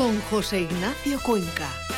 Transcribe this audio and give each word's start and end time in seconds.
con 0.00 0.18
José 0.30 0.62
Ignacio 0.62 1.20
Cuenca. 1.20 1.89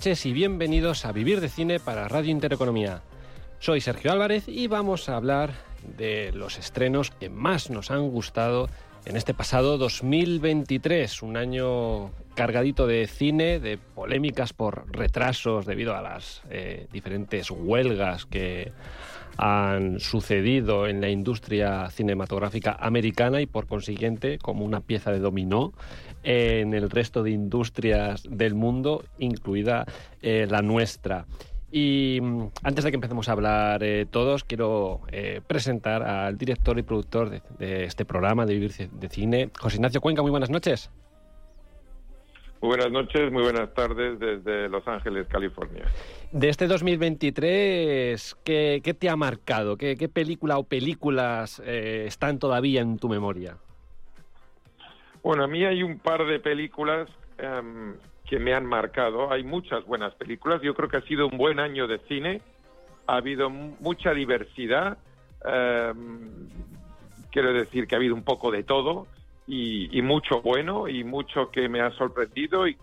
Noches 0.00 0.24
y 0.24 0.32
bienvenidos 0.32 1.04
a 1.04 1.12
Vivir 1.12 1.42
de 1.42 1.50
Cine 1.50 1.78
para 1.78 2.08
Radio 2.08 2.30
Intereconomía. 2.30 3.02
Soy 3.58 3.82
Sergio 3.82 4.10
Álvarez 4.10 4.48
y 4.48 4.66
vamos 4.66 5.10
a 5.10 5.16
hablar 5.16 5.52
de 5.98 6.32
los 6.32 6.58
estrenos 6.58 7.10
que 7.10 7.28
más 7.28 7.68
nos 7.68 7.90
han 7.90 8.08
gustado 8.08 8.70
en 9.04 9.18
este 9.18 9.34
pasado 9.34 9.76
2023, 9.76 11.20
un 11.20 11.36
año 11.36 12.12
cargadito 12.34 12.86
de 12.86 13.06
cine, 13.08 13.60
de 13.60 13.76
polémicas 13.76 14.54
por 14.54 14.90
retrasos 14.90 15.66
debido 15.66 15.94
a 15.94 16.00
las 16.00 16.40
eh, 16.48 16.86
diferentes 16.90 17.50
huelgas 17.50 18.24
que 18.24 18.72
han 19.36 20.00
sucedido 20.00 20.86
en 20.86 21.02
la 21.02 21.10
industria 21.10 21.90
cinematográfica 21.90 22.74
americana 22.80 23.42
y 23.42 23.46
por 23.46 23.66
consiguiente 23.66 24.38
como 24.38 24.64
una 24.64 24.80
pieza 24.80 25.12
de 25.12 25.18
dominó 25.18 25.74
en 26.22 26.74
el 26.74 26.90
resto 26.90 27.22
de 27.22 27.30
industrias 27.30 28.22
del 28.28 28.54
mundo, 28.54 29.04
incluida 29.18 29.86
eh, 30.22 30.46
la 30.48 30.62
nuestra. 30.62 31.26
Y 31.72 32.18
mm, 32.20 32.48
antes 32.62 32.84
de 32.84 32.90
que 32.90 32.96
empecemos 32.96 33.28
a 33.28 33.32
hablar 33.32 33.82
eh, 33.82 34.06
todos, 34.10 34.44
quiero 34.44 35.00
eh, 35.12 35.40
presentar 35.46 36.02
al 36.02 36.36
director 36.36 36.78
y 36.78 36.82
productor 36.82 37.30
de, 37.30 37.84
este 37.84 38.04
programa 38.04 38.44
de 38.44 38.54
Vivir 38.54 38.72
de 38.72 39.08
Cine, 39.08 39.50
José 39.58 39.76
Ignacio 39.76 40.00
Cuenca. 40.00 40.22
Muy 40.22 40.30
buenas 40.30 40.50
noches. 40.50 40.90
Muy 42.60 42.76
buenas 42.76 42.92
noches, 42.92 43.32
muy 43.32 43.42
buenas 43.42 43.72
tardes 43.72 44.18
desde 44.18 44.68
Los 44.68 44.86
Ángeles, 44.86 45.26
California. 45.28 45.84
De 46.30 46.50
este 46.50 46.66
2023, 46.66 48.36
¿qué, 48.44 48.82
qué 48.84 48.92
te 48.92 49.08
ha 49.08 49.16
marcado? 49.16 49.78
¿Qué, 49.78 49.96
qué 49.96 50.10
película 50.10 50.58
o 50.58 50.64
películas 50.64 51.62
están 51.64 52.38
todavía 52.38 52.82
en 52.82 52.98
tu 52.98 53.08
memoria? 53.08 53.56
Bueno, 55.22 55.44
a 55.44 55.46
mí 55.46 55.64
hay 55.64 55.82
un 55.82 55.98
par 55.98 56.24
de 56.24 56.40
películas 56.40 57.08
em, 57.38 57.94
que 58.26 58.38
me 58.38 58.54
han 58.54 58.64
marcado. 58.64 59.30
Hay 59.30 59.44
muchas 59.44 59.84
buenas 59.84 60.14
películas. 60.14 60.62
Yo 60.62 60.74
creo 60.74 60.88
que 60.88 60.96
ha 60.96 61.02
sido 61.02 61.26
un 61.26 61.36
buen 61.36 61.60
año 61.60 61.86
de 61.86 61.98
cine. 62.08 62.40
Ha 63.06 63.16
habido 63.16 63.50
mucha 63.50 64.14
diversidad. 64.14 64.98
Em, 65.44 66.48
quiero 67.30 67.52
decir 67.52 67.86
que 67.86 67.94
ha 67.94 67.98
habido 67.98 68.14
un 68.14 68.24
poco 68.24 68.50
de 68.50 68.62
todo 68.62 69.06
y, 69.46 70.00
mucho 70.02 70.40
bueno 70.42 70.88
y 70.88 71.02
mucho 71.02 71.50
que 71.50 71.68
me 71.68 71.80
ha 71.80 71.90
sorprendido 71.92 72.68
y, 72.68 72.76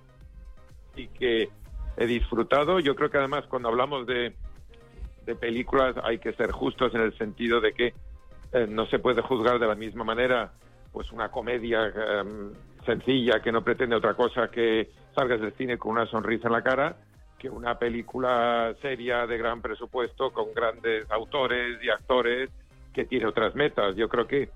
que 1.17 1.49
he 1.95 2.05
disfrutado. 2.07 2.79
Yo 2.79 2.95
creo 2.95 3.09
que 3.09 3.17
además 3.17 3.45
cuando 3.47 3.69
hablamos 3.69 4.05
de, 4.07 4.33
películas 5.39 5.95
hay 6.03 6.19
que 6.19 6.33
ser 6.33 6.51
justos 6.51 6.93
en 6.95 7.01
el 7.01 7.17
sentido 7.17 7.59
de 7.59 7.73
que 7.73 7.93
eh, 8.53 8.65
no 8.67 8.85
se 8.87 8.97
puede 8.97 9.21
juzgar 9.21 9.59
de 9.59 9.67
la 9.67 9.75
misma 9.75 10.05
manera 10.05 10.53
pues 10.97 11.11
una 11.11 11.29
comedia 11.29 11.93
em, 11.95 12.51
sencilla 12.83 13.39
que 13.39 13.51
no 13.51 13.63
pretende 13.63 13.95
otra 13.95 14.15
cosa 14.15 14.49
que 14.49 14.89
salgas 15.15 15.39
del 15.39 15.53
cine 15.53 15.77
con 15.77 15.91
una 15.91 16.07
sonrisa 16.07 16.47
en 16.47 16.53
la 16.53 16.63
cara 16.63 16.95
que 17.37 17.51
una 17.51 17.77
película 17.77 18.73
seria 18.81 19.27
de 19.27 19.37
gran 19.37 19.61
presupuesto 19.61 20.31
con 20.33 20.55
grandes 20.55 21.05
autores 21.11 21.77
y 21.83 21.89
actores 21.91 22.49
que 22.95 23.05
tiene 23.05 23.27
otras 23.27 23.53
metas. 23.53 23.95
Yo 23.95 24.09
creo 24.09 24.25
que 24.25 24.41
eh, 24.41 24.49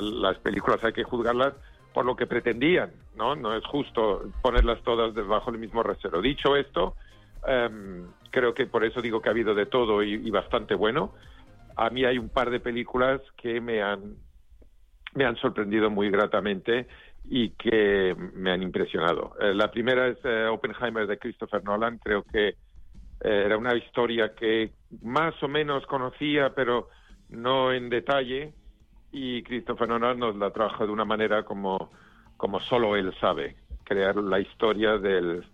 las 0.00 0.38
películas 0.38 0.82
hay 0.82 0.92
que 0.92 1.04
juzgarlas 1.04 1.54
por 1.94 2.04
lo 2.04 2.16
que 2.16 2.26
pretendían, 2.26 2.90
¿no? 3.14 3.36
No 3.36 3.56
es 3.56 3.64
justo 3.64 4.24
ponerlas 4.42 4.82
todas 4.82 5.14
debajo 5.14 5.52
del 5.52 5.60
mismo 5.60 5.84
rasero. 5.84 6.20
Dicho 6.20 6.56
esto, 6.56 6.96
em, 7.46 8.08
creo 8.32 8.54
que 8.54 8.66
por 8.66 8.84
eso 8.84 9.00
digo 9.00 9.22
que 9.22 9.28
ha 9.28 9.30
habido 9.30 9.54
de 9.54 9.66
todo 9.66 10.02
y 10.02 10.30
bastante 10.32 10.74
bueno. 10.74 11.14
A 11.76 11.90
mí 11.90 12.04
hay 12.04 12.18
un 12.18 12.28
par 12.28 12.50
de 12.50 12.58
películas 12.58 13.20
que 13.36 13.60
me 13.60 13.82
han 13.82 14.16
me 15.14 15.24
han 15.24 15.36
sorprendido 15.36 15.90
muy 15.90 16.10
gratamente 16.10 16.86
y 17.28 17.50
que 17.50 18.16
me 18.34 18.50
han 18.50 18.62
impresionado. 18.62 19.34
Eh, 19.40 19.54
la 19.54 19.70
primera 19.70 20.08
es 20.08 20.18
eh, 20.24 20.46
Oppenheimer 20.46 21.06
de 21.06 21.18
Christopher 21.18 21.62
Nolan. 21.64 21.98
Creo 21.98 22.22
que 22.22 22.48
eh, 22.48 22.54
era 23.20 23.56
una 23.56 23.74
historia 23.74 24.34
que 24.34 24.72
más 25.02 25.40
o 25.42 25.48
menos 25.48 25.86
conocía, 25.86 26.54
pero 26.54 26.88
no 27.28 27.72
en 27.72 27.88
detalle. 27.88 28.52
Y 29.12 29.42
Christopher 29.42 29.88
Nolan 29.88 30.18
nos 30.18 30.36
la 30.36 30.50
trajo 30.50 30.86
de 30.86 30.92
una 30.92 31.04
manera 31.04 31.44
como, 31.44 31.90
como 32.36 32.60
solo 32.60 32.96
él 32.96 33.14
sabe. 33.20 33.56
Crear 33.84 34.16
la 34.16 34.40
historia 34.40 34.98
del, 34.98 35.44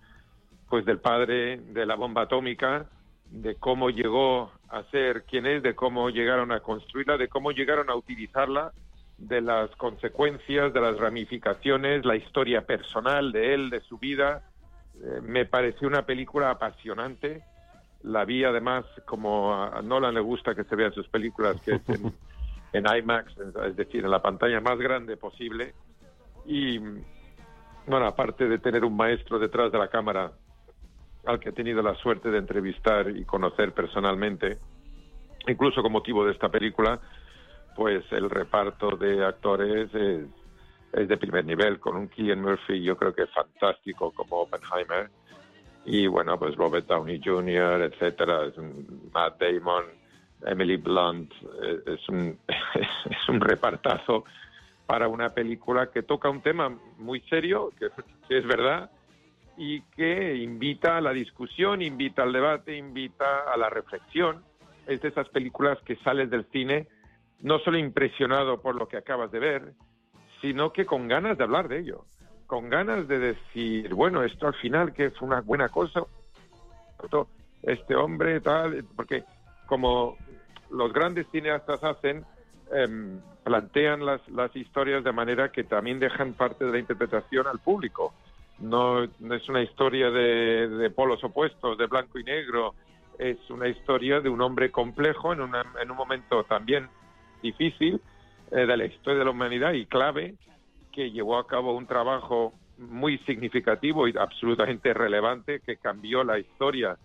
pues 0.69 0.85
del 0.85 0.99
padre 0.99 1.58
de 1.58 1.87
la 1.87 1.94
bomba 1.94 2.23
atómica, 2.23 2.87
de 3.31 3.56
cómo 3.56 3.91
llegó 3.91 4.53
a 4.69 4.82
ser 4.91 5.25
quien 5.25 5.47
es, 5.47 5.62
de 5.62 5.75
cómo 5.75 6.11
llegaron 6.11 6.53
a 6.53 6.61
construirla, 6.61 7.17
de 7.17 7.29
cómo 7.29 7.50
llegaron 7.50 7.91
a 7.91 7.97
utilizarla 7.97 8.73
de 9.18 9.40
las 9.40 9.70
consecuencias, 9.76 10.72
de 10.72 10.80
las 10.80 10.98
ramificaciones, 10.98 12.04
la 12.04 12.16
historia 12.16 12.66
personal 12.66 13.32
de 13.32 13.54
él, 13.54 13.70
de 13.70 13.80
su 13.80 13.98
vida. 13.98 14.42
Eh, 15.02 15.20
me 15.22 15.46
pareció 15.46 15.88
una 15.88 16.04
película 16.04 16.50
apasionante. 16.50 17.42
La 18.02 18.24
vi 18.24 18.44
además, 18.44 18.84
como 19.06 19.54
a 19.54 19.80
Nolan 19.82 20.14
le 20.14 20.20
gusta 20.20 20.54
que 20.54 20.64
se 20.64 20.76
vean 20.76 20.92
sus 20.92 21.08
películas, 21.08 21.60
que 21.62 21.76
es 21.76 21.88
en, 21.88 22.12
en 22.72 22.84
IMAX, 22.86 23.32
es 23.66 23.76
decir, 23.76 24.04
en 24.04 24.10
la 24.10 24.22
pantalla 24.22 24.60
más 24.60 24.78
grande 24.78 25.16
posible. 25.16 25.74
Y, 26.44 26.78
bueno, 26.78 28.06
aparte 28.06 28.48
de 28.48 28.58
tener 28.58 28.84
un 28.84 28.96
maestro 28.96 29.38
detrás 29.38 29.72
de 29.72 29.78
la 29.78 29.88
cámara 29.88 30.32
al 31.24 31.40
que 31.40 31.48
he 31.48 31.52
tenido 31.52 31.82
la 31.82 31.94
suerte 31.96 32.30
de 32.30 32.38
entrevistar 32.38 33.10
y 33.10 33.24
conocer 33.24 33.72
personalmente, 33.72 34.58
incluso 35.48 35.82
con 35.82 35.90
motivo 35.90 36.24
de 36.24 36.32
esta 36.32 36.48
película, 36.48 37.00
pues 37.76 38.05
el 38.11 38.31
reparto 38.31 38.96
de 38.96 39.25
actores 39.25 39.94
es, 39.94 41.08
de 41.08 41.17
primer 41.19 41.44
nivel, 41.44 41.78
con 41.78 41.94
un 41.94 42.08
Killian 42.08 42.40
Murphy 42.40 42.82
yo 42.82 42.96
creo 42.96 43.14
que 43.14 43.26
fantástico 43.26 44.11
como 44.12 44.40
Oppenheimer, 44.40 45.11
y 45.84 46.06
bueno, 46.06 46.38
pues 46.38 46.56
Robert 46.56 46.87
Downey 46.87 47.20
Jr., 47.23 47.82
etcétera, 47.82 48.50
Matt 49.12 49.40
Damon, 49.40 49.84
Emily 50.44 50.76
Blunt, 50.76 51.32
eh, 51.62 51.81
es 51.87 52.08
un, 52.08 52.38
es 52.75 53.40
repartazo 53.40 54.25
para 54.87 55.06
una 55.08 55.29
película 55.34 55.90
que 55.90 56.02
toca 56.02 56.31
un 56.31 56.40
tema 56.40 56.70
muy 56.96 57.20
serio, 57.29 57.72
que, 57.79 57.88
que 58.26 58.38
es 58.38 58.46
verdad, 58.46 58.90
y 59.58 59.82
que 59.82 60.37
invita 60.37 60.96
a 60.96 61.00
la 61.00 61.12
discusión, 61.12 61.82
invita 61.82 62.22
al 62.22 62.32
debate, 62.32 62.76
invita 62.76 63.50
a 63.52 63.56
la 63.56 63.69
reflexión. 63.70 64.43
Es 64.87 65.00
de 65.00 65.08
esas 65.08 65.29
películas 65.31 65.79
que 65.84 65.96
sales 65.96 66.31
del 66.31 66.46
cine 66.52 66.87
no 67.40 67.58
solo 67.60 67.78
impresionado 67.78 68.60
por 68.60 68.74
lo 68.74 68.88
que 68.88 68.96
acabas 68.96 69.30
de 69.30 69.38
ver, 69.38 69.72
sino 70.40 70.72
que 70.72 70.86
con 70.86 71.08
ganas 71.08 71.38
de 71.38 71.44
hablar 71.44 71.68
de 71.68 71.80
ello, 71.80 72.04
con 72.46 72.70
ganas 72.70 73.08
de 73.08 73.18
decir, 73.18 73.94
bueno, 73.94 74.22
esto 74.22 74.46
al 74.46 74.54
final 74.54 74.92
que 74.92 75.06
es 75.06 75.20
una 75.20 75.40
buena 75.40 75.68
cosa, 75.68 76.02
este 77.62 77.94
hombre 77.94 78.40
tal, 78.40 78.84
porque 78.94 79.24
como 79.66 80.16
los 80.70 80.92
grandes 80.92 81.26
cineastas 81.30 81.82
hacen, 81.82 82.24
em, 82.72 83.20
plantean 83.44 84.04
las, 84.04 84.26
las 84.28 84.54
historias 84.56 85.04
de 85.04 85.12
manera 85.12 85.50
que 85.50 85.64
también 85.64 85.98
dejan 85.98 86.34
parte 86.34 86.64
de 86.64 86.72
la 86.72 86.78
interpretación 86.78 87.46
al 87.46 87.58
público. 87.60 88.14
No, 88.58 89.04
es 89.04 89.48
una 89.48 89.62
historia 89.62 90.10
de, 90.10 90.68
de, 90.68 90.90
polos 90.90 91.22
opuestos, 91.22 91.76
de 91.76 91.86
blanco 91.86 92.18
y 92.18 92.24
negro, 92.24 92.74
es 93.18 93.38
una 93.50 93.68
historia 93.68 94.20
de 94.20 94.28
un 94.28 94.40
hombre 94.40 94.70
complejo 94.70 95.32
en, 95.32 95.40
una, 95.40 95.64
en 95.80 95.90
un 95.90 95.96
momento 95.96 96.44
también 96.44 96.88
difícil 97.42 98.00
eh, 98.50 98.66
de 98.66 98.76
la 98.76 98.84
historia 98.84 99.18
de 99.18 99.24
la 99.24 99.30
humanidad 99.30 99.72
y 99.72 99.86
clave 99.86 100.34
que 100.92 101.10
llevó 101.10 101.38
a 101.38 101.46
cabo 101.46 101.76
un 101.76 101.86
trabajo 101.86 102.54
muy 102.78 103.18
significativo 103.18 104.08
y 104.08 104.14
absolutamente 104.16 104.92
relevante 104.94 105.60
que 105.60 105.76
cambió 105.76 106.24
la 106.24 106.38
historia 106.38 106.96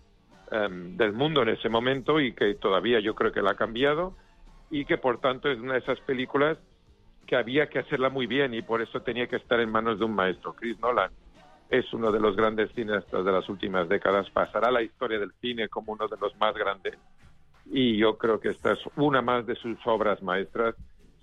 um, 0.50 0.96
del 0.96 1.12
mundo 1.12 1.42
en 1.42 1.50
ese 1.50 1.68
momento 1.68 2.20
y 2.20 2.32
que 2.32 2.54
todavía 2.54 3.00
yo 3.00 3.14
creo 3.14 3.32
que 3.32 3.42
la 3.42 3.52
ha 3.52 3.56
cambiado 3.56 4.14
y 4.70 4.84
que 4.84 4.98
por 4.98 5.20
tanto 5.20 5.50
es 5.50 5.58
una 5.58 5.74
de 5.74 5.80
esas 5.80 6.00
películas 6.00 6.58
que 7.26 7.36
había 7.36 7.68
que 7.68 7.78
hacerla 7.78 8.08
muy 8.08 8.26
bien 8.26 8.54
y 8.54 8.62
por 8.62 8.82
eso 8.82 9.00
tenía 9.00 9.26
que 9.26 9.36
estar 9.36 9.60
en 9.60 9.70
manos 9.70 9.98
de 9.98 10.04
un 10.04 10.14
maestro. 10.14 10.54
Chris 10.54 10.78
Nolan 10.80 11.10
es 11.70 11.90
uno 11.92 12.12
de 12.12 12.20
los 12.20 12.36
grandes 12.36 12.70
cineastas 12.72 13.24
de 13.24 13.32
las 13.32 13.48
últimas 13.48 13.88
décadas, 13.88 14.28
pasará 14.30 14.70
la 14.70 14.82
historia 14.82 15.18
del 15.18 15.32
cine 15.40 15.68
como 15.68 15.92
uno 15.92 16.08
de 16.08 16.16
los 16.20 16.36
más 16.36 16.54
grandes 16.54 16.94
y 17.66 17.96
yo 17.96 18.18
creo 18.18 18.40
que 18.40 18.50
esta 18.50 18.72
es 18.72 18.80
una 18.96 19.22
más 19.22 19.46
de 19.46 19.54
sus 19.56 19.78
obras 19.86 20.22
maestras, 20.22 20.74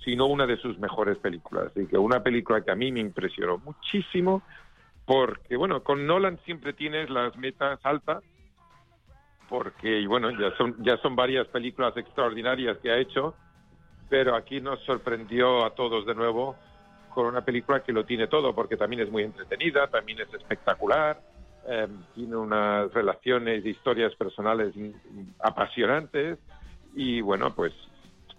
sino 0.04 0.28
una 0.28 0.48
de 0.48 0.58
sus 0.58 0.78
mejores 0.80 1.18
películas. 1.18 1.72
Y 1.76 1.86
que 1.86 1.98
una 1.98 2.24
película 2.24 2.62
que 2.62 2.72
a 2.72 2.76
mí 2.76 2.92
me 2.92 3.00
impresionó 3.00 3.58
muchísimo, 3.58 4.42
porque, 5.06 5.56
bueno, 5.56 5.84
con 5.84 6.06
Nolan 6.06 6.40
siempre 6.46 6.74
tienes 6.74 7.10
las 7.10 7.36
metas 7.38 7.80
altas, 7.84 8.24
porque, 9.50 10.06
bueno, 10.08 10.30
ya 10.32 10.56
son, 10.58 10.76
ya 10.84 10.98
son 10.98 11.16
varias 11.16 11.48
películas 11.48 11.98
extraordinarias 11.98 12.78
que 12.78 12.92
ha 12.92 12.98
hecho, 12.98 13.34
pero 14.08 14.36
aquí 14.36 14.62
nos 14.62 14.80
sorprendió 14.82 15.66
a 15.66 15.72
todos 15.72 16.06
de 16.06 16.16
nuevo 16.16 16.56
con 17.14 17.26
una 17.26 17.42
película 17.42 17.84
que 17.84 17.92
lo 17.92 18.06
tiene 18.06 18.28
todo, 18.28 18.54
porque 18.54 18.78
también 18.78 19.02
es 19.02 19.12
muy 19.12 19.24
entretenida, 19.24 19.88
también 19.88 20.20
es 20.22 20.34
espectacular, 20.34 21.20
eh, 21.70 21.88
tiene 22.16 22.36
unas 22.36 22.92
relaciones 22.94 23.66
historias 23.66 24.16
personales 24.16 24.74
apasionantes 25.40 26.40
y 26.96 27.22
bueno, 27.22 27.54
pues 27.54 27.74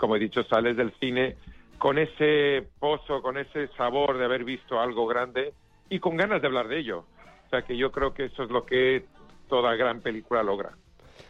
como 0.01 0.17
he 0.17 0.19
dicho, 0.19 0.43
sales 0.45 0.77
del 0.77 0.93
cine 0.99 1.37
con 1.79 1.99
ese 1.99 2.67
pozo, 2.81 3.23
con 3.23 3.39
ese 3.39 3.69
sabor 3.77 4.19
de 4.19 4.25
haber 4.25 4.45
visto 4.45 4.81
algo 4.81 5.07
grande 5.07 5.53
y 5.89 6.01
con 6.01 6.17
ganas 6.17 6.41
de 6.41 6.49
hablar 6.49 6.67
de 6.69 6.81
ello. 6.81 7.05
O 7.47 7.51
sea 7.51 7.63
que 7.63 7.77
yo 7.77 7.93
creo 7.93 8.13
que 8.13 8.25
eso 8.25 8.43
es 8.43 8.51
lo 8.51 8.65
que 8.65 9.05
toda 9.49 9.77
gran 9.77 10.01
película 10.01 10.43
logra. 10.43 10.73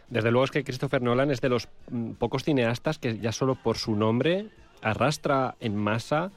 Desde 0.09 0.31
luego 0.31 0.45
es 0.45 0.51
que 0.51 0.65
Christopher 0.65 1.03
Nolan 1.03 1.31
es 1.31 1.41
de 1.41 1.49
los 1.49 1.69
mm, 1.91 2.13
pocos 2.13 2.45
cineastas 2.45 2.99
que 2.99 3.19
ya 3.19 3.33
solo 3.33 3.57
por 3.57 3.77
su 3.77 3.95
nombre 3.95 4.47
arrastra 4.83 5.57
en 5.61 5.77
masa 5.77 6.31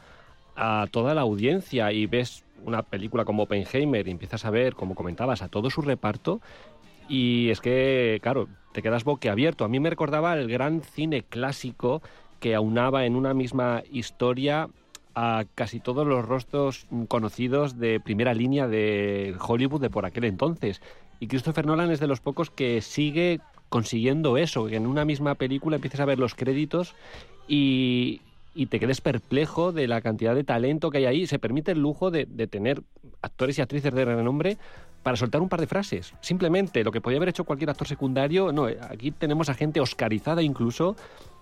a 0.55 0.87
toda 0.91 1.13
la 1.13 1.21
audiencia 1.21 1.91
y 1.91 2.05
ves 2.05 2.45
una 2.65 2.83
película 2.83 3.25
como 3.25 3.43
Oppenheimer 3.43 4.07
y 4.07 4.11
empiezas 4.11 4.45
a 4.45 4.49
ver, 4.49 4.75
como 4.75 4.95
comentabas, 4.95 5.41
a 5.41 5.49
todo 5.49 5.69
su 5.69 5.81
reparto 5.81 6.41
y 7.07 7.49
es 7.49 7.61
que, 7.61 8.19
claro, 8.21 8.47
te 8.71 8.81
quedas 8.81 9.03
boquiabierto. 9.03 9.65
A 9.65 9.67
mí 9.67 9.79
me 9.79 9.89
recordaba 9.89 10.33
el 10.33 10.49
gran 10.49 10.81
cine 10.81 11.23
clásico 11.23 12.01
que 12.39 12.55
aunaba 12.55 13.05
en 13.05 13.15
una 13.15 13.33
misma 13.33 13.83
historia 13.91 14.69
a 15.15 15.43
casi 15.53 15.79
todos 15.79 16.07
los 16.07 16.25
rostros 16.25 16.87
conocidos 17.07 17.77
de 17.77 17.99
primera 17.99 18.33
línea 18.33 18.67
de 18.67 19.35
Hollywood 19.39 19.81
de 19.81 19.89
por 19.89 20.05
aquel 20.05 20.23
entonces. 20.23 20.81
Y 21.19 21.27
Christopher 21.27 21.65
Nolan 21.65 21.91
es 21.91 21.99
de 21.99 22.07
los 22.07 22.19
pocos 22.19 22.49
que 22.49 22.81
sigue 22.81 23.39
consiguiendo 23.69 24.37
eso, 24.37 24.65
que 24.65 24.75
en 24.75 24.87
una 24.87 25.05
misma 25.05 25.35
película 25.35 25.75
empieces 25.75 25.99
a 25.99 26.05
ver 26.05 26.19
los 26.19 26.35
créditos 26.35 26.95
y, 27.47 28.21
y 28.53 28.67
te 28.67 28.79
quedes 28.79 29.01
perplejo 29.01 29.71
de 29.71 29.87
la 29.87 30.01
cantidad 30.01 30.35
de 30.35 30.43
talento 30.43 30.89
que 30.89 30.99
hay 30.99 31.05
ahí. 31.05 31.27
Se 31.27 31.39
permite 31.39 31.71
el 31.71 31.79
lujo 31.79 32.11
de, 32.11 32.25
tener 32.47 32.83
actores 33.21 33.57
y 33.57 33.61
actrices 33.61 33.93
de 33.93 34.05
renombre 34.05 34.57
para 35.01 35.17
soltar 35.17 35.41
un 35.41 35.49
par 35.49 35.59
de 35.59 35.67
frases. 35.67 36.13
Simplemente 36.21 36.83
lo 36.83 36.91
que 36.91 37.01
podía 37.01 37.17
haber 37.17 37.29
hecho 37.29 37.43
cualquier 37.43 37.69
actor 37.69 37.87
secundario, 37.87 38.51
no, 38.51 38.65
aquí 38.65 39.11
tenemos 39.11 39.49
a 39.49 39.53
gente 39.53 39.79
oscarizada 39.79 40.41
incluso 40.41 40.95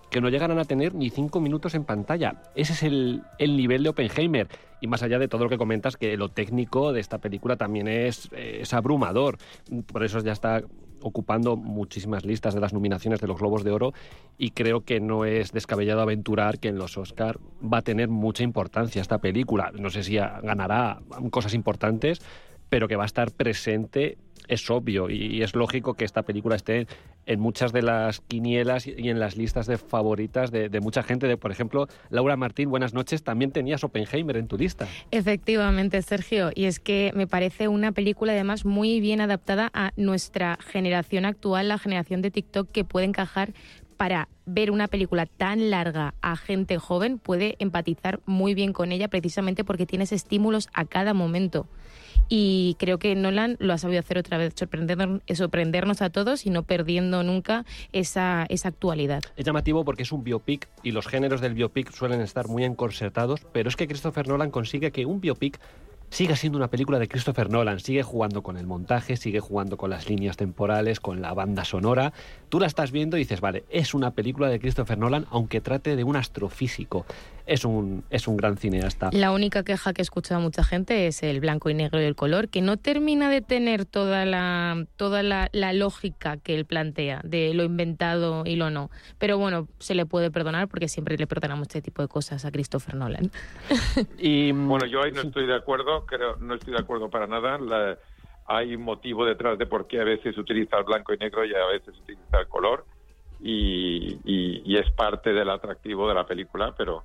que 0.10 0.20
no 0.20 0.30
llegarán 0.30 0.60
a 0.60 0.66
tener 0.66 0.94
ni 0.94 1.10
cinco 1.10 1.40
minutos 1.40 1.74
en 1.74 1.86
pantalla. 1.86 2.44
Ese 2.54 2.74
es 2.74 2.84
el, 2.84 3.24
el, 3.38 3.56
nivel 3.56 3.84
de 3.84 3.90
Oppenheimer. 3.90 4.48
Y 4.82 4.88
más 4.88 5.04
allá 5.04 5.20
de 5.20 5.30
todo 5.30 5.46
lo 5.46 5.50
que 5.50 5.58
comentas, 5.58 5.96
que 5.96 6.18
lo 6.18 6.30
técnico 6.30 6.92
de 6.92 7.00
esta 7.00 7.20
película 7.20 7.56
también 7.56 7.88
es, 7.88 8.30
es 8.34 8.74
abrumador. 8.74 9.38
Por 9.86 10.04
eso 10.04 10.20
ya 10.20 10.34
está 10.34 10.64
ocupando 11.02 11.56
muchísimas 11.56 12.26
listas 12.26 12.54
de 12.54 12.60
las 12.60 12.74
nominaciones 12.74 13.20
de 13.20 13.28
los 13.28 13.40
Globos 13.40 13.64
de 13.64 13.72
Oro 13.72 13.94
y 14.38 14.52
creo 14.52 14.82
que 14.82 15.00
no 15.00 15.26
es 15.26 15.52
descabellado 15.52 16.02
aventurar 16.02 16.60
que 16.60 16.70
en 16.70 16.78
los 16.78 16.98
Oscar 16.98 17.40
va 17.62 17.80
a 17.80 17.82
tener 17.82 18.10
mucha 18.10 18.44
importancia 18.44 19.02
esta 19.02 19.20
película. 19.20 19.72
No 19.78 19.90
sé 19.90 20.04
si 20.04 20.16
ganará 20.16 21.00
cosas 21.30 21.54
importantes, 21.54 22.22
pero 22.70 22.88
que 22.88 22.96
va 22.96 23.04
a 23.04 23.06
estar 23.06 23.32
presente 23.32 24.18
es 24.52 24.70
obvio 24.70 25.10
y 25.10 25.42
es 25.42 25.56
lógico 25.56 25.94
que 25.94 26.04
esta 26.04 26.24
película 26.24 26.58
esté 26.58 26.86
en 27.26 27.40
muchas 27.40 27.72
de 27.72 27.82
las 27.82 28.20
quinielas 28.20 28.86
y 28.86 29.10
en 29.10 29.18
las 29.18 29.38
listas 29.38 29.66
de 29.66 29.78
favoritas 29.78 30.52
de, 30.52 30.70
mucha 30.82 31.04
gente. 31.04 31.28
De, 31.28 31.38
por 31.38 31.52
ejemplo, 31.52 31.88
Laura 32.10 32.36
Martín, 32.36 32.70
buenas 32.70 32.94
noches, 32.94 33.24
también 33.24 33.52
tenías 33.52 33.84
Oppenheimer 33.86 34.36
en 34.36 34.48
tu 34.48 34.58
lista. 34.58 34.88
Efectivamente, 35.12 36.02
Sergio, 36.02 36.52
y 36.54 36.66
es 36.66 36.82
que 36.82 37.14
me 37.16 37.28
parece 37.28 37.70
una 37.70 37.94
película 37.94 38.34
además 38.34 38.66
muy 38.66 39.00
bien 39.00 39.22
adaptada 39.22 39.72
a 39.74 39.94
nuestra 39.96 40.58
generación 40.62 41.24
actual, 41.24 41.70
la 41.70 41.78
generación 41.78 42.22
de 42.22 42.32
TikTok, 42.32 42.70
que 42.70 42.84
puede 42.84 43.06
encajar 43.06 43.54
para 43.96 44.28
ver 44.46 44.70
una 44.72 44.90
película 44.90 45.28
tan 45.28 45.70
larga 45.70 46.14
a 46.22 46.36
gente 46.36 46.78
joven, 46.78 47.20
puede 47.20 47.56
empatizar 47.60 48.20
muy 48.26 48.54
bien 48.54 48.74
con 48.74 48.92
ella 48.92 49.08
precisamente 49.08 49.64
porque 49.64 49.86
tienes 49.86 50.12
estímulos 50.12 50.68
a 50.74 50.84
cada 50.84 51.14
momento 51.14 51.68
y 52.30 52.76
creo 52.80 52.98
que 52.98 53.16
Nolan 53.16 53.58
lo 53.60 53.74
ha 53.74 53.78
sabido 53.78 54.00
hacer 54.00 54.18
otra 54.18 54.38
vez, 54.38 54.54
sorprendernos, 54.56 55.22
sorprendernos 55.34 56.02
a 56.02 56.10
todos 56.10 56.46
y 56.46 56.50
no 56.50 56.64
perdiendo 56.64 57.24
nunca 57.24 57.66
esa, 57.92 58.46
esa 58.50 58.70
actualidad. 58.70 59.24
Es 59.36 59.46
llamativo 59.46 59.84
porque 59.86 60.04
es 60.04 60.12
un 60.12 60.24
biopic 60.24 60.68
y 60.84 60.92
los 60.92 61.08
géneros 61.08 61.42
del 61.42 61.54
biopic 61.54 61.92
suelen 61.92 62.22
estar 62.22 62.48
muy 62.48 62.64
encorsetados, 62.64 63.42
pero 63.52 63.70
es 63.70 63.76
que 63.76 63.88
Christopher 63.88 64.28
Nolan 64.28 64.52
consigue 64.52 64.92
que 64.92 65.06
un 65.06 65.22
biopic 65.22 65.60
siga 66.12 66.36
siendo 66.36 66.58
una 66.58 66.68
película 66.68 67.00
de 67.00 67.08
Christopher 67.08 67.50
Nolan, 67.50 67.80
sigue 67.80 68.04
jugando 68.04 68.44
con 68.44 68.58
el 68.58 68.68
montaje, 68.68 69.16
sigue 69.16 69.40
jugando 69.40 69.78
con 69.78 69.90
las 69.90 70.10
líneas 70.10 70.36
temporales, 70.36 71.00
con 71.00 71.22
la 71.22 71.34
banda 71.34 71.64
sonora. 71.64 72.12
Tú 72.50 72.60
la 72.60 72.68
estás 72.68 72.92
viendo 72.92 73.16
y 73.16 73.22
dices, 73.22 73.40
vale, 73.40 73.64
es 73.70 73.94
una 73.94 74.12
película 74.12 74.50
de 74.50 74.60
Christopher 74.60 74.98
Nolan, 74.98 75.26
aunque 75.32 75.62
trate 75.62 75.96
de 75.96 76.04
un 76.04 76.18
astrofísico. 76.18 77.06
Es 77.52 77.66
un, 77.66 78.06
es 78.10 78.30
un 78.30 78.38
gran 78.38 78.56
cineasta. 78.56 79.10
La 79.12 79.34
única 79.34 79.64
queja 79.64 79.92
que 79.92 80.02
he 80.02 80.04
escuchado 80.04 80.40
a 80.40 80.44
mucha 80.44 80.64
gente 80.64 81.08
es 81.08 81.22
el 81.22 81.42
blanco 81.42 81.70
y 81.70 81.74
negro 81.74 82.00
y 82.02 82.06
el 82.06 82.16
color, 82.16 82.48
que 82.48 82.62
no 82.62 82.78
termina 82.78 83.30
de 83.30 83.42
tener 83.42 83.84
toda 83.84 84.24
la, 84.26 84.86
toda 84.96 85.22
la, 85.22 85.50
la 85.52 85.74
lógica 85.74 86.38
que 86.38 86.56
él 86.56 86.64
plantea, 86.64 87.20
de 87.26 87.54
lo 87.54 87.64
inventado 87.64 88.44
y 88.46 88.56
lo 88.56 88.70
no. 88.70 88.90
Pero 89.18 89.38
bueno, 89.38 89.68
se 89.80 89.96
le 89.96 90.06
puede 90.06 90.32
perdonar 90.32 90.70
porque 90.70 90.88
siempre 90.88 91.18
le 91.18 91.28
perdonamos 91.28 91.68
este 91.68 91.82
tipo 91.82 92.02
de 92.02 92.08
cosas 92.08 92.46
a 92.46 92.52
Christopher 92.52 92.96
Nolan. 92.96 93.32
y 94.18 94.54
bueno, 94.54 94.86
yo 94.86 95.04
ahí 95.04 95.12
no 95.12 95.22
estoy 95.22 95.46
de 95.46 95.56
acuerdo 95.56 96.06
no 96.40 96.56
estoy 96.56 96.74
de 96.74 96.80
acuerdo 96.80 97.10
para 97.10 97.28
nada. 97.28 97.60
hay 98.46 98.76
un 98.76 98.84
motivo 98.84 99.26
detrás 99.26 99.58
de 99.58 99.66
por 99.66 99.88
qué 99.88 100.00
a 100.00 100.06
veces 100.06 100.38
utiliza 100.38 100.78
el 100.78 100.86
blanco 100.86 101.14
y 101.14 101.18
negro 101.18 101.44
y 101.44 101.54
a 101.54 101.66
veces 101.66 102.00
utiliza 102.00 102.40
el 102.40 102.48
color 102.48 102.86
y, 103.42 104.20
y, 104.24 104.78
es 104.78 104.90
parte 104.92 105.34
del 105.34 105.50
atractivo 105.50 106.08
de 106.08 106.14
la 106.14 106.26
película, 106.26 106.76
pero 106.78 107.04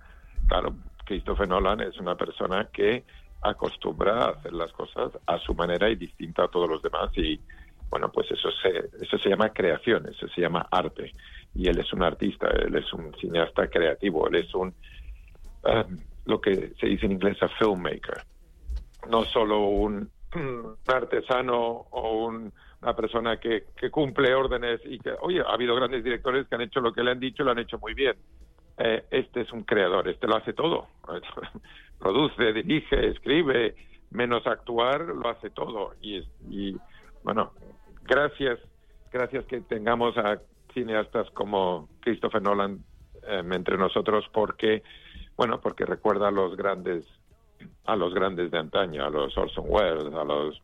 claro, 0.49 0.75
Christopher 1.05 1.49
Nolan 1.49 1.81
es 1.81 1.99
una 1.99 2.17
persona 2.17 2.69
que 2.73 3.05
acostumbra 3.43 4.25
a 4.25 4.31
hacer 4.31 4.53
las 4.53 4.73
cosas 4.73 5.13
a 5.27 5.39
su 5.39 5.55
manera 5.55 5.89
y 5.89 5.97
distinta 5.97 6.45
a 6.45 6.49
todos 6.49 6.69
los 6.69 6.83
demás 6.83 7.11
y 7.17 7.41
bueno, 7.89 8.11
pues 8.11 8.31
eso 8.31 8.49
se, 8.63 8.91
eso 9.01 9.17
se 9.19 9.29
llama 9.29 9.53
creación, 9.53 10.09
eso 10.09 10.27
se 10.29 10.41
llama 10.41 10.67
arte 10.71 11.13
y 11.55 11.69
él 11.69 11.79
es 11.79 11.93
un 11.93 12.03
artista, 12.03 12.49
él 12.49 12.75
es 12.75 12.93
un 12.93 13.15
cineasta 13.15 13.69
creativo, 13.69 14.29
él 14.29 14.37
es 14.37 14.55
un, 14.55 14.75
um, 15.65 15.99
lo 16.25 16.41
que 16.41 16.73
se 16.81 16.87
dice 16.87 17.07
en 17.07 17.13
inglés, 17.13 17.41
a 17.43 17.49
filmmaker, 17.49 18.23
no 19.09 19.25
solo 19.25 19.61
un, 19.61 20.11
artesano 20.87 21.87
o 21.91 22.27
una 22.27 22.95
persona 22.95 23.39
que, 23.39 23.67
que, 23.77 23.91
cumple 23.91 24.35
órdenes 24.35 24.81
y 24.85 24.99
que, 24.99 25.13
oye, 25.21 25.41
ha 25.41 25.55
habido 25.55 25.75
grandes 25.77 26.05
directores 26.05 26.47
que 26.47 26.57
han 26.57 26.61
hecho 26.61 26.81
lo 26.81 26.93
que 26.93 27.03
le 27.03 27.13
han 27.13 27.21
dicho 27.21 27.43
y 27.43 27.47
lo 27.47 27.53
han 27.53 27.61
hecho 27.61 27.79
muy 27.79 27.95
bien. 27.95 28.17
Eh, 28.79 29.05
este 29.11 29.41
es 29.43 29.53
un 29.53 29.63
creador, 29.63 30.09
este 30.09 30.27
lo 30.27 30.37
hace 30.37 30.53
todo. 30.53 30.89
Produce, 31.99 32.53
dirige, 32.53 33.09
escribe, 33.09 33.75
menos 34.11 34.47
actuar, 34.47 35.01
lo 35.01 35.29
hace 35.29 35.51
todo. 35.51 35.95
Y, 36.03 36.77
bueno, 37.23 37.53
gracias, 38.05 38.59
gracias 39.13 39.45
que 39.47 39.61
tengamos 39.63 40.17
a 40.19 40.41
cineastas 40.75 41.31
como 41.31 41.89
Christopher 42.01 42.43
Nolan 42.43 42.85
em, 43.27 43.53
entre 43.53 43.79
nosotros 43.79 44.27
porque, 44.33 44.83
bueno, 45.37 45.61
porque 45.61 45.87
recuerda 45.87 46.29
a 46.29 46.31
los 46.31 46.55
grandes, 46.57 47.07
a 47.87 47.97
los 47.97 48.13
grandes 48.13 48.51
de 48.51 48.59
antaño, 48.59 49.05
a 49.05 49.11
los 49.11 49.37
Orson 49.39 49.65
Welles, 49.67 50.15
a 50.15 50.25
los, 50.25 50.63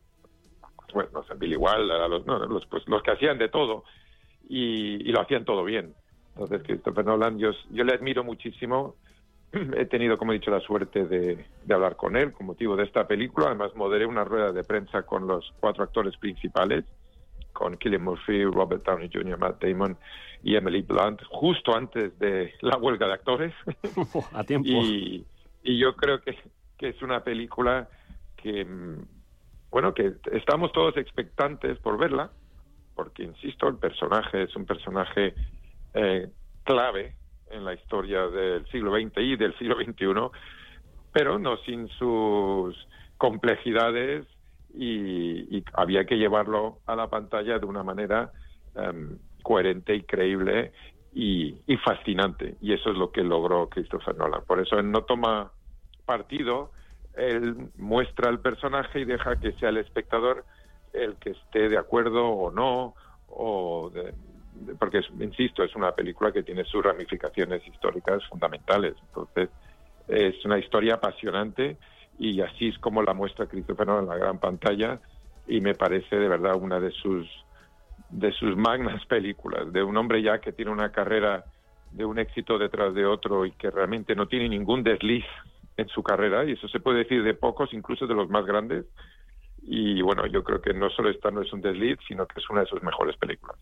bueno, 0.93 1.09
no 1.13 1.35
Billy 1.35 1.55
Wilder, 1.55 1.99
a 1.99 2.07
los, 2.07 2.25
los, 2.27 2.65
pues, 2.67 2.87
los 2.87 3.01
que 3.01 3.11
hacían 3.11 3.39
de 3.39 3.49
todo 3.49 3.83
y, 4.47 5.11
lo 5.11 5.21
hacían 5.21 5.45
todo 5.45 5.63
bien. 5.63 5.95
Entonces, 6.35 6.63
Christopher 6.65 7.05
Nolan, 7.05 7.37
yo, 7.37 7.51
yo 7.71 7.83
le 7.83 7.93
admiro 7.93 8.23
muchísimo. 8.23 8.95
He 9.51 9.85
tenido, 9.85 10.17
como 10.17 10.31
he 10.31 10.39
dicho, 10.39 10.51
la 10.51 10.61
suerte 10.61 11.05
de, 11.05 11.45
de, 11.63 11.73
hablar 11.73 11.95
con 11.95 12.15
él 12.15 12.31
con 12.31 12.47
motivo 12.47 12.75
de 12.75 12.83
esta 12.83 13.07
película. 13.07 13.47
Además, 13.47 13.75
moderé 13.75 14.05
una 14.05 14.23
rueda 14.23 14.51
de 14.51 14.63
prensa 14.63 15.03
con 15.03 15.27
los 15.27 15.53
cuatro 15.59 15.83
actores 15.83 16.17
principales 16.17 16.85
con 17.53 17.77
Killian 17.77 18.03
Murphy, 18.03 18.43
Robert 18.43 18.83
Downey 18.83 19.09
Jr., 19.13 19.37
Matt 19.37 19.63
Damon 19.63 19.95
y 20.43 20.55
Emily 20.55 20.81
Blunt, 20.81 21.21
justo 21.29 21.75
antes 21.75 22.17
de 22.19 22.53
la 22.61 22.77
huelga 22.77 23.07
de 23.07 23.13
actores. 23.13 23.53
A 24.33 24.43
tiempo. 24.43 24.67
y, 24.67 25.25
yo 25.63 25.95
creo 25.95 26.19
que, 26.19 26.37
que, 26.77 26.89
es 26.89 27.01
una 27.01 27.23
película 27.23 27.87
que, 28.35 28.67
bueno, 29.71 29.93
que 29.93 30.13
estamos 30.33 30.73
todos 30.73 30.97
expectantes 30.97 31.79
por 31.79 31.97
verla, 31.97 32.31
porque, 32.95 33.23
insisto, 33.23 33.69
el 33.69 33.77
personaje 33.77 34.43
es 34.43 34.55
un 34.55 34.65
personaje 34.65 35.33
eh, 35.93 36.29
clave 36.63 37.15
en 37.51 37.65
la 37.65 37.73
historia 37.73 38.27
del 38.27 38.65
siglo 38.67 38.91
XX 38.93 39.17
y 39.17 39.35
del 39.35 39.57
siglo 39.57 39.75
XXI, 39.75 40.31
pero 41.11 41.37
no 41.37 41.57
sin 41.57 41.87
sus 41.89 42.75
complejidades 43.17 44.25
y, 44.73 45.63
había 45.73 46.05
que 46.05 46.17
llevarlo 46.17 46.79
a 46.87 46.95
la 46.95 47.09
pantalla 47.09 47.59
de 47.59 47.65
una 47.65 47.83
manera 47.83 48.31
em, 48.75 49.17
coherente 49.43 49.95
y 49.95 50.01
creíble 50.01 50.71
y, 51.13 51.55
fascinante. 51.77 52.55
Y 52.61 52.73
eso 52.73 52.91
es 52.91 52.97
lo 52.97 53.11
que 53.11 53.23
logró 53.23 53.69
Christopher 53.69 54.15
Nolan. 54.15 54.43
Por 54.45 54.59
eso 54.59 54.79
él 54.79 54.89
no 54.89 55.03
toma 55.03 55.51
partido, 56.05 56.71
él 57.15 57.69
muestra 57.77 58.31
el 58.31 58.39
personaje 58.39 59.01
y 59.01 59.05
deja 59.05 59.39
que 59.39 59.51
sea 59.53 59.69
el 59.69 59.77
espectador 59.77 60.45
el 60.93 61.15
que 61.15 61.31
esté 61.31 61.69
de 61.69 61.77
acuerdo 61.77 62.27
o 62.27 62.51
no, 62.51 62.95
o 63.27 63.91
porque, 64.79 65.01
insisto, 65.19 65.63
es 65.63 65.75
una 65.75 65.91
película 65.91 66.31
que 66.31 66.43
tiene 66.43 66.63
sus 66.65 66.83
ramificaciones 66.83 67.65
históricas 67.67 68.23
fundamentales. 68.27 68.95
Entonces, 69.07 69.49
es 70.07 70.43
una 70.45 70.59
historia 70.59 70.95
apasionante 70.95 71.77
y 72.19 72.41
así 72.41 72.69
es 72.69 72.77
como 72.79 73.01
la 73.01 73.13
muestra 73.13 73.47
Christopher 73.47 73.89
en 73.89 74.07
la 74.07 74.17
gran 74.17 74.39
pantalla 74.39 74.99
y 75.47 75.61
me 75.61 75.73
parece 75.73 76.15
de 76.15 76.27
verdad 76.27 76.55
una 76.55 76.79
de 76.79 76.91
sus 76.91 77.27
de 78.09 78.31
sus 78.33 78.55
magnas 78.55 79.03
películas, 79.07 79.73
de 79.73 79.81
un 79.81 79.97
hombre 79.97 80.21
ya 80.21 80.39
que 80.39 80.51
tiene 80.51 80.71
una 80.71 80.91
carrera 80.91 81.45
de 81.91 82.05
un 82.05 82.19
éxito 82.19 82.57
detrás 82.57 82.93
de 82.93 83.05
otro 83.05 83.45
y 83.45 83.51
que 83.51 83.71
realmente 83.71 84.15
no 84.15 84.27
tiene 84.27 84.49
ningún 84.49 84.83
desliz 84.83 85.25
en 85.77 85.87
su 85.87 86.03
carrera, 86.03 86.45
y 86.45 86.51
eso 86.51 86.67
se 86.67 86.79
puede 86.79 86.99
decir 86.99 87.23
de 87.23 87.33
pocos, 87.33 87.73
incluso 87.73 88.05
de 88.05 88.13
los 88.13 88.29
más 88.29 88.45
grandes. 88.45 88.85
Y 89.63 90.01
bueno, 90.01 90.25
yo 90.27 90.43
creo 90.43 90.61
que 90.61 90.73
no 90.73 90.89
solo 90.89 91.09
esta 91.09 91.31
no 91.31 91.41
es 91.41 91.51
un 91.53 91.61
desliz, 91.61 91.97
sino 92.07 92.27
que 92.27 92.39
es 92.39 92.49
una 92.49 92.61
de 92.61 92.67
sus 92.67 92.83
mejores 92.83 93.15
películas. 93.17 93.57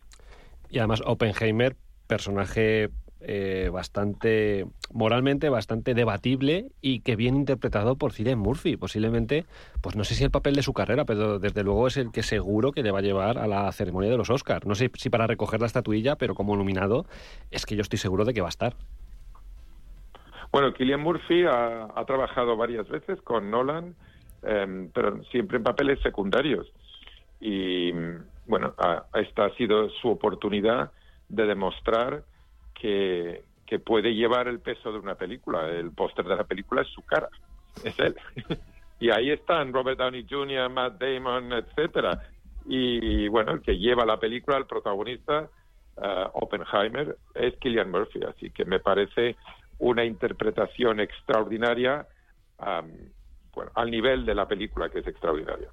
Y 0.72 0.78
además 0.78 1.02
Oppenheimer, 1.04 1.76
personaje 2.08 2.88
eh, 3.20 3.68
bastante 3.72 4.66
moralmente 4.92 5.48
bastante 5.48 5.94
debatible 5.94 6.66
y 6.80 7.00
que 7.00 7.14
bien 7.14 7.36
interpretado 7.36 7.94
por 7.96 8.12
Cillian 8.12 8.38
Murphy. 8.38 8.76
Posiblemente, 8.76 9.44
pues 9.80 9.96
no 9.96 10.02
sé 10.02 10.14
si 10.14 10.24
el 10.24 10.30
papel 10.30 10.54
de 10.56 10.62
su 10.62 10.72
carrera, 10.72 11.04
pero 11.04 11.38
desde 11.38 11.62
luego 11.62 11.86
es 11.86 11.98
el 11.98 12.10
que 12.10 12.22
seguro 12.22 12.72
que 12.72 12.82
le 12.82 12.90
va 12.90 12.98
a 12.98 13.02
llevar 13.02 13.38
a 13.38 13.46
la 13.46 13.70
ceremonia 13.70 14.10
de 14.10 14.16
los 14.16 14.30
Oscars. 14.30 14.66
No 14.66 14.74
sé 14.74 14.90
si 14.94 15.10
para 15.10 15.26
recoger 15.26 15.60
la 15.60 15.66
estatuilla, 15.66 16.16
pero 16.16 16.34
como 16.34 16.56
nominado, 16.56 17.04
es 17.50 17.64
que 17.64 17.76
yo 17.76 17.82
estoy 17.82 17.98
seguro 17.98 18.24
de 18.24 18.32
que 18.32 18.40
va 18.40 18.48
a 18.48 18.56
estar. 18.56 18.74
Bueno, 20.50 20.72
Cillian 20.76 21.00
Murphy 21.00 21.44
ha, 21.46 22.04
trabajado 22.06 22.56
varias 22.56 22.88
veces 22.88 23.20
con 23.22 23.50
Nolan, 23.50 23.94
em, 24.42 24.90
pero 24.92 25.22
siempre 25.24 25.58
en 25.58 25.62
papeles 25.62 26.00
secundarios. 26.00 26.72
Y 27.40 27.92
bueno, 28.52 28.74
esta 29.14 29.46
ha 29.46 29.54
sido 29.54 29.88
su 29.88 30.10
oportunidad 30.10 30.92
de 31.30 31.46
demostrar 31.46 32.22
que, 32.74 33.42
puede 33.86 34.14
llevar 34.14 34.48
el 34.48 34.60
peso 34.60 34.92
de 34.92 34.98
una 34.98 35.14
película. 35.14 35.66
El 35.70 35.92
póster 35.92 36.26
de 36.26 36.36
la 36.36 36.44
película 36.44 36.82
es 36.82 36.88
su 36.88 37.00
cara, 37.00 37.30
es 37.82 37.98
él. 37.98 38.14
y 39.00 39.08
ahí 39.08 39.30
están 39.30 39.72
Robert 39.72 39.98
Downey 39.98 40.26
Jr., 40.28 40.68
Matt 40.68 41.00
Damon, 41.00 41.50
etcétera. 41.54 42.20
Y 42.66 43.26
bueno, 43.28 43.52
el 43.52 43.62
que 43.62 43.78
lleva 43.78 44.04
la 44.04 44.18
película, 44.18 44.58
el 44.58 44.66
protagonista, 44.66 45.48
uh, 45.96 46.28
Oppenheimer, 46.34 47.16
es 47.34 47.56
Killian 47.56 47.90
Murphy. 47.90 48.20
Así 48.24 48.50
que 48.50 48.66
me 48.66 48.80
parece 48.80 49.36
una 49.78 50.04
interpretación 50.04 51.00
extraordinaria 51.00 52.06
bueno, 53.54 53.72
al 53.74 53.90
nivel 53.90 54.26
de 54.26 54.34
la 54.34 54.46
película, 54.46 54.90
que 54.90 54.98
es 54.98 55.06
extraordinaria. 55.06 55.70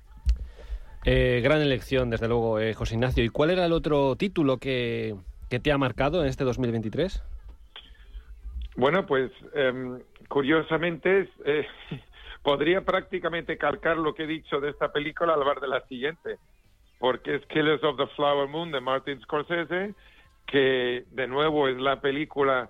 Eh, 1.06 1.42
gran 1.44 1.62
elección, 1.62 2.10
desde 2.10 2.28
luego, 2.28 2.60
eh, 2.60 2.74
José 2.74 2.96
Ignacio. 2.96 3.24
¿Y 3.24 3.30
cuál 3.30 3.52
era 3.52 3.66
el 3.66 3.72
otro 3.72 4.16
título 4.16 4.58
que, 4.58 5.16
¿Qué 5.50 5.60
te 5.60 5.72
ha 5.72 5.78
marcado 5.78 6.22
en 6.22 6.28
este 6.28 6.44
2023? 6.44 7.24
Bueno, 8.76 9.06
pues 9.08 9.32
em, 9.54 10.00
curiosamente 10.28 11.28
eh, 11.44 11.68
podría 12.44 12.82
prácticamente 12.82 13.58
calcar 13.58 13.98
lo 13.98 14.14
que 14.14 14.24
he 14.24 14.28
dicho 14.28 14.60
de 14.60 14.70
esta 14.70 14.92
película 14.92 15.34
al 15.34 15.44
bar 15.44 15.60
de 15.60 15.68
la 15.68 15.82
siguiente, 15.88 16.38
porque 17.00 17.36
es 17.36 17.46
Killers 17.48 17.84
of 17.84 17.98
the 17.98 18.08
Flower 18.16 18.48
Moon 18.48 18.72
de 18.72 18.80
Martin 18.80 19.20
Scorsese, 19.22 19.96
que 20.46 21.06
de 21.10 21.28
nuevo 21.28 21.68
es 21.68 21.78
la 21.78 22.00
película, 22.00 22.70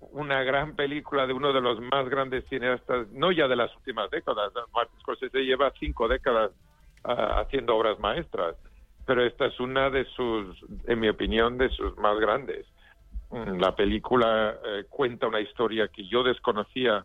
una 0.00 0.42
gran 0.44 0.76
película 0.76 1.26
de 1.26 1.34
uno 1.34 1.52
de 1.52 1.60
los 1.60 1.78
más 1.80 2.08
grandes 2.08 2.44
cineastas, 2.48 3.08
no 3.12 3.32
ya 3.32 3.48
de 3.48 3.56
las 3.56 3.74
últimas 3.76 4.10
décadas, 4.10 4.50
Martin 4.72 5.00
Scorsese 5.00 5.44
lleva 5.44 5.72
cinco 5.78 6.08
décadas 6.08 6.52
haciendo 7.04 7.76
obras 7.76 7.98
maestras 7.98 8.56
pero 9.06 9.24
esta 9.24 9.46
es 9.46 9.60
una 9.60 9.90
de 9.90 10.04
sus, 10.16 10.56
en 10.86 11.00
mi 11.00 11.08
opinión, 11.08 11.58
de 11.58 11.68
sus 11.70 11.96
más 11.98 12.18
grandes. 12.18 12.66
Mm, 13.30 13.58
la 13.60 13.74
película 13.74 14.56
eh, 14.64 14.84
cuenta 14.88 15.26
una 15.26 15.40
historia 15.40 15.88
que 15.88 16.06
yo 16.08 16.22
desconocía 16.22 17.04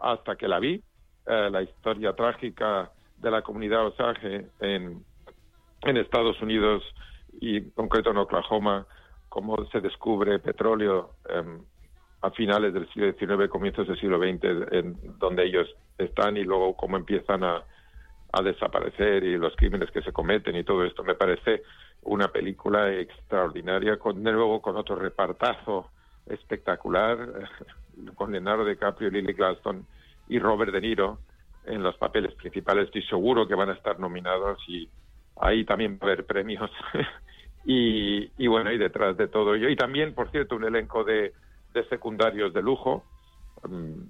hasta 0.00 0.36
que 0.36 0.48
la 0.48 0.58
vi, 0.58 0.82
eh, 1.26 1.48
la 1.50 1.62
historia 1.62 2.14
trágica 2.14 2.90
de 3.16 3.30
la 3.30 3.42
comunidad 3.42 3.86
Osage 3.86 4.46
en, 4.60 5.04
en 5.82 5.96
Estados 5.96 6.40
Unidos 6.42 6.82
y 7.40 7.58
en 7.58 7.70
concreto 7.70 8.10
en 8.10 8.18
Oklahoma, 8.18 8.86
cómo 9.28 9.64
se 9.66 9.80
descubre 9.80 10.38
petróleo 10.38 11.12
em, 11.28 11.62
a 12.20 12.30
finales 12.30 12.74
del 12.74 12.88
siglo 12.92 13.12
XIX, 13.12 13.48
comienzos 13.48 13.88
del 13.88 13.98
siglo 13.98 14.18
XX, 14.18 15.18
donde 15.18 15.44
ellos 15.44 15.68
están 15.98 16.36
y 16.36 16.44
luego 16.44 16.76
cómo 16.76 16.96
empiezan 16.96 17.42
a, 17.42 17.64
a 18.32 18.42
desaparecer 18.42 19.24
y 19.24 19.36
los 19.36 19.54
crímenes 19.56 19.90
que 19.90 20.02
se 20.02 20.12
cometen 20.12 20.56
y 20.56 20.64
todo 20.64 20.84
esto 20.84 21.04
me 21.04 21.14
parece 21.14 21.62
una 22.02 22.28
película 22.28 22.92
extraordinaria 22.92 23.98
con 23.98 24.22
de 24.22 24.32
nuevo 24.32 24.60
con 24.60 24.76
otro 24.76 24.96
repartazo 24.96 25.90
espectacular 26.26 27.48
con 28.14 28.32
Leonardo 28.32 28.64
DiCaprio, 28.64 29.10
Lily 29.10 29.34
Gladstone 29.34 29.82
y 30.28 30.38
Robert 30.38 30.72
De 30.72 30.80
Niro 30.80 31.18
en 31.64 31.82
los 31.82 31.96
papeles 31.96 32.34
principales. 32.34 32.86
Estoy 32.86 33.02
seguro 33.02 33.46
que 33.46 33.54
van 33.54 33.70
a 33.70 33.74
estar 33.74 33.98
nominados 33.98 34.58
y 34.66 34.88
ahí 35.40 35.64
también 35.64 35.94
va 35.94 36.08
a 36.08 36.12
haber 36.12 36.26
premios. 36.26 36.70
Y, 37.64 38.28
y 38.38 38.48
bueno 38.48 38.72
y 38.72 38.76
detrás 38.76 39.16
de 39.16 39.28
todo 39.28 39.54
ello. 39.54 39.68
Y 39.68 39.76
también 39.76 40.16
por 40.16 40.32
cierto 40.32 40.56
un 40.56 40.64
elenco 40.64 41.04
de, 41.04 41.32
secundarios 41.88 42.52
de 42.52 42.60
lujo. 42.60 43.04
Mm, 43.68 44.02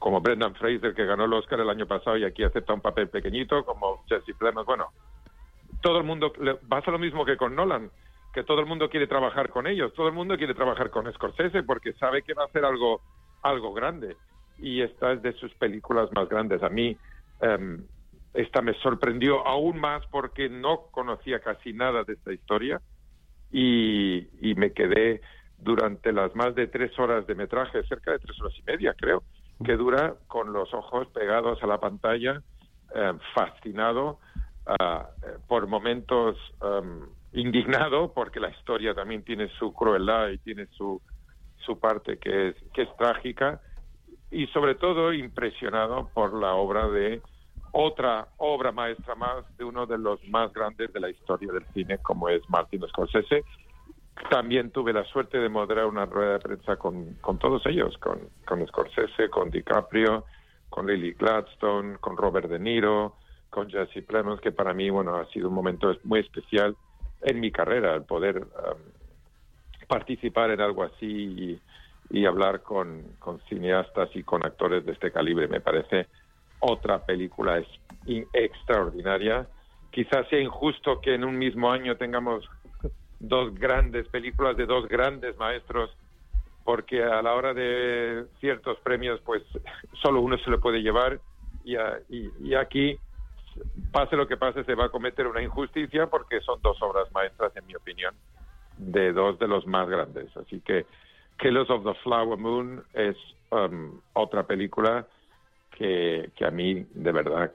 como 0.00 0.22
Brendan 0.22 0.54
Fraser, 0.54 0.94
que 0.94 1.04
ganó 1.04 1.26
el 1.26 1.32
Oscar 1.34 1.60
el 1.60 1.68
año 1.68 1.86
pasado 1.86 2.16
y 2.16 2.24
aquí 2.24 2.42
acepta 2.42 2.72
un 2.72 2.80
papel 2.80 3.10
pequeñito, 3.10 3.64
como 3.66 4.02
Jesse 4.08 4.34
Plemons. 4.36 4.66
Bueno, 4.66 4.88
todo 5.82 5.98
el 5.98 6.04
mundo, 6.04 6.32
le 6.40 6.54
pasa 6.54 6.90
lo 6.90 6.98
mismo 6.98 7.26
que 7.26 7.36
con 7.36 7.54
Nolan, 7.54 7.90
que 8.32 8.42
todo 8.42 8.60
el 8.60 8.66
mundo 8.66 8.88
quiere 8.88 9.06
trabajar 9.06 9.50
con 9.50 9.66
ellos, 9.66 9.92
todo 9.92 10.08
el 10.08 10.14
mundo 10.14 10.38
quiere 10.38 10.54
trabajar 10.54 10.88
con 10.88 11.12
Scorsese 11.12 11.62
porque 11.64 11.92
sabe 11.92 12.22
que 12.22 12.32
va 12.32 12.44
a 12.44 12.46
hacer 12.46 12.64
algo, 12.64 13.02
algo 13.42 13.74
grande. 13.74 14.16
Y 14.58 14.80
esta 14.80 15.12
es 15.12 15.20
de 15.20 15.34
sus 15.34 15.52
películas 15.56 16.08
más 16.14 16.30
grandes. 16.30 16.62
A 16.62 16.70
mí, 16.70 16.96
em, 17.42 17.84
esta 18.32 18.62
me 18.62 18.72
sorprendió 18.80 19.46
aún 19.46 19.78
más 19.78 20.06
porque 20.06 20.48
no 20.48 20.86
conocía 20.92 21.40
casi 21.40 21.74
nada 21.74 22.04
de 22.04 22.14
esta 22.14 22.32
historia 22.32 22.80
y, 23.52 24.28
y 24.40 24.54
me 24.54 24.72
quedé 24.72 25.20
durante 25.58 26.10
las 26.12 26.34
más 26.34 26.54
de 26.54 26.68
tres 26.68 26.98
horas 26.98 27.26
de 27.26 27.34
metraje, 27.34 27.82
cerca 27.82 28.12
de 28.12 28.18
tres 28.18 28.40
horas 28.40 28.54
y 28.58 28.62
media 28.62 28.94
creo, 28.94 29.22
que 29.64 29.76
dura 29.76 30.14
con 30.26 30.52
los 30.52 30.72
ojos 30.74 31.08
pegados 31.08 31.62
a 31.62 31.66
la 31.66 31.78
pantalla, 31.78 32.42
eh, 32.94 33.12
fascinado, 33.34 34.18
uh, 34.66 35.04
por 35.46 35.66
momentos 35.66 36.36
um, 36.60 37.06
indignado, 37.32 38.12
porque 38.12 38.40
la 38.40 38.50
historia 38.50 38.94
también 38.94 39.22
tiene 39.22 39.48
su 39.58 39.72
crueldad 39.72 40.28
y 40.28 40.38
tiene 40.38 40.66
su, 40.66 41.00
su 41.58 41.78
parte 41.78 42.18
que 42.18 42.48
es, 42.48 42.56
que 42.72 42.82
es 42.82 42.96
trágica, 42.96 43.60
y 44.30 44.46
sobre 44.48 44.74
todo 44.76 45.12
impresionado 45.12 46.08
por 46.14 46.32
la 46.34 46.54
obra 46.54 46.88
de 46.88 47.20
otra 47.72 48.28
obra 48.38 48.72
maestra 48.72 49.14
más 49.14 49.44
de 49.56 49.64
uno 49.64 49.86
de 49.86 49.98
los 49.98 50.22
más 50.28 50.52
grandes 50.52 50.92
de 50.92 51.00
la 51.00 51.10
historia 51.10 51.52
del 51.52 51.64
cine, 51.72 51.98
como 51.98 52.28
es 52.28 52.42
Martin 52.48 52.82
Scorsese. 52.88 53.44
También 54.28 54.70
tuve 54.70 54.92
la 54.92 55.04
suerte 55.04 55.38
de 55.38 55.48
moderar 55.48 55.86
una 55.86 56.04
rueda 56.04 56.34
de 56.34 56.38
prensa 56.40 56.76
con, 56.76 57.14
con 57.20 57.38
todos 57.38 57.64
ellos, 57.66 57.96
con, 57.98 58.28
con 58.44 58.66
Scorsese, 58.66 59.30
con 59.30 59.50
DiCaprio, 59.50 60.24
con 60.68 60.86
Lily 60.86 61.12
Gladstone, 61.12 61.96
con 61.98 62.16
Robert 62.16 62.48
De 62.48 62.58
Niro, 62.58 63.16
con 63.48 63.68
Jesse 63.68 64.04
Plemons, 64.06 64.40
que 64.40 64.52
para 64.52 64.74
mí, 64.74 64.90
bueno, 64.90 65.16
ha 65.16 65.26
sido 65.26 65.48
un 65.48 65.54
momento 65.54 65.96
muy 66.04 66.20
especial 66.20 66.76
en 67.22 67.40
mi 67.40 67.50
carrera, 67.50 67.94
el 67.94 68.04
poder 68.04 68.38
um, 68.38 69.86
participar 69.88 70.50
en 70.50 70.60
algo 70.60 70.84
así 70.84 71.60
y, 72.10 72.26
hablar 72.26 72.62
con, 72.62 73.02
con, 73.18 73.40
cineastas 73.48 74.10
y 74.14 74.22
con 74.22 74.44
actores 74.44 74.84
de 74.84 74.92
este 74.92 75.10
calibre. 75.10 75.48
Me 75.48 75.60
parece 75.60 76.06
otra 76.60 77.04
película 77.04 77.62
extraordinaria. 78.32 79.46
Quizás 79.90 80.28
sea 80.28 80.40
injusto 80.40 81.00
que 81.00 81.14
en 81.14 81.24
un 81.24 81.38
mismo 81.38 81.70
año 81.70 81.96
tengamos 81.96 82.48
dos 83.20 83.54
grandes 83.54 84.08
películas 84.08 84.56
de 84.56 84.66
dos 84.66 84.88
grandes 84.88 85.36
maestros, 85.38 85.90
porque 86.64 87.02
a 87.04 87.22
la 87.22 87.34
hora 87.34 87.54
de 87.54 88.24
ciertos 88.40 88.78
premios, 88.80 89.20
pues 89.24 89.42
solo 90.02 90.20
uno 90.20 90.36
se 90.38 90.50
lo 90.50 90.60
puede 90.60 90.82
llevar 90.82 91.20
y, 91.64 91.76
y, 92.08 92.30
y 92.40 92.54
aquí, 92.54 92.98
pase 93.92 94.16
lo 94.16 94.26
que 94.26 94.36
pase, 94.36 94.64
se 94.64 94.74
va 94.74 94.86
a 94.86 94.90
cometer 94.90 95.26
una 95.26 95.42
injusticia 95.42 96.06
porque 96.06 96.40
son 96.40 96.60
dos 96.62 96.80
obras 96.82 97.12
maestras, 97.12 97.54
en 97.56 97.66
mi 97.66 97.74
opinión, 97.74 98.14
de 98.78 99.12
dos 99.12 99.38
de 99.38 99.46
los 99.46 99.66
más 99.66 99.88
grandes. 99.88 100.34
Así 100.36 100.60
que 100.60 100.86
Killers 101.38 101.70
of 101.70 101.84
the 101.84 101.94
Flower 102.02 102.38
Moon 102.38 102.82
es 102.94 103.16
um, 103.50 104.00
otra 104.14 104.44
película 104.44 105.06
que, 105.70 106.30
que, 106.36 106.44
a 106.44 106.50
mí 106.50 106.86
de 106.94 107.12
verdad 107.12 107.52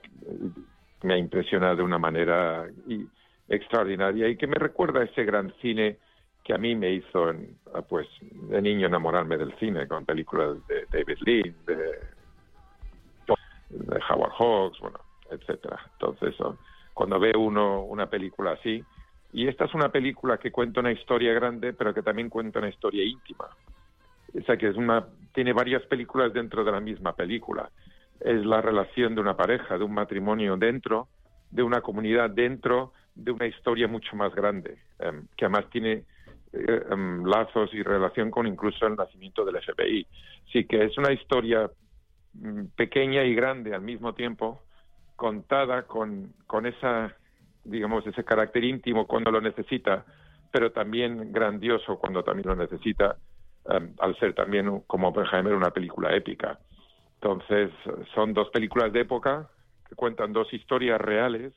me 1.02 1.14
ha 1.14 1.18
impresionado 1.18 1.76
de 1.76 1.82
una 1.82 1.98
manera 1.98 2.66
y, 2.88 3.06
extraordinaria 3.48 4.28
y 4.28 4.36
que 4.36 4.46
me 4.46 4.56
recuerda 4.56 5.00
a 5.00 5.04
ese 5.04 5.24
gran 5.24 5.52
cine 5.60 5.98
que 6.44 6.54
a 6.54 6.58
mí 6.58 6.76
me 6.76 6.92
hizo, 6.92 7.30
en, 7.30 7.58
pues, 7.88 8.06
de 8.20 8.62
niño 8.62 8.86
enamorarme 8.86 9.36
del 9.36 9.52
cine, 9.58 9.88
con 9.88 10.04
películas 10.04 10.56
de 10.68 10.86
David 10.92 11.18
Lee, 11.22 11.54
de, 11.66 11.76
de 13.70 14.00
Howard 14.08 14.32
Hawks, 14.38 14.78
bueno, 14.78 15.00
etcétera. 15.28 15.80
Entonces, 15.94 16.36
cuando 16.94 17.18
ve 17.18 17.32
uno 17.36 17.82
una 17.82 18.08
película 18.08 18.52
así, 18.52 18.84
y 19.32 19.48
esta 19.48 19.64
es 19.64 19.74
una 19.74 19.90
película 19.90 20.38
que 20.38 20.52
cuenta 20.52 20.80
una 20.80 20.92
historia 20.92 21.32
grande, 21.34 21.72
pero 21.72 21.92
que 21.92 22.02
también 22.02 22.30
cuenta 22.30 22.60
una 22.60 22.68
historia 22.68 23.04
íntima. 23.04 23.46
O 24.32 24.42
sea, 24.42 24.56
que 24.56 24.68
es 24.68 24.76
una, 24.76 25.04
tiene 25.34 25.52
varias 25.52 25.82
películas 25.86 26.32
dentro 26.32 26.64
de 26.64 26.72
la 26.72 26.80
misma 26.80 27.14
película. 27.14 27.70
Es 28.20 28.46
la 28.46 28.60
relación 28.62 29.14
de 29.14 29.20
una 29.20 29.36
pareja, 29.36 29.76
de 29.76 29.84
un 29.84 29.94
matrimonio 29.94 30.56
dentro, 30.56 31.08
de 31.50 31.62
una 31.62 31.80
comunidad 31.80 32.30
dentro, 32.30 32.92
de 33.16 33.32
una 33.32 33.46
historia 33.46 33.88
mucho 33.88 34.14
más 34.14 34.34
grande, 34.34 34.78
um, 35.00 35.26
que 35.36 35.46
además 35.46 35.68
tiene 35.70 36.04
um, 36.90 37.24
lazos 37.24 37.72
y 37.72 37.82
relación 37.82 38.30
con 38.30 38.46
incluso 38.46 38.86
el 38.86 38.94
nacimiento 38.94 39.44
del 39.44 39.60
FBI. 39.60 40.06
Sí 40.52 40.64
que 40.66 40.84
es 40.84 40.96
una 40.98 41.12
historia 41.12 41.70
um, 42.40 42.68
pequeña 42.76 43.24
y 43.24 43.34
grande 43.34 43.74
al 43.74 43.82
mismo 43.82 44.14
tiempo, 44.14 44.62
contada 45.16 45.84
con, 45.84 46.34
con 46.46 46.66
esa, 46.66 47.16
digamos, 47.64 48.06
ese 48.06 48.22
carácter 48.22 48.64
íntimo 48.64 49.06
cuando 49.06 49.30
lo 49.30 49.40
necesita, 49.40 50.04
pero 50.52 50.70
también 50.72 51.32
grandioso 51.32 51.98
cuando 51.98 52.22
también 52.22 52.48
lo 52.48 52.56
necesita, 52.56 53.16
al 53.98 54.16
ser 54.20 54.32
también, 54.34 54.82
como 54.86 55.08
Oppenheimer, 55.08 55.52
una 55.54 55.70
película 55.70 56.14
épica. 56.14 56.60
Entonces, 57.14 57.72
son 58.14 58.32
dos 58.32 58.48
películas 58.50 58.92
de 58.92 59.00
época 59.00 59.48
que 59.88 59.96
cuentan 59.96 60.32
dos 60.32 60.52
historias 60.52 61.00
reales 61.00 61.52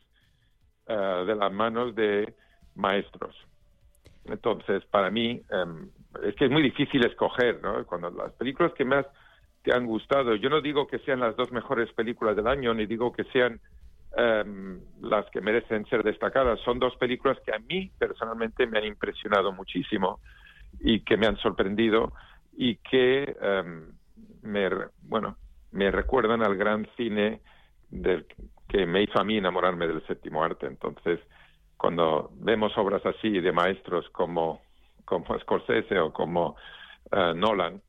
uh, 0.90 1.26
de 1.26 1.36
las 1.36 1.52
manos 1.52 1.96
de 1.96 2.34
maestros. 2.76 3.36
Entonces, 4.26 4.84
para 4.86 5.10
mí, 5.10 5.42
um, 5.52 5.90
es 6.24 6.36
que 6.36 6.46
es 6.46 6.52
muy 6.52 6.62
difícil 6.62 7.06
escoger, 7.06 7.62
¿no? 7.62 7.86
Cuando 7.86 8.10
las 8.10 8.34
películas 8.34 8.74
que 8.74 8.86
más 8.86 9.06
te 9.64 9.74
han 9.74 9.86
gustado, 9.86 10.36
yo 10.36 10.50
no 10.50 10.62
digo 10.62 10.88
que 10.88 11.00
sean 11.00 11.20
las 11.20 11.36
dos 11.36 11.52
mejores 11.52 11.92
películas 11.94 12.36
del 12.36 12.48
año, 12.48 12.74
ni 12.74 12.86
digo 12.86 13.12
que 13.12 13.24
sean 13.26 13.60
um, 14.18 14.80
las 15.02 15.26
que 15.32 15.42
merecen 15.42 15.86
ser 15.86 16.04
destacadas, 16.04 16.60
son 16.62 16.80
dos 16.80 16.96
películas 16.98 17.38
que 17.46 17.54
a 17.54 17.60
mí 17.60 17.92
personalmente 17.98 18.68
me 18.68 18.80
han 18.80 18.86
impresionado 18.86 19.52
muchísimo 19.52 20.20
y 20.80 21.02
que 21.02 21.18
me 21.18 21.28
han 21.28 21.38
sorprendido 21.38 22.14
y 22.56 22.76
que 22.78 23.36
um, 23.42 23.92
me, 24.42 24.70
bueno, 25.02 25.38
me 25.72 25.92
recuerdan 25.92 26.44
al 26.44 26.56
gran 26.56 26.88
cine 26.96 27.42
del 27.90 28.26
que 28.70 28.86
me 28.86 29.02
hizo 29.04 29.20
a 29.20 29.24
mí 29.24 29.38
enamorarme 29.38 29.88
del 29.88 30.06
séptimo 30.06 30.44
arte. 30.44 30.68
Entonces, 30.68 31.20
cuando 31.76 32.30
vemos 32.36 32.72
obras 32.78 33.04
así 33.06 33.42
de 33.42 33.52
maestros 33.52 34.08
como, 34.12 34.62
como 35.06 35.38
Scorsese 35.40 36.00
o 36.00 36.14
como 36.14 36.56
uh, 37.12 37.34
Nolan, 37.36 37.82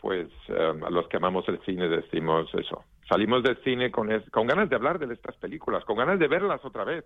pues 0.00 0.28
um, 0.48 0.84
a 0.84 0.90
los 0.90 1.06
que 1.08 1.18
amamos 1.18 1.46
el 1.48 1.60
cine 1.64 1.88
decimos 1.88 2.48
eso. 2.54 2.82
Salimos 3.08 3.42
del 3.42 3.62
cine 3.62 3.90
con, 3.90 4.10
es, 4.10 4.28
con 4.30 4.46
ganas 4.46 4.68
de 4.70 4.76
hablar 4.76 4.98
de 4.98 5.12
estas 5.12 5.36
películas, 5.36 5.84
con 5.84 5.96
ganas 5.96 6.18
de 6.18 6.28
verlas 6.28 6.64
otra 6.64 6.84
vez, 6.84 7.04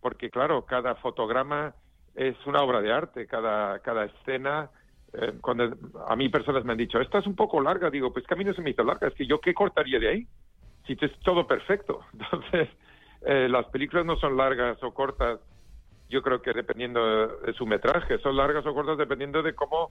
porque 0.00 0.28
claro, 0.28 0.64
cada 0.66 0.96
fotograma 0.96 1.74
es 2.14 2.36
una 2.46 2.60
obra 2.62 2.80
de 2.80 2.92
arte, 2.92 3.26
cada, 3.26 3.78
cada 3.80 4.04
escena 4.04 4.70
eh, 5.12 5.34
cuando 5.40 5.74
a 6.06 6.16
mí 6.16 6.28
personas 6.28 6.64
me 6.64 6.72
han 6.72 6.78
dicho, 6.78 7.00
esta 7.00 7.18
es 7.18 7.26
un 7.26 7.34
poco 7.34 7.60
larga, 7.60 7.88
digo, 7.88 8.12
pues 8.12 8.26
que 8.26 8.34
a 8.34 8.36
mí 8.36 8.44
no 8.44 8.52
se 8.52 8.62
me 8.62 8.70
hizo 8.70 8.84
larga, 8.84 9.08
es 9.08 9.14
que 9.14 9.26
yo 9.26 9.40
qué 9.40 9.54
cortaría 9.54 9.98
de 9.98 10.08
ahí 10.08 10.26
si 10.96 11.04
es 11.04 11.18
todo 11.20 11.46
perfecto. 11.46 12.00
Entonces, 12.12 12.68
eh, 13.22 13.48
las 13.48 13.66
películas 13.66 14.06
no 14.06 14.16
son 14.16 14.36
largas 14.36 14.82
o 14.82 14.92
cortas, 14.92 15.40
yo 16.08 16.22
creo 16.22 16.40
que 16.40 16.52
dependiendo 16.52 17.28
de 17.38 17.52
su 17.52 17.66
metraje, 17.66 18.18
son 18.18 18.36
largas 18.36 18.64
o 18.66 18.74
cortas 18.74 18.96
dependiendo 18.96 19.42
de 19.42 19.54
cómo 19.54 19.90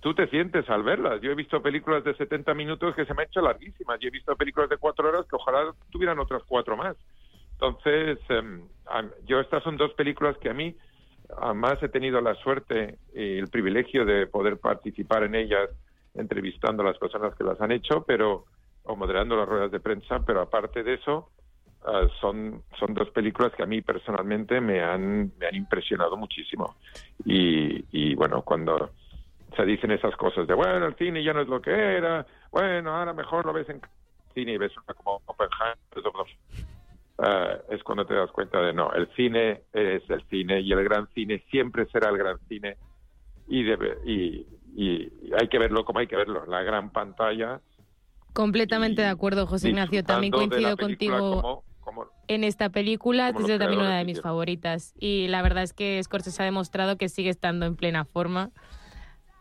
tú 0.00 0.14
te 0.14 0.28
sientes 0.28 0.68
al 0.68 0.82
verlas. 0.82 1.20
Yo 1.22 1.30
he 1.30 1.34
visto 1.34 1.62
películas 1.62 2.04
de 2.04 2.14
70 2.14 2.52
minutos 2.52 2.94
que 2.94 3.06
se 3.06 3.14
me 3.14 3.22
han 3.22 3.28
hecho 3.28 3.40
larguísimas 3.40 3.98
y 4.02 4.06
he 4.06 4.10
visto 4.10 4.36
películas 4.36 4.68
de 4.68 4.76
cuatro 4.76 5.08
horas 5.08 5.26
que 5.26 5.36
ojalá 5.36 5.72
tuvieran 5.90 6.18
otras 6.18 6.42
cuatro 6.46 6.76
más. 6.76 6.94
Entonces, 7.52 8.18
eh, 8.28 8.42
yo 9.24 9.40
estas 9.40 9.62
son 9.62 9.78
dos 9.78 9.94
películas 9.94 10.36
que 10.38 10.50
a 10.50 10.54
mí, 10.54 10.76
además 11.38 11.82
he 11.82 11.88
tenido 11.88 12.20
la 12.20 12.34
suerte 12.34 12.98
y 13.14 13.38
el 13.38 13.48
privilegio 13.48 14.04
de 14.04 14.26
poder 14.26 14.58
participar 14.58 15.22
en 15.22 15.36
ellas 15.36 15.70
entrevistando 16.14 16.82
a 16.82 16.86
las 16.86 16.98
personas 16.98 17.34
que 17.34 17.44
las 17.44 17.58
han 17.60 17.72
hecho, 17.72 18.04
pero 18.06 18.44
o 18.84 18.96
moderando 18.96 19.36
las 19.36 19.48
ruedas 19.48 19.70
de 19.70 19.80
prensa, 19.80 20.24
pero 20.24 20.40
aparte 20.40 20.82
de 20.82 20.94
eso, 20.94 21.30
uh, 21.86 22.08
son, 22.20 22.62
son 22.78 22.94
dos 22.94 23.10
películas 23.10 23.52
que 23.56 23.62
a 23.62 23.66
mí 23.66 23.82
personalmente 23.82 24.60
me 24.60 24.82
han, 24.82 25.32
me 25.38 25.46
han 25.46 25.54
impresionado 25.54 26.16
muchísimo. 26.16 26.76
Y, 27.24 27.84
y 27.92 28.14
bueno, 28.14 28.42
cuando 28.42 28.90
se 29.56 29.64
dicen 29.64 29.90
esas 29.90 30.14
cosas 30.16 30.46
de, 30.46 30.54
bueno, 30.54 30.86
el 30.86 30.96
cine 30.96 31.22
ya 31.22 31.32
no 31.32 31.40
es 31.40 31.48
lo 31.48 31.60
que 31.62 31.70
era, 31.70 32.26
bueno, 32.50 32.96
ahora 32.96 33.12
mejor 33.12 33.46
lo 33.46 33.52
ves 33.52 33.68
en 33.68 33.80
cine 34.34 34.52
y 34.52 34.58
ves 34.58 34.72
una 34.76 34.94
como 34.94 35.22
Oppenheimer, 35.26 35.78
uh, 37.18 37.72
es 37.72 37.82
cuando 37.84 38.04
te 38.04 38.14
das 38.14 38.30
cuenta 38.32 38.60
de, 38.60 38.72
no, 38.72 38.92
el 38.92 39.08
cine 39.14 39.62
es 39.72 40.02
el 40.10 40.22
cine 40.28 40.60
y 40.60 40.72
el 40.72 40.84
gran 40.84 41.06
cine 41.14 41.42
siempre 41.50 41.86
será 41.86 42.10
el 42.10 42.18
gran 42.18 42.38
cine. 42.48 42.76
Y, 43.46 43.62
debe, 43.62 43.98
y, 44.06 44.46
y 44.74 45.12
hay 45.38 45.48
que 45.48 45.58
verlo 45.58 45.84
como 45.84 46.00
hay 46.00 46.06
que 46.06 46.16
verlo, 46.16 46.46
la 46.46 46.62
gran 46.62 46.90
pantalla 46.90 47.60
Completamente 48.34 49.02
de 49.02 49.08
acuerdo, 49.08 49.46
José 49.46 49.70
Ignacio. 49.70 50.04
También 50.04 50.32
coincido 50.32 50.76
contigo 50.76 51.64
en 52.28 52.44
esta 52.44 52.68
película. 52.68 53.28
Es 53.28 53.34
también 53.34 53.80
una 53.80 53.96
de 53.96 54.04
mis 54.04 54.20
favoritas. 54.20 54.92
Y 54.98 55.28
la 55.28 55.40
verdad 55.40 55.62
es 55.62 55.72
que 55.72 56.02
Scorsese 56.02 56.42
ha 56.42 56.44
demostrado 56.44 56.98
que 56.98 57.08
sigue 57.08 57.30
estando 57.30 57.64
en 57.64 57.76
plena 57.76 58.04
forma. 58.04 58.50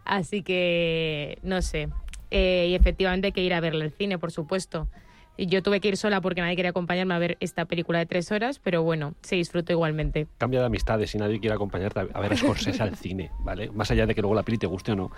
Así 0.05 0.43
que, 0.43 1.39
no 1.41 1.61
sé. 1.61 1.89
Eh, 2.29 2.67
y 2.69 2.75
efectivamente 2.75 3.27
hay 3.27 3.31
que 3.31 3.41
ir 3.41 3.53
a 3.53 3.59
verle 3.59 3.85
el 3.85 3.91
cine, 3.91 4.19
por 4.19 4.31
supuesto. 4.31 4.87
Y 5.35 5.47
yo 5.47 5.63
tuve 5.63 5.79
que 5.79 5.87
ir 5.87 5.97
sola 5.97 6.21
porque 6.21 6.41
nadie 6.41 6.55
quería 6.55 6.69
acompañarme 6.69 7.15
a 7.15 7.17
ver 7.17 7.37
esta 7.39 7.65
película 7.65 7.97
de 7.97 8.05
tres 8.05 8.31
horas, 8.31 8.59
pero 8.59 8.83
bueno, 8.83 9.15
se 9.21 9.35
disfrutó 9.35 9.71
igualmente. 9.71 10.27
Cambia 10.37 10.59
de 10.59 10.67
amistades 10.67 11.09
si 11.09 11.17
nadie 11.17 11.39
quiere 11.39 11.55
acompañarte 11.55 12.01
a 12.01 12.19
ver 12.19 12.33
a 12.33 12.37
Scorsese 12.37 12.83
al 12.83 12.95
cine, 12.95 13.31
¿vale? 13.39 13.71
Más 13.71 13.89
allá 13.89 14.05
de 14.05 14.13
que 14.13 14.21
luego 14.21 14.35
la 14.35 14.43
peli 14.43 14.59
te 14.59 14.67
guste 14.67 14.91
o 14.91 14.95
no. 14.95 15.11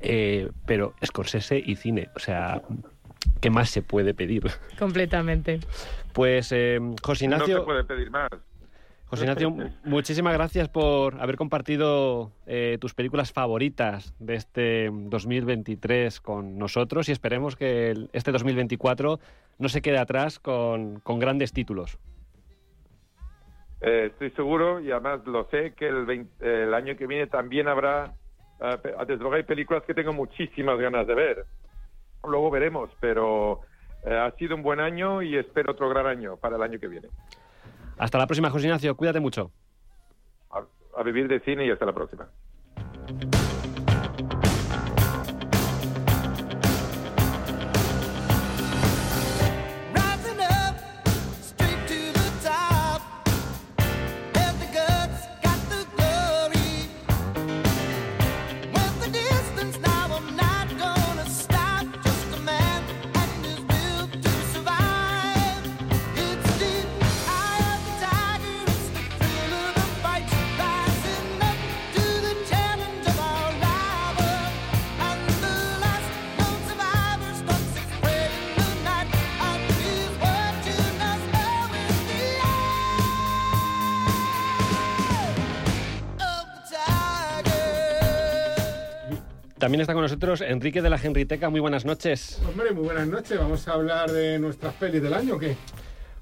Eh, 0.00 0.50
pero 0.66 0.94
Scorsese 1.04 1.62
y 1.64 1.76
cine, 1.76 2.08
o 2.16 2.18
sea, 2.18 2.62
¿qué 3.40 3.50
más 3.50 3.70
se 3.70 3.82
puede 3.82 4.14
pedir? 4.14 4.44
Completamente. 4.78 5.60
Pues, 6.12 6.52
eh, 6.52 6.78
José 7.02 7.24
Ignacio... 7.24 7.54
No 7.54 7.60
se 7.60 7.66
puede 7.66 7.84
pedir 7.84 8.10
más. 8.10 8.30
José 9.06 9.24
Ignacio, 9.24 9.54
muchísimas 9.84 10.32
gracias 10.32 10.70
por 10.70 11.20
haber 11.20 11.36
compartido 11.36 12.32
eh, 12.46 12.78
tus 12.80 12.94
películas 12.94 13.30
favoritas 13.30 14.14
de 14.18 14.36
este 14.36 14.88
2023 14.90 16.18
con 16.22 16.56
nosotros 16.56 17.10
y 17.10 17.12
esperemos 17.12 17.54
que 17.54 17.94
este 18.14 18.32
2024 18.32 19.20
no 19.58 19.68
se 19.68 19.82
quede 19.82 19.98
atrás 19.98 20.38
con, 20.38 21.00
con 21.00 21.18
grandes 21.18 21.52
títulos. 21.52 21.98
Eh, 23.82 24.06
estoy 24.12 24.30
seguro 24.30 24.80
y 24.80 24.92
además 24.92 25.26
lo 25.26 25.46
sé 25.50 25.74
que 25.74 25.88
el, 25.88 26.28
el 26.40 26.72
año 26.72 26.96
que 26.96 27.06
viene 27.06 27.26
también 27.26 27.68
habrá, 27.68 28.14
uh, 28.60 29.04
desde 29.04 29.16
luego 29.16 29.34
hay 29.34 29.42
películas 29.42 29.82
que 29.82 29.92
tengo 29.92 30.14
muchísimas 30.14 30.78
ganas 30.78 31.06
de 31.06 31.14
ver. 31.14 31.46
Luego 32.26 32.50
veremos, 32.50 32.90
pero 33.00 33.60
uh, 34.04 34.10
ha 34.10 34.30
sido 34.38 34.54
un 34.54 34.62
buen 34.62 34.80
año 34.80 35.22
y 35.22 35.36
espero 35.36 35.72
otro 35.72 35.88
gran 35.88 36.06
año 36.06 36.36
para 36.36 36.56
el 36.56 36.62
año 36.62 36.78
que 36.78 36.88
viene. 36.88 37.08
Hasta 37.98 38.18
la 38.18 38.26
próxima, 38.26 38.50
José 38.50 38.66
Ignacio. 38.66 38.96
Cuídate 38.96 39.20
mucho. 39.20 39.50
A, 40.50 40.62
a 40.98 41.02
vivir 41.02 41.28
de 41.28 41.40
cine 41.40 41.66
y 41.66 41.70
hasta 41.70 41.86
la 41.86 41.92
próxima. 41.92 42.28
También 89.72 89.80
está 89.84 89.94
con 89.94 90.02
nosotros 90.02 90.42
Enrique 90.42 90.82
de 90.82 90.90
la 90.90 90.98
Genriteca. 90.98 91.48
Muy 91.48 91.58
buenas 91.60 91.86
noches. 91.86 92.38
Hombre, 92.46 92.72
muy 92.72 92.84
buenas 92.84 93.08
noches. 93.08 93.38
Vamos 93.38 93.66
a 93.66 93.72
hablar 93.72 94.12
de 94.12 94.38
nuestras 94.38 94.74
pelis 94.74 95.02
del 95.02 95.14
año, 95.14 95.36
¿o 95.36 95.38
qué? 95.38 95.56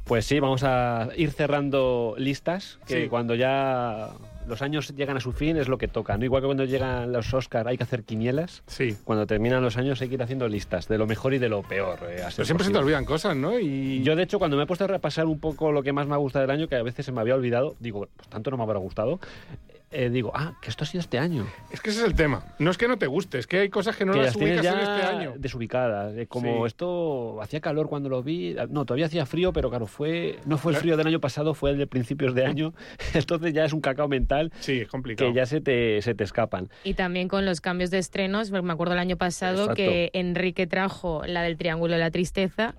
Pues 0.04 0.24
sí, 0.24 0.38
vamos 0.38 0.62
a 0.62 1.08
ir 1.16 1.32
cerrando 1.32 2.14
listas, 2.16 2.78
que 2.86 3.02
Sí. 3.02 3.08
cuando 3.08 3.34
ya 3.34 4.10
los 4.46 4.62
años 4.62 4.94
llegan 4.94 5.16
a 5.16 5.20
su 5.20 5.32
fin 5.32 5.56
es 5.56 5.66
lo 5.66 5.78
que 5.78 5.88
toca. 5.88 6.16
¿no? 6.16 6.24
Igual 6.24 6.42
que 6.42 6.46
cuando 6.46 6.64
llegan 6.64 7.10
los 7.12 7.34
Oscars 7.34 7.66
hay 7.66 7.76
que 7.76 7.82
hacer 7.82 8.04
quinielas, 8.04 8.62
Sí. 8.68 8.96
cuando 9.02 9.26
terminan 9.26 9.64
los 9.64 9.76
años 9.76 10.00
hay 10.00 10.06
que 10.06 10.14
ir 10.14 10.22
haciendo 10.22 10.46
listas 10.46 10.86
de 10.86 10.96
lo 10.96 11.08
mejor 11.08 11.34
y 11.34 11.38
de 11.40 11.48
lo 11.48 11.62
peor. 11.64 11.98
eh, 12.08 12.18
Pero 12.18 12.30
siempre 12.30 12.46
se 12.46 12.54
te 12.54 12.54
posible. 12.74 12.78
olvidan 12.78 13.04
cosas, 13.04 13.34
¿no? 13.34 13.58
Y 13.58 14.00
Yo, 14.04 14.14
de 14.14 14.22
hecho, 14.22 14.38
cuando 14.38 14.56
me 14.56 14.62
he 14.62 14.66
puesto 14.66 14.84
a 14.84 14.86
repasar 14.86 15.26
un 15.26 15.40
poco 15.40 15.72
lo 15.72 15.82
que 15.82 15.92
más 15.92 16.06
me 16.06 16.14
ha 16.14 16.18
gustado 16.18 16.42
del 16.46 16.52
año, 16.52 16.68
que 16.68 16.76
a 16.76 16.84
veces 16.84 17.04
se 17.04 17.10
me 17.10 17.20
había 17.20 17.34
olvidado, 17.34 17.74
digo, 17.80 18.06
pues 18.14 18.28
tanto 18.28 18.52
no 18.52 18.58
me 18.58 18.62
habrá 18.62 18.78
gustado, 18.78 19.18
eh, 19.92 20.08
digo, 20.10 20.30
ah, 20.34 20.54
que 20.62 20.70
esto 20.70 20.84
ha 20.84 20.86
sido 20.86 21.00
este 21.00 21.18
año. 21.18 21.46
es 21.72 21.80
que 21.80 21.90
ese 21.90 22.00
es 22.00 22.06
el 22.06 22.14
tema. 22.14 22.44
No 22.58 22.70
es 22.70 22.78
que 22.78 22.86
no 22.88 22.96
te 22.98 23.06
guste, 23.06 23.38
es 23.38 23.46
que 23.46 23.58
hay 23.58 23.68
cosas 23.70 23.96
que 23.96 24.04
no 24.04 24.12
que 24.12 24.18
las 24.18 24.26
las 24.28 24.36
ubicas 24.36 24.62
ya 24.62 24.72
en 24.72 24.78
este 24.78 25.02
año. 25.06 25.34
desubicadas. 25.36 26.16
eh, 26.16 26.26
como 26.26 26.60
Sí. 26.64 26.66
esto 26.68 27.42
hacía 27.42 27.60
calor 27.60 27.88
cuando 27.88 28.08
lo 28.08 28.22
vi. 28.22 28.54
No, 28.68 28.84
todavía 28.84 29.06
hacía 29.06 29.26
frío, 29.26 29.52
pero 29.52 29.68
claro, 29.70 29.86
fue 29.86 30.38
no 30.46 30.58
fue 30.58 30.72
el 30.72 30.78
frío 30.78 30.96
del 30.96 31.06
año 31.06 31.20
pasado, 31.20 31.54
fue 31.54 31.70
el 31.70 31.78
de 31.78 31.86
principios 31.86 32.34
de 32.34 32.44
año. 32.46 32.72
Entonces 33.14 33.52
ya 33.52 33.64
es 33.64 33.72
un 33.72 33.80
cacao 33.80 34.08
mental 34.08 34.52
Sí, 34.60 34.80
es 34.80 34.88
complicado. 34.88 35.30
que 35.30 35.36
ya 35.36 35.46
se 35.46 35.60
te, 35.60 36.00
se 36.02 36.14
te 36.14 36.24
escapan. 36.24 36.68
Y 36.84 36.94
también 36.94 37.28
con 37.28 37.44
los 37.44 37.60
cambios 37.60 37.90
de 37.90 37.98
estrenos, 37.98 38.50
me 38.50 38.72
acuerdo 38.72 38.94
el 38.94 39.00
año 39.00 39.16
pasado 39.16 39.62
Exacto. 39.62 39.74
que 39.74 40.10
Enrique 40.12 40.66
trajo 40.66 41.22
la 41.26 41.42
del 41.42 41.56
Triángulo 41.56 41.94
de 41.94 42.00
la 42.00 42.10
Tristeza 42.10 42.74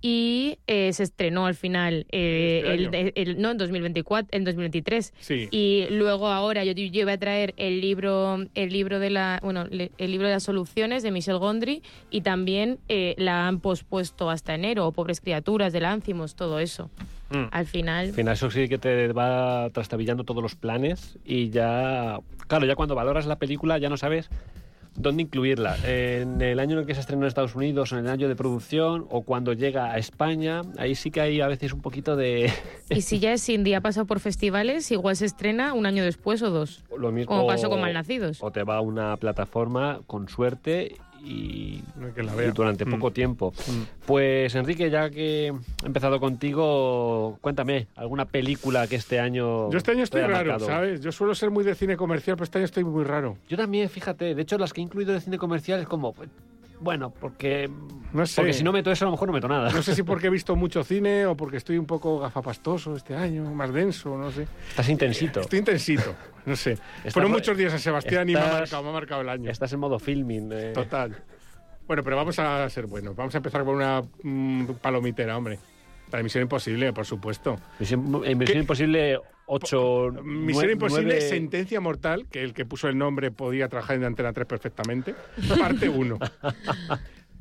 y 0.00 0.58
eh, 0.66 0.92
se 0.92 1.02
estrenó 1.02 1.46
al 1.46 1.54
final, 1.54 2.06
eh, 2.10 2.62
Este 2.64 2.74
el, 2.74 2.94
el- 2.94 3.12
el- 3.16 3.40
no, 3.42 3.50
en 3.50 3.58
2024, 3.58 4.28
en 4.36 4.44
2023. 4.44 5.12
Sí. 5.18 5.48
Y 5.50 5.86
luego 5.90 6.28
ahora 6.28 6.64
yo, 6.64 6.72
yo 6.72 7.00
iba 7.00 7.12
a 7.12 7.18
traer 7.18 7.54
el 7.56 7.80
libro, 7.80 8.38
el 8.54 8.72
libro 8.72 8.98
de 9.00 9.10
la, 9.10 9.40
bueno, 9.42 9.64
le- 9.70 9.90
el 9.98 10.10
libro 10.12 10.28
de 10.28 10.34
las 10.34 10.42
soluciones 10.44 11.02
de 11.02 11.10
Michel 11.10 11.38
Gondry 11.38 11.82
y 12.10 12.20
también 12.20 12.78
eh, 12.88 13.14
la 13.18 13.48
han 13.48 13.60
pospuesto 13.60 14.30
hasta 14.30 14.54
enero, 14.54 14.86
o 14.86 14.92
Pobres 14.92 15.20
criaturas 15.20 15.72
de 15.72 15.80
Láncimos, 15.80 16.34
todo 16.36 16.60
eso. 16.60 16.90
Mm. 17.30 17.44
Al 17.50 17.66
final, 17.66 18.06
Al 18.06 18.12
final 18.14 18.34
eso 18.34 18.50
sí 18.50 18.68
que 18.68 18.78
te 18.78 19.12
va 19.12 19.68
trastabillando 19.70 20.24
todos 20.24 20.42
los 20.42 20.54
planes 20.54 21.18
y 21.26 21.50
ya, 21.50 22.20
claro, 22.46 22.64
ya 22.66 22.74
cuando 22.74 22.94
valoras 22.94 23.26
la 23.26 23.36
película 23.36 23.76
ya 23.78 23.88
no 23.90 23.96
sabes 23.98 24.30
dónde 24.98 25.22
incluirla. 25.22 25.76
En 25.84 26.40
el 26.42 26.58
año 26.58 26.74
en 26.74 26.80
el 26.80 26.86
que 26.86 26.94
se 26.94 27.00
estrenó 27.00 27.22
en 27.22 27.28
Estados 27.28 27.54
Unidos, 27.54 27.92
en 27.92 27.98
el 27.98 28.08
año 28.08 28.28
de 28.28 28.36
producción 28.36 29.06
o 29.10 29.22
cuando 29.22 29.52
llega 29.52 29.92
a 29.92 29.98
España, 29.98 30.62
ahí 30.76 30.94
sí 30.94 31.10
que 31.10 31.20
hay 31.20 31.40
a 31.40 31.46
veces 31.46 31.72
un 31.72 31.80
poquito 31.80 32.16
de... 32.16 32.52
y 32.90 33.00
si 33.02 33.18
ya 33.18 33.32
es 33.32 33.48
indie 33.48 33.76
ha 33.76 33.80
pasado 33.80 34.06
por 34.06 34.20
festivales, 34.20 34.90
igual 34.90 35.16
se 35.16 35.26
estrena 35.26 35.72
un 35.72 35.86
año 35.86 36.04
después 36.04 36.42
o 36.42 36.50
dos. 36.50 36.84
Lo 36.96 37.12
mismo, 37.12 37.34
Como 37.34 37.46
pasó 37.46 37.70
con 37.70 37.80
Malnacidos. 37.80 38.42
O 38.42 38.50
te 38.50 38.64
va 38.64 38.76
a 38.76 38.80
una 38.80 39.16
plataforma 39.16 40.00
con 40.06 40.28
suerte 40.28 40.96
y, 41.20 41.82
que 42.14 42.22
la 42.22 42.32
durante 42.52 42.84
Mm. 42.84 42.90
poco 42.90 43.10
tiempo. 43.10 43.52
Mm. 43.52 44.06
Pues 44.06 44.54
Enrique, 44.54 44.90
ya 44.90 45.10
que 45.10 45.48
he 45.48 45.86
empezado 45.86 46.20
contigo, 46.20 47.38
cuéntame, 47.40 47.86
¿alguna 47.96 48.24
película 48.24 48.86
que 48.86 48.96
este 48.96 49.20
año... 49.20 49.70
Yo 49.70 49.78
este 49.78 49.92
año 49.92 50.04
estoy 50.04 50.22
raro, 50.22 50.50
marcado? 50.50 50.66
¿sabes? 50.66 51.00
Yo 51.00 51.12
suelo 51.12 51.34
ser 51.34 51.50
muy 51.50 51.64
de 51.64 51.74
cine 51.74 51.96
comercial, 51.96 52.36
pero 52.36 52.44
este 52.44 52.58
año 52.58 52.64
estoy 52.66 52.84
muy 52.84 53.04
raro. 53.04 53.36
Yo 53.48 53.56
también, 53.56 53.88
fíjate, 53.88 54.34
de 54.34 54.42
hecho 54.42 54.58
las 54.58 54.72
que 54.72 54.80
he 54.80 54.84
incluido 54.84 55.12
de 55.12 55.20
cine 55.20 55.38
comercial 55.38 55.80
es 55.80 55.86
como, 55.86 56.14
bueno, 56.80 57.10
porque, 57.10 57.68
No 58.12 58.26
sé. 58.26 58.36
porque 58.36 58.52
si 58.52 58.62
no 58.64 58.72
meto 58.72 58.90
eso 58.90 59.04
a 59.04 59.06
lo 59.06 59.12
mejor 59.12 59.28
no 59.28 59.34
meto 59.34 59.48
nada. 59.48 59.70
No 59.70 59.82
sé 59.82 59.94
si 59.94 60.02
porque 60.04 60.28
he 60.28 60.30
visto 60.30 60.54
mucho 60.56 60.84
cine 60.84 61.26
o 61.26 61.36
porque 61.36 61.56
estoy 61.56 61.78
un 61.78 61.86
poco 61.86 62.18
gafapastoso 62.20 62.94
este 62.96 63.14
año, 63.16 63.44
más 63.52 63.72
denso, 63.72 64.16
no 64.16 64.30
sé. 64.30 64.46
Estás 64.70 64.88
intensito. 64.88 65.40
Estoy 65.40 65.58
intensito, 65.60 66.14
no 66.46 66.56
sé. 66.56 66.72
Estás- 66.98 67.12
Fueron 67.12 67.30
muchos 67.32 67.56
días 67.56 67.72
en 67.72 67.78
Sebastián 67.80 68.28
y 68.28 68.32
me 68.34 68.38
ha 68.38 68.42
estás- 68.44 68.60
marcado, 68.60 68.82
me 68.84 68.88
ha 68.88 68.92
marcado 68.92 69.20
el 69.22 69.28
año. 69.28 69.50
Estás 69.50 69.72
en 69.72 69.80
modo 69.80 69.98
filming. 69.98 70.50
eh. 70.52 70.72
Total. 70.74 71.16
Bueno, 71.86 72.02
pero 72.04 72.16
vamos 72.16 72.38
a 72.38 72.68
ser 72.68 72.86
buenos. 72.86 73.16
Vamos 73.16 73.34
a 73.34 73.38
empezar 73.38 73.64
con 73.64 73.76
una 73.76 74.02
mm, 74.22 74.66
palomitera, 74.82 75.36
hombre. 75.36 75.58
La 76.12 76.22
Misión 76.22 76.42
Imposible, 76.42 76.92
por 76.92 77.04
supuesto. 77.06 77.58
Misión, 77.78 78.22
en 78.24 78.38
Misión. 78.38 78.58
Imposible 78.58 79.18
8... 79.48 80.12
Misión 80.22 80.70
Imposible, 80.70 81.20
Sentencia 81.20 81.80
Mortal, 81.80 82.26
que 82.30 82.42
el 82.42 82.52
que 82.54 82.64
puso 82.64 82.88
el 82.88 82.96
nombre 82.96 83.30
podía 83.30 83.68
trabajar 83.68 83.96
en 83.96 84.04
Antena 84.04 84.32
3 84.32 84.46
perfectamente. 84.46 85.14
Parte 85.58 85.88
1. 85.88 86.18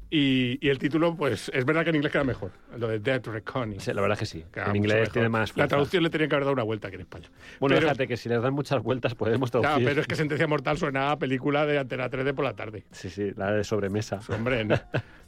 Y, 0.10 0.66
y 0.66 0.70
el 0.70 0.78
título, 0.78 1.18
pues, 1.18 1.52
es 1.54 1.66
verdad 1.66 1.84
que 1.84 1.90
en 1.90 1.98
inglés 1.98 2.14
queda 2.14 2.24
mejor. 2.24 2.52
Lo 2.78 2.88
de 2.88 3.00
Dead 3.00 3.22
Reckoning. 3.26 3.82
Sí, 3.82 3.92
la 3.92 4.02
verdad 4.02 4.16
es 4.16 4.20
que 4.20 4.26
sí. 4.26 4.46
Queda 4.54 4.70
en 4.70 4.78
inglés 4.78 5.00
mejor. 5.00 5.14
tiene 5.14 5.30
más 5.30 5.50
La 5.50 5.54
fuerza. 5.54 5.68
traducción 5.68 6.04
le 6.04 6.10
tenía 6.10 6.30
que 6.30 6.36
haber 6.36 6.46
dado 6.46 6.54
una 6.54 6.64
vuelta 6.64 6.88
aquí 6.88 6.96
en 6.96 7.02
España. 7.02 7.30
Bueno, 7.60 7.76
pero, 7.76 7.88
fíjate 7.88 8.08
que 8.08 8.16
si 8.16 8.30
les 8.30 8.42
dan 8.42 8.54
muchas 8.54 8.82
vueltas 8.82 9.16
podemos 9.16 9.52
traducir. 9.52 9.86
pero 9.86 10.00
es 10.00 10.08
que 10.08 10.16
Sentencia 10.16 10.48
Mortal 10.48 10.78
suena 10.78 11.12
a 11.12 11.20
película 11.20 11.66
de 11.66 11.80
Antena 11.80 12.10
3 12.10 12.24
de 12.24 12.34
por 12.34 12.46
la 12.46 12.54
tarde. 12.56 12.86
Sí, 12.92 13.10
sí, 13.10 13.32
la 13.36 13.52
de 13.52 13.66
sobremesa. 13.66 14.22
Hombre, 14.34 14.64
no, 14.64 14.80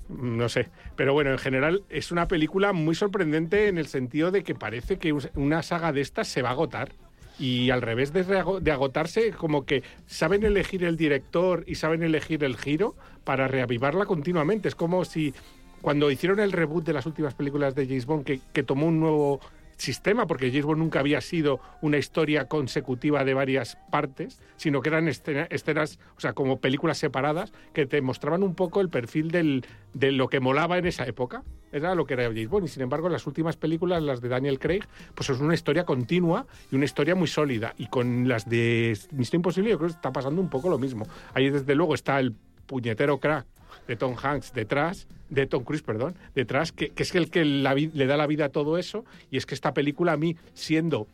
no 0.09 0.49
sé. 0.49 0.69
Pero 0.95 1.13
bueno, 1.13 1.31
en 1.31 1.37
general 1.37 1.83
es 1.89 2.11
una 2.11 2.27
película 2.27 2.73
muy 2.73 2.95
sorprendente 2.95 3.67
en 3.67 3.77
el 3.77 3.87
sentido 3.87 4.31
de 4.31 4.43
que 4.43 4.55
parece 4.55 4.97
que 4.97 5.13
una 5.35 5.63
saga 5.63 5.93
de 5.93 6.01
estas 6.01 6.27
se 6.27 6.41
va 6.41 6.49
a 6.49 6.53
agotar. 6.53 6.91
Y 7.37 7.69
al 7.69 7.81
revés 7.81 8.11
de 8.11 8.71
agotarse, 8.71 9.31
como 9.31 9.65
que 9.65 9.83
saben 10.07 10.43
elegir 10.43 10.83
el 10.83 10.97
director 10.97 11.63
y 11.67 11.75
saben 11.75 12.03
elegir 12.03 12.43
el 12.43 12.57
giro 12.57 12.95
para 13.23 13.47
reavivarla 13.47 14.05
continuamente. 14.05 14.67
Es 14.67 14.75
como 14.75 15.05
si 15.05 15.33
cuando 15.81 16.11
hicieron 16.11 16.41
el 16.41 16.51
reboot 16.51 16.83
de 16.83 16.91
las 16.91 17.05
últimas 17.05 17.35
películas 17.35 17.75
de 17.75 17.85
James 17.85 18.05
Bond, 18.05 18.25
que, 18.25 18.41
que 18.51 18.63
tomó 18.63 18.87
un 18.87 18.99
nuevo 18.99 19.39
sistema, 19.79 20.27
porque 20.27 20.49
James 20.49 20.65
Bond 20.65 20.79
nunca 20.79 20.99
había 20.99 21.21
sido 21.21 21.59
una 21.81 21.97
historia 21.97 22.47
consecutiva 22.47 23.23
de 23.23 23.33
varias 23.33 23.77
partes, 23.89 24.41
sino 24.57 24.81
que 24.81 24.89
eran 24.89 25.07
escena- 25.07 25.47
escenas, 25.49 25.99
o 26.17 26.19
sea, 26.19 26.33
como 26.33 26.59
películas 26.59 26.97
separadas, 26.97 27.53
que 27.73 27.85
te 27.85 28.01
mostraban 28.01 28.43
un 28.43 28.55
poco 28.55 28.81
el 28.81 28.89
perfil 28.89 29.31
del, 29.31 29.65
de 29.93 30.11
lo 30.11 30.27
que 30.27 30.39
molaba 30.39 30.77
en 30.77 30.85
esa 30.85 31.05
época. 31.05 31.43
Era 31.71 31.95
lo 31.95 32.05
que 32.05 32.15
era 32.15 32.23
James 32.23 32.49
Bond. 32.49 32.65
Y 32.65 32.67
sin 32.67 32.81
embargo, 32.83 33.09
las 33.09 33.25
últimas 33.27 33.55
películas, 33.55 34.01
las 34.03 34.21
de 34.21 34.27
Daniel 34.27 34.59
Craig, 34.59 34.81
pues 35.15 35.29
es 35.29 35.39
una 35.39 35.53
historia 35.53 35.85
continua 35.85 36.45
y 36.71 36.75
una 36.75 36.85
historia 36.85 37.15
muy 37.15 37.27
sólida. 37.27 37.73
Y 37.77 37.87
con 37.87 38.27
las 38.27 38.49
de 38.49 38.97
Misión 39.11 39.39
Imposible, 39.39 39.69
yo 39.69 39.77
creo 39.77 39.87
que 39.89 39.95
está 39.95 40.11
pasando 40.11 40.41
un 40.41 40.49
poco 40.49 40.69
lo 40.69 40.77
mismo. 40.79 41.07
Ahí, 41.33 41.49
desde 41.49 41.75
luego, 41.75 41.93
está 41.95 42.19
el 42.19 42.33
puñetero 42.69 43.19
crack 43.19 43.47
de 43.87 43.95
Tom 43.95 44.15
Hanks 44.21 44.53
detrás, 44.53 45.07
de 45.29 45.47
Tom 45.47 45.63
Cruise, 45.63 45.81
perdón, 45.81 46.15
detrás, 46.35 46.71
que, 46.71 46.89
que 46.89 47.03
es 47.03 47.15
el 47.15 47.31
que 47.31 47.43
la 47.43 47.73
le 47.73 48.05
da 48.05 48.15
la 48.17 48.27
vida 48.27 48.45
a 48.45 48.49
todo 48.49 48.77
eso. 48.77 49.03
Y 49.31 49.37
es 49.37 49.47
que 49.47 49.55
esta 49.55 49.73
película 49.73 50.13
a 50.13 50.17
mí, 50.17 50.37
siendo... 50.53 51.07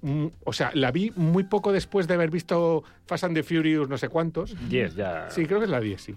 mm, 0.00 0.26
o 0.44 0.52
sea, 0.54 0.70
la 0.74 0.90
vi 0.90 1.12
muy 1.14 1.44
poco 1.44 1.72
después 1.72 2.08
de 2.08 2.14
haber 2.14 2.30
visto 2.30 2.84
Fast 3.06 3.24
and 3.24 3.34
the 3.34 3.42
Furious 3.42 3.88
no 3.88 3.98
sé 3.98 4.08
cuántos. 4.08 4.56
Yes, 4.68 4.94
ya. 4.94 5.28
Sí, 5.30 5.44
creo 5.44 5.58
que 5.58 5.66
es 5.66 5.70
la 5.70 5.80
10, 5.80 6.00
sí. 6.00 6.14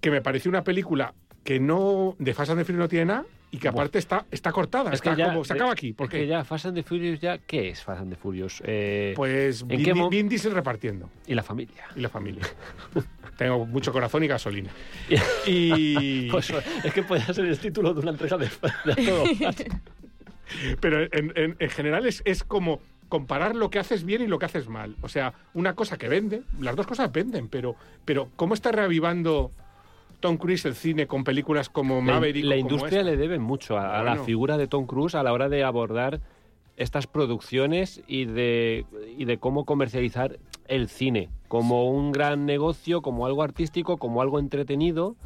Que 0.00 0.10
me 0.10 0.20
pareció 0.20 0.50
una 0.50 0.62
película 0.62 1.14
que 1.44 1.58
no... 1.58 2.14
De 2.18 2.34
Fast 2.34 2.50
and 2.50 2.60
the 2.60 2.64
Furious 2.64 2.84
no 2.84 2.88
tiene 2.88 3.06
nada 3.06 3.24
y 3.50 3.58
que 3.58 3.68
aparte 3.68 3.98
está, 3.98 4.26
está 4.30 4.52
cortada. 4.52 4.92
Es 4.92 5.00
que 5.00 5.08
está 5.10 5.18
ya- 5.18 5.28
como, 5.30 5.44
se 5.44 5.54
acaba 5.54 5.72
aquí. 5.72 5.88
Es 5.90 5.94
porque 5.96 6.18
que 6.18 6.26
ya 6.26 6.44
Fast 6.44 6.66
and 6.66 6.74
the 6.76 6.82
Furious 6.82 7.18
ya... 7.20 7.38
¿Qué 7.38 7.70
es 7.70 7.82
Fast 7.82 8.02
and 8.02 8.10
the 8.10 8.16
Furious? 8.16 8.62
Eh, 8.64 9.14
Pues 9.16 9.62
¿en 9.62 9.68
Vin, 9.68 9.82
qué 9.84 9.94
mo- 9.94 10.10
Vin 10.10 10.28
Diesel 10.28 10.52
repartiendo. 10.52 11.08
y 11.26 11.34
la 11.34 11.42
familia. 11.42 11.84
Y 11.96 12.00
la 12.00 12.08
familia. 12.10 12.42
Tengo 13.38 13.64
mucho 13.66 13.92
corazón 13.92 14.22
y 14.24 14.26
gasolina. 14.26 14.70
Y... 15.46 16.28
Pues, 16.30 16.50
es 16.84 16.92
que 16.92 17.02
podría 17.02 17.32
ser 17.32 17.46
el 17.46 17.58
título 17.58 17.94
de 17.94 18.00
una 18.00 18.10
entrega 18.10 18.36
de, 18.36 18.48
de 18.84 18.94
todo. 19.06 19.24
Pero 20.80 21.02
en, 21.02 21.32
en- 21.36 21.56
en 21.58 21.70
general 21.70 22.06
es, 22.06 22.22
es 22.24 22.42
como 22.44 22.80
comparar 23.08 23.54
lo 23.56 23.70
que 23.70 23.78
haces 23.78 24.04
bien 24.04 24.22
y 24.22 24.26
lo 24.26 24.38
que 24.38 24.46
haces 24.46 24.68
mal. 24.68 24.94
O 25.02 25.08
sea, 25.08 25.32
una 25.54 25.74
cosa 25.74 25.96
que 25.96 26.08
vende, 26.08 26.42
las 26.60 26.76
dos 26.76 26.86
cosas 26.86 27.10
venden, 27.12 27.48
pero, 27.48 27.76
pero 28.04 28.30
¿cómo 28.36 28.54
está 28.54 28.70
reavivando 28.72 29.50
Tom 30.20 30.36
Cruise 30.36 30.64
el 30.64 30.74
cine 30.74 31.06
con 31.06 31.24
películas 31.24 31.68
como 31.68 31.96
La, 31.96 32.14
Maverick? 32.14 32.44
la 32.44 32.56
industria 32.56 33.02
le 33.02 33.16
debe 33.16 33.38
mucho 33.38 33.78
a, 33.78 33.98
a 33.98 34.02
la 34.02 34.16
figura 34.16 34.56
de 34.58 34.66
Tom 34.66 34.86
Cruise 34.86 35.14
a 35.14 35.22
la 35.22 35.32
hora 35.32 35.48
de 35.48 35.62
abordar 35.64 36.20
estas 36.76 37.06
producciones 37.06 38.02
y 38.06 38.24
de, 38.24 38.86
y 39.16 39.24
de 39.24 39.38
cómo 39.38 39.64
comercializar 39.64 40.38
el 40.66 40.88
cine 40.88 41.28
como 41.48 41.90
un 41.90 42.12
gran 42.12 42.46
negocio, 42.46 43.02
como 43.02 43.26
algo 43.26 43.42
artístico, 43.42 43.96
como 43.96 44.22
algo 44.22 44.38
entretenido, 44.38 45.16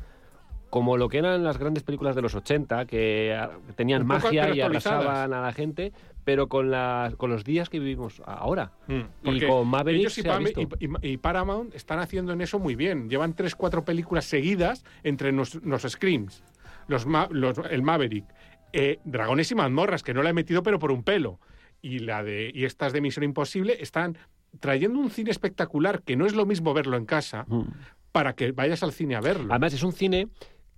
como 0.72 0.96
lo 0.96 1.10
que 1.10 1.18
eran 1.18 1.44
las 1.44 1.58
grandes 1.58 1.82
películas 1.82 2.16
de 2.16 2.22
los 2.22 2.34
80, 2.34 2.86
que 2.86 3.38
tenían 3.76 4.06
magia 4.06 4.54
y 4.54 4.62
arrasaban 4.62 5.34
a 5.34 5.42
la 5.42 5.52
gente, 5.52 5.92
pero 6.24 6.48
con, 6.48 6.70
las 6.70 7.14
con 7.16 7.28
los 7.30 7.44
días 7.44 7.68
que 7.68 7.78
vivimos 7.78 8.22
ahora. 8.24 8.72
Mm, 8.86 9.00
Y 9.34 9.46
con 9.46 9.68
Maverick 9.68 10.00
ellos 10.00 10.16
y, 10.16 10.22
se 10.22 10.30
ha 10.30 10.38
visto. 10.38 10.62
y- 10.62 10.68
y- 10.80 11.12
y 11.12 11.16
Paramount 11.18 11.74
están 11.74 11.98
haciendo 11.98 12.32
en 12.32 12.40
eso 12.40 12.58
muy 12.58 12.74
bien. 12.74 13.10
Llevan 13.10 13.34
tres, 13.34 13.54
cuatro 13.54 13.84
películas 13.84 14.24
seguidas 14.24 14.82
entre 15.02 15.30
los, 15.30 15.56
los 15.56 15.82
Screams, 15.82 16.42
los, 16.88 17.04
los- 17.28 17.58
el 17.70 17.82
Maverick, 17.82 18.24
eh, 18.72 18.98
Dragones 19.04 19.50
y 19.50 19.54
mazmorras, 19.54 20.02
que 20.02 20.14
no 20.14 20.22
la 20.22 20.30
he 20.30 20.32
metido 20.32 20.62
pero 20.62 20.78
por 20.78 20.90
un 20.90 21.02
pelo, 21.02 21.38
y, 21.82 21.98
la 21.98 22.22
de, 22.22 22.50
y 22.54 22.64
estas 22.64 22.94
de 22.94 23.02
Misión 23.02 23.24
Imposible, 23.24 23.76
están 23.78 24.16
trayendo 24.58 24.98
un 24.98 25.10
cine 25.10 25.30
espectacular 25.30 26.00
que 26.00 26.16
no 26.16 26.24
es 26.24 26.34
lo 26.34 26.46
mismo 26.46 26.72
verlo 26.72 26.96
en 26.96 27.04
casa 27.04 27.44
Mm. 27.46 27.64
para 28.10 28.32
que 28.34 28.52
vayas 28.52 28.82
al 28.82 28.92
cine 28.92 29.16
a 29.16 29.20
verlo. 29.20 29.48
Además, 29.52 29.74
es 29.74 29.82
un 29.82 29.92
cine 29.92 30.28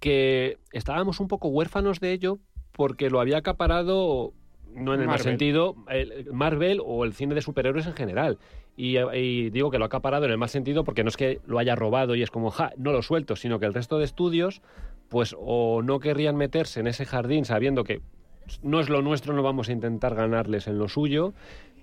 que 0.01 0.59
estábamos 0.73 1.21
un 1.21 1.29
poco 1.29 1.49
huérfanos 1.49 2.01
de 2.01 2.13
ello 2.13 2.39
porque 2.73 3.11
lo 3.11 3.21
había 3.21 3.39
acaparado, 3.39 4.33
no 4.75 4.95
en 4.95 5.01
el 5.01 5.07
mal 5.07 5.19
Marvel. 5.19 5.25
sentido, 5.25 5.77
el 5.89 6.33
Marvel 6.33 6.81
o 6.85 7.05
el 7.05 7.15
cine 7.15 7.35
de 7.35 7.43
superhéroes 7.43 7.87
en 7.87 7.95
general. 7.95 8.39
Y, 8.77 8.97
eh, 8.97 9.07
y 9.15 9.51
digo 9.51 9.71
que 9.71 9.79
lo 9.79 9.85
ha 9.85 9.87
acaparado 9.87 10.25
en 10.25 10.33
el 10.33 10.39
mal 10.39 10.49
sentido 10.49 10.85
porque 10.85 11.05
no 11.05 11.09
es 11.09 11.17
que 11.17 11.41
lo 11.47 11.59
haya 11.59 11.77
robado 11.77 12.17
y 12.17 12.23
es 12.23 12.31
como, 12.31 12.51
ja, 12.51 12.73
no 12.77 12.93
lo 12.93 13.03
suelto, 13.03 13.37
sino 13.37 13.61
que 13.61 13.67
el 13.67 13.75
resto 13.75 13.99
de 13.99 14.05
estudios, 14.05 14.63
pues 15.09 15.35
o 15.39 15.83
no 15.83 16.01
querrían 16.01 16.37
meterse 16.37 16.81
en 16.81 16.89
ese 16.89 17.05
jardín 17.05 17.45
sabiendo 17.45 17.85
que 17.85 18.03
no 18.63 18.81
es 18.81 18.89
lo 18.89 19.03
nuestro, 19.03 19.35
no 19.35 19.43
vamos 19.43 19.69
a 19.69 19.73
intentar 19.73 20.15
ganarles 20.15 20.67
en 20.67 20.79
lo 20.79 20.89
suyo, 20.89 21.33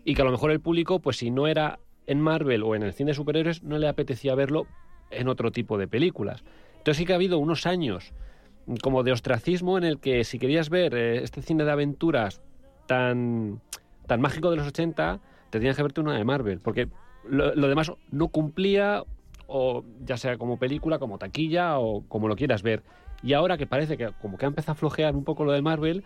y 0.04 0.16
que 0.16 0.22
a 0.22 0.26
lo 0.26 0.32
mejor 0.32 0.52
el 0.52 0.60
público, 0.60 1.00
pues 1.00 1.18
si 1.18 1.32
no 1.32 1.48
era 1.48 1.80
en 2.08 2.20
Marvel 2.20 2.64
o 2.64 2.76
en 2.76 2.84
el 2.84 2.94
cine 2.94 3.12
de 3.12 3.16
superhéroes, 3.16 3.64
no 3.64 3.78
le 3.78 3.88
apetecía 3.88 4.36
verlo 4.36 4.68
en 5.12 5.28
otro 5.28 5.52
tipo 5.52 5.78
de 5.78 5.88
películas. 5.88 6.44
Entonces 6.82 6.98
sí 6.98 7.06
que 7.06 7.14
ha 7.14 7.16
habido 7.16 7.38
unos 7.38 7.68
años 7.68 8.12
como 8.82 9.04
de 9.04 9.12
ostracismo 9.12 9.78
en 9.78 9.84
el 9.84 10.00
que 10.00 10.24
si 10.24 10.40
querías 10.40 10.70
ver 10.72 10.96
eh, 10.96 11.24
este 11.24 11.44
cine 11.44 11.64
de 11.64 11.72
aventuras 11.72 12.42
tan, 12.88 13.62
tan 14.08 14.20
mágico 14.20 14.50
de 14.50 14.58
los 14.58 14.68
80, 14.68 15.20
te 15.52 15.60
tenías 15.60 15.76
que 15.78 15.84
verte 15.84 16.02
una 16.02 16.16
de 16.16 16.24
Marvel, 16.24 16.60
porque 16.60 16.88
lo, 17.28 17.54
lo 17.54 17.68
demás 17.68 17.92
no 18.10 18.30
cumplía, 18.30 19.04
o 19.48 19.84
ya 20.04 20.18
sea 20.18 20.38
como 20.40 20.58
película, 20.58 20.98
como 20.98 21.18
taquilla, 21.20 21.78
o 21.78 22.04
como 22.08 22.28
lo 22.28 22.36
quieras 22.36 22.64
ver. 22.64 22.82
Y 23.22 23.34
ahora 23.34 23.58
que 23.58 23.68
parece 23.68 23.98
que 23.98 24.10
como 24.20 24.38
que 24.40 24.46
ha 24.46 24.48
empezado 24.48 24.72
a 24.72 24.76
flojear 24.76 25.16
un 25.16 25.24
poco 25.24 25.44
lo 25.46 25.52
de 25.52 25.62
Marvel, 25.62 26.04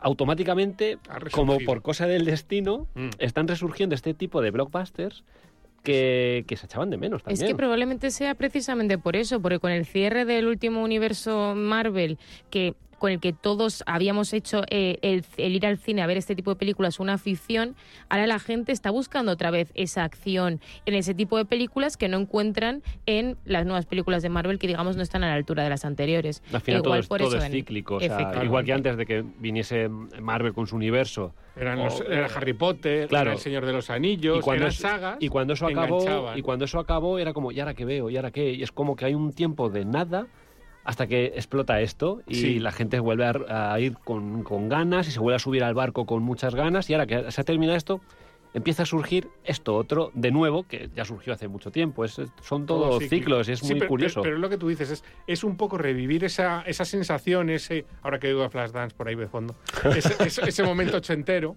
automáticamente, 0.00 0.98
como 1.32 1.58
por 1.60 1.82
cosa 1.82 2.06
del 2.06 2.24
destino, 2.24 2.86
Mm. 2.94 3.08
están 3.18 3.48
resurgiendo 3.48 3.94
este 3.94 4.14
tipo 4.14 4.40
de 4.42 4.50
blockbusters 4.50 5.24
que, 5.84 6.44
que 6.48 6.56
se 6.56 6.66
echaban 6.66 6.90
de 6.90 6.96
menos 6.96 7.22
también. 7.22 7.40
Es 7.40 7.48
que 7.48 7.54
probablemente 7.54 8.10
sea 8.10 8.34
precisamente 8.34 8.98
por 8.98 9.14
eso, 9.14 9.40
porque 9.40 9.60
con 9.60 9.70
el 9.70 9.86
cierre 9.86 10.24
del 10.24 10.48
último 10.48 10.82
universo 10.82 11.54
Marvel, 11.54 12.18
que 12.50 12.74
con 12.98 13.10
el 13.12 13.20
que 13.20 13.32
todos 13.32 13.82
habíamos 13.86 14.32
hecho 14.32 14.62
eh, 14.70 14.98
el, 15.02 15.24
el 15.36 15.54
ir 15.54 15.66
al 15.66 15.78
cine 15.78 16.02
a 16.02 16.06
ver 16.06 16.16
este 16.16 16.34
tipo 16.34 16.50
de 16.50 16.56
películas 16.56 17.00
una 17.00 17.14
afición, 17.14 17.74
ahora 18.08 18.26
la 18.26 18.38
gente 18.38 18.72
está 18.72 18.90
buscando 18.90 19.32
otra 19.32 19.50
vez 19.50 19.70
esa 19.74 20.04
acción 20.04 20.60
en 20.86 20.94
ese 20.94 21.14
tipo 21.14 21.36
de 21.38 21.44
películas 21.44 21.96
que 21.96 22.08
no 22.08 22.18
encuentran 22.18 22.82
en 23.06 23.36
las 23.44 23.64
nuevas 23.66 23.86
películas 23.86 24.22
de 24.22 24.28
Marvel 24.28 24.58
que 24.58 24.66
digamos 24.66 24.96
no 24.96 25.02
están 25.02 25.24
a 25.24 25.28
la 25.28 25.34
altura 25.34 25.62
de 25.64 25.70
las 25.70 25.84
anteriores. 25.84 26.42
Al 26.52 26.60
final 26.60 26.82
todo, 26.82 26.90
Igual 26.94 27.00
es, 27.00 27.06
por 27.08 27.18
todo 27.18 27.28
eso 27.28 27.38
es 27.38 27.44
en- 27.44 27.52
cíclico. 27.52 27.96
o 27.96 28.00
sea, 28.00 28.06
efectivamente. 28.08 28.46
igual 28.46 28.64
que 28.64 28.72
antes 28.72 28.96
de 28.96 29.06
que 29.06 29.24
viniese 29.38 29.88
Marvel 29.88 30.52
con 30.52 30.66
su 30.66 30.76
universo. 30.76 31.34
Eran 31.56 31.78
los- 31.78 32.00
o- 32.00 32.04
era 32.10 32.26
Harry 32.34 32.52
Potter, 32.52 33.08
Claro. 33.08 33.30
era 33.30 33.32
El 33.34 33.38
Señor 33.40 33.64
de 33.64 33.72
los 33.72 33.88
Anillos, 33.90 34.38
y 34.38 34.40
cuando, 34.40 34.62
eran 34.64 34.72
es- 34.72 34.78
sagas. 34.78 35.16
y 35.20 35.28
cuando 35.28 35.52
eso 35.54 35.66
acabó 35.66 36.32
y 36.34 36.42
cuando 36.42 36.64
eso 36.64 36.78
acabó 36.80 37.18
era 37.18 37.32
como 37.32 37.52
y 37.52 37.60
ahora 37.60 37.74
qué 37.74 37.84
veo 37.84 38.10
y 38.10 38.16
ahora 38.16 38.30
qué 38.30 38.52
y 38.52 38.62
es 38.62 38.72
como 38.72 38.96
que 38.96 39.04
hay 39.04 39.14
un 39.14 39.32
tiempo 39.32 39.70
de 39.70 39.84
nada 39.84 40.26
hasta 40.84 41.06
que 41.06 41.26
explota 41.34 41.80
esto 41.80 42.20
y 42.26 42.34
Sí. 42.34 42.58
la 42.58 42.70
gente 42.72 43.00
vuelve 43.00 43.24
a, 43.26 43.72
a 43.72 43.80
ir 43.80 43.94
con, 44.04 44.42
con 44.42 44.68
ganas 44.68 45.08
y 45.08 45.10
se 45.10 45.18
vuelve 45.20 45.36
a 45.36 45.38
subir 45.38 45.64
al 45.64 45.74
barco 45.74 46.04
con 46.06 46.22
muchas 46.22 46.54
ganas. 46.54 46.88
Y 46.90 46.94
ahora 46.94 47.06
que 47.06 47.30
se 47.32 47.40
ha 47.40 47.44
terminado 47.44 47.76
esto 47.76 48.00
empieza 48.52 48.84
a 48.84 48.86
surgir 48.86 49.26
esto 49.42 49.74
otro 49.74 50.12
de 50.14 50.30
nuevo 50.30 50.62
que 50.62 50.88
ya 50.94 51.04
surgió 51.04 51.32
hace 51.32 51.48
mucho 51.48 51.72
tiempo. 51.72 52.04
Es, 52.04 52.20
son 52.42 52.66
Todo 52.66 52.88
todos 52.90 53.08
ciclos 53.08 53.48
y 53.48 53.52
es 53.52 53.58
Sí, 53.60 53.66
muy 53.72 53.80
pero, 53.80 53.88
curioso. 53.88 54.22
Pero, 54.22 54.38
lo 54.38 54.48
que 54.48 54.58
tú 54.58 54.68
dices, 54.68 54.90
es, 54.90 55.04
es 55.26 55.42
un 55.42 55.56
poco 55.56 55.76
revivir 55.76 56.22
esa, 56.22 56.62
esa 56.62 56.84
sensación, 56.84 57.50
ese, 57.50 57.84
ahora 58.02 58.20
que 58.20 58.28
digo 58.28 58.44
a 58.44 58.50
Flashdance 58.50 58.94
por 58.94 59.08
ahí 59.08 59.16
de 59.16 59.26
fondo, 59.26 59.56
ese, 59.96 60.14
ese- 60.24 60.48
ese 60.48 60.62
momento 60.62 60.98
ochentero, 60.98 61.56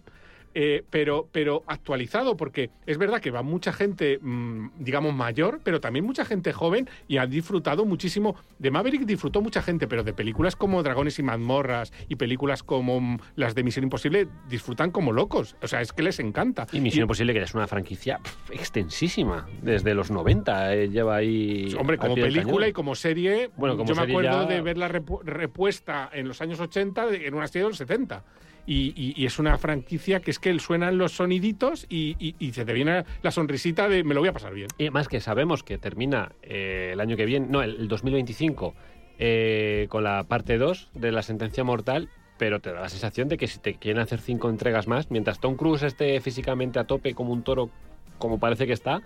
eh, 0.60 0.84
pero, 0.90 1.30
pero 1.32 1.62
actualizado, 1.68 2.36
porque 2.36 2.72
es 2.88 2.98
verdad 2.98 3.22
que 3.22 3.30
va 3.30 3.44
mucha 3.44 3.72
gente, 3.72 4.18
mm, 4.20 4.70
digamos, 4.80 5.14
mayor, 5.14 5.60
pero 5.64 5.80
también 5.80 6.04
mucha 6.04 6.26
gente 6.26 6.52
joven 6.52 6.90
y 7.08 7.18
ha 7.18 7.28
disfrutado 7.28 7.86
muchísimo. 7.86 8.36
De 8.58 8.72
Maverick 8.72 9.04
disfrutó 9.06 9.40
mucha 9.42 9.62
gente, 9.62 9.88
pero 9.88 10.04
de 10.04 10.14
películas 10.14 10.56
como 10.56 10.82
Dragones 10.82 11.20
y 11.20 11.24
mazmorras 11.24 11.94
y 12.10 12.16
películas 12.16 12.64
como 12.64 13.00
mm, 13.00 13.20
las 13.36 13.54
de 13.54 13.64
Misión 13.64 13.84
Imposible 13.84 14.28
disfrutan 14.50 14.90
como 14.90 15.12
locos. 15.12 15.56
O 15.62 15.68
sea, 15.68 15.82
es 15.82 15.94
que 15.94 16.02
les 16.02 16.20
encanta. 16.20 16.66
y 16.72 16.80
Misión 16.80 17.04
Imposible 17.04 17.34
que 17.36 17.42
es 17.44 17.54
una 17.54 17.68
franquicia 17.68 18.20
extensísima 18.50 19.48
desde 19.62 19.94
los 19.94 20.10
90 20.12 20.74
eh, 20.76 20.90
lleva 20.90 21.18
ahí 21.18 21.74
Hombre, 21.80 21.98
como 22.00 22.16
película 22.16 22.68
y 22.68 22.74
como 22.74 22.96
serie, 22.96 23.52
Bueno, 23.58 23.78
como 23.78 23.90
yo 23.90 23.96
me 23.96 24.02
acuerdo 24.02 24.42
ya- 24.44 24.46
de 24.48 24.62
verla 24.62 24.90
repu- 24.90 25.22
repuesta 25.24 26.10
en 26.12 26.28
los 26.28 26.42
años 26.42 26.60
80 26.60 27.06
de- 27.06 27.28
en 27.28 27.34
una 27.36 27.48
serie 27.48 27.64
de 27.64 27.70
los 27.70 27.78
70. 27.78 28.24
Y, 28.70 29.26
es 29.26 29.40
una 29.40 29.58
franquicia 29.58 30.20
que 30.20 30.30
es 30.30 30.40
que 30.40 30.60
suenan 30.60 30.98
los 30.98 31.14
soniditos 31.14 31.86
y, 31.90 32.36
se 32.52 32.66
te 32.66 32.74
viene 32.74 33.06
la 33.22 33.32
sonrisita 33.32 33.88
de 33.88 34.04
me 34.04 34.14
lo 34.14 34.20
voy 34.20 34.30
a 34.30 34.34
pasar 34.34 34.54
bien. 34.54 34.68
Y 34.78 34.90
más 34.90 35.08
que 35.08 35.22
sabemos 35.22 35.64
que 35.64 35.78
termina 35.78 36.34
eh, 36.44 36.92
el 36.94 37.00
año 37.00 37.16
que 37.16 37.26
viene, 37.26 37.48
no, 37.50 37.64
el, 37.64 37.78
el 37.78 37.88
2025, 37.88 38.76
eh, 39.20 39.88
con 39.90 40.04
la 40.04 40.24
parte 40.26 40.58
2 40.58 40.90
de 40.94 41.12
la 41.12 41.24
sentencia 41.24 41.64
mortal, 41.64 42.10
pero 42.38 42.60
te 42.60 42.72
da 42.72 42.82
la 42.82 42.90
sensación 42.90 43.28
de 43.30 43.38
que 43.38 43.48
si 43.48 43.58
te 43.58 43.74
quieren 43.74 44.00
hacer 44.00 44.20
cinco 44.20 44.50
entregas 44.50 44.88
más, 44.88 45.10
mientras 45.10 45.40
Tom 45.40 45.56
Cruise 45.56 45.82
esté 45.82 46.20
físicamente 46.22 46.78
a 46.78 46.84
tope 46.84 47.16
como 47.16 47.34
un 47.34 47.42
toro, 47.42 47.72
como 48.20 48.40
parece 48.40 48.68
que 48.68 48.74
está, 48.74 49.02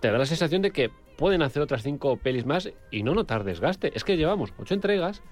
te 0.00 0.10
da 0.10 0.18
la 0.18 0.26
sensación 0.26 0.62
de 0.62 0.72
que 0.72 0.90
pueden 1.16 1.42
hacer 1.42 1.62
otras 1.62 1.84
cinco 1.84 2.16
pelis 2.16 2.44
más 2.44 2.72
y 2.90 3.04
no 3.04 3.14
notar 3.14 3.44
desgaste. 3.44 3.92
Es 3.94 4.02
que 4.02 4.16
llevamos 4.16 4.52
ocho 4.58 4.74
entregas 4.74 5.22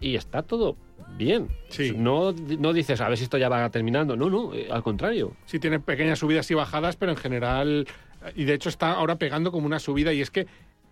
y 0.00 0.16
está 0.16 0.42
todo 0.42 0.76
bien. 1.16 1.48
Sí. 1.68 1.92
No, 1.96 2.32
no 2.32 2.72
dices, 2.72 3.00
a 3.00 3.08
ver 3.08 3.18
si 3.18 3.24
esto 3.24 3.38
ya 3.38 3.48
va 3.48 3.68
terminando. 3.70 4.16
No, 4.16 4.30
no, 4.30 4.54
eh, 4.54 4.68
al 4.70 4.82
contrario. 4.82 5.36
Sí 5.46 5.58
tiene 5.58 5.80
pequeñas 5.80 6.18
subidas 6.18 6.50
y 6.50 6.54
bajadas, 6.54 6.96
pero 6.96 7.12
en 7.12 7.18
general, 7.18 7.86
y 8.34 8.44
de 8.44 8.54
hecho 8.54 8.68
está 8.68 8.92
ahora 8.92 9.16
pegando 9.16 9.52
como 9.52 9.66
una 9.66 9.78
subida 9.78 10.12
y 10.12 10.20
es 10.20 10.30
que 10.30 10.46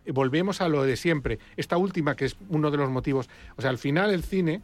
volvemos 0.07 0.61
a 0.61 0.69
lo 0.69 0.83
de 0.83 0.97
siempre. 0.97 1.39
Esta 1.57 1.77
última, 1.77 2.17
que 2.17 2.27
es 2.27 2.37
uno 2.49 2.71
de 2.71 2.77
los 2.77 2.91
motivos, 2.91 3.29
o 3.57 3.63
sea, 3.63 3.71
al 3.71 3.79
final 3.79 4.11
el 4.11 4.23
cine 4.23 4.63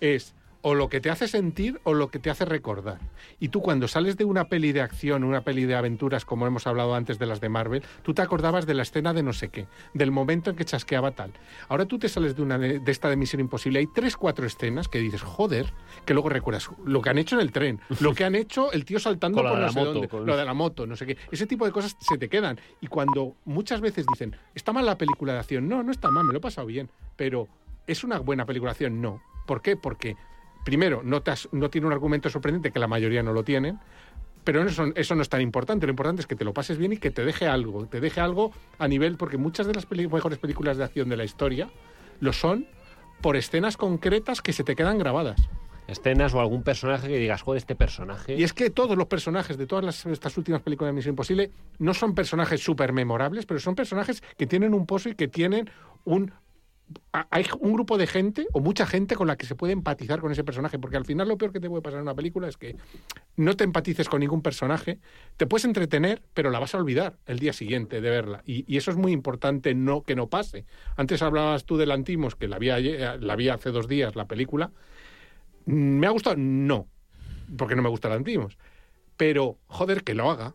es 0.00 0.34
o 0.68 0.74
lo 0.74 0.88
que 0.88 1.00
te 1.00 1.10
hace 1.10 1.28
sentir 1.28 1.80
o 1.84 1.94
lo 1.94 2.08
que 2.08 2.18
te 2.18 2.28
hace 2.28 2.44
recordar. 2.44 2.98
Y 3.38 3.50
tú 3.50 3.62
cuando 3.62 3.86
sales 3.86 4.16
de 4.16 4.24
una 4.24 4.48
peli 4.48 4.72
de 4.72 4.80
acción, 4.80 5.22
una 5.22 5.42
peli 5.42 5.64
de 5.64 5.76
aventuras, 5.76 6.24
como 6.24 6.44
hemos 6.44 6.66
hablado 6.66 6.96
antes 6.96 7.20
de 7.20 7.26
las 7.26 7.40
de 7.40 7.48
Marvel, 7.48 7.84
tú 8.02 8.14
te 8.14 8.22
acordabas 8.22 8.66
de 8.66 8.74
la 8.74 8.82
escena 8.82 9.12
de 9.14 9.22
no 9.22 9.32
sé 9.32 9.48
qué, 9.50 9.68
del 9.94 10.10
momento 10.10 10.50
en 10.50 10.56
que 10.56 10.64
chasqueaba 10.64 11.12
tal. 11.12 11.30
Ahora 11.68 11.84
tú 11.86 12.00
te 12.00 12.08
sales 12.08 12.34
de 12.34 12.42
una 12.42 12.58
de, 12.58 12.82
esta 12.88 13.08
de 13.08 13.14
Misión 13.14 13.38
Imposible, 13.38 13.78
hay 13.78 13.86
tres, 13.94 14.16
cuatro 14.16 14.44
escenas 14.44 14.88
que 14.88 14.98
dices, 14.98 15.22
joder, 15.22 15.72
que 16.04 16.14
luego 16.14 16.30
recuerdas 16.30 16.68
lo 16.84 17.00
que 17.00 17.10
han 17.10 17.18
hecho 17.18 17.36
en 17.36 17.42
el 17.42 17.52
tren, 17.52 17.78
lo 18.00 18.12
que 18.12 18.24
han 18.24 18.34
hecho 18.34 18.72
el 18.72 18.84
tío 18.84 18.98
saltando 18.98 19.42
por 19.42 19.56
no 19.56 19.68
sé 19.68 19.78
moto, 19.78 19.92
dónde, 19.92 20.08
con- 20.08 20.26
lo 20.26 20.36
de 20.36 20.44
la 20.44 20.52
moto, 20.54 20.84
no 20.84 20.96
sé 20.96 21.06
qué. 21.06 21.16
Ese 21.30 21.46
tipo 21.46 21.64
de 21.64 21.70
cosas 21.70 21.96
se 22.00 22.18
te 22.18 22.28
quedan. 22.28 22.58
Y 22.80 22.88
cuando 22.88 23.36
muchas 23.44 23.80
veces 23.80 24.04
dicen, 24.12 24.34
está 24.52 24.72
mal 24.72 24.84
la 24.84 24.98
película 24.98 25.32
de 25.32 25.38
acción, 25.38 25.68
no, 25.68 25.84
no 25.84 25.92
está 25.92 26.10
mal, 26.10 26.24
me 26.24 26.32
lo 26.32 26.38
he 26.38 26.42
pasado 26.42 26.66
bien, 26.66 26.90
pero 27.14 27.46
¿es 27.86 28.02
una 28.02 28.18
buena 28.18 28.44
película 28.46 28.70
de 28.70 28.72
acción? 28.72 29.00
No. 29.00 29.22
¿Por 29.46 29.62
qué? 29.62 29.76
Porque, 29.76 30.16
primero, 30.66 31.00
no, 31.02 31.22
te 31.22 31.30
has- 31.30 31.48
no 31.52 31.70
tiene 31.70 31.86
un 31.86 31.92
argumento 31.94 32.28
sorprendente, 32.28 32.72
que 32.72 32.78
la 32.80 32.88
mayoría 32.88 33.22
no 33.22 33.32
lo 33.32 33.44
tienen, 33.44 33.78
pero 34.44 34.62
eso, 34.62 34.84
eso 34.94 35.14
no 35.14 35.22
es 35.22 35.28
tan 35.28 35.40
importante. 35.40 35.86
Lo 35.86 35.92
importante 35.92 36.20
es 36.20 36.26
que 36.26 36.36
te 36.36 36.44
lo 36.44 36.52
pases 36.52 36.76
bien 36.76 36.92
y 36.92 36.96
que 36.98 37.10
te 37.10 37.24
deje 37.24 37.46
algo. 37.46 37.86
Te 37.86 38.00
deje 38.00 38.20
algo 38.20 38.52
a 38.78 38.86
nivel. 38.86 39.16
Porque 39.16 39.38
muchas 39.38 39.66
de 39.66 39.72
las 39.74 39.90
mejores 39.90 40.38
películas 40.38 40.76
de 40.76 40.84
acción 40.84 41.08
de 41.08 41.16
la 41.16 41.24
historia 41.24 41.68
lo 42.20 42.32
son 42.32 42.66
por 43.22 43.36
escenas 43.36 43.76
concretas 43.76 44.42
que 44.42 44.52
se 44.52 44.62
te 44.62 44.76
quedan 44.76 44.98
grabadas. 44.98 45.40
Escenas 45.88 46.34
o 46.34 46.40
algún 46.40 46.62
personaje 46.64 47.06
que 47.08 47.16
digas, 47.18 47.42
joder, 47.42 47.58
este 47.58 47.74
personaje. 47.76 48.34
Y 48.36 48.42
es 48.42 48.52
que 48.52 48.70
todos 48.70 48.96
los 48.96 49.06
personajes 49.06 49.56
de 49.56 49.66
todas 49.66 49.84
las- 49.84 50.06
estas 50.06 50.36
últimas 50.36 50.60
películas 50.62 50.88
de 50.90 50.94
Misión 50.96 51.12
Imposible 51.12 51.50
no 51.78 51.94
son 51.94 52.14
personajes 52.14 52.60
súper 52.62 52.92
memorables, 52.92 53.46
pero 53.46 53.60
son 53.60 53.74
personajes 53.76 54.22
que 54.36 54.46
tienen 54.46 54.74
un 54.74 54.84
pozo 54.86 55.08
y 55.08 55.14
que 55.14 55.28
tienen 55.28 55.70
un... 56.04 56.32
Hay 57.12 57.46
un 57.60 57.72
grupo 57.72 57.98
de 57.98 58.06
gente 58.06 58.46
o 58.52 58.60
mucha 58.60 58.86
gente 58.86 59.16
con 59.16 59.26
la 59.26 59.36
que 59.36 59.46
se 59.46 59.56
puede 59.56 59.72
empatizar 59.72 60.20
con 60.20 60.30
ese 60.30 60.44
personaje, 60.44 60.78
porque 60.78 60.96
al 60.96 61.04
final 61.04 61.26
lo 61.26 61.36
peor 61.36 61.52
que 61.52 61.58
te 61.58 61.68
puede 61.68 61.82
pasar 61.82 61.98
en 61.98 62.02
una 62.02 62.14
película 62.14 62.46
es 62.46 62.56
que 62.56 62.76
no 63.36 63.56
te 63.56 63.64
empatices 63.64 64.08
con 64.08 64.20
ningún 64.20 64.40
personaje, 64.42 65.00
te 65.36 65.46
puedes 65.46 65.64
entretener, 65.64 66.22
pero 66.32 66.50
la 66.50 66.60
vas 66.60 66.74
a 66.74 66.78
olvidar 66.78 67.18
el 67.26 67.38
día 67.38 67.52
siguiente 67.52 68.00
de 68.00 68.10
verla. 68.10 68.42
Y, 68.44 68.76
eso 68.76 68.90
es 68.90 68.96
muy 68.96 69.12
importante 69.12 69.74
no 69.74 70.02
que 70.02 70.14
no 70.14 70.28
pase. 70.28 70.64
Antes 70.96 71.22
hablabas 71.22 71.64
tú 71.64 71.76
del 71.76 71.90
Antimos, 71.90 72.36
que 72.36 72.46
la 72.46 72.58
vi, 72.58 72.70
ayer- 72.70 73.22
la 73.22 73.34
vi 73.34 73.48
hace 73.48 73.70
dos 73.70 73.88
días, 73.88 74.14
la 74.14 74.26
película. 74.26 74.70
¿Me 75.64 76.06
ha 76.06 76.10
gustado? 76.10 76.36
No, 76.38 76.86
porque 77.56 77.74
no 77.74 77.82
me 77.82 77.88
gusta 77.88 78.12
Antimos. 78.12 78.58
Pero, 79.16 79.58
joder, 79.66 80.04
que 80.04 80.14
lo 80.14 80.30
haga. 80.30 80.54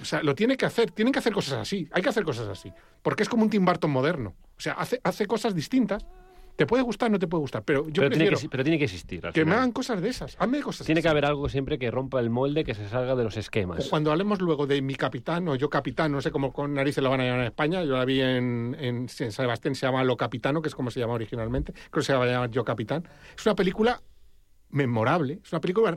O 0.00 0.04
sea, 0.04 0.22
lo 0.22 0.34
tiene 0.34 0.56
que 0.56 0.66
hacer, 0.66 0.90
tienen 0.90 1.12
que 1.12 1.18
hacer 1.18 1.32
cosas 1.32 1.54
así, 1.54 1.88
hay 1.92 2.02
que 2.02 2.08
hacer 2.08 2.24
cosas 2.24 2.48
así. 2.48 2.72
Porque 3.02 3.22
es 3.22 3.28
como 3.28 3.44
un 3.44 3.50
Tim 3.50 3.64
Burton 3.64 3.90
moderno. 3.90 4.34
O 4.56 4.60
sea, 4.60 4.74
hace, 4.74 5.00
hace 5.04 5.26
cosas 5.26 5.54
distintas. 5.54 6.06
Te 6.56 6.66
puede 6.66 6.84
gustar, 6.84 7.10
no 7.10 7.18
te 7.18 7.26
puede 7.26 7.40
gustar, 7.40 7.64
pero 7.64 7.88
yo 7.88 8.02
pero, 8.02 8.10
tiene 8.10 8.30
que, 8.30 8.48
pero 8.48 8.62
tiene 8.62 8.78
que 8.78 8.84
existir. 8.84 9.26
al 9.26 9.32
que 9.32 9.40
me 9.40 9.46
final. 9.46 9.58
hagan 9.58 9.72
cosas 9.72 10.00
de 10.00 10.08
esas. 10.08 10.36
Hazme 10.38 10.62
cosas 10.62 10.86
Tiene 10.86 11.02
que 11.02 11.08
haber 11.08 11.24
algo 11.24 11.48
siempre 11.48 11.80
que 11.80 11.90
rompa 11.90 12.20
el 12.20 12.30
molde, 12.30 12.62
que 12.62 12.74
se 12.74 12.88
salga 12.88 13.16
de 13.16 13.24
los 13.24 13.36
esquemas. 13.36 13.88
cuando 13.88 14.12
hablemos 14.12 14.40
luego 14.40 14.68
de 14.68 14.80
mi 14.80 14.94
capitán 14.94 15.48
o 15.48 15.56
yo 15.56 15.68
capitán, 15.68 16.12
no 16.12 16.20
sé 16.20 16.30
cómo 16.30 16.52
con 16.52 16.72
narices 16.74 17.02
la 17.02 17.10
van 17.10 17.22
a 17.22 17.24
llamar 17.24 17.40
en 17.40 17.46
España, 17.46 17.82
yo 17.82 17.96
la 17.96 18.04
vi 18.04 18.20
en, 18.20 18.76
en, 18.78 18.96
en 18.96 19.08
San 19.08 19.32
Sebastián, 19.32 19.74
se 19.74 19.86
llama 19.86 20.04
Lo 20.04 20.16
Capitano, 20.16 20.62
que 20.62 20.68
es 20.68 20.76
como 20.76 20.92
se 20.92 21.00
llama 21.00 21.14
originalmente, 21.14 21.72
creo 21.72 21.90
que 21.90 22.02
se 22.02 22.14
va 22.14 22.22
a 22.22 22.26
llamar 22.28 22.50
Yo 22.52 22.64
Capitán. 22.64 23.08
Es 23.36 23.44
una 23.44 23.56
película 23.56 24.00
memorable, 24.70 25.40
es 25.42 25.52
una 25.52 25.60
película, 25.60 25.96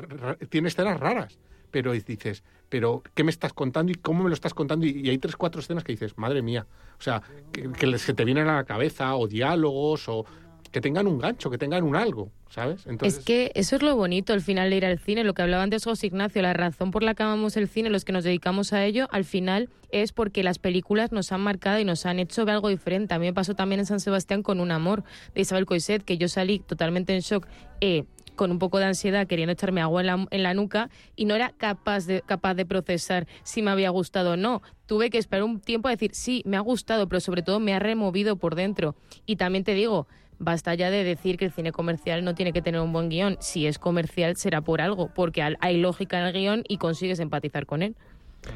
tiene 0.49 0.69
escenas 0.69 0.99
raras, 0.99 1.37
pero 1.69 1.91
dices, 1.91 2.43
pero 2.69 3.03
¿qué 3.13 3.23
me 3.23 3.31
estás 3.31 3.53
contando 3.53 3.91
y 3.91 3.95
cómo 3.95 4.23
me 4.23 4.29
lo 4.29 4.33
estás 4.33 4.53
contando? 4.53 4.85
Y, 4.85 5.09
hay 5.09 5.17
tres, 5.17 5.35
cuatro 5.35 5.61
escenas 5.61 5.83
que 5.83 5.93
dices, 5.93 6.17
madre 6.17 6.41
mía, 6.41 6.65
o 6.99 7.01
sea, 7.01 7.21
que, 7.51 7.71
que 7.71 7.97
se 7.97 8.13
te 8.13 8.25
vienen 8.25 8.47
a 8.47 8.55
la 8.55 8.63
cabeza, 8.63 9.15
o 9.15 9.27
diálogos, 9.27 10.07
o 10.09 10.25
que 10.71 10.81
tengan 10.81 11.07
un 11.07 11.17
gancho, 11.17 11.49
que 11.49 11.57
tengan 11.57 11.83
un 11.83 11.95
algo, 11.95 12.31
¿sabes? 12.49 12.85
Es 13.01 13.19
que 13.19 13.51
eso 13.55 13.75
es 13.75 13.81
lo 13.81 13.95
bonito 13.95 14.33
al 14.33 14.41
final 14.41 14.69
de 14.69 14.77
ir 14.77 14.85
al 14.85 14.99
cine, 14.99 15.23
lo 15.23 15.33
que 15.33 15.41
hablaba 15.41 15.63
antes 15.63 15.83
José 15.83 16.07
Ignacio, 16.07 16.41
la 16.41 16.53
razón 16.53 16.91
por 16.91 17.03
la 17.03 17.13
que 17.13 17.23
amamos 17.23 17.57
el 17.57 17.67
cine, 17.67 17.89
los 17.89 18.05
que 18.05 18.11
nos 18.11 18.23
dedicamos 18.23 18.73
a 18.73 18.83
ello, 18.85 19.07
al 19.11 19.25
final 19.25 19.69
es 19.91 20.11
porque 20.11 20.43
las 20.43 20.59
películas 20.59 21.11
nos 21.11 21.31
han 21.31 21.41
marcado 21.41 21.79
y 21.79 21.85
nos 21.85 22.05
han 22.05 22.19
hecho 22.19 22.45
ver 22.45 22.55
algo 22.55 22.69
diferente. 22.69 23.13
A 23.13 23.19
mí 23.19 23.25
me 23.25 23.33
pasó 23.33 23.55
también 23.55 23.79
en 23.79 23.85
San 23.85 23.99
Sebastián 23.99 24.43
con 24.43 24.59
Un 24.59 24.71
amor 24.71 25.03
de 25.33 25.41
Isabel 25.41 25.65
Coiset, 25.65 26.03
que 26.03 26.17
yo 26.17 26.27
salí 26.27 26.59
totalmente 26.59 27.15
en 27.15 27.21
shock. 27.21 27.47
eh, 27.81 28.03
con 28.37 28.51
un 28.51 28.59
poco 28.59 28.79
de 28.79 28.85
ansiedad, 28.85 29.27
queriendo 29.27 29.51
echarme 29.51 29.81
agua 29.81 29.99
en 29.99 30.07
la, 30.07 30.25
en 30.31 30.43
la 30.43 30.53
nuca 30.53 30.89
y 31.17 31.25
no 31.25 31.35
era 31.35 31.49
capaz 31.57 32.05
de, 32.05 32.21
capaz 32.21 32.53
de 32.53 32.65
procesar 32.65 33.27
si 33.43 33.61
me 33.61 33.71
había 33.71 33.89
gustado 33.89 34.31
o 34.31 34.37
no. 34.37 34.61
Tuve 34.85 35.09
que 35.09 35.17
esperar 35.17 35.43
un 35.43 35.59
tiempo 35.59 35.89
a 35.89 35.91
decir, 35.91 36.11
sí, 36.13 36.41
me 36.45 36.55
ha 36.55 36.61
gustado, 36.61 37.09
pero 37.09 37.19
sobre 37.19 37.41
todo 37.41 37.59
me 37.59 37.73
ha 37.73 37.79
removido 37.79 38.37
por 38.37 38.55
dentro. 38.55 38.95
Y 39.25 39.35
también 39.35 39.65
te 39.65 39.73
digo, 39.73 40.07
Basta 40.39 40.75
ya 40.75 40.91
de 40.91 41.03
decir 41.03 41.35
que 41.35 41.45
el 41.45 41.51
cine 41.51 41.71
comercial 41.71 42.23
no 42.23 42.35
tiene 42.35 42.53
que 42.53 42.61
tener 42.61 42.79
un 42.79 42.93
buen 42.93 43.09
guion. 43.09 43.37
Si 43.39 43.65
es 43.65 43.79
comercial 43.79 44.35
será 44.35 44.61
por 44.61 44.81
algo, 44.81 45.09
porque 45.15 45.41
hay 45.41 45.77
lógica 45.77 46.19
en 46.19 46.27
el 46.27 46.33
guion 46.33 46.63
y 46.67 46.77
consigues 46.77 47.19
empatizar 47.19 47.65
con 47.65 47.81
él. 47.81 47.95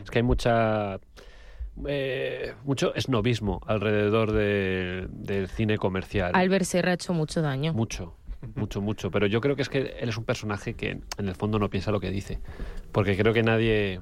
Es 0.03 0.11
que 0.11 0.19
hay 0.19 0.23
mucha. 0.23 0.99
eh, 1.87 2.53
mucho 2.65 2.93
esnovismo 2.93 3.61
alrededor 3.65 4.31
de- 4.31 5.07
del 5.09 5.47
cine 5.47 5.77
comercial. 5.77 6.31
Albert 6.35 6.65
Serra 6.65 6.91
ha 6.91 6.93
hecho 6.93 7.13
mucho 7.13 7.41
daño. 7.41 7.73
Mucho, 7.73 8.13
mucho, 8.55 8.81
mucho. 8.81 9.11
Pero 9.11 9.27
yo 9.27 9.41
creo 9.41 9.55
que 9.55 9.61
es 9.61 9.69
que 9.69 9.95
él 9.99 10.09
es 10.09 10.17
un 10.17 10.23
personaje 10.25 10.73
que 10.73 10.99
en 11.17 11.27
el 11.27 11.35
fondo 11.35 11.59
no 11.59 11.69
piensa 11.69 11.91
lo 11.91 11.99
que 11.99 12.09
dice. 12.11 12.39
Porque 12.91 13.15
creo 13.17 13.33
que 13.33 13.43
nadie 13.43 14.01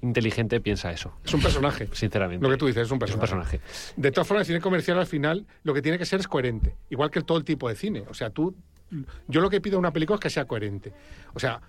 inteligente 0.00 0.60
piensa 0.60 0.92
eso, 0.92 1.12
es 1.24 1.34
un 1.34 1.40
personaje. 1.42 1.88
sinceramente. 1.92 2.42
Lo 2.44 2.50
que 2.50 2.56
tú 2.56 2.66
dices 2.66 2.82
es 2.86 2.90
un 2.92 2.98
Es 3.02 3.14
un 3.14 3.20
personaje. 3.20 3.58
personaje. 3.58 3.94
De 3.96 4.12
todas 4.12 4.28
formas, 4.28 4.42
el 4.42 4.46
cine 4.46 4.60
comercial 4.60 4.98
al 4.98 5.06
final 5.06 5.44
lo 5.64 5.74
que 5.74 5.82
tiene 5.82 5.98
que 5.98 6.06
ser 6.06 6.20
es 6.20 6.28
coherente, 6.28 6.76
igual 6.90 7.10
que 7.10 7.20
todo 7.22 7.36
el 7.38 7.44
tipo 7.44 7.68
de 7.68 7.74
cine. 7.74 8.04
O 8.08 8.14
sea, 8.14 8.30
tú, 8.30 8.54
yo 9.26 9.40
lo 9.40 9.50
que 9.50 9.60
pido 9.60 9.76
a 9.76 9.78
una 9.80 9.92
película 9.92 10.14
es 10.16 10.20
que 10.20 10.30
sea 10.30 10.44
coherente. 10.44 10.92
O 11.34 11.40
sea, 11.40 11.60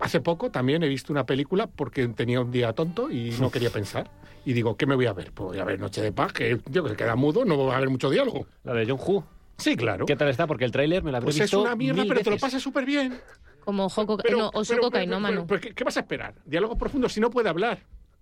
hace 0.00 0.20
poco 0.20 0.50
también 0.50 0.82
he 0.82 0.88
visto 0.88 1.12
una 1.12 1.26
película 1.26 1.66
porque 1.66 2.08
tenía 2.08 2.40
un 2.40 2.50
día 2.50 2.72
tonto 2.72 3.10
y 3.10 3.32
no 3.38 3.50
quería 3.52 3.70
pensar. 3.70 4.10
Y 4.46 4.54
digo, 4.54 4.78
¿qué 4.78 4.86
me 4.86 4.94
voy 4.94 5.04
a 5.04 5.12
ver? 5.12 5.32
Pues 5.32 5.48
voy 5.50 5.58
a 5.58 5.64
ver 5.64 5.78
Noche 5.78 6.00
de 6.00 6.12
Paz, 6.12 6.32
que 6.32 6.58
yo 6.70 6.82
que 6.84 6.90
se 6.90 6.96
queda 6.96 7.16
mudo, 7.16 7.44
no 7.44 7.58
va 7.66 7.74
a 7.74 7.76
haber 7.76 7.90
mucho 7.90 8.08
diálogo. 8.08 8.46
La 8.64 8.72
de 8.72 8.86
John 8.88 8.98
Woo. 9.06 9.24
Sí, 9.60 9.76
claro. 9.76 10.06
¿Qué 10.06 10.16
tal 10.16 10.28
está? 10.28 10.46
Porque 10.46 10.64
el 10.64 10.72
tráiler 10.72 11.02
me 11.02 11.10
la 11.12 11.18
habré 11.18 11.26
Pues 11.26 11.40
es 11.40 11.52
una 11.54 11.76
mierda, 11.76 12.00
mil 12.02 12.08
pero 12.08 12.22
te 12.22 12.30
lo 12.30 12.38
pasas 12.38 12.62
súper 12.62 12.84
bien. 12.84 13.18
Como 13.64 13.88
Joko, 13.88 14.16
Pero, 14.16 14.38
no, 14.38 14.50
pero- 14.50 14.60
Osoko 14.60 14.80
pero- 14.80 14.90
Kainómano. 14.90 15.46
pero- 15.46 15.46
pero 15.46 15.60
¿qué, 15.60 15.74
qué 15.74 15.84
vas 15.84 15.96
a 15.96 16.00
esperar? 16.00 16.34
Diálogo 16.44 16.76
profundo 16.78 17.08
si 17.08 17.20
no 17.20 17.30
puede 17.30 17.48
hablar. 17.48 17.80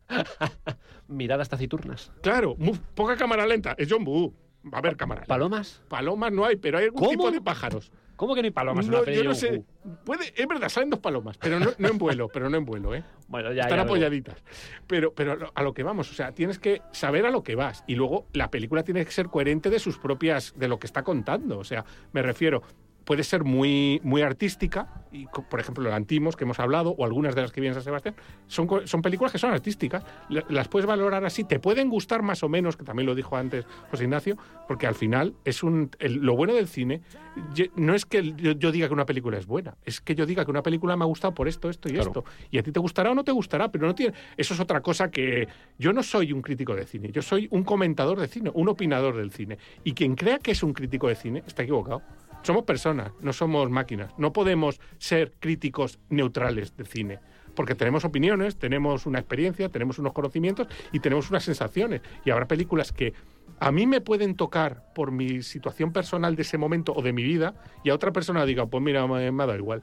Miradas 1.09 1.49
taciturnas. 1.49 2.13
Claro, 2.23 2.57
poca 2.95 3.17
cámara 3.17 3.47
lenta. 3.47 3.75
Es 3.79 3.89
John 3.91 4.05
Boo. 4.05 4.35
Va 4.65 4.79
a 4.79 4.79
haber 4.79 4.97
cámara. 4.97 5.23
¿Palomas? 5.27 5.81
Palomas 5.89 6.33
no 6.33 6.45
hay, 6.45 6.57
pero 6.57 6.79
hay 6.79 6.85
algún 6.87 6.99
¿Cómo? 6.99 7.11
tipo 7.11 7.31
de 7.31 7.41
pájaros. 7.41 7.91
¿Cómo 8.19 8.35
que 8.35 8.43
no 8.43 8.47
hay 8.47 8.51
palomas 8.51 8.85
en 8.85 8.91
No, 8.91 8.97
una 8.99 9.05
peli 9.05 9.19
yo 9.19 9.25
no 9.25 9.35
sé. 9.35 9.63
Puede, 10.05 10.35
es 10.35 10.49
verdad, 10.49 10.69
salen 10.69 10.91
dos 10.91 10.99
palomas, 10.99 11.39
pero 11.39 11.61
no, 11.61 11.71
no 11.79 11.89
en 11.89 11.99
vuelo, 11.99 12.29
pero 12.29 12.51
no 12.51 12.57
en 12.57 12.65
vuelo, 12.65 12.93
¿eh? 12.93 13.05
Bueno, 13.29 13.53
ya, 13.53 13.63
Están 13.63 13.79
ya, 13.79 13.85
apoyaditas. 13.85 14.43
Pero, 14.89 15.15
pero 15.15 15.53
a 15.55 15.63
lo 15.63 15.73
que 15.73 15.85
vamos, 15.85 16.11
o 16.11 16.15
sea, 16.15 16.33
tienes 16.33 16.59
que 16.59 16.83
saber 16.91 17.27
a 17.27 17.31
lo 17.31 17.45
que 17.45 17.55
vas. 17.55 17.85
Y 17.87 17.95
luego 17.95 18.27
la 18.33 18.51
película 18.51 18.83
tiene 18.83 19.05
que 19.05 19.13
ser 19.13 19.29
coherente 19.29 19.71
de 19.71 19.79
sus 19.79 19.99
propias, 19.99 20.53
de 20.57 20.67
lo 20.67 20.81
que 20.81 20.89
está 20.89 21.05
contando. 21.05 21.59
O 21.61 21.65
sea, 21.65 21.85
me 22.13 22.23
refiero, 22.23 22.65
puede 23.09 23.25
ser 23.25 23.43
muy, 23.43 24.03
muy 24.05 24.21
artística, 24.21 24.87
y 25.11 25.25
por 25.49 25.59
ejemplo, 25.61 25.89
el 25.89 25.95
Antimos 25.95 26.37
que 26.37 26.45
hemos 26.45 26.61
hablado, 26.61 26.91
o 26.91 27.07
algunas 27.07 27.35
de 27.35 27.41
las 27.41 27.53
que 27.53 27.63
vienen 27.63 27.73
San 27.73 27.83
Sebastián, 27.83 28.15
son, 28.49 28.69
son 28.85 29.01
películas 29.01 29.33
que 29.33 29.39
son 29.39 29.51
artísticas. 29.51 30.05
La- 30.29 30.45
Las 30.51 30.69
puedes 30.69 30.85
valorar 30.87 31.25
así, 31.25 31.43
te 31.43 31.59
pueden 31.59 31.89
gustar 31.89 32.21
más 32.21 32.43
o 32.43 32.51
menos, 32.51 32.77
que 32.77 32.85
también 32.85 33.07
lo 33.07 33.15
dijo 33.15 33.35
antes 33.35 33.65
José 33.91 34.05
Ignacio, 34.05 34.37
porque 34.69 34.87
al 34.87 34.95
final 34.95 35.33
es 35.47 35.63
un. 35.63 35.91
el- 36.01 36.17
lo 36.17 36.37
bueno 36.37 36.53
del 36.53 36.69
cine 36.69 37.01
no 37.77 37.95
es 37.95 38.05
que 38.05 38.33
yo, 38.35 38.53
yo 38.53 38.73
diga 38.73 38.89
que 38.89 38.93
una 38.93 39.07
película 39.07 39.39
es 39.39 39.47
buena, 39.47 39.75
es 39.87 40.03
que 40.03 40.15
yo 40.15 40.27
diga 40.27 40.45
que 40.45 40.51
una 40.51 40.63
película 40.63 40.95
me 40.95 41.05
ha 41.05 41.07
gustado 41.07 41.33
por 41.33 41.49
esto, 41.49 41.71
esto 41.71 41.89
y 41.89 41.93
Claro. 41.93 42.09
esto. 42.09 42.25
Y 42.51 42.59
a 42.59 42.63
ti 42.63 42.73
te 42.73 42.81
gustará 42.81 43.11
o 43.13 43.15
no 43.15 43.25
te 43.25 43.33
gustará, 43.33 43.71
pero 43.73 43.87
no 43.87 43.95
tiene. 43.95 44.13
Eso 44.37 44.53
es 44.53 44.61
otra 44.61 44.83
cosa 44.83 45.11
que. 45.11 45.49
Yo 45.79 45.95
no 45.95 46.03
soy 46.03 46.31
un 46.35 46.43
crítico 46.43 46.75
de 46.75 46.85
cine, 46.85 47.11
yo 47.11 47.23
soy 47.23 47.49
un 47.53 47.65
comentador 47.65 48.21
de 48.21 48.29
cine, 48.29 48.51
un 48.53 48.69
opinador 48.69 49.17
del 49.17 49.31
cine. 49.31 49.57
Y 49.85 49.93
quien 49.95 50.15
crea 50.15 50.39
que 50.41 50.51
es 50.51 50.63
un 50.63 50.75
crítico 50.75 51.09
de 51.09 51.15
cine 51.15 51.43
está 51.47 51.63
equivocado. 51.63 52.03
Somos 52.43 52.65
personas, 52.65 53.13
no 53.21 53.33
somos 53.33 53.71
máquinas. 53.71 54.13
No 54.19 54.33
podemos 54.33 54.81
ser 54.99 55.33
críticos 55.39 55.99
neutrales 56.09 56.77
de 56.77 56.85
cine. 56.85 57.19
Porque 57.55 57.75
tenemos 57.75 58.05
opiniones, 58.05 58.57
tenemos 58.57 59.07
una 59.07 59.19
experiencia, 59.19 59.69
tenemos 59.69 59.99
unos 59.99 60.13
conocimientos 60.13 60.69
y 60.93 61.01
tenemos 61.01 61.29
unas 61.31 61.45
sensaciones. 61.45 62.03
Y 62.25 62.31
habrá 62.31 62.47
películas 62.47 62.93
que 62.93 63.15
a 63.59 63.73
mí 63.73 63.87
me 63.87 64.01
pueden 64.01 64.37
tocar 64.37 64.93
por 64.95 65.11
mi 65.11 65.43
situación 65.43 65.93
personal 65.93 66.37
de 66.37 66.43
ese 66.43 66.59
momento 66.59 66.93
o 66.95 67.03
de 67.03 67.13
mi 67.13 67.25
vida 67.25 67.55
y 67.83 67.91
a 67.91 67.95
otra 67.95 68.13
persona 68.13 68.45
diga, 68.45 68.67
pues 68.67 68.83
mira, 68.83 69.07
me, 69.07 69.31
me 69.33 69.43
ha 69.43 69.47
dado 69.47 69.59
igual. 69.59 69.83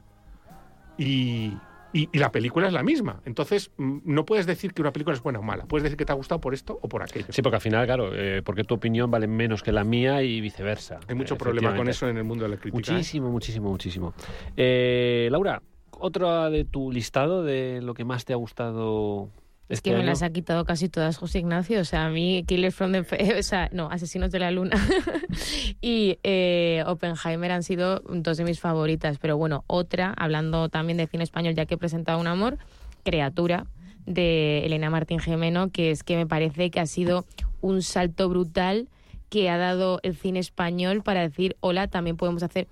Y, 0.96 1.52
y- 1.92 2.08
y 2.12 2.18
la 2.18 2.30
película 2.32 2.66
es 2.66 2.72
la 2.72 2.82
misma. 2.82 3.20
Entonces, 3.24 3.70
mm, 3.76 3.98
no 4.04 4.24
puedes 4.24 4.46
decir 4.46 4.74
que 4.74 4.82
una 4.82 4.92
película 4.92 5.14
es 5.16 5.22
buena 5.22 5.38
o 5.38 5.42
mala. 5.42 5.64
Puedes 5.66 5.84
decir 5.84 5.96
que 5.96 6.04
te 6.04 6.12
ha 6.12 6.14
gustado 6.16 6.40
por 6.40 6.52
esto 6.52 6.78
o 6.82 6.88
por 6.88 7.02
aquello. 7.02 7.26
Sí, 7.30 7.42
porque 7.42 7.56
al 7.56 7.62
final, 7.62 7.86
claro, 7.86 8.10
eh, 8.14 8.42
porque 8.44 8.64
tu 8.64 8.74
opinión 8.74 9.10
vale 9.10 9.26
menos 9.26 9.62
que 9.62 9.72
la 9.72 9.84
mía 9.84 10.22
y 10.22 10.40
viceversa. 10.40 11.00
Hay 11.08 11.14
mucho 11.14 11.34
Eh, 11.34 11.38
problema 11.38 11.74
con 11.76 11.88
eso 11.88 12.08
en 12.08 12.16
el 12.18 12.24
mundo 12.24 12.44
de 12.44 12.50
la 12.50 12.56
crítica. 12.56 12.90
¿eh? 12.92 12.94
Muchísimo, 12.94 13.30
muchísimo, 13.30 13.70
muchísimo. 13.70 14.14
Eh, 14.56 15.28
Laura, 15.30 15.62
otra 15.98 16.50
de 16.50 16.64
tu 16.64 16.92
listado 16.92 17.42
de 17.44 17.80
lo 17.82 17.94
que 17.94 18.04
más 18.04 18.24
te 18.24 18.32
ha 18.32 18.36
gustado 18.36 19.30
Es 19.68 19.78
Este 19.78 19.90
que 19.90 19.94
me 19.96 20.02
año- 20.02 20.10
las 20.10 20.22
ha 20.22 20.30
quitado 20.30 20.64
casi 20.64 20.88
todas 20.88 21.16
José 21.16 21.40
Ignacio. 21.40 21.80
O 21.80 21.84
sea, 21.84 22.06
a 22.06 22.10
mí 22.10 22.44
Killers 22.46 22.74
from 22.74 22.92
the... 22.92 23.00
O 23.38 23.42
sea, 23.42 23.68
no, 23.72 23.90
Asesinos 23.90 24.30
de 24.30 24.38
la 24.38 24.50
Luna 24.52 24.76
y 25.80 26.18
eh, 26.22 26.82
Oppenheimer 26.86 27.50
han 27.52 27.62
sido 27.62 28.00
dos 28.08 28.36
de 28.36 28.44
mis 28.44 28.60
favoritas. 28.60 29.18
Pero 29.18 29.36
bueno, 29.36 29.64
otra, 29.66 30.14
hablando 30.16 30.68
también 30.68 30.96
de 30.98 31.06
cine 31.06 31.24
español, 31.24 31.54
ya 31.54 31.66
que 31.66 31.74
he 31.74 31.78
presentado 31.78 32.20
un 32.20 32.26
amor, 32.26 32.58
Criatura, 33.04 33.66
de 34.06 34.64
Elena 34.64 34.88
Martín 34.90 35.18
Gemeno, 35.18 35.70
que 35.70 35.90
es 35.90 36.04
que 36.04 36.16
me 36.16 36.26
parece 36.26 36.70
que 36.70 36.78
ha 36.80 36.86
sido 36.86 37.24
un 37.60 37.82
salto 37.82 38.28
brutal 38.28 38.88
que 39.30 39.50
ha 39.50 39.56
dado 39.58 39.98
el 40.04 40.14
cine 40.16 40.38
español 40.38 41.02
para 41.02 41.22
decir, 41.22 41.56
hola, 41.58 41.88
también 41.88 42.16
podemos 42.16 42.44
hacer 42.44 42.68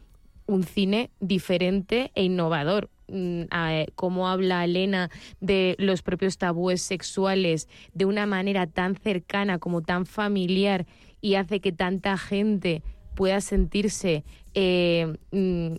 un 0.47 0.63
cine 0.63 1.11
diferente 1.19 2.13
e 2.15 2.23
innovador. 2.23 2.89
Mm, 3.09 3.43
eh, 3.53 3.87
Cómo 3.95 4.29
habla 4.29 4.65
Elena 4.65 5.11
de 5.41 5.77
los 5.79 6.03
propios 6.03 6.39
tabúes 6.39 6.83
sexuales 6.83 7.69
de 7.93 8.05
una 8.05 8.27
manera 8.27 8.67
tan 8.67 8.97
cercana 8.97 9.59
como 9.59 9.83
tan 9.83 10.07
familiar 10.07 10.87
y 11.21 11.35
hace 11.35 11.61
que 11.61 11.73
tanta 11.73 12.17
gente 12.17 12.83
pueda 13.15 13.41
sentirse 13.41 14.25
eh, 14.55 15.17
mm, 15.33 15.75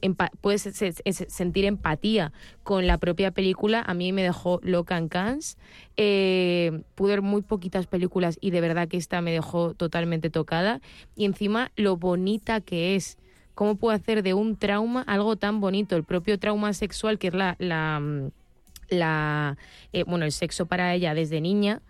sentir 1.27 1.65
empatía 1.65 2.33
con 2.63 2.87
la 2.87 2.97
propia 2.97 3.31
película. 3.31 3.83
A 3.85 3.93
mí 3.93 4.11
me 4.11 4.23
dejó 4.23 4.59
loca 4.63 4.97
en 4.97 5.07
Cannes. 5.07 5.57
Eh, 5.97 6.83
pude 6.95 7.11
ver 7.11 7.21
muy 7.21 7.41
poquitas 7.41 7.87
películas 7.87 8.37
y 8.41 8.51
de 8.51 8.61
verdad 8.61 8.87
que 8.87 8.97
esta 8.97 9.21
me 9.21 9.31
dejó 9.31 9.73
totalmente 9.73 10.29
tocada. 10.29 10.81
Y 11.15 11.25
encima 11.25 11.71
lo 11.75 11.97
bonita 11.97 12.61
que 12.61 12.95
es 12.95 13.17
cómo 13.55 13.75
puede 13.75 13.95
hacer 13.95 14.21
de 14.21 14.33
un 14.33 14.57
trauma 14.57 15.01
algo 15.01 15.37
tan 15.37 15.59
bonito 15.59 15.95
el 15.95 16.03
propio 16.03 16.37
trauma 16.37 16.73
sexual 16.73 17.17
que 17.17 17.27
es 17.27 17.33
la, 17.33 17.55
mm, 17.99 18.29
la 18.89 19.57
eh, 19.93 20.03
bueno 20.03 20.25
el 20.25 20.31
sexo 20.31 20.67
para 20.67 20.93
ella 20.93 21.13
desde 21.13 21.41
niña 21.41 21.81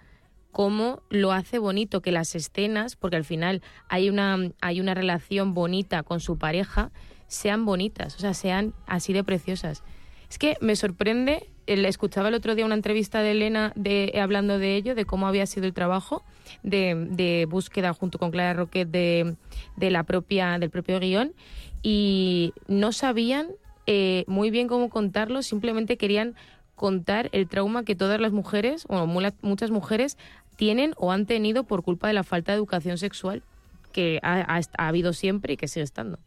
cómo 0.52 1.02
lo 1.10 1.34
hace 1.34 1.60
bonito 1.60 2.02
que 2.02 2.12
las 2.12 2.34
escenas 2.36 2.96
porque 2.96 3.18
al 3.18 3.26
final 3.26 3.62
hay 3.90 4.10
una 4.10 4.38
hay 4.62 4.80
una 4.80 4.94
relación 4.94 5.54
bonita 5.54 6.04
con 6.04 6.22
su 6.22 6.38
pareja 6.38 6.92
sean 7.28 7.66
bonitas 7.66 8.16
o 8.16 8.20
sea 8.20 8.34
sean 8.34 8.74
así 8.88 9.12
de 9.12 9.24
preciosas 9.24 9.84
es 10.30 10.38
que 10.38 10.58
me 10.62 10.76
sorprende 10.76 11.48
eh, 11.68 11.84
escuchaba 11.88 12.28
el 12.30 12.36
otro 12.36 12.54
día 12.56 12.66
una 12.66 12.76
entrevista 12.76 13.22
de 13.22 13.32
Elena 13.32 13.72
de, 13.76 14.14
hablando 14.22 14.60
de 14.60 14.76
ello, 14.76 14.94
de 14.96 15.06
cómo 15.06 15.28
había 15.28 15.46
sido 15.46 15.66
el 15.66 15.74
trabajo 15.74 16.24
de, 16.64 17.48
búsqueda 17.50 17.94
junto 17.94 18.20
con 18.20 18.32
Clara 18.32 18.54
Roquet 18.54 18.88
de, 18.90 19.36
la 19.78 20.04
propia, 20.04 20.60
del 20.60 20.70
propio 20.70 21.00
guion 21.00 21.34
y 21.82 22.54
no 22.68 22.92
sabían 22.92 23.48
eh, 23.88 24.24
muy 24.28 24.50
bien 24.52 24.68
cómo 24.68 24.90
contarlo, 24.90 25.42
simplemente 25.44 25.98
querían 25.98 26.36
contar 26.76 27.30
el 27.32 27.48
trauma 27.48 27.84
que 27.84 27.96
todas 27.96 28.20
las 28.20 28.32
mujeres, 28.32 28.86
o 28.90 29.06
mu- 29.06 29.22
muchas 29.42 29.72
mujeres, 29.72 30.18
tienen 30.58 30.94
o 30.98 31.12
han 31.12 31.26
tenido 31.26 31.64
por 31.64 31.84
culpa 31.84 32.08
de 32.08 32.14
la 32.14 32.24
falta 32.24 32.52
de 32.52 32.58
educación 32.58 32.98
sexual 32.98 33.44
que 33.92 34.20
ha, 34.24 34.40
ha- 34.58 34.62
ha 34.78 34.88
habido 34.88 35.14
siempre 35.14 35.54
y 35.54 35.58
que 35.58 35.68
sigue 35.68 35.84
estando. 35.84 36.20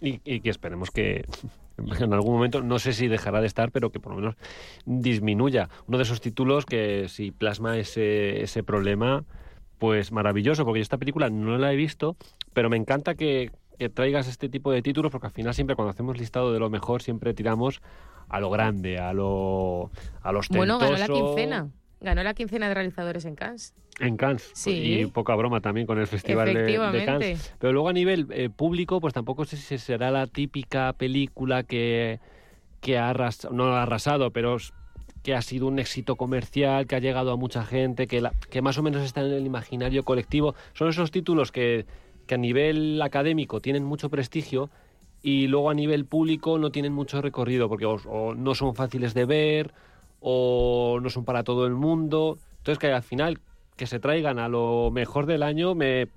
Y 0.00 0.18
que 0.40 0.48
esperemos 0.50 0.90
que 0.90 1.26
en 2.00 2.12
algún 2.12 2.34
momento, 2.34 2.62
no 2.62 2.78
sé 2.78 2.92
si 2.92 3.08
dejará 3.08 3.40
de 3.40 3.46
estar, 3.46 3.70
pero 3.70 3.90
que 3.90 4.00
por 4.00 4.12
lo 4.12 4.20
menos 4.20 4.36
disminuya. 4.84 5.68
Uno 5.86 5.98
de 5.98 6.04
esos 6.04 6.20
títulos 6.20 6.66
que 6.66 7.06
si 7.08 7.30
plasma 7.30 7.76
ese, 7.76 8.42
ese 8.42 8.62
problema, 8.62 9.24
pues 9.78 10.12
maravilloso, 10.12 10.64
porque 10.64 10.80
yo 10.80 10.82
esta 10.82 10.98
película 10.98 11.30
no 11.30 11.58
la 11.58 11.72
he 11.72 11.76
visto, 11.76 12.16
pero 12.52 12.68
me 12.70 12.76
encanta 12.76 13.14
que, 13.14 13.50
que 13.78 13.88
traigas 13.88 14.28
este 14.28 14.48
tipo 14.48 14.70
de 14.70 14.82
títulos, 14.82 15.10
porque 15.10 15.26
al 15.26 15.32
final 15.32 15.54
siempre 15.54 15.76
cuando 15.76 15.90
hacemos 15.90 16.18
listado 16.18 16.52
de 16.52 16.58
lo 16.58 16.70
mejor, 16.70 17.02
siempre 17.02 17.34
tiramos 17.34 17.80
a 18.28 18.40
lo 18.40 18.50
grande, 18.50 18.98
a 18.98 19.12
lo 19.12 19.90
a 20.22 20.32
los 20.32 20.48
Bueno, 20.48 20.78
ganó 20.78 20.96
la 20.96 21.08
quincena. 21.08 21.70
Ganó 22.00 22.22
la 22.22 22.34
quincena 22.34 22.68
de 22.68 22.74
realizadores 22.74 23.24
en 23.26 23.34
Cannes. 23.34 23.74
En 23.98 24.16
Cannes. 24.16 24.50
Sí. 24.54 25.00
Y 25.00 25.06
poca 25.06 25.34
broma 25.34 25.60
también 25.60 25.86
con 25.86 25.98
el 25.98 26.06
Festival 26.06 26.52
de, 26.54 26.62
de. 26.62 27.04
Cannes. 27.04 27.54
Pero 27.58 27.72
luego 27.74 27.88
a 27.88 27.92
nivel 27.92 28.26
eh, 28.30 28.48
público, 28.48 29.00
pues 29.00 29.12
tampoco 29.12 29.44
sé 29.44 29.56
si 29.58 29.76
será 29.76 30.10
la 30.10 30.26
típica 30.26 30.92
película 30.94 31.62
que, 31.62 32.18
que 32.80 32.96
ha 32.96 33.10
arrasado, 33.10 33.52
no 33.54 33.64
ha 33.74 33.82
arrasado, 33.82 34.30
pero 34.30 34.56
que 35.22 35.34
ha 35.34 35.42
sido 35.42 35.66
un 35.66 35.78
éxito 35.78 36.16
comercial, 36.16 36.86
que 36.86 36.96
ha 36.96 37.00
llegado 37.00 37.30
a 37.32 37.36
mucha 37.36 37.62
gente, 37.66 38.06
que, 38.06 38.22
la- 38.22 38.32
que 38.50 38.62
más 38.62 38.78
o 38.78 38.82
menos 38.82 39.02
está 39.02 39.20
en 39.20 39.32
el 39.32 39.44
imaginario 39.44 40.02
colectivo. 40.02 40.54
Son 40.72 40.88
esos 40.88 41.10
títulos 41.10 41.52
que, 41.52 41.84
que 42.26 42.36
a 42.36 42.38
nivel 42.38 43.02
académico 43.02 43.60
tienen 43.60 43.84
mucho 43.84 44.08
prestigio 44.08 44.70
y 45.22 45.48
luego 45.48 45.68
a 45.68 45.74
nivel 45.74 46.06
público 46.06 46.56
no 46.56 46.70
tienen 46.70 46.94
mucho 46.94 47.20
recorrido 47.20 47.68
porque 47.68 47.84
o, 47.84 47.96
o 48.08 48.34
no 48.34 48.54
son 48.54 48.74
fáciles 48.74 49.12
de 49.12 49.26
ver 49.26 49.74
o 50.20 50.98
no 51.02 51.10
son 51.10 51.24
para 51.24 51.44
todo 51.44 51.66
el 51.66 51.74
mundo. 51.74 52.38
Entonces 52.58 52.78
que 52.78 52.92
al 52.92 53.02
final 53.02 53.40
que 53.76 53.86
se 53.86 53.98
traigan 53.98 54.38
a 54.38 54.48
lo 54.48 54.90
mejor 54.92 55.24
del 55.24 55.42
año 55.42 55.74
me, 55.74 56.08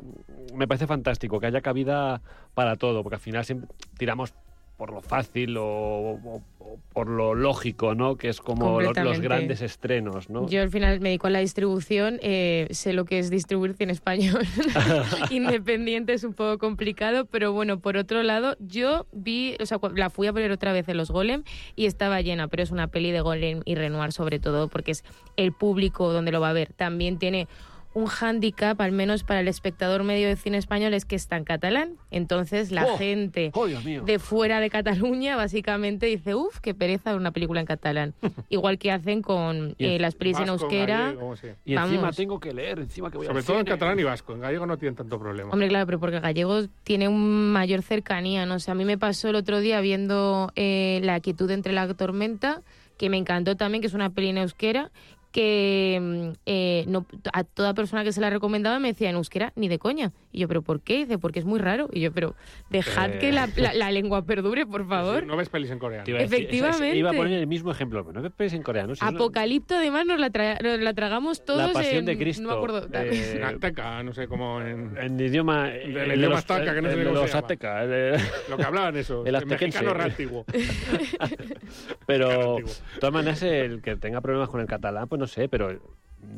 me 0.54 0.68
parece 0.68 0.86
fantástico, 0.86 1.40
que 1.40 1.46
haya 1.46 1.62
cabida 1.62 2.22
para 2.54 2.76
todo, 2.76 3.04
porque 3.04 3.16
al 3.16 3.22
final 3.22 3.46
siempre 3.46 3.70
tiramos 3.98 4.34
por 4.78 4.92
lo 4.92 5.02
fácil 5.02 5.56
o, 5.58 5.64
o- 5.66 6.42
o 6.60 6.80
por 6.94 7.08
lo 7.08 7.36
lógico, 7.36 7.94
¿no? 7.96 8.16
Que 8.18 8.30
es 8.30 8.40
como 8.42 8.82
los, 8.82 9.20
grandes 9.20 9.62
estrenos, 9.62 10.30
¿no? 10.30 10.48
Yo 10.50 10.62
al 10.62 10.70
final 10.70 11.00
me 11.00 11.10
dedico 11.10 11.28
a 11.28 11.30
la 11.30 11.40
distribución, 11.40 12.20
eh, 12.22 12.68
sé 12.72 12.94
lo 12.94 13.06
que 13.06 13.20
es 13.20 13.30
distribuir 13.30 13.76
cine 13.76 13.92
español. 13.92 14.46
Independiente 15.30 16.14
es 16.14 16.24
un 16.24 16.34
poco 16.34 16.58
complicado, 16.58 17.26
pero 17.26 17.52
bueno, 17.54 17.80
por 17.80 17.98
otro 17.98 18.24
lado, 18.24 18.56
yo 18.60 19.06
vi, 19.12 19.56
o 19.60 19.66
sea, 19.66 19.80
la 19.96 20.10
fui 20.10 20.28
a 20.28 20.32
ver 20.32 20.52
otra 20.52 20.74
vez 20.74 20.88
en 20.90 20.98
Los 20.98 21.12
Golem 21.12 21.44
y 21.76 21.86
estaba 21.86 22.22
llena, 22.22 22.48
pero 22.48 22.64
es 22.64 22.72
una 22.72 22.88
peli 22.88 23.12
de 23.12 23.22
Golem 23.22 23.62
y 23.66 23.76
Renoir 23.76 24.12
sobre 24.12 24.40
todo, 24.40 24.68
porque 24.68 24.92
es 24.92 25.04
el 25.38 25.52
público 25.54 26.12
donde 26.12 26.32
lo 26.32 26.42
va 26.42 26.50
a 26.50 26.54
ver. 26.54 26.74
También 26.74 27.18
tiene 27.18 27.48
un 27.94 28.06
hándicap, 28.08 28.80
al 28.82 28.92
menos 28.92 29.24
para 29.24 29.40
el 29.40 29.48
espectador 29.48 30.04
medio 30.04 30.28
de 30.28 30.36
cine 30.36 30.58
español, 30.58 30.94
es 30.94 31.06
que 31.06 31.16
está 31.16 31.38
en 31.38 31.44
catalán. 31.44 31.98
Entonces 32.12 32.72
la 32.72 32.86
¡Oh! 32.86 32.98
gente 32.98 33.52
¡Oh, 33.54 33.68
de 33.68 34.20
fuera 34.20 34.60
de 34.60 34.70
Cataluña 34.70 35.36
básicamente 35.36 36.08
dice, 36.08 36.36
uff, 36.36 36.60
qué 36.60 36.74
pereza 36.74 37.12
ver 37.12 37.20
una 37.20 37.32
película 37.32 37.60
en 37.60 37.66
catalán. 37.66 38.14
Igual 38.50 38.78
que 38.78 38.92
hacen 38.92 39.22
con 39.22 39.76
eh, 39.80 39.96
en 39.96 40.02
las 40.02 40.16
pelis 40.16 40.40
en 40.40 40.48
euskera. 40.50 41.08
gallego, 41.08 41.36
sí. 41.36 41.48
Y 41.66 41.76
encima 41.76 42.12
tengo 42.12 42.40
que 42.40 42.54
leer, 42.54 42.80
encima 42.80 43.12
que 43.12 43.18
voy 43.18 43.28
Sobre 43.28 43.40
al 43.40 43.46
todo 43.46 43.58
en 43.60 43.66
cine. 43.66 43.76
catalán 43.78 44.00
y 44.00 44.04
vasco. 44.04 44.34
En 44.34 44.40
gallego 44.42 44.66
no 44.66 44.78
tienen 44.78 44.96
tanto 44.96 45.20
problema. 45.20 45.52
Hombre, 45.52 45.68
claro, 45.68 45.86
pero 45.86 46.00
porque 46.00 46.20
gallego 46.20 46.62
tiene 46.84 47.08
un 47.08 47.52
mayor 47.52 47.82
cercanía, 47.84 48.46
no 48.46 48.60
sé, 48.60 48.72
a 48.72 48.76
mí 48.76 48.86
me 48.86 48.98
pasó 48.98 49.30
el 49.30 49.36
otro 49.36 49.60
día 49.60 49.80
viendo 49.82 50.52
eh, 50.56 51.00
La 51.04 51.20
quietud 51.20 51.50
entre 51.52 51.74
la 51.74 51.94
tormenta, 51.94 52.62
que 52.98 53.10
me 53.10 53.18
encantó 53.18 53.56
también, 53.56 53.82
que 53.82 53.88
es 53.88 53.94
una 53.94 54.10
peli 54.12 54.30
en 54.30 54.38
euskera, 54.38 54.92
que 55.34 56.00
mm, 56.02 56.30
eh, 56.46 56.86
no, 56.88 57.06
a 57.34 57.44
toda 57.44 57.74
persona 57.74 58.04
que 58.04 58.14
se 58.14 58.22
la 58.22 58.30
recomendaba 58.30 58.78
me 58.80 58.90
decía 58.90 59.10
en 59.10 59.16
euskera, 59.16 59.52
ni 59.56 59.68
de 59.68 59.80
coña. 59.80 60.12
Y 60.32 60.40
yo, 60.40 60.48
¿pero 60.48 60.62
por 60.62 60.80
qué? 60.80 60.98
Dice, 61.00 61.18
porque 61.18 61.40
es 61.40 61.46
muy 61.46 61.60
raro. 61.60 61.90
Y 61.92 62.02
yo, 62.02 62.12
pero 62.12 62.36
dejad 62.70 63.16
Eh. 63.16 63.20
que 63.20 63.32
la, 63.32 63.50
la- 63.58 63.74
la 63.74 63.92
lengua 63.92 64.24
perdure, 64.26 64.66
por 64.68 64.88
favor. 64.88 65.26
No 65.26 65.36
ves 65.36 65.50
pelis 65.50 65.72
en 65.72 65.80
coreano. 65.80 66.06
Iba 66.08 66.20
decir, 66.20 66.36
Efectivamente. 66.36 66.96
Iba 66.98 67.10
a 67.10 67.14
poner 67.14 67.40
el 67.40 67.48
mismo 67.48 67.72
ejemplo, 67.72 68.06
pero 68.06 68.22
no 68.22 68.32
ves 68.38 68.54
en 68.54 68.62
coreano. 68.64 68.96
si 68.96 69.04
una- 69.04 69.12
Apocalipto, 69.18 69.76
además, 69.76 70.06
nos 70.06 70.20
la, 70.20 70.30
tra- 70.32 70.62
nos 70.62 70.80
la 70.80 70.94
tragamos 70.94 71.44
todos 71.44 71.68
La 71.68 71.74
pasión 71.74 71.98
en- 71.98 72.06
de 72.06 72.18
Cristo. 72.18 72.44
No 72.44 72.50
me 72.50 72.54
acuerdo. 72.56 72.88
eh, 72.94 73.34
En 73.38 73.44
azteca, 73.44 74.04
no 74.04 74.14
sé 74.14 74.28
cómo 74.28 74.62
en... 74.62 74.96
en 74.98 75.20
idioma... 75.20 75.72
El 75.74 75.94
de 75.96 76.16
idioma 76.16 76.38
azteca, 76.38 76.76
que 76.76 76.82
no 76.84 76.90
sé 76.90 76.94
el 76.96 77.04
cómo 77.08 77.16
se 77.18 77.22
los 77.24 77.30
llama. 77.32 77.40
aztecas, 77.40 77.84
el 77.90 78.22
Lo 78.52 78.58
que 78.58 78.64
hablaban 78.64 78.96
eso. 78.98 79.24
El 79.26 79.34
El 79.36 79.46
mexicano 79.48 79.92
antiguo. 80.00 80.46
Pero, 82.06 82.58
de 82.58 82.66
todas 83.00 83.14
maneras, 83.14 83.42
el 83.44 83.82
que 83.82 83.96
tenga 83.96 84.22
problemas 84.22 84.50
con 84.50 84.62
el 84.62 84.68
catalán, 84.68 85.08
pues 85.08 85.20
no 85.24 85.28
sé, 85.28 85.48
pero 85.48 85.80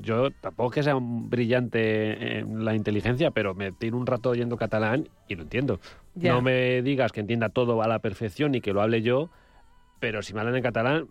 yo 0.02 0.30
tampoco 0.32 0.70
es 0.70 0.76
que 0.76 0.84
sea 0.84 0.96
un 0.96 1.30
brillante 1.30 2.38
en 2.40 2.64
la 2.66 2.76
inteligencia, 2.76 3.32
pero 3.32 3.54
me 3.56 3.72
tiro 3.72 3.98
un 3.98 4.06
rato 4.06 4.30
oyendo 4.30 4.58
catalán 4.58 5.10
y 5.28 5.36
lo 5.36 5.44
entiendo. 5.44 5.80
No 6.16 6.42
me 6.42 6.82
digas 6.82 7.12
que 7.12 7.20
entienda 7.20 7.50
todo 7.50 7.82
a 7.82 7.88
la 7.88 8.00
perfección 8.00 8.54
y 8.56 8.62
que 8.62 8.74
lo 8.74 8.82
hable 8.82 9.02
yo, 9.02 9.30
pero 10.00 10.22
si 10.22 10.34
me 10.34 10.40
hablan 10.42 10.56
en 10.56 10.64
catalán, 10.64 11.08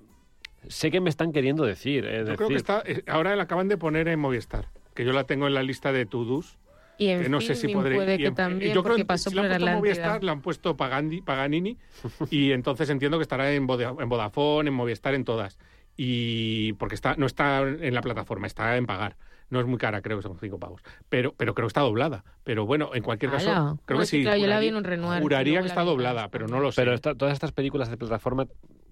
sé 0.68 0.90
que 0.90 1.00
me 1.00 1.10
están 1.10 1.32
queriendo 1.32 1.64
decir. 1.64 2.04
Es 2.06 2.28
Yo 2.28 2.36
creo 2.36 2.48
que 2.48 2.54
está... 2.56 2.82
eh, 2.86 3.02
Ahora 3.06 3.34
la 3.36 3.42
acaban 3.44 3.68
de 3.68 3.76
poner 3.76 4.08
en 4.08 4.18
Movistar. 4.20 4.68
Que 4.94 5.04
yo 5.04 5.12
la 5.12 5.24
tengo 5.24 5.46
en 5.48 5.54
la 5.54 5.62
lista 5.62 5.92
de 5.92 6.06
to-dos. 6.06 6.56
Y 6.96 7.08
en 7.08 7.22
que 7.24 7.28
no 7.28 7.40
sé 7.40 7.56
si 7.56 7.66
podré. 7.68 7.96
puede 7.96 8.14
y 8.14 8.18
que 8.18 8.26
en- 8.26 8.34
también, 8.36 8.72
yo 8.72 8.84
creo 8.84 8.96
en- 8.96 9.06
pasó 9.06 9.28
si 9.30 9.34
por 9.36 9.44
la 9.60 9.72
han. 9.72 9.78
Movistar, 9.78 10.22
le 10.22 10.30
han 10.30 10.40
puesto 10.40 10.76
Pagandi, 10.76 11.20
Paganini 11.22 11.76
y 12.30 12.52
entonces 12.52 12.88
entiendo 12.88 13.18
que 13.18 13.22
estará 13.22 13.52
en 13.52 13.66
Vodafone, 13.66 14.68
en 14.68 14.74
Movistar, 14.74 15.14
en 15.14 15.24
todas. 15.24 15.58
Y 15.96 16.72
porque 16.74 16.94
está 16.94 17.14
no 17.16 17.26
está 17.26 17.60
en 17.62 17.94
la 17.94 18.02
plataforma, 18.02 18.46
está 18.46 18.76
en 18.76 18.86
pagar. 18.86 19.16
No 19.50 19.60
es 19.60 19.66
muy 19.66 19.78
cara, 19.78 20.00
creo 20.00 20.16
que 20.16 20.22
son 20.22 20.36
cinco 20.40 20.58
pagos. 20.58 20.80
Pero, 21.08 21.34
pero 21.36 21.54
creo 21.54 21.66
que 21.66 21.70
está 21.70 21.82
doblada. 21.82 22.24
Pero 22.44 22.66
bueno, 22.66 22.90
en 22.94 23.02
cualquier 23.02 23.30
caso, 23.30 23.78
creo 23.84 23.98
No, 23.98 24.00
que 24.00 24.06
sí, 24.06 24.16
sí. 24.18 24.22
claro, 24.22 24.38
yo 24.38 24.46
la 24.46 24.58
vi 24.58 24.68
en 24.68 24.76
un 24.76 24.84
Renoir, 24.84 25.22
Juraría 25.22 25.60
que 25.60 25.68
está 25.68 25.82
doblada, 25.82 26.28
pero 26.28 26.48
no 26.48 26.60
lo 26.60 26.72
sé. 26.72 26.80
Pero 26.82 26.94
esta- 26.94 27.14
todas 27.14 27.34
estas 27.34 27.52
películas 27.52 27.90
de 27.90 27.96
plataforma 27.96 28.46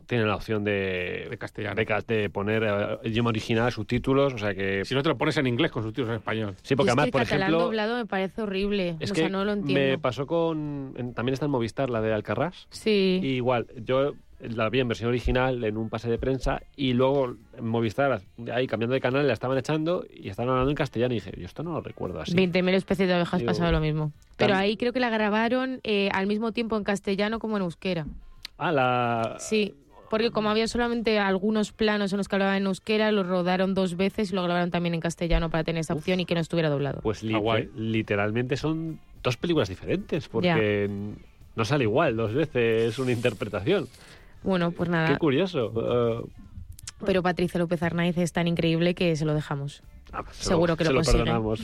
tienen 0.07 0.28
la 0.28 0.36
opción 0.36 0.62
de, 0.62 1.26
De 1.30 1.38
castellano. 1.38 1.74
de, 1.74 2.05
de 2.07 2.28
poner 2.30 2.62
eh, 2.64 2.98
idioma 3.09 3.30
original, 3.30 3.72
subtítulos, 3.72 4.34
o 4.34 4.38
sea 4.38 4.55
que... 4.55 4.84
Si 4.84 4.94
no 4.94 5.03
te 5.03 5.09
lo 5.09 5.16
pones 5.16 5.36
en 5.38 5.46
inglés 5.46 5.70
con 5.70 5.82
subtítulos 5.82 6.11
en 6.11 6.16
español. 6.16 6.55
Sí, 6.62 6.76
porque 6.76 6.88
Y 6.88 6.90
es 6.90 6.92
además, 6.92 7.07
que 7.07 7.12
por 7.12 7.22
ejemplo... 7.22 7.59
doblado 7.61 7.96
me 7.96 8.07
parece 8.07 8.42
horrible. 8.42 8.96
Es 9.00 9.11
o 9.11 9.14
que 9.14 9.20
sea, 9.22 9.28
no 9.30 9.44
lo 9.44 9.55
me 9.57 9.61
entiendo. 9.61 10.00
pasó 10.00 10.26
con... 10.26 10.92
en- 10.98 11.14
también 11.14 11.32
está 11.32 11.46
en 11.46 11.53
Movistar, 11.53 11.88
la 11.88 12.03
de 12.03 12.12
Alcarrás. 12.12 12.66
Sí. 12.70 13.20
Y 13.22 13.28
igual, 13.36 13.66
yo 13.84 14.12
la 14.43 14.68
vi 14.68 14.80
en 14.80 14.88
versión 14.88 15.09
original 15.09 15.62
en 15.64 15.76
un 15.76 15.88
pase 15.88 16.11
de 16.11 16.18
prensa 16.18 16.62
y 16.76 16.93
luego 16.95 17.36
en 17.57 17.66
Movistar, 17.66 18.20
ahí 18.53 18.66
cambiando 18.66 18.95
de 18.95 19.01
canal, 19.01 19.26
la 19.26 19.32
estaban 19.32 19.57
echando 19.57 20.05
y 20.12 20.28
estaban 20.28 20.51
hablando 20.51 20.70
en 20.70 20.76
castellano 20.76 21.14
y 21.14 21.18
dije, 21.18 21.32
yo 21.38 21.47
esto 21.47 21.62
no 21.62 21.72
lo 21.72 21.80
recuerdo 21.80 22.20
así. 22.20 22.34
20.000 22.34 22.74
especies 22.74 23.09
de 23.09 23.14
abejas 23.14 23.40
Digo, 23.40 23.51
pasado 23.51 23.70
lo 23.72 23.80
mismo. 23.80 24.12
Pero 24.36 24.55
ahí 24.57 24.76
creo 24.76 24.93
que 24.93 24.99
la 25.01 25.11
grabaron 25.11 25.80
eh, 25.84 26.09
al 26.12 26.26
mismo 26.26 26.53
tiempo 26.53 26.76
en 26.76 26.82
castellano 26.84 27.38
como 27.38 27.57
en 27.57 27.62
euskera. 27.62 28.07
Ah, 28.59 28.72
la... 28.72 29.36
Sí, 29.38 29.74
porque 30.11 30.30
como 30.30 30.51
había 30.51 30.66
solamente 30.66 31.18
algunos 31.20 31.72
planos 31.72 32.12
en 32.12 32.18
los 32.18 32.26
que 32.28 32.34
hablaban 32.36 32.57
en 32.57 32.66
euskera, 32.66 33.12
los 33.12 33.26
rodaron 33.26 33.74
dos 33.74 33.97
veces 33.97 34.32
y 34.32 34.34
lo 34.34 34.43
grabaron 34.43 34.70
también 34.70 34.95
en 34.95 35.01
castellano 35.01 35.49
para 35.51 35.62
tener 35.64 35.80
esa 35.80 35.95
opción 35.95 36.18
y 36.20 36.26
que 36.26 36.34
no 36.34 36.40
estuviera 36.40 36.68
doblado. 36.68 37.01
Pues 37.03 37.22
Ah, 37.22 37.26
liter- 37.26 37.70
literalmente 37.76 38.57
son 38.57 38.99
dos 39.22 39.36
películas 39.36 39.68
diferentes, 39.68 40.28
porque 40.28 40.88
no 41.55 41.64
sale 41.64 41.84
igual 41.84 42.16
dos 42.16 42.34
veces 42.34 42.99
una 42.99 43.12
interpretación. 43.12 43.86
Bueno, 44.43 44.70
pues 44.72 44.88
Qué 44.88 44.93
nada, 44.93 45.18
curioso. 45.18 45.72
Eh, 45.76 46.30
pero 47.05 47.22
Patricia 47.22 47.59
López 47.59 47.82
Arnaiz 47.82 48.16
es 48.18 48.32
tan 48.32 48.47
increíble 48.49 48.95
que 48.95 49.14
se 49.16 49.24
lo 49.24 49.34
dejamos. 49.34 49.82
ah, 50.12 50.24
se 50.30 50.45
Seguro 50.49 50.76
que 50.76 50.84
se 50.84 50.93
lo 50.93 51.03
perdonamos. 51.03 51.61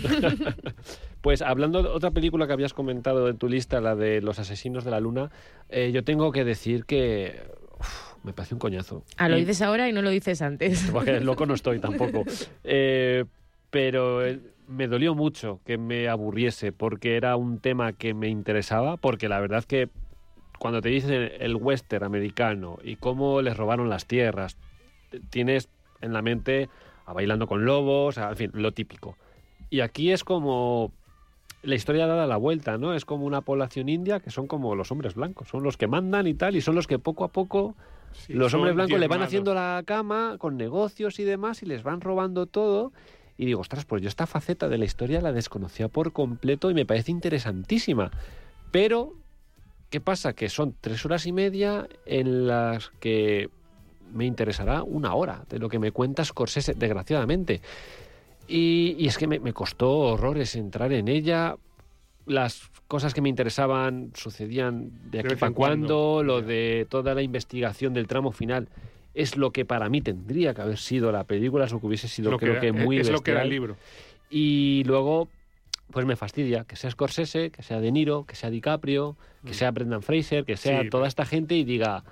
pues 1.20 1.43
hablando 1.43 1.83
de 1.83 1.89
otra 1.89 2.11
película 2.11 2.47
que 2.47 2.53
habías 2.53 2.72
comentado 2.74 3.29
en 3.29 3.37
tu 3.39 3.49
lista, 3.49 3.81
la 3.81 3.95
de 3.95 4.20
Los 4.20 4.39
Asesinos 4.39 4.85
de 4.85 4.91
la 4.91 5.01
Luna, 5.01 5.31
eh, 5.68 5.91
yo 5.93 6.05
tengo 6.05 6.33
que 6.33 6.45
decir 6.45 6.85
que 6.85 7.41
uf, 7.79 8.14
me 8.24 8.33
parece 8.33 8.55
un 8.55 8.61
coñazo. 8.61 9.05
Ah, 9.16 9.29
lo 9.29 9.37
Y- 9.37 9.41
dices 9.41 9.62
ahora 9.62 9.89
y 9.89 9.93
no 9.93 10.03
lo 10.03 10.11
dices 10.11 10.43
antes. 10.43 10.89
porque 10.93 11.20
loco 11.20 11.47
no 11.47 11.55
estoy 11.55 11.79
tampoco. 11.81 12.24
Eh, 12.64 13.24
pero 13.70 14.20
me 14.66 14.87
dolió 14.89 15.14
mucho 15.14 15.61
que 15.64 15.76
me 15.79 16.09
aburriese 16.09 16.72
porque 16.72 17.16
era 17.16 17.37
un 17.37 17.59
tema 17.61 17.93
que 17.93 18.14
me 18.14 18.29
interesaba, 18.29 18.97
porque 18.97 19.29
la 19.29 19.41
verdad 19.41 19.64
que 19.64 19.89
cuando 20.59 20.80
te 20.80 20.88
dicen 20.88 21.30
el 21.38 21.56
western 21.56 22.04
americano 22.04 22.78
y 22.82 22.96
cómo 22.96 23.42
les 23.42 23.56
robaron 23.56 23.88
las 23.88 24.06
tierras, 24.06 24.56
tienes 25.30 25.68
en 26.00 26.12
la 26.12 26.22
mente 26.22 26.68
a 27.06 27.12
Bailando 27.12 27.46
con 27.46 27.64
Lobos, 27.64 28.18
a- 28.18 28.30
en 28.30 28.36
fin, 28.36 28.50
lo 28.54 28.72
típico. 28.72 29.16
Y 29.70 29.80
aquí 29.80 30.12
es 30.12 30.24
como 30.24 30.92
la 31.62 31.74
historia 31.74 32.06
dada 32.06 32.26
la 32.26 32.36
vuelta, 32.36 32.78
¿no? 32.78 32.94
Es 32.94 33.04
como 33.04 33.24
una 33.24 33.40
población 33.40 33.88
india 33.88 34.20
que 34.20 34.30
son 34.30 34.46
como 34.46 34.74
los 34.74 34.92
hombres 34.92 35.14
blancos, 35.14 35.48
son 35.48 35.62
los 35.62 35.76
que 35.76 35.86
mandan 35.88 36.26
y 36.26 36.34
tal, 36.34 36.54
y 36.56 36.61
son 36.61 36.74
los 36.74 36.86
que 36.86 36.98
poco 36.98 37.24
a 37.24 37.28
poco 37.28 37.76
Sí, 38.12 38.32
los 38.32 38.54
hombres 38.54 38.74
blancos 38.74 38.98
le 39.00 39.06
van 39.09 39.18
haciendo 39.26 39.54
la 39.54 39.82
cama 39.84 40.36
con 40.38 40.56
negocios 40.56 41.18
y 41.18 41.24
demás 41.24 41.62
y 41.62 41.66
les 41.66 41.82
van 41.82 42.00
robando 42.00 42.46
todo. 42.46 42.92
Y 43.36 43.44
digo, 43.46 43.61
ostras, 43.61 43.84
pues 43.84 44.02
yo 44.02 44.09
esta 44.09 44.26
faceta 44.26 44.68
de 44.68 44.78
la 44.78 44.84
historia 44.86 45.20
la 45.20 45.32
desconocía 45.32 45.88
por 45.88 46.12
completo 46.12 46.70
y 46.70 46.74
me 46.74 46.86
parece 46.86 47.11
interesantísima. 47.12 48.11
Pero, 48.70 49.12
¿qué 49.91 50.01
pasa? 50.01 50.32
Que 50.32 50.49
son 50.49 50.74
tres 50.80 51.05
horas 51.05 51.26
y 51.26 51.32
media 51.32 51.89
en 52.07 52.47
las 52.47 52.91
que 53.01 53.49
me 54.12 54.24
interesará 54.26 54.82
una 54.82 55.14
hora 55.14 55.45
de 55.51 55.59
lo 55.59 55.68
que 55.68 55.78
me 55.78 55.93
cuenta 55.93 56.24
Scorsese, 56.24 56.74
desgraciadamente. 56.74 57.61
Y, 58.47 58.97
y 58.99 59.07
es 59.07 59.18
que 59.18 59.26
me, 59.26 59.39
me 59.41 59.53
costó 59.53 59.91
horrores 59.91 60.57
entrar 60.57 60.93
en 60.93 61.09
ella. 61.09 61.57
Las 62.26 62.70
cosas 62.89 63.12
que 63.14 63.20
me 63.20 63.28
interesaban 63.28 64.11
sucedían 64.14 64.91
de 65.11 65.20
aquí 65.20 65.34
para 65.36 65.53
cuando. 65.53 66.22
lo 66.22 66.41
de 66.43 66.86
toda 66.89 67.14
la 67.14 67.22
investigación 67.22 67.93
del 67.95 68.07
tramo 68.07 68.32
final 68.32 68.68
es 69.14 69.36
lo 69.36 69.51
que 69.51 69.64
para 69.64 69.89
mí 69.89 70.01
tendría 70.01 70.55
que 70.55 70.62
haber 70.62 70.78
sido 70.78 71.11
la 71.12 71.24
película, 71.24 71.64
es 71.64 71.72
lo 71.72 71.80
que 71.80 71.86
hubiese 71.86 72.09
sido 72.09 72.30
Lo 72.30 72.39
creo 72.39 72.61
que, 72.61 72.68
era- 72.68 72.84
muy 72.84 72.99
es 72.99 73.11
lo 73.11 73.20
que 73.20 73.30
era 73.32 73.43
el 73.43 73.49
libro. 73.51 73.76
Y 74.30 74.84
luego, 74.84 75.28
pues 75.91 76.05
me 76.07 76.16
fastidia 76.16 76.64
que 76.64 76.76
sea 76.76 76.91
Scorsese, 76.91 77.51
que 77.51 77.62
sea 77.62 77.80
De 77.80 77.91
Niro, 77.93 78.24
que 78.26 78.36
sea 78.36 78.51
DiCaprio, 78.51 79.16
que 79.45 79.51
Mm. 79.51 79.55
sea 79.55 79.70
Brendan 79.70 80.03
Fraser, 80.03 80.45
que 80.45 80.57
sea 80.57 80.82
Sí, 80.82 80.91
toda 80.91 81.03
pero- 81.03 81.09
esta 81.09 81.24
gente 81.24 81.55
y 81.55 81.64
diga, 81.64 82.05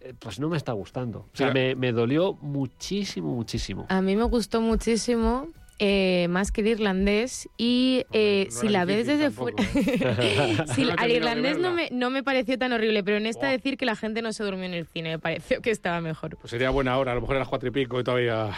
eh, 0.00 0.14
pues 0.18 0.40
no 0.40 0.48
me 0.48 0.56
está 0.56 0.72
gustando. 0.72 1.20
O 1.32 1.36
sea, 1.36 1.52
me, 1.52 1.74
me 1.74 1.92
dolió 1.92 2.34
muchísimo, 2.40 3.34
muchísimo. 3.34 3.86
A 3.88 4.00
mí 4.00 4.16
me 4.16 4.24
gustó 4.24 4.60
muchísimo, 4.60 5.48
eh, 5.84 6.28
más 6.28 6.52
que 6.52 6.60
el 6.60 6.68
irlandés, 6.68 7.48
y 7.58 8.04
eh, 8.12 8.46
no 8.52 8.56
si 8.56 8.68
la 8.68 8.84
ves 8.84 9.08
desde 9.08 9.30
fuera... 9.32 9.56
¿eh? 9.74 10.56
No 10.78 10.94
al 10.96 11.10
irlandés 11.10 11.58
no 11.58 11.72
me, 11.72 11.88
no 11.90 12.08
me 12.10 12.22
pareció 12.22 12.56
tan 12.56 12.72
horrible, 12.72 13.02
pero 13.02 13.16
en 13.16 13.26
esta 13.26 13.48
decir 13.48 13.76
que 13.76 13.84
la 13.84 13.96
gente 13.96 14.22
no 14.22 14.32
se 14.32 14.44
durmió 14.44 14.64
en 14.64 14.74
el 14.74 14.86
cine, 14.86 15.10
me 15.10 15.18
pareció 15.18 15.60
que 15.60 15.70
estaba 15.70 16.00
mejor. 16.00 16.36
Pues 16.36 16.50
sería 16.52 16.70
buena 16.70 16.96
hora, 16.98 17.10
a 17.12 17.14
lo 17.16 17.20
mejor 17.22 17.34
a 17.36 17.40
las 17.40 17.48
cuatro 17.48 17.68
y 17.68 17.72
pico 17.72 17.98
y 17.98 18.04
todavía... 18.04 18.50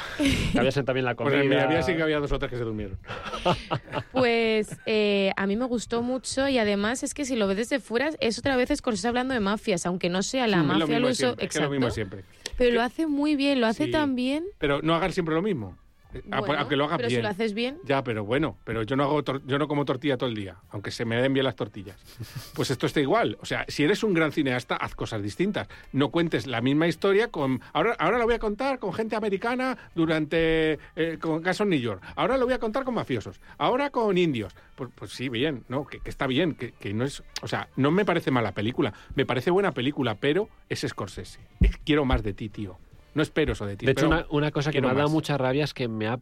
Había 0.56 0.70
también 0.72 1.06
la 1.06 1.14
Pues 1.14 1.32
comida. 1.32 1.42
en 1.42 1.48
mi 1.48 1.56
había 1.56 1.82
sí 1.82 1.94
que 1.96 2.02
había 2.02 2.18
dos 2.20 2.30
o 2.32 2.38
tres 2.38 2.50
que 2.50 2.58
se 2.58 2.64
durmieron. 2.64 2.98
Pues 4.12 4.76
eh, 4.86 5.32
a 5.36 5.46
mí 5.46 5.56
me 5.56 5.64
gustó 5.64 6.02
mucho 6.02 6.48
y 6.48 6.58
además 6.58 7.02
es 7.02 7.14
que 7.14 7.24
si 7.24 7.36
lo 7.36 7.46
ves 7.48 7.56
desde 7.56 7.80
fuera 7.80 8.10
es 8.20 8.38
otra 8.38 8.56
vez 8.56 8.70
Scorsese 8.74 9.08
hablando 9.08 9.34
de 9.34 9.40
mafias, 9.40 9.86
aunque 9.86 10.08
no 10.08 10.22
sea 10.22 10.46
la 10.46 10.58
Mm, 10.58 10.60
lo 10.60 10.66
mafia 10.66 10.86
mismo 10.86 10.98
lo 11.00 11.06
de 11.06 11.12
uso 11.12 11.16
siempre, 11.26 11.46
es 11.46 11.52
que 11.52 11.60
lo 11.60 11.70
mismo 11.70 11.86
exacto, 11.86 11.94
siempre. 12.16 12.24
pero 12.58 12.74
lo 12.74 12.82
hace 12.82 13.06
muy 13.06 13.34
bien, 13.36 13.60
lo 13.60 13.66
hace 13.66 13.86
Sí. 13.86 13.90
tan 13.90 14.14
bien. 14.14 14.44
Pero 14.58 14.80
no 14.82 14.94
hagan 14.94 15.12
siempre 15.12 15.34
lo 15.34 15.42
mismo. 15.42 15.76
Eh, 16.14 16.22
Bueno, 16.26 16.58
aunque 16.58 16.76
lo 16.76 16.84
hagas 16.84 16.96
pero 16.98 17.08
bien. 17.08 17.18
si 17.20 17.22
lo 17.22 17.28
haces 17.28 17.54
bien, 17.54 17.78
Ya, 17.84 18.02
pero 18.04 18.24
bueno, 18.24 18.56
pero 18.64 18.82
yo 18.82 18.96
no 18.96 19.04
hago 19.04 19.22
yo 19.46 19.58
no 19.58 19.68
como 19.68 19.84
tortilla 19.84 20.16
todo 20.16 20.28
el 20.28 20.34
día, 20.36 20.56
aunque 20.70 20.90
se 20.90 21.04
me 21.04 21.16
den 21.20 21.32
bien 21.34 21.44
las 21.44 21.56
tortillas. 21.56 21.96
Pues 22.54 22.70
esto 22.70 22.86
está 22.86 23.00
igual. 23.00 23.36
O 23.40 23.46
sea, 23.46 23.64
si 23.68 23.82
eres 23.84 24.02
un 24.04 24.14
gran 24.14 24.30
cineasta, 24.32 24.76
haz 24.76 24.94
cosas 24.94 25.22
distintas. 25.22 25.68
No 25.92 26.10
cuentes 26.10 26.46
la 26.46 26.60
misma 26.60 26.86
historia 26.86 27.28
con. 27.28 27.60
Ahora, 27.72 27.96
ahora 27.98 28.18
lo 28.18 28.24
voy 28.24 28.34
a 28.34 28.38
contar 28.38 28.78
con 28.78 28.92
gente 28.92 29.16
americana 29.16 29.76
durante. 29.94 30.78
eh, 30.96 31.18
con 31.20 31.42
caso 31.42 31.64
New 31.64 31.78
York. 31.80 32.02
Ahora 32.16 32.36
lo 32.36 32.44
voy 32.44 32.54
a 32.54 32.58
contar 32.58 32.84
con 32.84 32.94
mafiosos. 32.94 33.40
Ahora 33.58 33.90
con 33.90 34.16
indios. 34.16 34.54
Pues, 34.76 34.90
pues 34.94 35.10
sí, 35.12 35.28
bien, 35.28 35.64
¿no? 35.68 35.84
Que, 35.86 35.98
que 36.00 36.10
está 36.10 36.26
bien, 36.26 36.54
que, 36.54 36.72
que 36.72 36.94
no 36.94 37.04
es. 37.04 37.22
O 37.42 37.48
sea, 37.48 37.68
no 37.76 37.90
me 37.90 38.04
parece 38.04 38.30
mala 38.30 38.52
película. 38.52 38.92
Me 39.14 39.26
parece 39.26 39.50
buena 39.50 39.72
película, 39.72 40.14
pero 40.16 40.48
es 40.68 40.84
Scorsese. 40.86 41.40
Quiero 41.84 42.04
más 42.04 42.22
de 42.22 42.32
ti, 42.34 42.48
tío. 42.48 42.78
No 43.14 43.22
espero 43.22 43.52
eso 43.52 43.66
de 43.66 43.76
ti. 43.76 43.86
De 43.86 43.92
hecho, 43.92 44.06
una, 44.08 44.26
una 44.30 44.50
cosa 44.50 44.70
que 44.72 44.80
me 44.80 44.88
ha 44.88 44.94
dado 44.94 45.04
más. 45.08 45.12
mucha 45.12 45.38
rabia 45.38 45.64
es 45.64 45.74
que 45.74 45.88
me 45.88 46.06
ha, 46.08 46.18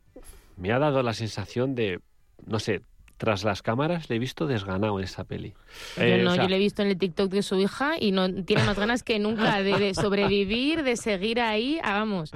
me 0.56 0.72
ha 0.72 0.78
dado 0.78 1.02
la 1.02 1.14
sensación 1.14 1.74
de, 1.74 2.00
no 2.46 2.58
sé, 2.58 2.82
tras 3.18 3.44
las 3.44 3.62
cámaras 3.62 4.10
le 4.10 4.16
he 4.16 4.18
visto 4.18 4.48
desganado 4.48 4.98
en 4.98 5.04
esa 5.04 5.22
peli. 5.22 5.54
yo 5.96 6.02
Eh, 6.02 6.22
no, 6.24 6.32
o 6.32 6.34
sea, 6.34 6.42
yo 6.42 6.48
le 6.50 6.56
he 6.56 6.58
visto 6.58 6.82
en 6.82 6.88
el 6.88 6.98
TikTok 6.98 7.30
de 7.30 7.42
su 7.42 7.54
hija 7.60 7.92
y 8.00 8.10
no 8.10 8.28
tiene 8.44 8.64
más 8.64 8.76
ganas 8.76 9.04
que 9.04 9.20
nunca 9.20 9.62
de, 9.62 9.78
de 9.78 9.94
sobrevivir, 9.94 10.82
de 10.82 10.96
seguir 10.96 11.40
ahí, 11.40 11.78
ah, 11.84 11.92
vamos. 12.00 12.32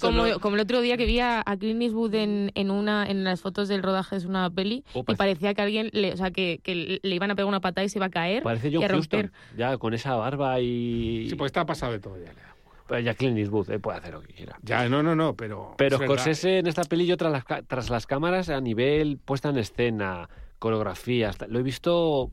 Como, 0.00 0.26
no- 0.26 0.40
como 0.40 0.54
el 0.56 0.62
otro 0.62 0.80
día 0.80 0.96
que 0.96 1.04
vi 1.04 1.20
a, 1.20 1.42
a 1.44 1.56
Clint 1.58 1.82
Eastwood 1.82 2.14
en, 2.14 2.52
en 2.54 2.70
una 2.70 3.04
en 3.06 3.22
las 3.22 3.42
fotos 3.42 3.68
del 3.68 3.82
rodaje 3.82 4.18
de 4.18 4.26
una 4.26 4.48
peli 4.48 4.82
y 4.94 5.14
parecía 5.14 5.52
que 5.52 5.60
alguien, 5.60 5.90
le, 5.92 6.14
o 6.14 6.16
sea, 6.16 6.30
que, 6.30 6.58
que 6.62 7.00
le 7.02 7.14
iban 7.14 7.30
a 7.30 7.34
pegar 7.34 7.46
una 7.46 7.60
patada 7.60 7.84
y 7.84 7.90
se 7.90 7.98
iba 7.98 8.06
a 8.06 8.10
caer 8.10 8.42
Parece 8.42 8.68
y 8.70 8.74
John 8.76 8.84
a 8.84 8.88
romper. 8.88 9.24
Huston, 9.26 9.32
ya 9.58 9.76
con 9.76 9.92
esa 9.92 10.14
barba 10.16 10.58
y... 10.58 11.26
Sí, 11.28 11.34
pues 11.36 11.50
está 11.50 11.66
pasado 11.66 11.92
de 11.92 11.98
todo 12.00 12.16
ya. 12.16 12.32
Pues 12.90 13.04
ya 13.04 13.14
Clint 13.14 13.38
Eastwood, 13.38 13.70
eh, 13.70 13.78
puede 13.78 13.98
hacer 13.98 14.14
lo 14.14 14.20
que 14.20 14.32
quiera. 14.32 14.58
Ya, 14.62 14.88
no, 14.88 15.00
no, 15.00 15.14
no, 15.14 15.36
pero. 15.36 15.76
Pero. 15.78 15.96
Scorsese 15.96 16.58
en 16.58 16.66
esta 16.66 16.82
peli 16.82 17.06
yo 17.06 17.16
tras 17.16 17.30
las, 17.30 17.44
tras 17.68 17.88
las 17.88 18.04
cámaras 18.04 18.48
a 18.48 18.60
nivel 18.60 19.16
puesta 19.16 19.50
en 19.50 19.58
escena, 19.58 20.28
coreografías, 20.58 21.38
lo 21.48 21.60
he 21.60 21.62
visto 21.62 22.32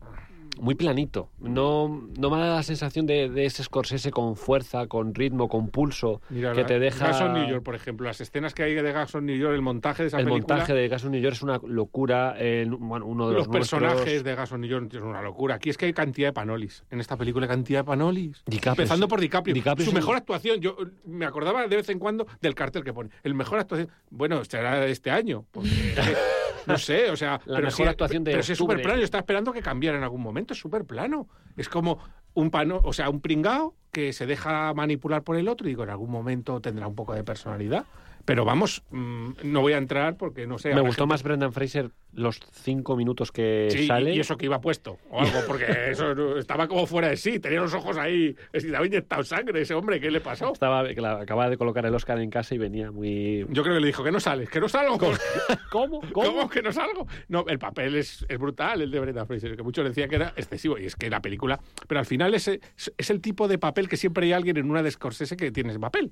muy 0.59 0.75
planito. 0.75 1.29
No, 1.39 2.07
no 2.17 2.29
me 2.29 2.37
da 2.39 2.55
la 2.55 2.63
sensación 2.63 3.05
de, 3.05 3.29
de 3.29 3.45
ese 3.45 3.63
Scorsese 3.63 4.11
con 4.11 4.35
fuerza, 4.35 4.87
con 4.87 5.13
ritmo, 5.15 5.47
con 5.49 5.69
pulso, 5.69 6.21
Mira, 6.29 6.53
que 6.53 6.61
la- 6.61 6.67
te 6.67 6.79
deja... 6.79 7.07
Gas 7.07 7.21
on 7.21 7.33
New 7.33 7.47
York, 7.47 7.63
por 7.63 7.75
ejemplo, 7.75 8.05
las 8.07 8.19
escenas 8.21 8.53
que 8.53 8.63
hay 8.63 8.73
de 8.73 8.91
Gas 8.91 9.13
on 9.15 9.25
New 9.25 9.35
York, 9.37 9.53
el 9.55 9.61
montaje 9.61 10.03
de 10.03 10.07
esa 10.07 10.19
el 10.19 10.25
película. 10.25 10.55
montaje 10.55 10.73
de 10.73 10.87
Gas 10.87 11.03
on 11.05 11.11
New 11.11 11.21
York 11.21 11.35
es 11.35 11.41
una 11.41 11.59
locura. 11.65 12.35
el- 12.37 12.69
bueno, 12.75 13.05
uno 13.05 13.27
de 13.29 13.33
los 13.35 13.47
los, 13.47 13.53
nuestros- 13.55 13.81
personajes 13.81 14.23
de 14.23 14.35
Gas 14.35 14.51
on 14.51 14.61
New 14.61 14.69
York 14.69 14.93
es 14.93 15.01
una 15.01 15.21
locura. 15.21 15.55
Aquí 15.55 15.69
es 15.69 15.77
que 15.77 15.85
hay 15.85 15.93
cantidad 15.93 16.29
de 16.29 16.33
panolis. 16.33 16.83
En 16.89 16.99
esta 16.99 17.17
película 17.17 17.45
hay 17.45 17.49
cantidad 17.49 17.79
de 17.79 17.83
panolis. 17.85 18.43
DiCaprio 18.45 18.71
Empezando 18.83 19.07
por 19.07 19.19
DiCaprio. 19.19 19.53
DiCaprio 19.53 19.85
Su 19.85 19.91
un- 19.91 19.95
mejor 19.95 20.15
actuación. 20.17 20.59
Yo 20.59 20.75
me 21.05 21.25
acordaba 21.25 21.67
de 21.67 21.75
vez 21.75 21.89
en 21.89 21.99
cuando 21.99 22.27
del 22.41 22.55
cartel 22.55 22.83
que 22.83 22.93
pone. 22.93 23.09
El 23.23 23.33
mejor 23.35 23.59
actuación. 23.59 23.89
Bueno, 24.09 24.43
será 24.45 24.79
de 24.79 24.91
este 24.91 25.11
año. 25.11 25.45
Porque, 25.51 25.69
no 26.67 26.77
sé, 26.77 27.09
o 27.11 27.15
sea. 27.15 27.33
La 27.45 27.55
pero 27.57 27.67
mejor 27.67 27.85
sí, 27.85 27.89
actuación 27.89 28.23
de 28.23 28.31
Pero 28.31 28.43
sí 28.43 28.51
es 28.53 28.57
súper 28.57 28.81
plano. 28.81 28.97
Yo 28.99 29.05
estaba 29.05 29.19
esperando 29.21 29.51
que 29.53 29.61
cambiara 29.61 29.97
en 29.97 30.03
algún 30.03 30.21
momento. 30.21 30.46
Es 30.53 30.59
súper 30.59 30.85
plano. 30.85 31.27
Es 31.55 31.69
como 31.69 31.99
un 32.33 32.51
pano, 32.51 32.81
o 32.83 32.93
sea, 32.93 33.09
un 33.09 33.21
pringao 33.21 33.75
que 33.91 34.13
se 34.13 34.25
deja 34.25 34.73
manipular 34.73 35.23
por 35.23 35.37
el 35.37 35.47
otro 35.47 35.67
y 35.67 35.71
digo, 35.71 35.83
en 35.83 35.89
algún 35.89 36.11
momento 36.11 36.61
tendrá 36.61 36.87
un 36.87 36.95
poco 36.95 37.13
de 37.13 37.23
personalidad. 37.23 37.85
Pero 38.27 38.43
vamos, 38.43 38.83
mm, 38.91 39.29
no 39.45 39.61
voy 39.61 39.71
a 39.71 39.77
entrar 39.77 40.17
porque 40.17 40.45
no 40.45 40.57
sé. 40.57 40.75
Me 40.75 40.81
gustó 40.81 41.03
gente- 41.03 41.13
más 41.13 41.23
Brendan 41.23 41.53
Fraser 41.53 41.91
los 42.11 42.41
cinco 42.51 42.97
minutos 42.97 43.31
que 43.31 43.69
Sí, 43.71 43.87
sale. 43.87 44.13
y 44.13 44.19
eso 44.19 44.35
que 44.35 44.47
iba 44.47 44.59
puesto 44.59 44.97
o 45.09 45.21
algo, 45.21 45.39
porque 45.47 45.65
eso 45.91 46.37
estaba 46.37 46.67
como 46.67 46.85
fuera 46.87 47.07
de 47.07 47.15
sí, 47.15 47.39
tenía 47.39 47.61
los 47.61 47.73
ojos 47.73 47.95
ahí, 47.95 48.35
había 48.53 48.85
inyectado 48.85 49.23
sangre 49.23 49.61
ese 49.61 49.73
hombre, 49.75 50.01
¿qué 50.01 50.11
le 50.11 50.19
pasó? 50.19 50.51
Estaba, 50.51 50.81
acababa 51.21 51.49
de 51.49 51.55
colocar 51.57 51.85
el 51.85 51.95
Oscar 51.95 52.19
en 52.19 52.29
casa 52.29 52.53
y 52.53 52.57
venía 52.57 52.91
muy... 52.91 53.45
Yo 53.49 53.63
creo 53.63 53.75
que 53.75 53.79
le 53.79 53.87
dijo 53.87 54.03
que 54.03 54.11
no 54.11 54.19
sales, 54.19 54.49
que 54.49 54.59
no 54.59 54.67
salgo. 54.67 54.97
¿Cómo? 55.71 56.01
¿Cómo? 56.11 56.49
que 56.49 56.61
no 56.61 56.73
salgo? 56.73 57.07
No, 57.29 57.45
el 57.47 57.59
papel 57.59 57.95
es, 57.95 58.25
es 58.27 58.37
brutal, 58.37 58.81
el 58.81 58.91
de 58.91 58.99
Brendan 58.99 59.25
Fraser, 59.25 59.55
que 59.55 59.63
muchos 59.63 59.85
decían 59.87 60.09
que 60.09 60.17
era 60.17 60.33
excesivo, 60.35 60.77
y 60.77 60.85
es 60.85 60.97
que 60.97 61.09
la 61.09 61.21
película, 61.21 61.61
pero 61.87 61.99
al 62.01 62.05
final 62.05 62.33
es, 62.33 62.49
es, 62.49 62.59
es 62.97 63.09
el 63.09 63.21
tipo 63.21 63.47
de 63.47 63.57
papel 63.57 63.87
que 63.87 63.95
siempre 63.95 64.25
hay 64.25 64.33
alguien 64.33 64.57
en 64.57 64.69
una 64.69 64.83
de 64.83 64.91
Scorsese 64.91 65.37
que 65.37 65.49
tiene 65.51 65.69
ese 65.69 65.79
papel, 65.79 66.11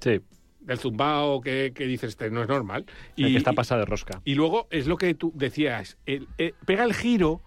Sí, 0.00 0.18
del 0.64 0.78
zumbao 0.78 1.40
que, 1.40 1.72
que 1.74 1.86
dices, 1.86 2.10
este 2.10 2.30
no 2.30 2.42
es 2.42 2.48
normal. 2.48 2.84
el 3.16 3.28
Y, 3.28 3.32
que 3.32 3.38
está 3.38 3.52
pasado 3.52 3.80
de 3.80 3.86
rosca. 3.86 4.20
Y 4.24 4.34
luego 4.34 4.66
es 4.70 4.86
lo 4.86 4.96
que 4.96 5.14
tú 5.14 5.32
decías, 5.34 5.98
el- 6.06 6.28
eh, 6.38 6.54
pega 6.66 6.84
el 6.84 6.94
giro, 6.94 7.40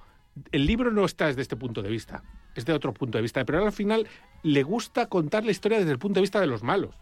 el 0.51 0.65
libro 0.65 0.91
no 0.91 1.05
está 1.05 1.27
desde 1.27 1.41
este 1.41 1.55
punto 1.55 1.81
de 1.81 1.89
vista. 1.89 2.23
es 2.55 2.65
de 2.65 2.71
otro 2.71 2.93
punto 2.93 3.17
de 3.17 3.21
vista. 3.21 3.43
Pero 3.43 3.65
al 3.65 3.71
final 3.73 4.07
le 4.43 4.63
gusta 4.63 5.07
contar 5.07 5.43
la 5.43 5.51
historia 5.51 5.77
desde 5.77 5.91
el 5.91 5.99
punto 5.99 6.19
de 6.19 6.21
vista 6.21 6.39
de 6.39 6.47
los 6.47 6.63
malos. 6.63 6.95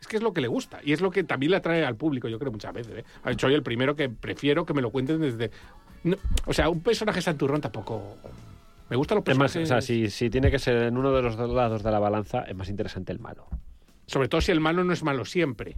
Es 0.00 0.06
que 0.06 0.16
es 0.16 0.22
lo 0.22 0.32
que 0.32 0.40
le 0.40 0.46
gusta 0.46 0.78
y 0.84 0.92
es 0.92 1.00
lo 1.00 1.10
que 1.10 1.24
también 1.24 1.50
le 1.50 1.56
atrae 1.56 1.84
al 1.84 1.96
público, 1.96 2.28
yo 2.28 2.38
creo, 2.38 2.52
muchas 2.52 2.72
veces. 2.72 2.98
¿eh? 2.98 3.04
Hecho 3.24 3.48
yo 3.48 3.56
el 3.56 3.62
primero 3.64 3.96
que 3.96 4.08
prefiero 4.08 4.64
que 4.64 4.74
me 4.74 4.82
lo 4.82 4.90
cuenten 4.90 5.20
desde. 5.20 5.50
no- 6.04 6.16
o 6.44 6.52
sea, 6.52 6.68
un 6.68 6.82
personaje 6.82 7.20
santurrón 7.20 7.60
tampoco. 7.60 8.16
Me 8.88 8.96
gustan 8.96 9.16
los 9.16 9.24
personajes. 9.24 9.56
o 9.64 9.66
sea, 9.66 9.80
si, 9.80 10.08
si 10.10 10.30
tiene 10.30 10.50
que 10.52 10.60
ser 10.60 10.76
en 10.84 10.96
uno 10.96 11.10
de 11.12 11.22
los 11.22 11.36
dos 11.36 11.50
lados 11.50 11.82
de 11.82 11.90
la 11.90 11.98
balanza, 11.98 12.42
es 12.42 12.54
más 12.54 12.68
interesante 12.68 13.10
el 13.10 13.18
malo. 13.18 13.48
Sobre 14.06 14.28
todo 14.28 14.40
si 14.40 14.52
el 14.52 14.60
malo 14.60 14.84
no 14.84 14.92
es 14.92 15.02
malo 15.02 15.24
siempre. 15.24 15.76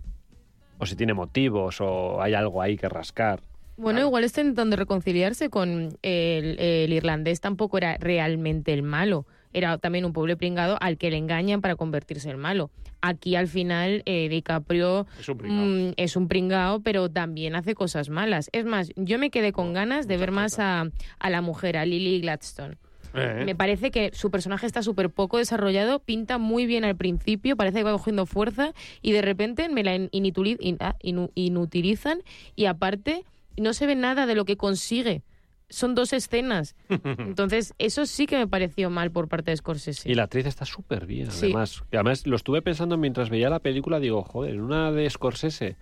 O 0.79 0.87
si 0.87 0.95
tiene 0.95 1.15
motivos, 1.15 1.81
o 1.81 2.23
hay 2.23 2.35
algo 2.35 2.63
ahí 2.63 2.77
que 2.77 2.89
rascar. 2.89 3.41
Bueno, 3.77 4.01
igual 4.01 4.25
está 4.25 4.41
intentando 4.41 4.77
reconciliarse 4.77 5.51
con 5.51 5.97
el, 6.03 6.59
el 6.59 6.93
irlandés, 6.93 7.41
tampoco 7.41 7.79
era 7.79 7.97
realmente 7.99 8.73
el 8.73 8.83
malo. 8.83 9.25
Era 9.53 9.79
también 9.79 10.05
un 10.05 10.13
pobre 10.13 10.37
pringado 10.37 10.77
al 10.81 10.99
que 10.99 11.11
le 11.11 11.17
engañan 11.17 11.61
para 11.61 11.77
convertirse 11.77 12.29
en 12.31 12.39
malo. 12.39 12.71
Aquí 13.01 13.37
al 13.37 13.47
final 13.47 14.03
eh, 14.05 14.29
DiCaprio 14.29 15.07
Es 15.19 15.29
un 15.29 15.39
pringao. 15.39 15.65
mm, 15.65 15.93
es 15.97 16.17
un 16.17 16.29
pringao, 16.29 16.81
pero 16.81 17.09
también 17.09 17.55
hace 17.55 17.75
cosas 17.75 18.11
malas. 18.11 18.51
Es 18.53 18.65
más, 18.65 18.91
yo 18.97 19.19
me 19.19 19.31
quedé 19.31 19.53
con 19.53 19.73
ganas 19.73 20.07
de 20.09 20.17
ver 20.17 20.33
más 20.33 20.59
a, 20.59 20.91
a 21.21 21.31
la 21.31 21.41
mujer, 21.41 21.77
a 21.77 21.87
Lily 21.87 22.21
Gladstone. 22.21 22.77
Eh, 23.15 23.43
Me 23.47 23.55
parece 23.55 23.91
que 23.91 24.11
su 24.13 24.31
personaje 24.31 24.67
está 24.67 24.83
súper 24.83 25.11
poco 25.11 25.39
desarrollado, 25.39 25.99
pinta 26.01 26.39
muy 26.39 26.67
bien 26.67 26.85
al 26.85 26.97
principio, 26.97 27.57
parece 27.57 27.79
que 27.79 27.85
va 27.85 27.93
cogiendo 27.93 28.27
fuerza 28.27 28.73
y 29.03 29.13
de 29.13 29.23
repente 29.23 29.69
me 29.69 29.83
la 29.83 29.93
ah, 29.93 30.97
inu- 31.03 31.31
inutilizan 31.35 32.21
y 32.57 32.67
aparte 32.67 33.25
no 33.57 33.73
se 33.73 33.87
ve 33.87 33.95
nada 33.97 34.27
de 34.27 34.35
lo 34.35 34.45
que 34.45 34.57
consigue. 34.57 35.23
Son 35.71 35.95
dos 35.95 36.13
escenas. 36.15 36.77
Entonces, 37.19 37.75
eso 37.79 38.07
sí 38.07 38.27
que 38.27 38.39
me 38.39 38.47
pareció 38.47 38.89
mal 38.89 39.11
por 39.11 39.29
parte 39.29 39.51
de 39.51 39.57
Scorsese. 39.59 40.11
Y 40.11 40.15
la 40.15 40.23
actriz 40.23 40.47
está 40.47 40.65
súper 40.65 41.05
bien, 41.05 41.31
Sí. 41.31 41.47
además. 41.47 41.83
Además, 41.93 42.27
lo 42.27 42.37
estuve 42.37 42.63
pensando 42.63 42.97
mientras 42.97 43.29
veía 43.29 43.51
la 43.51 43.59
película, 43.59 44.01
digo, 44.01 44.23
joder, 44.23 44.55
en 44.55 44.61
una 44.63 44.93
de 44.93 45.11
Scorsese, 45.11 45.77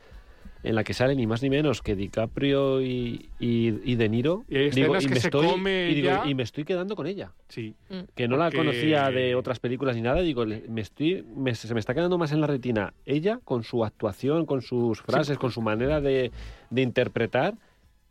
en 0.66 0.74
la 0.74 0.84
que 0.84 0.94
sale 0.94 1.14
ni 1.14 1.26
más 1.26 1.42
ni 1.42 1.50
menos 1.50 1.80
que 1.82 1.94
DiCaprio 1.94 2.82
y, 2.82 3.28
y, 3.38 3.74
y 3.84 3.94
De 3.96 4.08
Niro, 4.08 4.44
Y 4.48 4.70
digo, 4.70 4.94
y 5.04 5.06
que 5.06 5.14
me 5.14 5.20
se 5.20 5.28
estoy, 5.28 5.46
come 5.46 5.88
y, 5.90 5.94
digo, 5.94 6.08
y 6.26 6.34
me 6.34 6.42
estoy 6.42 6.64
quedando 6.64 6.96
con 6.96 7.06
ella. 7.06 7.32
sí. 7.48 7.74
Que 8.14 8.26
no 8.28 8.36
la 8.36 8.50
conocía 8.50 9.10
de 9.10 9.34
otras 9.34 9.58
películas 9.60 9.94
ni 9.96 10.02
nada, 10.02 10.20
digo, 10.22 10.44
me 10.46 10.80
estoy, 10.80 11.24
me- 11.36 11.54
se 11.54 11.72
me 11.72 11.80
está 11.80 11.94
quedando 11.94 12.18
más 12.18 12.32
en 12.32 12.40
la 12.40 12.46
retina 12.46 12.92
ella 13.04 13.40
con 13.44 13.62
su 13.62 13.84
actuación, 13.84 14.44
con 14.46 14.60
sus 14.62 15.00
frases, 15.02 15.38
con 15.38 15.50
su 15.52 15.62
manera 15.62 16.00
de, 16.00 16.30
de 16.70 16.82
interpretar, 16.82 17.54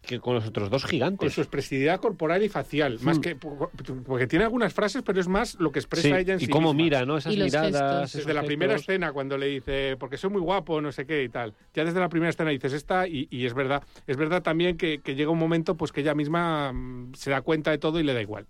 que 0.06 0.20
con 0.20 0.36
los 0.36 0.46
otros 0.46 0.70
dos 0.70 0.84
Con 0.84 0.92
gigantes. 0.92 1.34
su 1.34 1.42
expresividad 1.42 2.00
corporal 2.00 2.44
y 2.44 2.50
facial. 2.50 2.98
Más 3.02 3.18
Mm. 3.18 3.22
que. 3.22 3.36
Porque 3.36 4.28
tiene 4.28 4.46
algunas 4.46 4.74
frases, 4.74 5.02
pero 5.06 5.20
es 5.20 5.28
más 5.28 5.56
lo 5.60 5.72
que 5.72 5.80
expresa 5.80 6.08
Sí, 6.08 6.14
ella 6.14 6.34
en 6.36 6.40
y 6.42 6.46
sí 6.46 6.48
cómo 6.52 6.74
misma. 6.74 6.84
mira, 6.86 7.06
¿no? 7.06 7.18
Esas 7.18 7.34
Y 7.34 7.38
miradas. 7.42 8.14
Desde 8.14 8.34
la 8.34 8.44
primera 8.44 8.76
escena, 8.76 9.12
cuando 9.12 9.38
le 9.38 9.48
dice, 9.48 9.98
porque 10.00 10.18
soy 10.18 10.30
muy 10.30 10.42
guapo, 10.42 10.82
no 10.82 10.92
sé 10.92 11.06
qué 11.06 11.24
y 11.24 11.30
tal. 11.30 11.54
Ya 11.74 11.84
desde 11.84 12.00
la 12.00 12.10
primera 12.10 12.30
escena 12.30 12.50
dices 12.52 12.74
esta, 12.74 13.08
y, 13.08 13.28
y 13.32 13.46
es 13.46 13.54
verdad. 13.54 13.84
Es 14.08 14.18
verdad 14.18 14.42
también 14.44 14.78
que, 14.78 15.00
que 15.00 15.16
llega 15.16 15.30
un 15.32 15.40
momento 15.40 15.76
pues 15.76 15.92
que 15.92 16.02
ella 16.02 16.14
misma 16.16 16.72
mm, 16.74 17.14
se 17.16 17.32
da 17.32 17.42
cuenta 17.42 17.72
de 17.72 17.78
todo 17.78 18.00
y 18.00 18.04
le 18.04 18.14
da 18.14 18.22
igual. 18.22 18.46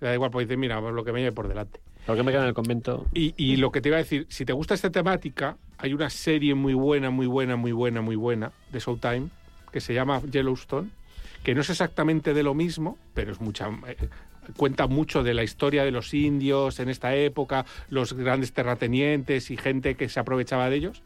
Le 0.00 0.08
da 0.08 0.14
igual, 0.14 0.30
pues 0.30 0.46
dice, 0.48 0.56
mira, 0.56 0.80
pues 0.80 0.94
lo 0.94 1.04
que 1.04 1.12
me 1.12 1.20
lleve 1.20 1.32
por 1.32 1.48
delante. 1.48 1.80
Lo 2.08 2.16
que 2.16 2.24
me 2.24 2.32
queda 2.32 2.42
en 2.42 2.48
el 2.48 2.54
convento. 2.54 3.06
Y, 3.14 3.32
y 3.36 3.56
lo 3.56 3.70
que 3.70 3.80
te 3.80 3.88
iba 3.88 3.96
a 3.96 4.00
decir, 4.02 4.26
si 4.28 4.44
te 4.44 4.52
gusta 4.52 4.74
esta 4.74 4.90
temática, 4.90 5.56
hay 5.78 5.94
una 5.94 6.10
serie 6.10 6.54
muy 6.56 6.74
buena, 6.74 7.10
muy 7.10 7.26
buena, 7.28 7.54
muy 7.54 7.70
buena, 7.70 8.00
muy 8.02 8.16
buena 8.16 8.50
de 8.72 8.80
Showtime 8.80 9.28
que 9.72 9.80
se 9.80 9.94
llama 9.94 10.22
Yellowstone, 10.30 10.90
que 11.42 11.54
no 11.54 11.62
es 11.62 11.70
exactamente 11.70 12.34
de 12.34 12.42
lo 12.42 12.54
mismo, 12.54 12.98
pero 13.14 13.32
es 13.32 13.40
mucha. 13.40 13.68
eh, 13.86 13.96
cuenta 14.56 14.86
mucho 14.86 15.22
de 15.22 15.34
la 15.34 15.44
historia 15.44 15.84
de 15.84 15.90
los 15.90 16.12
indios 16.14 16.80
en 16.80 16.88
esta 16.88 17.14
época, 17.14 17.64
los 17.88 18.12
grandes 18.12 18.52
terratenientes 18.52 19.50
y 19.50 19.56
gente 19.56 19.94
que 19.94 20.08
se 20.08 20.20
aprovechaba 20.20 20.68
de 20.68 20.76
ellos, 20.76 21.02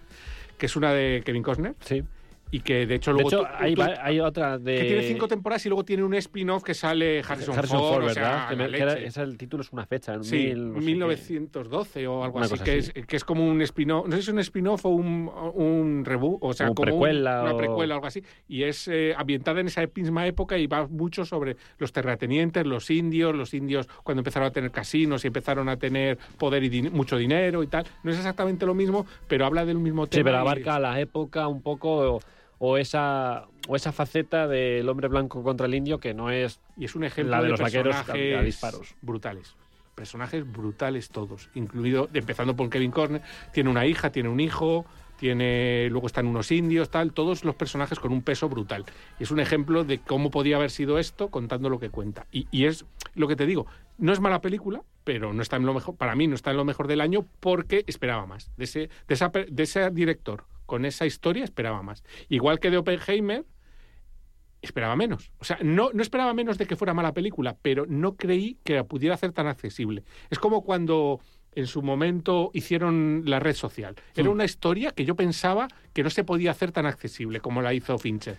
que 0.58 0.66
es 0.66 0.76
una 0.76 0.92
de 0.92 1.22
Kevin 1.24 1.42
Costner 1.42 1.74
Sí. 1.84 2.02
Y 2.50 2.60
que 2.60 2.86
de 2.86 2.94
hecho 2.94 3.10
De 3.10 3.14
luego 3.22 3.28
hecho, 3.28 3.40
tú- 3.40 3.46
hay, 3.58 3.74
tú- 3.74 3.82
hay 4.00 4.20
otra 4.20 4.56
de. 4.58 4.76
que 4.78 4.84
tiene 4.84 5.02
cinco 5.02 5.26
temporadas 5.26 5.66
y 5.66 5.68
luego 5.68 5.84
tiene 5.84 6.04
un 6.04 6.14
spin-off 6.14 6.62
que 6.62 6.74
sale 6.74 7.18
Harrison, 7.26 7.58
Harrison 7.58 7.78
Ford, 7.80 7.94
Ford, 7.94 8.04
o 8.04 8.10
sea, 8.10 8.46
¿verdad? 8.50 8.66
Que 8.70 8.76
que 8.76 8.82
era- 8.82 8.92
ese 9.00 9.22
el 9.22 9.36
título 9.36 9.62
es 9.62 9.72
una 9.72 9.84
fecha. 9.84 10.14
En 10.14 10.22
Sí, 10.24 10.36
mil, 10.36 10.68
no 10.68 10.74
sé 10.74 10.78
qué. 10.80 10.84
1912 10.86 12.06
o 12.06 12.22
algo 12.24 12.36
Una 12.38 12.46
así, 12.46 12.58
que, 12.58 12.78
así. 12.78 12.92
Es, 12.94 13.06
que 13.06 13.16
es 13.16 13.24
como 13.24 13.46
un 13.46 13.60
spin-off, 13.62 14.06
no 14.06 14.12
sé 14.16 14.22
si 14.22 14.28
es 14.28 14.32
un 14.32 14.38
spin-off 14.38 14.84
o 14.86 14.90
un, 14.90 15.28
un 15.54 16.04
reboot, 16.04 16.38
o 16.40 16.52
sea, 16.52 16.68
Un 16.68 16.74
como 16.74 16.92
un- 16.94 17.00
precuela 17.00 17.42
una 17.42 17.54
o- 17.54 17.56
precuela 17.56 17.94
o 17.94 17.96
algo 17.96 18.06
así, 18.06 18.22
y 18.48 18.62
es 18.62 18.86
eh, 18.88 19.12
ambientada 19.16 19.60
en 19.60 19.66
esa 19.66 19.82
misma 19.94 20.26
época 20.26 20.56
y 20.56 20.66
va 20.68 20.86
mucho 20.86 21.24
sobre 21.24 21.56
los 21.78 21.92
terratenientes, 21.92 22.64
los 22.66 22.90
indios, 22.90 23.34
los 23.34 23.54
indios 23.54 23.88
cuando 24.04 24.20
empezaron 24.20 24.46
a 24.46 24.52
tener 24.52 24.70
casinos 24.70 25.24
y 25.24 25.26
empezaron 25.26 25.68
a 25.68 25.76
tener 25.76 26.16
poder 26.38 26.62
y 26.62 26.68
din- 26.70 26.90
mucho 26.92 27.16
dinero 27.16 27.62
y 27.62 27.66
tal. 27.66 27.84
No 28.04 28.10
es 28.12 28.16
exactamente 28.18 28.64
lo 28.66 28.74
mismo, 28.74 29.04
pero 29.26 29.46
habla 29.46 29.64
del 29.64 29.78
mismo 29.78 30.06
tema. 30.06 30.20
Sí, 30.20 30.24
pero 30.24 30.36
y- 30.36 30.40
abarca 30.40 30.78
la 30.78 31.00
época 31.00 31.48
un 31.48 31.60
poco 31.60 32.20
o, 32.58 32.76
esa 32.78 33.46
o 33.68 33.76
esa 33.76 33.92
faceta 33.92 34.46
del 34.48 34.88
hombre 34.88 35.08
blanco 35.08 35.42
contra 35.42 35.66
el 35.66 35.74
indio 35.74 35.98
que 35.98 36.14
no 36.14 36.30
es 36.30 36.60
Y 36.76 36.84
es 36.86 36.94
un 36.94 37.04
ejemplo 37.04 37.30
La 37.32 37.38
de 37.38 37.44
de, 37.44 37.50
los 37.50 37.60
vaqueros 37.60 37.96
a- 38.08 38.12
disparos. 38.42 38.94
brutales. 39.02 39.54
Personajes 39.94 40.50
brutales 40.50 41.08
todos, 41.08 41.48
incluido, 41.54 42.08
empezando 42.12 42.54
por 42.54 42.68
Kevin 42.68 42.90
Corner, 42.90 43.22
tiene 43.52 43.70
una 43.70 43.86
hija, 43.86 44.12
tiene 44.12 44.28
un 44.28 44.40
hijo, 44.40 44.84
tiene 45.16 45.88
luego 45.90 46.06
están 46.06 46.26
unos 46.26 46.52
indios, 46.52 46.90
tal, 46.90 47.12
todos 47.14 47.44
los 47.44 47.54
personajes 47.54 47.98
con 47.98 48.12
un 48.12 48.20
peso 48.20 48.48
brutal. 48.50 48.84
Y 49.18 49.22
es 49.22 49.30
un 49.30 49.40
ejemplo 49.40 49.84
de 49.84 49.98
cómo 50.00 50.30
podía 50.30 50.56
haber 50.56 50.70
sido 50.70 50.98
esto 50.98 51.28
contando 51.30 51.70
lo 51.70 51.80
que 51.80 51.88
cuenta. 51.88 52.26
Y, 52.30 52.46
y 52.50 52.66
es 52.66 52.84
lo 53.14 53.26
que 53.26 53.36
te 53.36 53.46
digo, 53.46 53.66
no 53.96 54.12
es 54.12 54.20
mala 54.20 54.42
película, 54.42 54.82
pero 55.02 55.32
no 55.32 55.40
está 55.40 55.56
en 55.56 55.64
lo 55.64 55.72
mejor, 55.72 55.96
para 55.96 56.14
mí 56.14 56.26
no 56.26 56.34
está 56.34 56.50
en 56.50 56.58
lo 56.58 56.64
mejor 56.66 56.88
del 56.88 57.00
año 57.00 57.24
porque 57.40 57.82
esperaba 57.86 58.26
más. 58.26 58.50
De 58.58 58.64
ese, 58.64 58.90
de 59.08 59.14
esa 59.14 59.30
de 59.30 59.62
ese 59.62 59.88
director 59.90 60.44
con 60.66 60.84
esa 60.84 61.06
historia 61.06 61.44
esperaba 61.44 61.82
más. 61.82 62.04
Igual 62.28 62.60
que 62.60 62.70
de 62.70 62.76
Oppenheimer, 62.78 63.44
esperaba 64.62 64.96
menos. 64.96 65.30
O 65.38 65.44
sea, 65.44 65.58
no, 65.62 65.90
no 65.92 66.02
esperaba 66.02 66.34
menos 66.34 66.58
de 66.58 66.66
que 66.66 66.76
fuera 66.76 66.94
mala 66.94 67.12
película, 67.14 67.56
pero 67.62 67.86
no 67.88 68.16
creí 68.16 68.58
que 68.64 68.74
la 68.74 68.84
pudiera 68.84 69.14
hacer 69.14 69.32
tan 69.32 69.46
accesible. 69.46 70.02
Es 70.30 70.38
como 70.38 70.62
cuando 70.62 71.20
en 71.54 71.66
su 71.66 71.82
momento 71.82 72.50
hicieron 72.52 73.22
la 73.26 73.38
red 73.40 73.54
social. 73.54 73.94
Era 74.14 74.28
Mm. 74.28 74.32
una 74.32 74.44
historia 74.44 74.90
que 74.90 75.04
yo 75.04 75.14
pensaba 75.14 75.68
que 75.92 76.02
no 76.02 76.10
se 76.10 76.24
podía 76.24 76.50
hacer 76.50 76.72
tan 76.72 76.84
accesible 76.86 77.40
como 77.40 77.62
la 77.62 77.72
hizo 77.72 77.96
Fincher. 77.98 78.38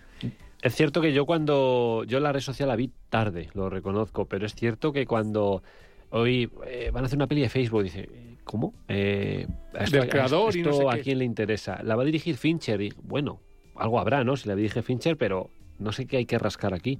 Es 0.61 0.75
cierto 0.75 1.01
que 1.01 1.13
yo 1.13 1.25
cuando 1.25 2.03
yo 2.07 2.19
la 2.19 2.31
red 2.31 2.41
social 2.41 2.67
la 2.69 2.75
vi 2.75 2.91
tarde, 3.09 3.49
lo 3.53 3.69
reconozco, 3.69 4.25
pero 4.25 4.45
es 4.45 4.53
cierto 4.55 4.91
que 4.91 5.05
cuando 5.05 5.63
hoy 6.09 6.49
eh, 6.65 6.89
van 6.91 7.03
a 7.03 7.07
hacer 7.07 7.17
una 7.17 7.27
peli 7.27 7.41
de 7.41 7.49
Facebook, 7.49 7.83
dice, 7.83 8.09
¿cómo? 8.47 8.73
Eh, 8.87 9.45
esto, 9.79 9.97
Del 9.97 10.09
creador 10.09 10.55
y 10.55 10.63
no 10.63 10.73
sé 10.73 10.87
a 10.89 10.95
qué. 10.95 11.01
quién 11.01 11.19
le 11.19 11.25
interesa. 11.25 11.83
La 11.83 11.95
va 11.95 12.01
a 12.01 12.05
dirigir 12.05 12.37
Fincher 12.37 12.81
y 12.81 12.93
bueno, 13.03 13.39
algo 13.75 13.99
habrá, 13.99 14.23
¿no? 14.23 14.35
Si 14.37 14.47
la 14.47 14.55
dirige 14.55 14.81
Fincher, 14.81 15.17
pero 15.17 15.51
no 15.77 15.91
sé 15.91 16.07
qué 16.07 16.17
hay 16.17 16.25
que 16.25 16.39
rascar 16.39 16.73
aquí. 16.73 16.97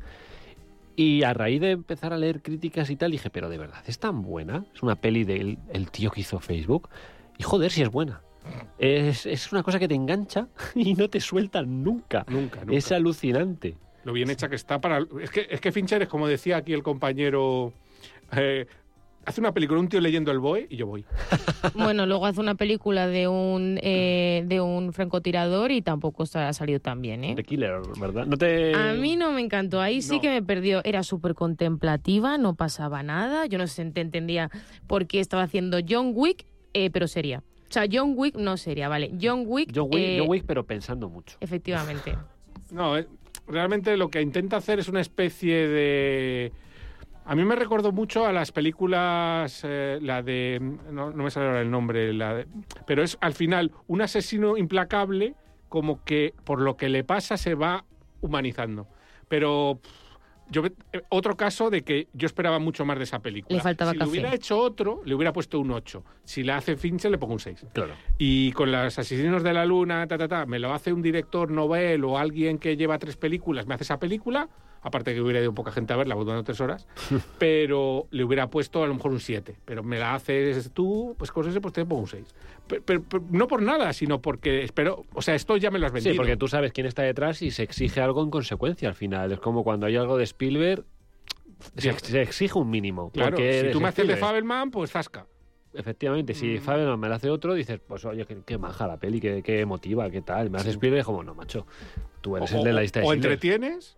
Y 0.95 1.24
a 1.24 1.34
raíz 1.34 1.62
de 1.62 1.72
empezar 1.72 2.12
a 2.14 2.18
leer 2.18 2.41
críticas 2.41 2.89
y 2.89 2.95
tal, 2.95 3.12
dije, 3.12 3.30
pero 3.30 3.50
de 3.50 3.58
verdad, 3.58 3.84
¿es 3.88 3.98
tan 4.00 4.22
buena? 4.22 4.66
Es 4.74 4.84
una 4.84 4.95
peli 4.95 5.24
del 5.24 5.58
el 5.72 5.89
tío 5.89 6.12
que 6.12 6.22
hizo 6.22 6.39
Facebook. 6.39 6.89
Y 7.38 7.43
joder, 7.43 7.72
si 7.72 7.82
es 7.82 7.89
buena. 7.89 8.22
Es, 8.80 9.26
es 9.26 9.52
una 9.52 9.62
cosa 9.64 9.78
que 9.80 9.88
te 9.88 9.95
engancha 9.95 10.48
y 10.76 10.93
no 10.95 11.10
te 11.10 11.20
suelta 11.20 11.62
nunca. 11.62 12.26
Nunca, 12.28 12.62
nunca. 12.62 12.76
Es 12.76 12.91
alucinante. 12.91 13.76
Lo 14.04 14.14
bien 14.14 14.30
hecha 14.30 14.48
que 14.50 14.56
está 14.56 14.80
para... 14.80 15.00
Es 15.22 15.30
que, 15.30 15.48
es 15.50 15.60
que 15.62 15.72
Fincher 15.72 16.02
es 16.02 16.08
como 16.08 16.28
decía 16.28 16.58
aquí 16.58 16.74
el 16.74 16.82
compañero... 16.84 17.74
eh, 18.32 18.66
hace 19.28 19.42
una 19.42 19.54
película, 19.54 19.80
un 19.80 19.88
tío 19.90 20.00
leyendo 20.02 20.32
el 20.32 20.40
BOE 20.40 20.68
y 20.70 20.78
yo 20.78 20.88
voy. 20.88 21.06
Bueno, 21.76 22.06
luego 22.06 22.26
hace 22.26 22.40
una 22.40 22.56
película 22.56 23.08
de 23.08 23.28
un 23.28 23.80
eh, 23.84 24.44
de 24.48 24.62
un 24.62 24.94
francotirador 24.94 25.72
y 25.72 25.82
tampoco 25.82 26.24
está- 26.24 26.48
ha 26.48 26.54
salido 26.54 26.80
tan 26.80 27.02
bien, 27.02 27.24
¿eh? 27.24 27.34
The 27.36 27.44
Killer, 27.44 27.82
¿verdad? 28.00 28.26
No 28.26 28.38
te... 28.38 28.74
A 28.74 28.94
mí 28.94 29.16
no 29.16 29.32
me 29.32 29.42
encantó, 29.42 29.82
ahí 29.82 30.02
sí 30.02 30.20
que 30.20 30.30
me 30.30 30.42
perdió. 30.42 30.82
Era 30.84 31.04
súper 31.04 31.34
contemplativa, 31.36 32.38
no 32.38 32.56
pasaba 32.56 33.04
nada. 33.04 33.46
Yo 33.46 33.58
no 33.58 33.68
sé, 33.68 33.86
te 33.92 34.02
entendía 34.02 34.50
por 34.88 35.08
qué 35.08 35.20
estaba 35.20 35.44
haciendo 35.44 35.80
John 35.88 36.12
Wick, 36.16 36.46
eh, 36.74 36.90
pero 36.90 37.08
sería. 37.08 37.40
O 37.70 37.72
sea, 37.74 37.84
John 37.92 38.14
Wick 38.16 38.36
no 38.38 38.56
sería, 38.56 38.88
¿vale? 38.88 39.12
John 39.22 39.44
Wick. 39.46 39.72
John 39.76 39.90
Wick, 39.92 40.00
eh, 40.04 40.18
John 40.20 40.30
Wick, 40.30 40.44
pero 40.48 40.66
pensando 40.66 41.10
mucho. 41.10 41.36
Efectivamente. 41.42 42.18
No, 42.72 42.98
eh, 42.98 43.08
realmente 43.48 43.96
lo 43.98 44.10
que 44.10 44.22
intenta 44.22 44.58
hacer 44.58 44.80
es 44.80 44.88
una 44.88 45.02
especie 45.02 45.68
de... 45.68 46.52
A 47.30 47.36
mí 47.36 47.44
me 47.44 47.56
recordó 47.58 47.92
mucho 47.92 48.26
a 48.26 48.32
las 48.32 48.52
películas, 48.54 49.62
eh, 49.66 50.00
la 50.02 50.24
de... 50.24 50.60
No, 50.92 51.12
no 51.12 51.24
me 51.26 51.30
sale 51.30 51.48
ahora 51.48 51.62
el 51.62 51.70
nombre, 51.70 52.14
la 52.14 52.34
de- 52.36 52.48
pero 52.86 53.04
es 53.04 53.18
al 53.20 53.34
final 53.34 53.72
un 53.88 54.02
asesino 54.02 54.56
implacable 54.58 55.36
como 55.68 56.04
que 56.06 56.34
por 56.46 56.62
lo 56.62 56.78
que 56.78 56.88
le 56.88 57.04
pasa 57.04 57.36
se 57.36 57.54
va 57.54 57.84
humanizando. 58.22 58.88
Pero 59.28 59.82
yo 60.50 60.66
eh, 60.66 60.72
otro 61.10 61.36
caso 61.36 61.70
de 61.70 61.82
que 61.82 62.08
yo 62.14 62.26
esperaba 62.28 62.60
mucho 62.60 62.86
más 62.86 62.98
de 62.98 63.04
esa 63.04 63.20
película. 63.20 63.58
Le 63.58 63.62
faltaba 63.62 63.92
si 63.92 63.98
café. 63.98 64.06
le 64.06 64.12
hubiera 64.12 64.34
hecho 64.34 64.58
otro, 64.58 65.02
le 65.04 65.14
hubiera 65.14 65.34
puesto 65.34 65.60
un 65.60 65.72
8. 65.72 66.04
Si 66.24 66.44
la 66.44 66.56
hace 66.56 66.78
Fincher, 66.78 67.12
le 67.12 67.18
pongo 67.18 67.34
un 67.34 67.40
6. 67.42 67.66
Claro. 67.74 67.94
Y 68.18 68.54
con 68.54 68.72
los 68.72 68.98
asesinos 68.98 69.44
de 69.44 69.52
la 69.52 69.66
luna, 69.66 70.08
ta, 70.08 70.18
ta, 70.18 70.30
ta, 70.30 70.46
me 70.46 70.60
lo 70.60 70.74
hace 70.74 70.94
un 70.94 71.02
director 71.02 71.52
novel 71.52 72.06
o 72.06 72.18
alguien 72.18 72.58
que 72.58 72.78
lleva 72.78 72.98
tres 72.98 73.18
películas, 73.18 73.68
me 73.68 73.74
hace 73.76 73.84
esa 73.84 74.00
película, 74.00 74.48
aparte 74.82 75.14
que 75.14 75.22
hubiera 75.22 75.40
ido 75.42 75.54
poca 75.54 75.72
gente 75.72 75.94
a 75.94 75.96
verla, 75.98 76.16
durando 76.16 76.44
tres 76.44 76.60
horas, 76.62 76.88
pero 77.40 78.08
le 78.12 78.24
hubiera 78.24 78.50
puesto 78.50 78.84
a 78.84 78.88
lo 78.88 78.94
mejor 78.94 79.12
un 79.12 79.20
7. 79.20 79.56
Pero 79.66 79.84
me 79.84 79.98
la 80.00 80.16
haces 80.16 80.72
tú, 80.74 81.16
pues 81.18 81.32
con 81.32 81.48
ese 81.48 81.60
pues 81.62 81.74
te 81.74 81.86
pongo 81.86 82.02
un 82.02 82.08
6. 82.08 82.36
Pero, 82.68 82.82
pero- 82.86 83.04
pero 83.04 83.24
no 83.32 83.48
por 83.48 83.62
nada, 83.62 83.94
sino 83.94 84.22
porque 84.22 84.64
espero, 84.64 85.06
o 85.14 85.22
sea, 85.22 85.36
esto 85.36 85.58
ya 85.58 85.72
me 85.72 85.80
lo 85.80 85.86
has 85.88 85.92
vendido. 85.92 86.14
Sí, 86.14 86.18
porque 86.18 86.38
tú 86.38 86.48
sabes 86.48 86.72
quién 86.74 86.86
está 86.86 87.04
detrás 87.04 87.42
y 87.42 87.52
se 87.52 87.64
exige 87.64 88.02
algo 88.02 88.24
en 88.24 88.30
consecuencia 88.30 88.88
al 88.90 88.96
final. 88.96 89.32
Es 89.32 89.40
como 89.40 89.64
cuando 89.64 89.86
hay 89.86 89.96
algo 89.96 90.18
de 90.18 90.24
Spielberg, 90.26 90.84
se, 91.76 91.92
se 92.00 92.22
exige 92.22 92.58
un 92.60 92.70
mínimo. 92.70 93.12
Claro, 93.12 93.38
si 93.38 93.72
tú 93.72 93.82
me 93.82 93.88
haces 93.88 94.08
de. 94.08 94.18
Fabelman, 94.18 94.70
pues 94.72 94.92
zasca. 94.92 95.26
Efectivamente, 95.74 96.34
si 96.34 96.58
Mm. 96.60 96.98
Me 96.98 97.08
la 97.10 97.16
hace 97.16 97.30
otro, 97.30 97.54
dices, 97.54 97.80
pues 97.86 98.04
oye, 98.06 98.26
qué, 98.26 98.38
qué 98.46 98.58
maja 98.58 98.88
la 98.88 98.98
peli, 98.98 99.20
qué, 99.20 99.44
qué 99.44 99.60
emotiva, 99.60 100.10
qué 100.10 100.22
tal. 100.22 100.50
Me 100.50 100.58
haces 100.58 100.74
Spielberg 100.74 101.06
como, 101.06 101.24
no, 101.24 101.36
macho, 101.36 101.68
tú 102.22 102.36
eres 102.38 102.52
o, 102.54 102.58
el 102.60 102.64
de 102.64 102.74
la 102.74 102.82
lista 102.82 103.00
de 103.00 103.06
o 103.06 103.10
Schindler". 103.12 103.34
entretienes 103.34 103.98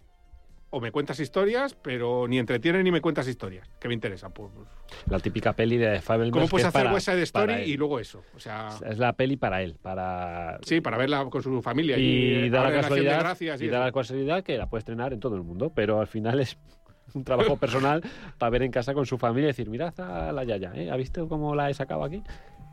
o 0.72 0.80
me 0.80 0.92
cuentas 0.92 1.20
historias, 1.20 1.74
pero 1.74 2.28
ni 2.28 2.38
entretienes 2.38 2.84
ni 2.84 2.92
me 2.92 3.02
cuentas 3.02 3.28
historias. 3.28 3.68
¿Qué 3.80 3.88
me 3.88 3.94
interesa? 3.94 4.30
Pues, 4.30 4.52
pues, 4.54 4.68
La 5.08 5.20
típica 5.20 5.54
peli 5.54 5.78
de 5.78 6.02
Fabelman. 6.02 6.32
¿Cómo 6.32 6.46
que 6.46 6.52
puedes 6.52 6.68
es 6.68 6.76
hacer 6.76 6.92
West 6.92 7.08
Side 7.08 7.22
Story 7.24 7.54
y 7.64 7.78
luego 7.78 8.00
eso? 8.00 8.24
O 8.36 8.40
sea, 8.40 8.70
Es 8.86 9.00
la 9.00 9.14
peli 9.14 9.36
para 9.38 9.62
él, 9.62 9.78
para... 9.82 10.60
sí, 10.64 10.82
para 10.82 10.98
verla 10.98 11.26
con 11.30 11.42
su 11.42 11.62
familia. 11.62 11.98
y 11.98 12.46
eh, 12.46 12.50
da 12.50 12.60
ahora 12.60 12.70
la 12.72 12.82
casualidad, 12.82 13.20
Gracias 13.20 13.62
y 13.62 13.66
y 13.66 13.68
da 13.70 13.80
la 13.80 13.92
casualidad 13.92 14.44
que 14.44 14.58
la 14.58 14.70
puede 14.70 14.80
estrenar 14.80 15.14
en 15.14 15.20
todo 15.20 15.36
el 15.36 15.44
mundo, 15.44 15.72
pero 15.74 16.00
al 16.00 16.08
final 16.08 16.40
es 16.40 16.58
un 17.14 17.24
trabajo 17.24 17.58
personal 17.58 18.04
para 18.38 18.50
ver 18.52 18.64
en 18.64 18.72
casa 18.72 18.94
con 18.94 19.06
su 19.06 19.18
familia 19.18 19.48
y 19.48 19.52
decir, 19.52 19.70
mirad 19.70 20.00
a 20.00 20.32
la 20.32 20.44
Yaya, 20.44 20.72
¿eh? 20.76 20.92
¿ha 20.92 20.96
visto 20.96 21.28
cómo 21.28 21.56
la 21.56 21.70
he 21.70 21.74
sacado 21.74 22.04
aquí? 22.04 22.22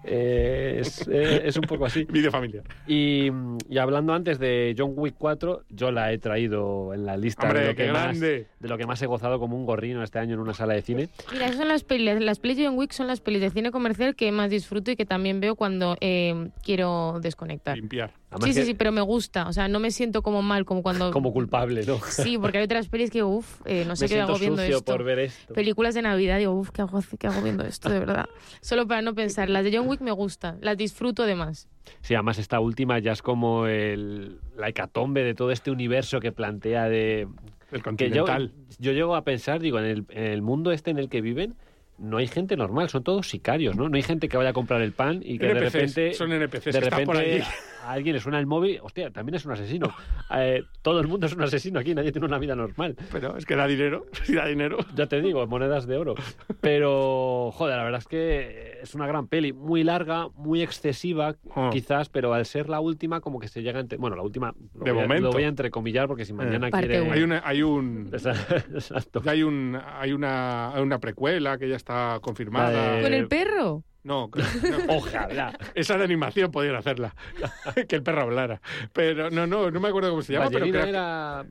Eh, 0.07 0.79
es, 0.81 1.07
eh, 1.09 1.43
es 1.45 1.57
un 1.57 1.63
poco 1.63 1.87
así. 1.87 2.05
Vídeo 2.11 2.31
familiar. 2.31 2.65
Y, 2.87 3.31
y 3.69 3.79
hablando 3.79 4.13
antes 4.15 4.39
de 4.39 4.75
John 4.77 4.93
Wick 4.97 5.17
4, 5.19 5.65
yo 5.71 5.91
la 5.91 6.13
he 6.13 6.19
traído 6.19 6.95
en 6.95 7.05
la 7.05 7.17
lista 7.17 7.53
de, 7.53 7.69
lo 7.69 7.75
que 7.75 7.93
más, 7.93 8.21
de 8.21 8.47
lo 8.61 8.79
que 8.79 8.87
más 8.87 9.03
he 9.03 9.07
gozado 9.07 9.39
como 9.39 9.57
un 9.57 9.67
gorrino 9.67 10.03
este 10.03 10.19
año 10.19 10.35
en 10.35 10.41
una 10.41 10.55
sala 10.55 10.75
de 10.75 10.83
cine. 10.83 11.09
Mira, 11.33 11.47
esas 11.47 11.59
son 11.59 11.69
las 11.69 11.85
pelis, 11.85 12.21
las 12.21 12.39
pelis 12.39 12.57
de 12.57 12.67
John 12.67 12.79
Wick 12.79 12.93
son 12.93 13.07
las 13.07 13.21
pelis 13.21 13.41
de 13.41 13.51
cine 13.51 13.71
comercial 13.71 14.15
que 14.15 14.31
más 14.33 14.51
disfruto 14.51 14.91
y 14.91 14.97
que 14.97 15.07
también 15.07 15.41
veo 15.41 15.57
cuando 15.57 15.97
eh, 16.01 16.51
quiero 16.63 17.19
desconectar. 17.21 17.77
Limpiar. 17.77 18.13
Además 18.31 18.45
Sí, 18.49 18.53
sí, 18.55 18.61
que- 18.61 18.67
sí, 18.67 18.75
pero 18.75 18.91
me 18.93 19.01
gusta, 19.03 19.49
o 19.49 19.53
sea, 19.53 19.69
no 19.69 19.79
me 19.79 19.91
siento 19.91 20.21
como 20.23 20.43
mal, 20.43 20.65
como 20.65 20.83
cuando... 20.83 21.11
Como 21.13 21.33
culpable, 21.33 21.85
¿no? 21.87 21.99
Sí, 22.09 22.39
porque 22.39 22.59
hay 22.59 22.65
otras 22.65 22.89
pelis 22.89 23.11
que, 23.11 23.23
uff, 23.23 23.61
no 23.87 23.95
sé 23.97 24.05
Me 24.05 24.09
qué 24.09 24.21
hago 24.21 24.37
viendo 24.39 24.63
sucio 24.63 24.79
esto. 24.79 24.93
por 24.93 25.05
ver 25.05 25.21
esto. 25.21 25.55
Películas 25.55 25.95
de 25.95 26.03
Navidad, 26.03 26.39
digo, 26.39 26.53
uff, 26.53 26.71
¿qué 26.71 26.83
hago, 26.83 27.01
¿qué 27.19 27.27
hago 27.29 27.41
viendo 27.43 27.65
esto, 27.65 27.89
de 27.89 28.01
verdad? 28.01 28.27
Solo 28.61 28.87
para 28.89 29.01
no 29.03 29.15
pensar. 29.15 29.49
Las 29.49 29.63
de 29.65 29.77
John 29.77 29.87
Wick 29.89 30.01
me 30.01 30.11
gustan, 30.11 30.59
las 30.61 30.77
disfruto 30.77 31.23
además. 31.23 31.69
Sí, 32.01 32.15
además 32.15 32.39
esta 32.39 32.59
última 32.59 32.99
ya 32.99 33.13
es 33.13 33.23
como 33.23 33.67
el, 33.69 34.39
la 34.57 34.69
hecatombe 34.69 35.23
de 35.23 35.35
todo 35.35 35.53
este 35.53 35.71
universo 35.71 36.19
que 36.21 36.33
plantea 36.33 36.89
de... 36.89 37.29
El 37.73 37.83
Que 37.97 38.11
yo, 38.11 38.25
continental. 38.25 38.53
yo 38.79 38.93
llego 38.93 39.15
a 39.17 39.23
pensar, 39.23 39.61
digo, 39.61 39.79
en 39.79 39.85
el, 39.87 40.05
en 40.11 40.25
el 40.25 40.43
mundo 40.43 40.73
este 40.73 40.91
en 40.91 40.99
el 40.99 41.09
que 41.09 41.21
viven, 41.21 41.55
no 41.99 42.19
hay 42.19 42.27
gente 42.29 42.57
normal, 42.57 42.89
son 42.91 43.03
todos 43.03 43.29
sicarios, 43.29 43.75
¿no? 43.75 43.89
No 43.89 43.97
hay 43.97 44.03
gente 44.03 44.29
que 44.29 44.37
vaya 44.37 44.51
a 44.51 44.53
comprar 44.53 44.83
el 44.83 44.93
pan 44.93 45.21
y 45.25 45.39
que 45.39 45.47
de 45.47 45.55
repente... 45.55 46.13
son 46.15 46.31
NPCs 46.33 46.65
de 46.65 46.71
están 46.79 47.05
por 47.05 47.17
repente 47.17 47.43
allí. 47.43 47.45
a 47.89 47.93
alguien 47.93 48.15
le 48.15 48.21
suena 48.21 48.39
el 48.39 48.47
móvil, 48.47 48.79
hostia, 48.83 49.11
también 49.11 49.35
es 49.37 49.45
un 49.47 49.53
asesino. 49.53 49.89
Eh, 50.39 50.65
todo 50.83 50.99
el 50.99 51.07
mundo 51.07 51.27
es 51.27 51.35
un 51.35 51.43
asesino 51.43 51.79
aquí, 51.79 51.95
nadie 51.95 52.11
tiene 52.11 52.27
una 52.27 52.39
vida 52.41 52.57
normal. 52.57 52.97
Pero 53.13 53.37
es 53.37 53.47
que 53.47 53.55
da 53.55 53.67
dinero. 53.69 54.07
Sí, 54.25 54.35
da 54.35 54.45
dinero. 54.47 54.79
Ya 54.97 55.07
te 55.07 55.21
digo, 55.21 55.47
monedas 55.47 55.87
de 55.87 55.97
oro. 55.97 56.15
Pero, 56.61 57.53
joder, 57.53 57.77
la 57.77 57.85
verdad 57.85 58.01
es 58.01 58.09
que 58.09 58.79
es 58.83 58.95
una 58.97 59.07
gran 59.07 59.29
peli, 59.29 59.53
muy 59.53 59.85
larga, 59.85 60.29
muy 60.35 60.63
excesiva, 60.63 61.37
Oh. 61.55 61.71
quizás, 61.71 62.09
pero 62.09 62.35
al 62.35 62.45
ser 62.45 62.69
la 62.69 62.81
última, 62.81 63.21
como 63.21 63.39
que 63.39 63.47
se 63.47 63.63
llega 63.63 63.79
a... 63.79 63.83
entre- 63.83 63.99
Bueno, 63.99 64.17
la 64.17 64.23
última, 64.23 64.53
lo 64.75 64.85
De 64.85 64.91
voy 64.91 65.01
a- 65.01 65.05
momento. 65.05 65.27
lo 65.29 65.33
voy 65.33 65.45
a 65.45 65.49
entrecomillar 65.49 66.09
porque 66.09 66.25
si 66.25 66.33
mañana 66.33 66.69
Parte 66.71 66.89
quiere... 66.89 67.09
Hay, 67.11 67.23
una, 67.23 67.41
hay 67.45 67.63
un. 67.63 68.11
Exacto. 68.75 69.23
ya 69.23 69.31
hay, 69.31 69.43
un, 69.45 69.79
hay, 70.01 70.13
una, 70.13 70.75
hay 70.75 70.83
una 70.83 70.99
precuela 70.99 71.57
que 71.57 71.69
ya 71.69 71.77
está 71.77 72.19
confirmada. 72.21 72.97
De- 72.97 73.03
¿Con 73.03 73.13
Eh, 73.13 73.19
el 73.19 73.29
perro? 73.29 73.85
No, 74.07 74.31
que- 74.31 74.41
no. 74.41 74.47
Ojalá. 74.97 75.59
esa 75.75 75.99
de 75.99 76.05
animación 76.05 76.51
podían 76.53 76.77
hacerla. 76.77 77.15
que 77.89 77.97
el 77.97 78.03
perro 78.03 78.23
hablara. 78.23 78.61
Pero 78.93 79.31
no, 79.31 79.47
no, 79.47 79.71
no 79.71 79.81
me 79.81 79.89
acuerdo 79.89 80.11
cómo 80.11 80.23
se 80.23 80.33
llama, 80.35 80.47
pero 80.47 80.61
Ballerina 80.61 80.81
creo 80.83 80.85
que- 80.85 80.91
era... 80.91 81.47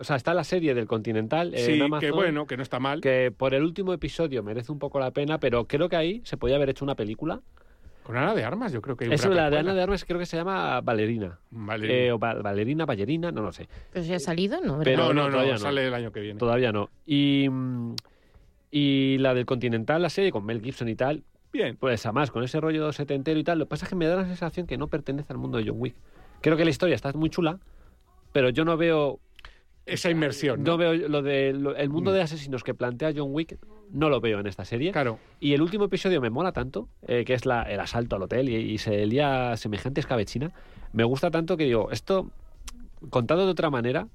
O 0.00 0.04
sea, 0.04 0.16
está 0.16 0.34
la 0.34 0.42
serie 0.42 0.74
del 0.74 0.86
Continental 0.86 1.54
en 1.54 1.64
Sí, 1.64 1.80
Amazon, 1.80 2.00
que 2.00 2.10
bueno, 2.10 2.46
que 2.46 2.56
no 2.56 2.62
está 2.62 2.80
mal. 2.80 3.00
que 3.00 3.32
por 3.36 3.54
el 3.54 3.62
último 3.62 3.92
episodio 3.92 4.42
merece 4.42 4.72
un 4.72 4.78
poco 4.80 4.98
la 4.98 5.10
pena, 5.12 5.38
pero 5.38 5.66
creo 5.66 5.88
que 5.88 5.96
ahí 5.96 6.20
se 6.24 6.36
podía 6.36 6.56
haber 6.56 6.70
hecho 6.70 6.84
una 6.84 6.94
película. 6.96 7.40
Con 8.02 8.16
Ana 8.16 8.34
de 8.34 8.42
Armas, 8.42 8.72
yo 8.72 8.80
creo 8.80 8.96
que 8.96 9.06
una 9.06 9.16
la 9.28 9.50
de. 9.50 9.58
Ana 9.58 9.74
de 9.74 9.82
Armas 9.82 10.04
creo 10.06 10.18
que 10.18 10.24
se 10.26 10.36
llama 10.38 10.80
Valerina. 10.80 11.38
Vale. 11.50 12.06
Eh, 12.06 12.10
o 12.12 12.18
Val- 12.18 12.42
Valerina, 12.42 12.86
Ballerina, 12.86 13.30
no 13.30 13.42
lo 13.42 13.52
sé. 13.52 13.68
Pero 13.92 14.04
ya 14.04 14.16
ha 14.16 14.18
salido, 14.20 14.60
¿no? 14.62 14.80
Pero 14.82 15.12
no, 15.12 15.28
no, 15.28 15.30
no, 15.30 15.44
no. 15.46 15.58
sale 15.58 15.86
el 15.86 15.94
año 15.94 16.10
que 16.10 16.20
viene. 16.20 16.38
Todavía 16.38 16.72
no. 16.72 16.88
Y, 17.06 17.48
mm, 17.50 17.94
y 18.70 19.18
la 19.18 19.34
del 19.34 19.44
Continental, 19.46 20.00
la 20.02 20.10
serie 20.10 20.32
con 20.32 20.44
Mel 20.46 20.62
Gibson 20.62 20.88
y 20.88 20.94
tal, 20.96 21.22
Bien. 21.52 21.76
pues 21.76 22.04
además 22.06 22.30
con 22.30 22.44
ese 22.44 22.60
rollo 22.60 22.92
setentero 22.92 23.38
y 23.38 23.44
tal, 23.44 23.58
lo 23.58 23.64
que 23.66 23.70
pasa 23.70 23.84
es 23.86 23.88
que 23.90 23.96
me 23.96 24.06
da 24.06 24.16
la 24.16 24.24
sensación 24.26 24.66
que 24.66 24.76
no 24.78 24.88
pertenece 24.88 25.32
al 25.32 25.38
mundo 25.38 25.58
de 25.58 25.64
John 25.66 25.76
Wick. 25.78 25.94
Creo 26.40 26.56
que 26.56 26.64
la 26.64 26.70
historia 26.70 26.94
está 26.94 27.12
muy 27.14 27.30
chula, 27.30 27.58
pero 28.32 28.50
yo 28.50 28.64
no 28.64 28.76
veo 28.76 29.18
Esa 29.86 30.10
inmersión. 30.10 30.62
no 30.62 30.72
¿no? 30.72 30.76
veo 30.76 30.94
lo 31.08 31.22
de 31.22 31.52
lo- 31.54 31.74
el 31.74 31.88
mundo 31.88 32.10
Mm. 32.10 32.14
de 32.14 32.20
asesinos 32.22 32.62
que 32.62 32.74
plantea 32.74 33.12
John 33.16 33.28
Wick 33.30 33.58
no 33.90 34.10
lo 34.10 34.20
veo 34.20 34.38
en 34.40 34.46
esta 34.46 34.64
serie. 34.66 34.92
Claro. 34.92 35.18
Y 35.40 35.54
el 35.54 35.62
último 35.62 35.84
episodio 35.86 36.20
me 36.20 36.28
mola 36.28 36.52
tanto, 36.52 36.88
eh, 37.06 37.24
que 37.24 37.32
es 37.32 37.46
la, 37.46 37.62
el 37.62 37.80
asalto 37.80 38.16
al 38.16 38.22
hotel 38.22 38.50
y, 38.50 38.54
y 38.56 38.78
se 38.78 39.06
lía 39.06 39.56
semejante 39.56 40.00
escabechina. 40.00 40.52
Me 40.92 41.04
gusta 41.04 41.30
tanto 41.30 41.56
que 41.56 41.64
digo, 41.64 41.90
esto, 41.90 42.30
contado 43.08 43.46
de 43.46 43.50
otra 43.52 43.70
manera, 43.70 44.06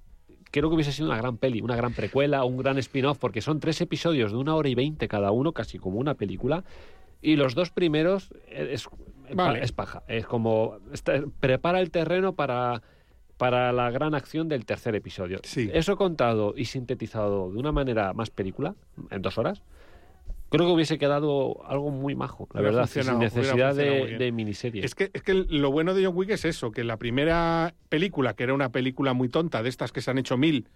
creo 0.51 0.69
que 0.69 0.75
hubiese 0.75 0.91
sido 0.91 1.07
una 1.07 1.17
gran 1.17 1.37
peli, 1.37 1.61
una 1.61 1.75
gran 1.75 1.93
precuela, 1.93 2.43
un 2.45 2.57
gran 2.57 2.77
spin-off, 2.77 3.17
porque 3.17 3.41
son 3.41 3.59
tres 3.59 3.81
episodios 3.81 4.31
de 4.31 4.37
una 4.37 4.53
hora 4.55 4.69
y 4.69 4.75
veinte 4.75 5.07
cada 5.07 5.31
uno, 5.31 5.51
casi 5.53 5.79
como 5.79 5.97
una 5.97 6.13
película. 6.13 6.63
Y 7.23 7.35
los 7.37 7.55
dos 7.55 7.71
primeros 7.71 8.31
eh, 8.47 8.69
es, 8.73 8.87
Vale. 9.33 9.63
es 9.63 9.71
paja. 9.71 10.03
Es 10.07 10.25
como, 10.25 10.77
está- 10.91 11.23
prepara 11.39 11.79
el 11.79 11.89
terreno 11.89 12.35
para, 12.35 12.81
para 13.37 13.71
la 13.71 13.89
gran 13.91 14.13
acción 14.13 14.49
del 14.49 14.65
tercer 14.65 14.93
episodio. 14.95 15.39
Sí. 15.43 15.69
Eso 15.73 15.95
contado 15.97 16.53
y 16.55 16.65
sintetizado 16.65 17.51
de 17.51 17.57
una 17.59 17.71
manera 17.71 18.13
más 18.13 18.29
película, 18.29 18.75
en 19.09 19.21
dos 19.21 19.37
horas, 19.37 19.63
creo 20.49 20.67
que 20.67 20.73
hubiese 20.73 20.99
quedado 20.99 21.65
algo 21.65 21.89
muy 21.89 22.13
majo, 22.13 22.47
la 22.53 22.59
Hubiera 22.61 22.77
verdad, 22.81 22.89
sin 23.03 23.17
necesidad 23.19 23.73
de, 23.73 24.17
de 24.19 24.31
miniserie. 24.31 24.85
Es 24.85 24.93
que, 24.93 25.09
es 25.13 25.23
que 25.23 25.33
lo 25.33 25.71
bueno 25.71 25.93
de 25.95 26.05
John 26.05 26.15
Wick 26.15 26.29
es 26.29 26.45
eso, 26.45 26.71
que 26.71 26.83
la 26.83 26.97
primera 26.97 27.73
película, 27.89 28.35
que 28.35 28.43
era 28.43 28.53
una 28.53 28.69
película 28.69 29.13
muy 29.13 29.29
tonta, 29.29 29.63
de 29.63 29.69
estas 29.69 29.91
que 29.91 30.01
se 30.01 30.11
han 30.11 30.19
hecho 30.19 30.37
mil, 30.37 30.67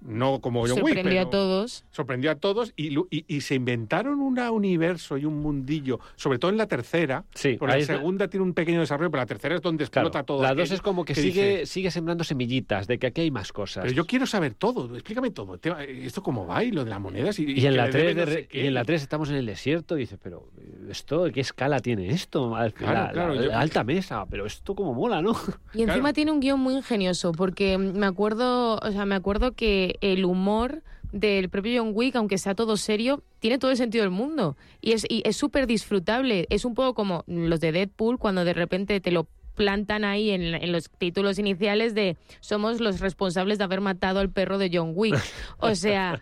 no 0.00 0.40
como 0.40 0.60
John 0.62 0.82
Wick, 0.82 0.94
Sorprendió 0.94 1.20
a 1.22 1.30
todos. 1.30 1.84
sorprendió 1.90 2.30
a 2.30 2.34
todos 2.36 2.72
y, 2.76 2.96
y- 3.10 3.24
y 3.26 3.40
se 3.40 3.54
inventaron 3.54 4.20
un 4.20 4.36
universo 4.38 5.16
y 5.18 5.24
un 5.24 5.40
mundillo, 5.40 5.98
sobre 6.16 6.38
todo 6.38 6.50
en 6.50 6.56
la 6.58 6.66
tercera. 6.66 7.24
Sí, 7.34 7.56
porque 7.58 7.74
la 7.74 7.78
es 7.78 7.88
la- 7.88 7.96
segunda 7.96 8.28
tiene 8.28 8.44
un 8.44 8.52
pequeño 8.54 8.80
desarrollo, 8.80 9.10
pero 9.10 9.22
la 9.22 9.26
tercera 9.26 9.54
es 9.56 9.62
donde 9.62 9.86
Claro, 9.88 10.08
explota 10.08 10.26
todo. 10.26 10.42
la 10.42 10.54
dos 10.54 10.70
es 10.70 10.80
como 10.82 11.04
que, 11.04 11.14
que 11.14 11.22
sigue, 11.22 11.66
sigue 11.66 11.90
sembrando 11.90 12.22
semillitas 12.24 12.86
de 12.86 12.98
que 12.98 13.06
aquí 13.08 13.22
hay 13.22 13.30
más 13.30 13.52
cosas. 13.52 13.82
Pero 13.84 13.94
yo 13.94 14.04
quiero 14.06 14.26
saber 14.26 14.54
todo, 14.54 14.94
explícame 14.94 15.30
todo. 15.30 15.58
¿Esto 15.88 16.22
cómo 16.22 16.46
va? 16.46 16.62
Y 16.62 16.70
lo 16.70 16.84
de 16.84 16.90
las 16.90 17.00
monedas. 17.00 17.38
Y, 17.38 17.50
y, 17.50 17.66
en 17.66 17.76
la 17.76 17.86
le 17.86 17.92
3 17.92 18.04
deben 18.06 18.24
no 18.28 18.32
sé 18.32 18.48
y 18.52 18.66
en 18.66 18.74
la 18.74 18.84
3 18.84 19.02
estamos 19.02 19.30
en 19.30 19.36
el 19.36 19.46
desierto 19.46 19.96
y 19.96 20.00
dices, 20.00 20.18
pero 20.22 20.48
¿esto 20.90 21.26
qué 21.32 21.40
escala 21.40 21.80
tiene 21.80 22.10
esto? 22.10 22.54
Al- 22.54 22.72
Claro, 22.74 23.00
la- 23.06 23.10
claro, 23.12 23.34
la- 23.34 23.42
yo- 23.42 23.48
la 23.48 23.60
alta 23.60 23.82
mesa, 23.84 24.26
pero 24.30 24.44
esto 24.46 24.74
como 24.74 24.92
mola, 24.94 25.22
¿no? 25.22 25.32
Y 25.74 25.82
encima 25.82 25.94
Claro. 26.00 26.12
tiene 26.12 26.32
un 26.32 26.40
guion 26.40 26.60
muy 26.60 26.74
ingenioso, 26.74 27.32
porque 27.32 27.78
me 27.78 28.06
acuerdo, 28.06 28.76
o 28.76 28.90
sea, 28.92 29.06
me 29.06 29.14
acuerdo 29.14 29.52
que 29.52 29.85
el 30.00 30.24
humor 30.24 30.82
del 31.12 31.48
propio 31.48 31.82
John 31.82 31.92
Wick, 31.94 32.16
aunque 32.16 32.38
sea 32.38 32.54
todo 32.54 32.76
serio, 32.76 33.22
tiene 33.38 33.58
todo 33.58 33.70
el 33.70 33.76
sentido 33.76 34.02
del 34.02 34.10
mundo. 34.10 34.56
Y 34.80 34.92
es 34.92 35.06
y 35.08 35.22
es 35.24 35.36
súper 35.36 35.66
disfrutable. 35.66 36.46
Es 36.50 36.64
un 36.64 36.74
poco 36.74 36.94
como 36.94 37.24
los 37.26 37.60
de 37.60 37.72
Deadpool, 37.72 38.18
cuando 38.18 38.44
de 38.44 38.54
repente 38.54 39.00
te 39.00 39.10
lo 39.10 39.26
plantan 39.54 40.04
ahí 40.04 40.30
en, 40.30 40.54
en 40.54 40.70
los 40.70 40.90
títulos 40.90 41.38
iniciales 41.38 41.94
de 41.94 42.16
somos 42.40 42.80
los 42.80 43.00
responsables 43.00 43.58
de 43.58 43.64
haber 43.64 43.80
matado 43.80 44.20
al 44.20 44.30
perro 44.30 44.58
de 44.58 44.70
John 44.72 44.92
Wick. 44.94 45.16
O 45.58 45.74
sea, 45.74 46.20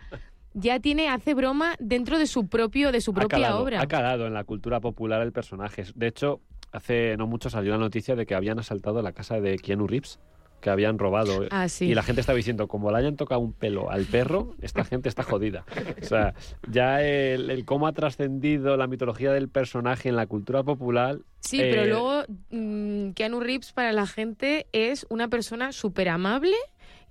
ya 0.53 0.79
tiene, 0.79 1.09
hace 1.09 1.33
broma 1.33 1.75
dentro 1.79 2.17
de 2.17 2.27
su 2.27 2.47
propio, 2.47 2.91
de 2.91 3.01
su 3.01 3.11
ha 3.11 3.15
propia 3.15 3.37
calado, 3.37 3.61
obra. 3.61 3.81
ha 3.81 3.87
calado 3.87 4.25
en 4.25 4.33
la 4.33 4.45
cultura 4.45 4.79
popular 4.79 5.21
el 5.21 5.33
personaje. 5.33 5.83
De 5.93 6.07
hecho, 6.07 6.39
hace 6.71 7.17
no 7.17 7.27
mucho 7.27 7.49
salió 7.49 7.73
la 7.73 7.77
noticia 7.77 8.15
de 8.15 8.25
que 8.25 8.35
habían 8.35 8.57
asaltado 8.57 9.01
la 9.01 9.11
casa 9.11 9.39
de 9.39 9.57
Keanu 9.57 9.85
Reeves, 9.85 10.19
que 10.65 10.71
habían 10.71 10.97
robado. 10.97 11.45
Ah, 11.51 11.69
sí. 11.69 11.85
Y 11.85 11.93
la 11.93 12.01
gente 12.01 12.21
estaba 12.21 12.35
diciendo, 12.35 12.67
como 12.67 12.89
le 12.89 12.97
hayan 12.97 13.17
tocado 13.17 13.39
un 13.39 13.53
pelo 13.53 13.91
al 13.91 14.05
perro, 14.05 14.55
esta 14.63 14.83
gente 14.83 15.09
está 15.09 15.21
jodida. 15.21 15.63
O 16.01 16.03
sea, 16.03 16.33
ya 16.71 17.03
el, 17.03 17.51
el 17.51 17.65
cómo 17.65 17.85
ha 17.85 17.91
trascendido 17.91 18.75
la 18.75 18.87
mitología 18.87 19.31
del 19.31 19.47
personaje 19.47 20.09
en 20.09 20.15
la 20.15 20.25
cultura 20.25 20.63
popular. 20.63 21.19
Sí, 21.41 21.59
pero 21.59 21.83
eh, 21.83 21.87
luego 21.87 22.23
mm, 22.49 23.11
Keanu 23.11 23.41
Reeves 23.41 23.73
para 23.73 23.91
la 23.91 24.07
gente 24.07 24.65
es 24.71 25.05
una 25.09 25.27
persona 25.27 25.71
súper 25.71 26.09
amable 26.09 26.57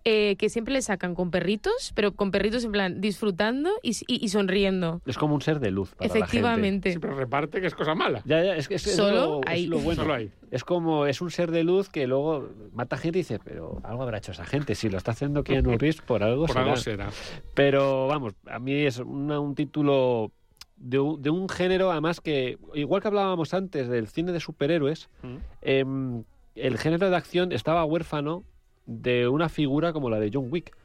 eh, 0.05 0.36
que 0.36 0.48
siempre 0.50 0.74
le 0.74 0.82
sacan 0.82 1.14
con 1.14 1.30
perritos, 1.30 1.92
pero 1.94 2.12
con 2.12 2.30
perritos 2.30 2.62
en 2.64 2.72
plan 2.72 3.00
disfrutando 3.00 3.70
y, 3.82 3.90
y- 4.07 4.22
y 4.24 4.28
sonriendo. 4.28 5.00
Es 5.07 5.16
como 5.16 5.34
un 5.34 5.40
ser 5.40 5.61
de 5.61 5.70
luz 5.70 5.94
para 5.94 6.07
la 6.09 6.12
gente. 6.12 6.18
Efectivamente. 6.18 6.90
Siempre 6.90 7.14
reparte, 7.14 7.61
que 7.61 7.66
es 7.68 7.74
cosa 7.74 7.94
mala. 7.94 8.20
Ya, 8.26 8.42
ya, 8.44 8.57
es, 8.57 8.66
Solo 8.82 9.40
lo, 9.46 9.50
es 9.52 9.66
lo 9.66 9.78
bueno. 9.78 10.02
Solo 10.02 10.14
ahí. 10.14 10.30
Es 10.50 10.62
como, 10.64 11.07
es 11.07 11.20
un 11.20 11.30
ser 11.30 11.50
de 11.50 11.64
luz 11.64 11.88
que 11.88 12.07
luego 12.07 12.50
mata 12.74 12.96
gente 12.98 13.18
y 13.18 13.22
dice, 13.22 13.38
pero 13.42 13.80
algo 13.82 14.02
habrá 14.02 14.18
hecho 14.18 14.32
esa 14.32 14.44
gente. 14.44 14.74
Si 14.74 14.90
lo 14.90 14.98
está 14.98 15.12
haciendo 15.12 15.42
Keanu 15.42 15.70
Reeves, 15.78 16.00
por 16.02 16.22
algo 16.22 16.42
Por 16.46 16.50
será. 16.55 16.64
algo 16.64 16.76
será. 16.76 17.09
Pero 17.55 18.07
vamos, 18.09 18.34
a 18.46 18.59
mí 18.59 18.72
es 18.84 18.98
una- 18.98 19.40
un 19.40 19.55
título 19.55 20.32
de 20.76 20.98
un, 20.98 21.22
de 21.22 21.30
un 21.30 21.48
género, 21.48 21.90
además 21.90 22.20
que, 22.20 22.59
igual 22.74 23.00
que 23.00 23.09
hablábamos 23.09 23.55
antes 23.55 23.88
del 23.88 24.09
cine 24.09 24.32
de 24.32 24.40
superhéroes, 24.40 25.09
Mm. 25.22 25.36
em, 25.62 26.24
el 26.57 26.78
género 26.78 27.09
de 27.11 27.16
acción 27.16 27.52
estaba 27.52 27.84
huérfano 27.84 28.44
de 28.87 29.28
una 29.28 29.49
figura 29.49 29.93
como 29.93 30.11
la 30.11 30.18
de 30.20 30.30
John 30.32 30.49
Wick. 30.51 30.76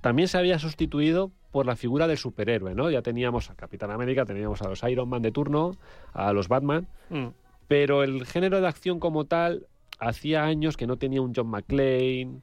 También 0.00 0.28
se 0.28 0.38
había 0.38 0.58
sustituido 0.58 1.30
por 1.50 1.66
la 1.66 1.76
figura 1.76 2.06
del 2.06 2.16
superhéroe, 2.16 2.74
¿no? 2.74 2.90
Ya 2.90 3.02
teníamos 3.02 3.50
a 3.50 3.54
Capitán 3.56 3.90
América, 3.90 4.24
teníamos 4.24 4.62
a 4.62 4.68
los 4.68 4.82
Iron 4.84 5.08
Man 5.08 5.22
de 5.22 5.32
turno, 5.32 5.72
a 6.12 6.32
los 6.32 6.48
Batman, 6.48 6.86
Mm. 7.10 7.26
pero 7.68 8.02
el 8.02 8.24
género 8.26 8.60
de 8.60 8.68
acción 8.68 8.98
como 9.00 9.24
tal 9.26 9.66
hacía 9.98 10.44
años 10.44 10.76
que 10.76 10.86
no 10.86 10.96
tenía 10.96 11.20
un 11.20 11.32
John 11.34 11.48
McClane, 11.48 12.40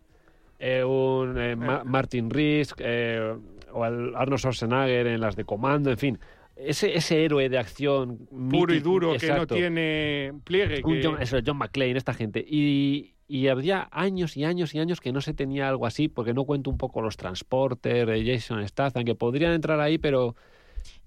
eh, 0.60 0.84
un 0.84 1.38
eh, 1.40 1.56
Ma- 1.56 1.84
Martin 1.84 2.30
Risk 2.30 2.80
eh, 2.84 3.36
o 3.72 3.84
al 3.84 4.16
Arnold 4.16 4.40
Schwarzenegger 4.40 5.08
en 5.08 5.22
las 5.22 5.36
de 5.36 5.44
Comando, 5.46 5.90
en 5.90 5.98
fin. 5.98 6.20
Ese, 6.56 6.96
ese 6.98 7.24
héroe 7.24 7.50
de 7.50 7.58
acción 7.60 8.18
Puro 8.50 8.74
y 8.74 8.80
duro, 8.80 9.16
que 9.18 9.28
no 9.32 9.46
tiene 9.48 10.34
pliegue. 10.44 10.82
Un 10.84 10.94
que- 10.96 11.04
John, 11.04 11.22
eso, 11.22 11.38
John 11.46 11.58
McClane, 11.58 11.98
esta 11.98 12.14
gente. 12.14 12.44
Y, 12.48 13.14
y 13.28 13.48
había 13.48 13.88
años 13.92 14.38
y 14.38 14.46
años 14.46 14.74
y 14.74 14.80
años 14.80 15.02
que 15.02 15.12
no 15.12 15.22
se 15.22 15.34
tenía 15.34 15.68
algo 15.68 15.86
así, 15.86 16.08
porque 16.08 16.34
no 16.34 16.46
cuento 16.46 16.70
un 16.70 16.78
poco 16.78 17.02
los 17.02 17.18
transportes 17.18 18.08
de 18.08 18.26
Jason 18.26 18.66
Statham, 18.68 19.04
que 19.04 19.16
podrían 19.16 19.52
entrar 19.52 19.80
ahí, 19.82 19.98
pero 19.98 20.36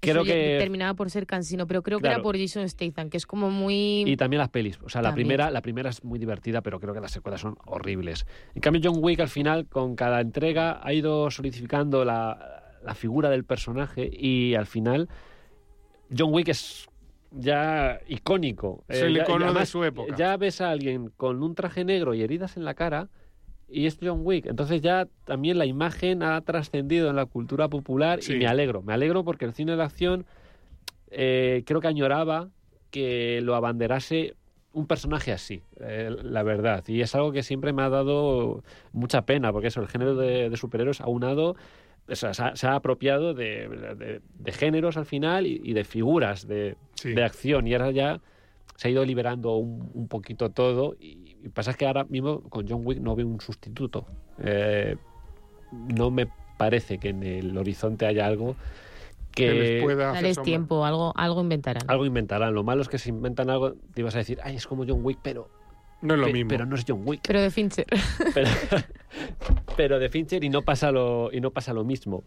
creo 0.00 0.22
Eso 0.22 0.24
que... 0.24 0.56
terminaba 0.58 0.94
por 0.94 1.10
ser 1.10 1.26
cansino, 1.26 1.66
pero 1.66 1.82
creo 1.82 1.98
que 1.98 2.08
era 2.08 2.20
por 2.20 2.38
Jason 2.38 2.68
Statham, 2.68 3.08
que 3.08 3.16
es 3.16 3.26
como 3.26 3.50
muy... 3.50 4.02
Y 4.06 4.16
también 4.16 4.38
las 4.38 4.50
pelis. 4.50 4.78
O 4.82 4.90
sea, 4.90 5.00
la 5.00 5.14
primera, 5.14 5.50
la 5.50 5.62
primera 5.62 5.88
es 5.88 6.04
muy 6.04 6.18
divertida, 6.18 6.60
pero 6.60 6.78
creo 6.78 6.92
que 6.92 7.00
las 7.00 7.12
secuelas 7.12 7.40
son 7.40 7.56
horribles. 7.64 8.26
En 8.54 8.60
cambio, 8.60 8.82
John 8.84 9.02
Wick 9.02 9.20
al 9.20 9.28
final, 9.28 9.66
con 9.66 9.96
cada 9.96 10.20
entrega, 10.20 10.80
ha 10.82 10.92
ido 10.92 11.30
solidificando 11.30 12.04
la, 12.04 12.60
la 12.84 12.94
figura 12.94 13.30
del 13.30 13.44
personaje 13.44 14.10
y 14.12 14.54
al 14.54 14.66
final 14.66 15.08
John 16.16 16.34
Wick 16.34 16.48
es 16.48 16.89
ya 17.30 18.00
icónico. 18.08 18.84
Es 18.88 19.02
el 19.02 19.14
ya- 19.14 19.22
icono 19.22 19.40
de 19.40 19.44
además, 19.50 19.68
su 19.68 19.84
época. 19.84 20.14
Ya 20.16 20.36
ves 20.36 20.60
a 20.60 20.70
alguien 20.70 21.10
con 21.16 21.42
un 21.42 21.54
traje 21.54 21.84
negro 21.84 22.14
y 22.14 22.22
heridas 22.22 22.56
en 22.56 22.64
la 22.64 22.74
cara 22.74 23.08
y 23.68 23.86
es 23.86 23.98
John 24.02 24.20
Wick. 24.24 24.46
Entonces 24.46 24.80
ya 24.82 25.06
también 25.24 25.56
la 25.58 25.66
imagen 25.66 26.22
ha 26.22 26.40
trascendido 26.40 27.08
en 27.08 27.16
la 27.16 27.26
cultura 27.26 27.68
popular 27.68 28.22
Sí. 28.22 28.34
y 28.34 28.36
me 28.38 28.46
alegro. 28.46 28.82
Me 28.82 28.92
alegro 28.92 29.22
porque 29.24 29.44
el 29.44 29.52
cine 29.54 29.76
de 29.76 29.82
acción 29.82 30.26
eh, 31.10 31.62
creo 31.66 31.80
que 31.80 31.88
añoraba 31.88 32.48
que 32.90 33.40
lo 33.42 33.54
abanderase 33.54 34.34
un 34.72 34.86
personaje 34.86 35.32
así, 35.32 35.62
eh, 35.80 36.14
la 36.22 36.44
verdad. 36.44 36.84
Y 36.86 37.00
es 37.00 37.14
algo 37.16 37.32
que 37.32 37.42
siempre 37.42 37.72
me 37.72 37.82
ha 37.82 37.88
dado 37.88 38.62
mucha 38.92 39.22
pena, 39.22 39.52
porque 39.52 39.68
eso, 39.68 39.80
el 39.80 39.88
género 39.88 40.14
de, 40.14 40.48
de 40.48 40.56
superhéroes 40.56 41.00
aunado, 41.00 41.56
o 42.08 42.14
sea, 42.16 42.34
se, 42.34 42.42
ha, 42.42 42.56
se 42.56 42.66
ha 42.66 42.74
apropiado 42.74 43.34
de, 43.34 43.68
de- 43.68 44.20
de 44.38 44.52
géneros 44.52 44.96
al 44.96 45.06
final 45.06 45.46
y, 45.46 45.60
y 45.64 45.72
de 45.72 45.84
figuras 45.84 46.46
de, 46.48 46.76
Sí. 46.94 47.12
de 47.14 47.22
acción. 47.24 47.66
Y 47.66 47.74
ahora 47.74 47.90
ya 47.92 48.20
se 48.76 48.88
ha 48.88 48.90
ido 48.90 49.04
liberando 49.04 49.56
un, 49.56 49.90
un 49.94 50.08
poquito 50.08 50.50
todo. 50.50 50.96
Y, 51.00 51.36
y 51.42 51.48
pasa 51.50 51.74
que 51.74 51.86
ahora 51.86 52.04
mismo 52.04 52.42
con 52.42 52.66
John 52.68 52.82
Wick 52.84 52.98
no 53.00 53.14
veo 53.16 53.26
un 53.26 53.40
sustituto. 53.40 54.06
Eh, 54.42 54.96
no 55.72 56.10
me 56.10 56.26
parece 56.58 56.98
que 56.98 57.10
en 57.10 57.22
el 57.22 57.56
horizonte 57.56 58.06
haya 58.06 58.26
algo 58.26 58.56
que, 59.32 59.46
que 59.46 59.52
les 59.54 59.82
pueda 59.84 60.14
sombra. 60.20 60.42
tiempo, 60.42 60.84
algo, 60.84 61.12
algo 61.16 61.40
inventarán. 61.40 61.84
algo 61.88 62.04
inventarán. 62.04 62.52
Lo 62.54 62.64
malo 62.64 62.82
es 62.82 62.88
que 62.88 62.98
si 62.98 63.10
inventan 63.10 63.48
algo, 63.50 63.74
te 63.94 64.00
ibas 64.00 64.14
a 64.16 64.18
decir, 64.18 64.38
ay, 64.42 64.56
es 64.56 64.66
como 64.66 64.84
John 64.86 65.00
Wick, 65.04 65.20
pero, 65.22 65.48
No 66.02 66.14
es 66.14 66.20
lo 66.20 66.26
pe- 66.26 66.32
mismo. 66.32 66.48
pero 66.48 66.66
no 66.66 66.76
es 66.76 66.84
John 66.86 67.02
Wick. 67.04 67.20
Pero 67.26 67.40
de 67.42 67.50
Fincher. 67.50 67.86
Pero, 68.34 68.48
pero 69.76 69.98
de 69.98 70.08
Fincher 70.08 70.44
y 70.44 70.48
no 70.48 70.62
pasa 70.62 70.92
lo, 70.92 71.30
y 71.32 71.40
no 71.40 71.50
pasa 71.50 71.72
lo 71.74 71.84
mismo. 71.84 72.22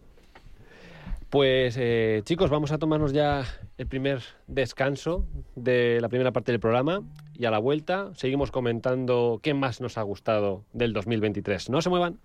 Pues 1.30 1.76
eh, 1.78 2.20
chicos, 2.24 2.50
vamos 2.50 2.70
a 2.70 2.78
tomarnos 2.78 3.12
ya 3.12 3.44
el 3.78 3.86
primer 3.86 4.22
descanso 4.46 5.26
de 5.56 5.98
la 6.00 6.08
primera 6.08 6.30
parte 6.30 6.52
del 6.52 6.60
programa 6.60 7.02
y 7.36 7.46
a 7.46 7.50
la 7.50 7.58
vuelta 7.58 8.10
seguimos 8.14 8.50
comentando 8.52 9.40
qué 9.42 9.52
más 9.54 9.80
nos 9.80 9.98
ha 9.98 10.02
gustado 10.02 10.64
del 10.72 10.92
2023. 10.92 11.70
No 11.70 11.80
se 11.82 11.90
muevan. 11.90 12.18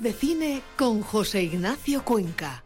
De 0.00 0.12
cine 0.12 0.62
con 0.76 1.02
José 1.02 1.42
Ignacio 1.42 2.04
Cuenca. 2.04 2.62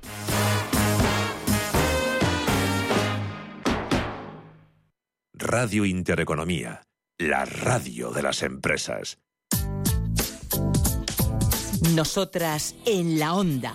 Radio 5.32 5.86
Intereconomía, 5.86 6.82
la 7.18 7.46
radio 7.46 8.10
de 8.10 8.22
las 8.22 8.42
empresas. 8.42 9.18
Nosotras 11.94 12.74
en 12.84 13.18
la 13.18 13.34
Onda. 13.34 13.74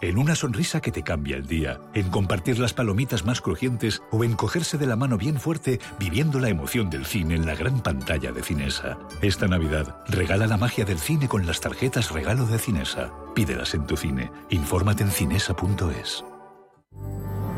En 0.00 0.18
una 0.18 0.34
sonrisa 0.34 0.80
que 0.80 0.92
te 0.92 1.02
cambia 1.02 1.36
el 1.36 1.46
día, 1.46 1.80
en 1.94 2.10
compartir 2.10 2.58
las 2.58 2.74
palomitas 2.74 3.24
más 3.24 3.40
crujientes 3.40 4.02
o 4.10 4.24
en 4.24 4.34
cogerse 4.34 4.78
de 4.78 4.86
la 4.86 4.96
mano 4.96 5.16
bien 5.16 5.38
fuerte 5.38 5.80
viviendo 5.98 6.38
la 6.40 6.48
emoción 6.48 6.90
del 6.90 7.06
cine 7.06 7.34
en 7.34 7.46
la 7.46 7.54
gran 7.54 7.80
pantalla 7.80 8.32
de 8.32 8.42
Cinesa. 8.42 8.98
Esta 9.22 9.48
Navidad, 9.48 9.96
regala 10.08 10.46
la 10.46 10.56
magia 10.56 10.84
del 10.84 10.98
cine 10.98 11.28
con 11.28 11.46
las 11.46 11.60
tarjetas 11.60 12.10
regalo 12.10 12.46
de 12.46 12.58
Cinesa. 12.58 13.12
Pídelas 13.34 13.74
en 13.74 13.86
tu 13.86 13.96
cine. 13.96 14.30
Infórmate 14.50 15.02
en 15.02 15.10
cinesa.es. 15.10 16.24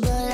But 0.00 0.27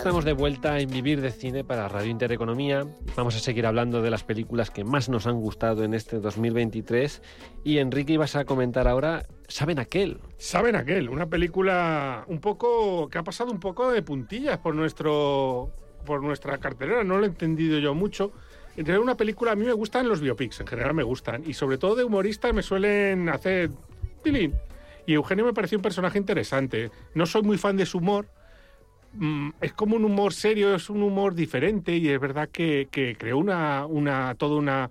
estamos 0.00 0.24
de 0.24 0.32
vuelta 0.32 0.78
en 0.80 0.88
Vivir 0.88 1.20
de 1.20 1.30
Cine 1.30 1.62
para 1.62 1.86
Radio 1.86 2.10
Intereconomía. 2.10 2.86
Vamos 3.16 3.36
a 3.36 3.38
seguir 3.38 3.66
hablando 3.66 4.00
de 4.00 4.08
las 4.08 4.24
películas 4.24 4.70
que 4.70 4.82
más 4.82 5.10
nos 5.10 5.26
han 5.26 5.38
gustado 5.38 5.84
en 5.84 5.92
este 5.92 6.20
2023. 6.20 7.20
Y 7.64 7.76
Enrique, 7.76 8.14
ibas 8.14 8.34
a 8.34 8.46
comentar 8.46 8.88
ahora 8.88 9.26
¿Saben 9.46 9.78
aquel? 9.78 10.18
Saben 10.38 10.74
aquel, 10.74 11.10
una 11.10 11.26
película 11.26 12.24
un 12.28 12.40
poco 12.40 13.10
que 13.10 13.18
ha 13.18 13.22
pasado 13.22 13.52
un 13.52 13.60
poco 13.60 13.92
de 13.92 14.00
puntillas 14.00 14.56
por 14.56 14.74
nuestro 14.74 15.70
por 16.06 16.22
nuestra 16.22 16.56
cartelera, 16.56 17.04
no 17.04 17.18
lo 17.18 17.24
he 17.24 17.28
entendido 17.28 17.78
yo 17.78 17.94
mucho. 17.94 18.32
En 18.78 18.86
realidad 18.86 19.02
una 19.02 19.18
película 19.18 19.52
a 19.52 19.54
mí 19.54 19.66
me 19.66 19.74
gustan 19.74 20.08
los 20.08 20.22
biopics, 20.22 20.60
en 20.60 20.66
general 20.66 20.94
me 20.94 21.02
gustan 21.02 21.42
y 21.46 21.52
sobre 21.52 21.76
todo 21.76 21.94
de 21.94 22.04
humoristas 22.04 22.54
me 22.54 22.62
suelen 22.62 23.28
hacer 23.28 23.70
pilín. 24.22 24.54
Y 25.04 25.12
Eugenio 25.12 25.44
me 25.44 25.52
pareció 25.52 25.76
un 25.76 25.82
personaje 25.82 26.16
interesante. 26.16 26.90
No 27.14 27.26
soy 27.26 27.42
muy 27.42 27.58
fan 27.58 27.76
de 27.76 27.84
su 27.84 27.98
humor, 27.98 28.28
es 29.60 29.72
como 29.72 29.96
un 29.96 30.04
humor 30.04 30.32
serio, 30.32 30.74
es 30.74 30.90
un 30.90 31.02
humor 31.02 31.34
diferente 31.34 31.96
y 31.96 32.08
es 32.08 32.20
verdad 32.20 32.48
que, 32.50 32.88
que 32.90 33.16
creó 33.16 33.38
una, 33.38 33.86
una, 33.86 34.34
toda 34.36 34.56
una, 34.56 34.90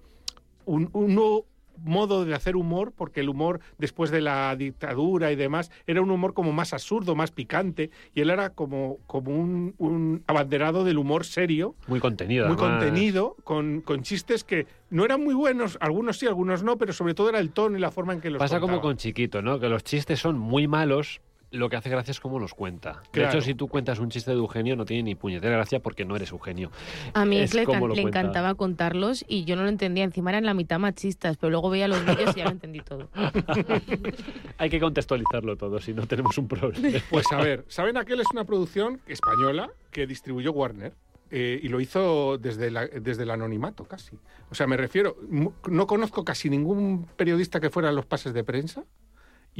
un, 0.66 0.90
un 0.94 1.16
nuevo 1.16 1.46
modo 1.84 2.26
de 2.26 2.34
hacer 2.34 2.56
humor, 2.56 2.94
porque 2.96 3.22
el 3.22 3.30
humor 3.30 3.60
después 3.78 4.12
de 4.12 4.22
la 4.22 4.56
dictadura 4.56 5.32
y 5.32 5.36
demás 5.36 5.72
era 5.88 6.02
un 6.02 6.12
humor 6.12 6.34
como 6.34 6.52
más 6.52 6.74
absurdo, 6.74 7.16
más 7.16 7.32
picante, 7.32 7.90
y 8.14 8.22
él 8.22 8.30
era 8.30 8.52
como, 8.52 8.98
como 9.08 9.32
un, 9.32 9.76
un 9.78 10.24
abanderado 10.28 10.84
del 10.84 10.98
humor 10.98 11.26
serio. 11.26 11.76
Muy 11.88 12.00
contenido. 12.00 12.48
Muy 12.48 12.58
además. 12.58 12.80
contenido, 12.80 13.36
con, 13.44 13.82
con 13.82 14.04
chistes 14.04 14.44
que 14.44 14.68
no 14.90 15.06
eran 15.06 15.24
muy 15.24 15.34
buenos, 15.34 15.78
algunos 15.82 16.18
sí, 16.18 16.28
algunos 16.28 16.64
no, 16.64 16.78
pero 16.78 16.94
sobre 16.94 17.14
todo 17.14 17.30
era 17.30 17.40
el 17.40 17.52
tono 17.52 17.78
y 17.78 17.82
la 17.82 17.92
forma 17.92 18.14
en 18.14 18.22
que 18.22 18.30
los 18.30 18.40
Pasa 18.40 18.60
como 18.60 18.82
con 18.82 18.98
Chiquito, 18.98 19.42
¿no? 19.42 19.60
Que 19.60 19.70
los 19.70 19.84
chistes 19.84 20.20
son 20.20 20.38
muy 20.38 20.68
malos, 20.68 21.22
lo 21.52 21.70
que 21.70 21.76
hace 21.78 21.90
gracia 21.90 22.12
es 22.12 22.20
cómo 22.20 22.38
los 22.40 22.54
cuenta. 22.54 23.02
De 23.06 23.10
Claro. 23.12 23.30
hecho, 23.30 23.42
si 23.42 23.56
tú 23.56 23.68
cuentas 23.68 24.00
un 24.00 24.10
chiste 24.10 24.32
de 24.32 24.38
Eugenio, 24.38 24.76
no 24.76 24.86
tiene 24.86 25.04
ni 25.04 25.16
puñetera 25.16 25.56
gracia 25.56 25.80
porque 25.80 26.06
no 26.06 26.16
eres 26.16 26.32
Eugenio. 26.32 26.72
A 27.14 27.26
mí 27.26 27.38
Es 27.40 27.54
le, 27.54 27.66
can- 27.66 27.88
le 27.90 28.02
encantaba 28.02 28.54
contarlos 28.56 29.26
y 29.28 29.46
yo 29.46 29.56
no 29.56 29.64
lo 29.64 29.70
entendía. 29.70 30.04
Encima 30.04 30.30
eran 30.30 30.46
la 30.46 30.54
mitad 30.54 30.78
machistas, 30.80 31.38
pero 31.38 31.50
luego 31.52 31.70
veía 31.70 31.88
los 31.88 32.06
vídeos 32.06 32.36
y 32.36 32.40
ya 32.40 32.46
lo 32.46 32.52
entendí 32.52 32.82
todo. 32.82 33.10
Hay 34.58 34.70
que 34.70 34.80
contextualizarlo 34.80 35.56
todo, 35.58 35.80
si 35.80 35.94
no 35.94 36.06
tenemos 36.08 36.38
un 36.38 36.48
problema. 36.48 37.00
Pues 37.10 37.26
a 37.32 37.38
ver, 37.38 37.66
¿saben 37.68 37.98
aquel? 37.98 38.20
Es 38.20 38.28
una 38.32 38.44
producción 38.46 39.02
española 39.08 39.70
que 39.92 40.06
distribuyó 40.08 40.52
Warner. 40.52 40.94
eh, 41.32 41.60
y 41.62 41.68
lo 41.68 41.80
hizo 41.80 42.40
desde, 42.40 42.72
la- 42.72 42.88
desde 42.88 43.22
el 43.24 43.30
anonimato 43.30 43.84
casi. 43.86 44.18
O 44.50 44.56
sea, 44.56 44.66
me 44.66 44.78
refiero, 44.78 45.16
no 45.30 45.86
conozco 45.86 46.24
casi 46.26 46.50
ningún 46.50 47.06
periodista 47.16 47.60
que 47.60 47.70
fuera 47.70 47.90
a 47.90 47.92
los 47.92 48.08
pases 48.08 48.34
de 48.34 48.44
prensa 48.44 48.84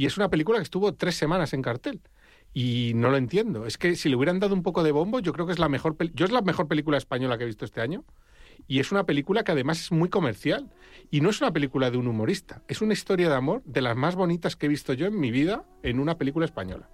y 0.00 0.06
es 0.06 0.16
una 0.16 0.30
película 0.30 0.58
que 0.58 0.62
estuvo 0.62 0.94
tres 0.94 1.14
semanas 1.14 1.52
en 1.52 1.60
cartel. 1.60 2.00
Y 2.54 2.92
no 2.94 3.10
lo 3.10 3.18
entiendo. 3.18 3.66
Es 3.66 3.76
que 3.76 3.96
si 3.96 4.08
le 4.08 4.16
hubieran 4.16 4.40
dado 4.40 4.54
un 4.54 4.62
poco 4.62 4.82
de 4.82 4.92
bombo, 4.92 5.20
yo 5.20 5.34
creo 5.34 5.44
que 5.44 5.52
es 5.52 5.58
la 5.58 5.68
mejor, 5.68 5.94
yo 6.14 6.24
es 6.24 6.32
la 6.32 6.40
mejor 6.40 6.68
película 6.68 6.96
española 6.96 7.36
que 7.36 7.44
he 7.44 7.46
visto 7.46 7.66
este 7.66 7.82
año. 7.82 8.06
Y 8.66 8.80
es 8.80 8.92
una 8.92 9.04
película 9.04 9.44
que 9.44 9.52
además 9.52 9.78
es 9.78 9.92
muy 9.92 10.08
comercial. 10.08 10.70
Y 11.10 11.20
no 11.20 11.28
es 11.28 11.42
una 11.42 11.52
película 11.52 11.90
de 11.90 11.98
un 11.98 12.06
humorista. 12.06 12.62
Es 12.66 12.80
una 12.80 12.94
historia 12.94 13.28
de 13.28 13.34
amor 13.34 13.62
de 13.66 13.82
las 13.82 13.94
más 13.94 14.14
bonitas 14.16 14.56
que 14.56 14.64
he 14.64 14.68
visto 14.70 14.94
yo 14.94 15.04
en 15.04 15.20
mi 15.20 15.30
vida 15.30 15.66
en 15.82 16.00
una 16.00 16.16
película 16.16 16.46
española. 16.46 16.88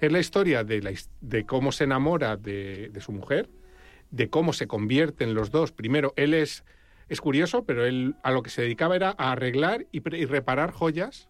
Es 0.00 0.10
la 0.10 0.18
historia 0.18 0.64
de, 0.64 0.82
la 0.82 0.90
de 1.20 1.46
cómo 1.46 1.70
se 1.70 1.84
enamora 1.84 2.36
de, 2.36 2.88
de 2.92 3.00
su 3.00 3.12
mujer, 3.12 3.48
de 4.10 4.28
cómo 4.28 4.52
se 4.54 4.66
convierten 4.66 5.34
los 5.34 5.52
dos. 5.52 5.70
Primero, 5.70 6.14
él 6.16 6.34
es, 6.34 6.64
es 7.08 7.20
curioso, 7.20 7.64
pero 7.64 7.86
él 7.86 8.16
a 8.24 8.32
lo 8.32 8.42
que 8.42 8.50
se 8.50 8.62
dedicaba 8.62 8.96
era 8.96 9.14
a 9.18 9.30
arreglar 9.30 9.86
y, 9.92 9.98
y 10.16 10.24
reparar 10.24 10.72
joyas 10.72 11.29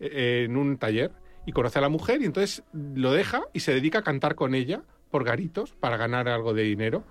en 0.00 0.56
un 0.56 0.78
taller. 0.78 1.12
Y 1.46 1.52
conoce 1.52 1.78
a 1.78 1.82
la 1.82 1.88
mujer 1.88 2.22
y 2.22 2.24
entonces 2.24 2.64
lo 2.72 3.12
deja 3.12 3.44
y 3.52 3.60
se 3.60 3.72
dedica 3.72 4.00
a 4.00 4.02
cantar 4.02 4.34
con 4.34 4.54
ella 4.54 4.82
por 5.10 5.22
garitos 5.22 5.72
para 5.78 5.96
ganar 5.96 6.28
algo 6.28 6.54
de 6.54 6.64
dinero. 6.64 7.04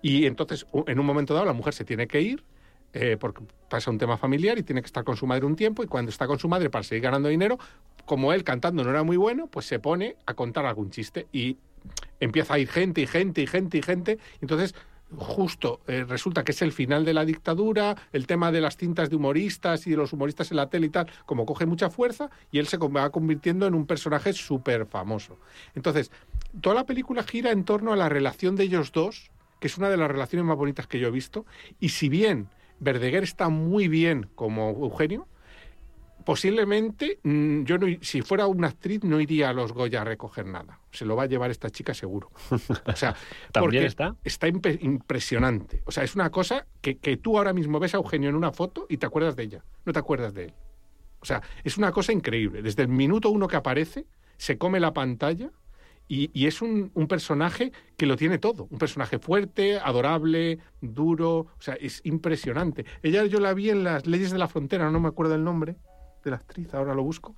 Y 0.00 0.26
entonces, 0.26 0.66
en 0.86 0.98
un 1.00 1.06
momento 1.06 1.34
dado, 1.34 1.46
la 1.46 1.52
mujer 1.52 1.74
se 1.74 1.84
tiene 1.84 2.06
que 2.06 2.20
ir 2.20 2.44
eh, 2.92 3.16
porque 3.20 3.42
pasa 3.68 3.90
un 3.90 3.98
tema 3.98 4.16
familiar 4.16 4.58
y 4.58 4.62
tiene 4.62 4.80
que 4.80 4.86
estar 4.86 5.04
con 5.04 5.16
su 5.16 5.26
madre 5.26 5.44
un 5.44 5.56
tiempo. 5.56 5.82
Y 5.82 5.86
cuando 5.86 6.10
está 6.10 6.26
con 6.26 6.38
su 6.38 6.48
madre 6.48 6.70
para 6.70 6.82
seguir 6.82 7.04
ganando 7.04 7.28
dinero, 7.28 7.58
como 8.04 8.32
él 8.32 8.44
cantando 8.44 8.82
no 8.82 8.90
era 8.90 9.02
muy 9.02 9.16
bueno, 9.16 9.46
pues 9.46 9.66
se 9.66 9.78
pone 9.78 10.16
a 10.26 10.34
contar 10.34 10.66
algún 10.66 10.90
chiste 10.90 11.26
y 11.32 11.58
empieza 12.18 12.54
a 12.54 12.58
ir 12.58 12.68
gente 12.68 13.00
y 13.00 13.06
gente 13.06 13.42
y 13.42 13.46
gente 13.46 13.78
y 13.78 13.82
gente. 13.82 14.18
Entonces, 14.40 14.74
justo 15.16 15.80
eh, 15.86 16.04
resulta 16.04 16.44
que 16.44 16.52
es 16.52 16.62
el 16.62 16.72
final 16.72 17.04
de 17.04 17.14
la 17.14 17.24
dictadura, 17.24 17.96
el 18.12 18.26
tema 18.26 18.52
de 18.52 18.60
las 18.60 18.76
cintas 18.76 19.10
de 19.10 19.16
humoristas 19.16 19.86
y 19.86 19.90
de 19.90 19.96
los 19.96 20.12
humoristas 20.12 20.50
en 20.50 20.56
la 20.56 20.68
tele 20.68 20.86
y 20.86 20.90
tal, 20.90 21.10
como 21.26 21.46
coge 21.46 21.66
mucha 21.66 21.90
fuerza 21.90 22.30
y 22.52 22.58
él 22.58 22.66
se 22.66 22.76
va 22.78 23.10
convirtiendo 23.10 23.66
en 23.66 23.74
un 23.74 23.86
personaje 23.86 24.32
súper 24.32 24.86
famoso. 24.86 25.38
Entonces, 25.74 26.10
toda 26.60 26.76
la 26.76 26.86
película 26.86 27.22
gira 27.22 27.50
en 27.50 27.64
torno 27.64 27.92
a 27.92 27.96
la 27.96 28.08
relación 28.08 28.56
de 28.56 28.64
ellos 28.64 28.92
dos, 28.92 29.30
que 29.58 29.66
es 29.66 29.78
una 29.78 29.90
de 29.90 29.96
las 29.96 30.10
relaciones 30.10 30.46
más 30.46 30.56
bonitas 30.56 30.86
que 30.86 30.98
yo 30.98 31.08
he 31.08 31.12
visto, 31.12 31.44
y 31.80 31.90
si 31.90 32.08
bien 32.08 32.48
Verdeguer 32.78 33.22
está 33.22 33.48
muy 33.48 33.88
bien 33.88 34.28
como 34.34 34.70
Eugenio, 34.70 35.26
posiblemente 36.24 37.18
mm, 37.22 37.64
yo 37.64 37.78
no, 37.78 37.86
si 38.00 38.22
fuera 38.22 38.46
una 38.46 38.68
actriz 38.68 39.04
no 39.04 39.20
iría 39.20 39.50
a 39.50 39.52
los 39.52 39.72
Goya 39.72 40.02
a 40.02 40.04
recoger 40.04 40.46
nada. 40.46 40.80
Se 40.92 41.04
lo 41.04 41.16
va 41.16 41.24
a 41.24 41.26
llevar 41.26 41.50
esta 41.50 41.70
chica 41.70 41.94
seguro. 41.94 42.30
O 42.86 42.96
sea, 42.96 43.14
¿También 43.52 43.84
está? 43.84 44.16
Está 44.24 44.48
impresionante. 44.48 45.82
O 45.86 45.92
sea, 45.92 46.04
es 46.04 46.14
una 46.14 46.30
cosa 46.30 46.66
que, 46.80 46.98
que 46.98 47.16
tú 47.16 47.38
ahora 47.38 47.52
mismo 47.52 47.78
ves 47.78 47.94
a 47.94 47.98
Eugenio 47.98 48.28
en 48.28 48.36
una 48.36 48.52
foto 48.52 48.86
y 48.88 48.96
te 48.96 49.06
acuerdas 49.06 49.36
de 49.36 49.44
ella. 49.44 49.64
No 49.84 49.92
te 49.92 49.98
acuerdas 49.98 50.34
de 50.34 50.44
él. 50.46 50.54
O 51.20 51.24
sea, 51.24 51.42
es 51.64 51.76
una 51.76 51.92
cosa 51.92 52.12
increíble. 52.12 52.62
Desde 52.62 52.82
el 52.82 52.88
minuto 52.88 53.30
uno 53.30 53.46
que 53.46 53.56
aparece, 53.56 54.06
se 54.36 54.58
come 54.58 54.80
la 54.80 54.92
pantalla 54.92 55.50
y, 56.08 56.30
y 56.32 56.46
es 56.46 56.62
un, 56.62 56.90
un 56.94 57.06
personaje 57.06 57.72
que 57.96 58.06
lo 58.06 58.16
tiene 58.16 58.38
todo. 58.38 58.66
Un 58.70 58.78
personaje 58.78 59.18
fuerte, 59.18 59.78
adorable, 59.78 60.58
duro. 60.80 61.38
O 61.38 61.60
sea, 61.60 61.74
es 61.74 62.00
impresionante. 62.04 62.84
Ella 63.02 63.24
yo 63.26 63.38
la 63.38 63.54
vi 63.54 63.70
en 63.70 63.84
las 63.84 64.06
leyes 64.06 64.30
de 64.30 64.38
la 64.38 64.48
frontera, 64.48 64.90
no 64.90 64.98
me 64.98 65.08
acuerdo 65.08 65.34
el 65.34 65.44
nombre 65.44 65.76
de 66.22 66.30
la 66.30 66.36
actriz, 66.36 66.72
ahora 66.74 66.94
lo 66.94 67.02
busco. 67.02 67.36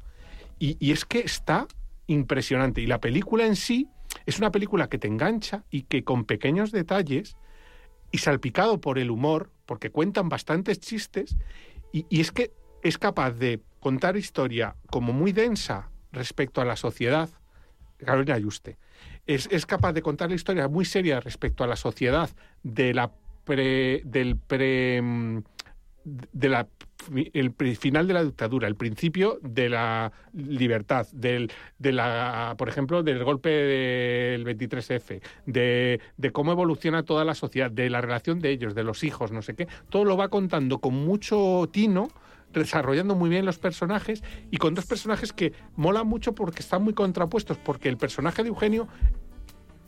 Y, 0.58 0.76
y 0.78 0.92
es 0.92 1.04
que 1.04 1.20
está 1.20 1.66
impresionante. 2.06 2.80
Y 2.80 2.86
la 2.86 3.00
película 3.00 3.46
en 3.46 3.56
sí 3.56 3.88
es 4.26 4.38
una 4.38 4.52
película 4.52 4.88
que 4.88 4.98
te 4.98 5.08
engancha 5.08 5.64
y 5.70 5.82
que 5.82 6.04
con 6.04 6.24
pequeños 6.24 6.72
detalles 6.72 7.36
y 8.10 8.18
salpicado 8.18 8.80
por 8.80 8.98
el 8.98 9.10
humor, 9.10 9.50
porque 9.66 9.90
cuentan 9.90 10.28
bastantes 10.28 10.80
chistes, 10.80 11.36
y, 11.92 12.06
y 12.08 12.20
es 12.20 12.30
que 12.30 12.52
es 12.82 12.98
capaz 12.98 13.32
de 13.32 13.60
contar 13.80 14.16
historia 14.16 14.76
como 14.90 15.12
muy 15.12 15.32
densa 15.32 15.90
respecto 16.12 16.60
a 16.60 16.64
la 16.64 16.76
sociedad. 16.76 17.30
Carolina 17.98 18.34
Ayuste. 18.34 18.78
Es, 19.26 19.48
es 19.50 19.66
capaz 19.66 19.92
de 19.92 20.02
contar 20.02 20.28
la 20.28 20.34
historia 20.34 20.68
muy 20.68 20.84
seria 20.84 21.20
respecto 21.20 21.64
a 21.64 21.66
la 21.66 21.76
sociedad 21.76 22.30
de 22.62 22.92
la 22.92 23.12
pre, 23.44 24.02
del 24.04 24.36
pre, 24.36 25.00
mm, 25.00 25.42
de 26.04 26.48
la 26.48 26.68
el 27.32 27.52
final 27.76 28.06
de 28.06 28.14
la 28.14 28.22
dictadura, 28.22 28.68
el 28.68 28.76
principio 28.76 29.38
de 29.42 29.68
la 29.68 30.12
libertad, 30.32 31.06
del, 31.12 31.50
de 31.78 31.92
la, 31.92 32.54
por 32.56 32.68
ejemplo, 32.68 33.02
del 33.02 33.24
golpe 33.24 33.48
del 33.48 34.44
23F, 34.44 35.20
de, 35.46 36.00
de 36.16 36.30
cómo 36.30 36.52
evoluciona 36.52 37.02
toda 37.02 37.24
la 37.24 37.34
sociedad, 37.34 37.70
de 37.70 37.90
la 37.90 38.00
relación 38.00 38.38
de 38.38 38.50
ellos, 38.50 38.74
de 38.74 38.84
los 38.84 39.04
hijos, 39.04 39.32
no 39.32 39.42
sé 39.42 39.54
qué, 39.54 39.66
todo 39.88 40.04
lo 40.04 40.16
va 40.16 40.28
contando 40.28 40.78
con 40.78 40.94
mucho 40.94 41.68
tino, 41.72 42.08
desarrollando 42.52 43.14
muy 43.14 43.30
bien 43.30 43.46
los 43.46 43.58
personajes 43.58 44.22
y 44.50 44.58
con 44.58 44.74
dos 44.74 44.86
personajes 44.86 45.32
que 45.32 45.52
molan 45.74 46.06
mucho 46.06 46.34
porque 46.34 46.60
están 46.60 46.82
muy 46.84 46.94
contrapuestos, 46.94 47.58
porque 47.58 47.88
el 47.88 47.96
personaje 47.96 48.42
de 48.42 48.50
Eugenio 48.50 48.88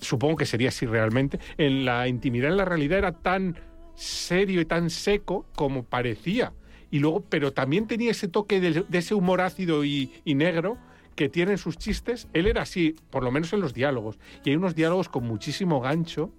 supongo 0.00 0.36
que 0.36 0.46
sería 0.46 0.68
así 0.68 0.86
realmente, 0.86 1.38
en 1.56 1.84
la 1.84 2.08
intimidad, 2.08 2.50
en 2.50 2.56
la 2.56 2.64
realidad 2.64 2.98
era 2.98 3.12
tan 3.12 3.56
serio 3.94 4.60
y 4.60 4.64
tan 4.64 4.90
seco 4.90 5.46
como 5.54 5.84
parecía. 5.84 6.52
Y 6.90 7.00
luego, 7.00 7.24
pero 7.28 7.52
también 7.52 7.86
tenía 7.86 8.10
ese 8.12 8.28
toque 8.28 8.60
de, 8.60 8.84
ese 8.92 9.14
humor 9.14 9.40
ácido 9.40 9.84
y, 9.84 10.10
negro 10.24 10.76
que 11.16 11.28
tienen 11.28 11.58
sus 11.58 11.76
chistes. 11.76 12.28
Él 12.32 12.46
era 12.46 12.62
así, 12.62 12.94
por 13.10 13.22
lo 13.24 13.30
menos 13.30 13.52
en 13.52 13.60
los 13.60 13.74
diálogos. 13.74 14.18
Y 14.44 14.50
hay 14.50 14.56
unos 14.56 14.74
diálogos 14.74 15.08
con 15.08 15.24
muchísimo 15.24 15.80
gancho. 15.80 16.30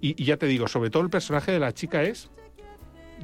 Y, 0.00 0.22
ya 0.24 0.36
te 0.36 0.46
digo, 0.46 0.66
sobre 0.66 0.90
todo 0.90 1.02
el 1.02 1.10
personaje 1.10 1.52
de 1.52 1.60
la 1.60 1.72
chica 1.72 2.02
es 2.02 2.30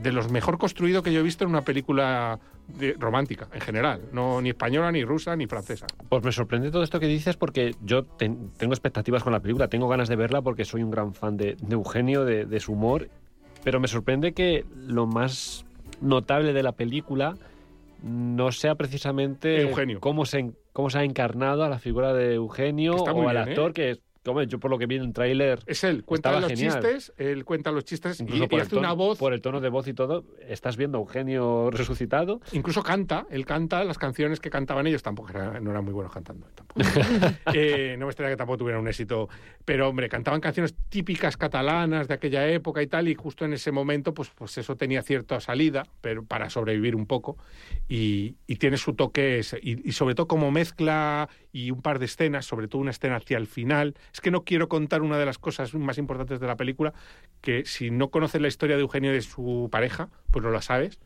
de 0.01 0.13
los 0.13 0.31
mejor 0.31 0.59
construido 0.59 1.03
que 1.03 1.13
yo 1.13 1.21
he 1.21 1.23
visto 1.23 1.43
en 1.43 1.51
una 1.51 1.63
película 1.63 2.39
de- 2.69 2.93
romántica, 2.99 3.49
en 3.53 3.61
general. 3.63 4.03
No 4.13 4.41
ni 4.43 4.51
española, 4.51 4.93
ni 4.93 5.05
rusa, 5.05 5.35
ni 5.37 5.47
francesa. 5.47 5.87
Pues 6.09 6.23
me 6.23 6.33
sorprende 6.33 6.71
todo 6.71 6.83
esto 6.83 7.01
que 7.01 7.07
dices 7.07 7.37
porque 7.37 7.75
yo 7.83 8.05
ten- 8.05 8.51
tengo 8.59 8.75
expectativas 8.75 9.23
con 9.23 9.33
la 9.33 9.41
película, 9.41 9.69
tengo 9.69 9.89
ganas 9.89 10.09
de 10.09 10.17
verla 10.17 10.43
porque 10.43 10.65
soy 10.65 10.83
un 10.83 10.91
gran 10.91 11.15
fan 11.15 11.37
de, 11.37 11.57
de 11.57 11.75
Eugenio, 11.75 12.25
de, 12.25 12.45
de 12.45 12.61
su 12.61 12.73
humor, 12.75 13.09
pero 13.67 13.81
me 13.81 13.89
sorprende 13.89 14.33
que 14.33 14.65
lo 14.77 15.09
más 15.09 15.67
notable 16.01 16.53
de 16.53 16.63
la 16.63 16.71
película 16.71 17.37
no 18.01 18.53
sea 18.53 18.77
precisamente 18.77 19.61
Eugenio. 19.61 19.99
cómo 19.99 20.25
se, 20.25 20.53
cómo 20.73 20.89
se 20.89 21.01
ha 21.01 21.03
encarnado 21.03 21.65
a 21.65 21.69
la 21.69 21.81
figura 21.81 22.15
de 22.15 22.35
Eugenio 22.35 22.95
o 22.95 23.09
al 23.09 23.35
bien, 23.35 23.49
¿eh? 23.49 23.51
actor 23.51 23.73
que, 23.73 23.99
yo 24.49 24.59
por 24.59 24.71
lo 24.71 24.79
que 24.79 24.87
vi 24.87 24.97
en 24.97 25.03
el 25.03 25.13
tráiler... 25.13 25.61
Es 25.67 25.85
él, 25.85 26.05
cuenta 26.05 26.33
los 26.41 26.51
genial. 26.51 26.73
chistes, 26.81 27.13
él 27.17 27.45
cuenta 27.45 27.71
los 27.73 27.85
chistes 27.85 28.21
y, 28.21 28.23
Incluso 28.25 28.47
y 28.51 28.55
el 28.55 28.61
hace 28.61 28.71
tono, 28.71 28.81
una 28.81 28.93
voz, 28.93 29.19
por 29.19 29.33
el 29.33 29.41
tono 29.41 29.61
de 29.61 29.69
voz 29.69 29.87
y 29.89 29.95
todo, 29.95 30.25
estás 30.49 30.77
viendo 30.77 30.99
a 30.99 31.01
un 31.01 31.09
genio 31.09 31.71
resucitado. 31.71 32.41
incluso 32.53 32.83
canta, 32.83 33.27
él 33.31 33.47
canta 33.47 33.85
las 33.85 33.99
canciones 33.99 34.41
que 34.41 34.51
cantaban 34.51 34.87
ellos, 34.87 35.03
tampoco 35.03 35.31
era- 35.31 35.61
no 35.61 35.71
eran 35.71 35.85
muy 35.85 35.93
buenos 35.95 36.13
cantando. 36.13 36.47
tampoco. 36.55 36.81
Eh, 37.55 37.97
no 37.99 38.07
me 38.07 38.11
extraña 38.11 38.33
que 38.33 38.37
tampoco 38.37 38.59
tuvieran 38.59 38.81
un 38.83 38.89
éxito, 38.89 39.29
pero 39.65 39.89
hombre, 39.89 40.09
cantaban 40.09 40.41
canciones 40.41 40.75
típicas 40.89 41.37
catalanas 41.37 42.09
de 42.09 42.15
aquella 42.15 42.47
época 42.49 42.83
y 42.83 42.87
tal, 42.87 43.09
y 43.09 43.15
justo 43.15 43.45
en 43.45 43.53
ese 43.53 43.73
momento, 43.73 44.13
pues, 44.15 44.31
pues 44.35 44.59
eso 44.59 44.77
tenía 44.77 45.03
cierta 45.03 45.41
salida, 45.41 45.85
pero 46.01 46.25
para 46.25 46.51
sobrevivir 46.51 46.95
un 46.97 47.07
poco, 47.07 47.37
y, 47.89 48.37
y 48.47 48.57
tiene 48.57 48.77
su 48.77 48.95
toque, 48.95 49.39
ese, 49.39 49.59
y, 49.63 49.89
y 49.89 49.93
sobre 49.93 50.15
todo 50.15 50.27
como 50.27 50.51
mezcla 50.51 51.29
y 51.57 51.71
un 51.71 51.81
par 51.81 51.99
de 51.99 52.05
escenas, 52.05 52.45
sobre 52.45 52.69
todo 52.69 52.83
una 52.83 52.91
escena 52.91 53.17
hacia 53.17 53.39
el 53.39 53.47
final. 53.47 53.95
Es 54.13 54.21
que 54.21 54.31
no 54.31 54.45
quiero 54.45 54.69
contar 54.69 55.01
una 55.01 55.17
de 55.19 55.25
las 55.25 55.39
cosas 55.39 55.75
más 55.75 55.97
importantes 55.97 56.39
de 56.39 56.47
la 56.47 56.57
película, 56.57 56.93
que 57.41 57.65
si 57.65 57.91
no 57.91 58.11
conoces 58.11 58.43
la 58.43 58.49
historia 58.49 58.77
de 58.77 58.83
Eugenio 58.83 59.11
y 59.11 59.15
de 59.15 59.23
su 59.23 59.69
pareja, 59.73 60.11
pues 60.31 60.45
no 60.45 60.51
la 60.51 60.61
sabes 60.61 61.01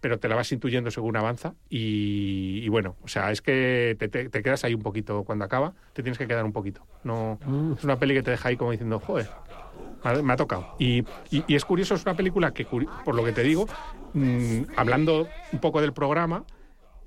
pero 0.00 0.18
te 0.18 0.28
la 0.28 0.34
vas 0.34 0.50
intuyendo 0.50 0.90
según 0.90 1.16
avanza 1.16 1.54
y, 1.70 2.58
y 2.60 2.68
bueno, 2.68 2.96
o 3.04 3.06
sea, 3.06 3.30
es 3.30 3.40
que 3.40 3.94
te, 4.00 4.08
te- 4.08 4.28
te 4.28 4.42
quedas 4.42 4.64
ahí 4.64 4.74
un 4.74 4.82
poquito 4.82 5.22
cuando 5.22 5.44
acaba, 5.44 5.74
te 5.92 6.02
tienes 6.02 6.18
que 6.18 6.26
quedar 6.26 6.44
un 6.44 6.52
poquito. 6.52 6.84
No, 7.04 7.38
es 7.78 7.84
una 7.84 7.96
peli 7.96 8.14
que 8.14 8.22
te 8.24 8.32
deja 8.32 8.48
ahí 8.48 8.56
como 8.56 8.72
diciendo, 8.72 8.98
joder, 8.98 9.28
me 10.24 10.32
ha, 10.32 10.36
tocado. 10.36 10.64
Y, 10.80 11.02
y- 11.30 11.44
y 11.46 11.54
es 11.54 11.64
curioso, 11.64 11.94
es 11.94 12.04
una 12.04 12.16
película 12.16 12.50
que, 12.50 12.64
por 12.64 13.14
lo 13.14 13.24
que 13.24 13.30
te 13.30 13.44
digo, 13.44 13.68
mm, 14.12 14.62
hablando 14.76 15.28
un 15.52 15.60
poco 15.60 15.80
del 15.80 15.92
programa, 15.92 16.42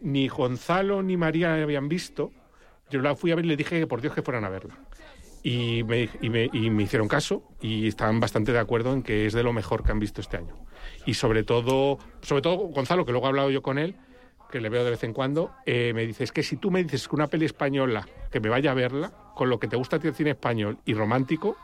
ni 0.02 0.30
Gonzalo 0.30 1.04
ni 1.04 1.18
María 1.18 1.58
la 1.58 1.64
habían 1.64 1.90
visto. 1.90 2.32
Yo 2.90 3.02
la 3.02 3.16
fui 3.16 3.32
a 3.32 3.36
ver 3.36 3.46
y 3.46 3.50
le 3.50 3.58
dije 3.58 3.80
que 3.80 3.88
por 3.88 4.02
Dios 4.02 4.14
que 4.14 4.22
fueran 4.22 4.46
a 4.46 4.50
verla. 4.50 4.78
Y 5.44 5.84
me, 5.84 6.10
y, 6.22 6.30
me, 6.30 6.50
y 6.52 6.70
me 6.72 6.84
hicieron 6.84 7.08
caso 7.08 7.44
y 7.62 7.88
estaban 7.88 8.20
bastante 8.20 8.52
de 8.52 8.60
acuerdo 8.60 8.94
en 8.94 9.04
que 9.04 9.28
es 9.28 9.34
de 9.34 9.44
lo 9.44 9.54
mejor 9.54 9.84
que 9.84 9.92
han 9.92 10.00
visto 10.00 10.22
este 10.22 10.38
año. 10.38 10.56
Y 11.06 11.14
sobre 11.14 11.44
todo, 11.44 12.00
sobre 12.22 12.42
todo 12.42 12.58
Gonzalo, 12.58 13.06
que 13.06 13.12
luego 13.12 13.28
he 13.28 13.30
hablado 13.30 13.52
yo 13.52 13.62
con 13.62 13.78
él, 13.78 13.96
que 14.52 14.60
le 14.60 14.70
veo 14.70 14.84
de 14.84 14.92
vez 14.92 15.04
en 15.04 15.14
cuando, 15.14 15.52
eh, 15.66 15.92
me 15.94 16.06
dice, 16.06 16.24
es 16.24 16.32
que 16.32 16.42
si 16.42 16.58
tú 16.58 16.72
me 16.72 16.84
dices 16.84 17.08
que 17.08 17.16
una 17.16 17.28
peli 17.28 17.46
española, 17.46 18.08
que 18.32 18.40
me 18.40 18.50
vaya 18.50 18.72
a 18.72 18.74
verla, 18.74 19.14
con 19.36 19.50
lo 19.50 19.60
que 19.60 19.68
te 19.68 19.76
gusta 19.76 19.98
a 19.98 20.00
ti 20.00 20.08
el 20.08 20.16
cine 20.16 20.32
español 20.32 20.78
y 20.86 20.94
romántico, 20.96 21.58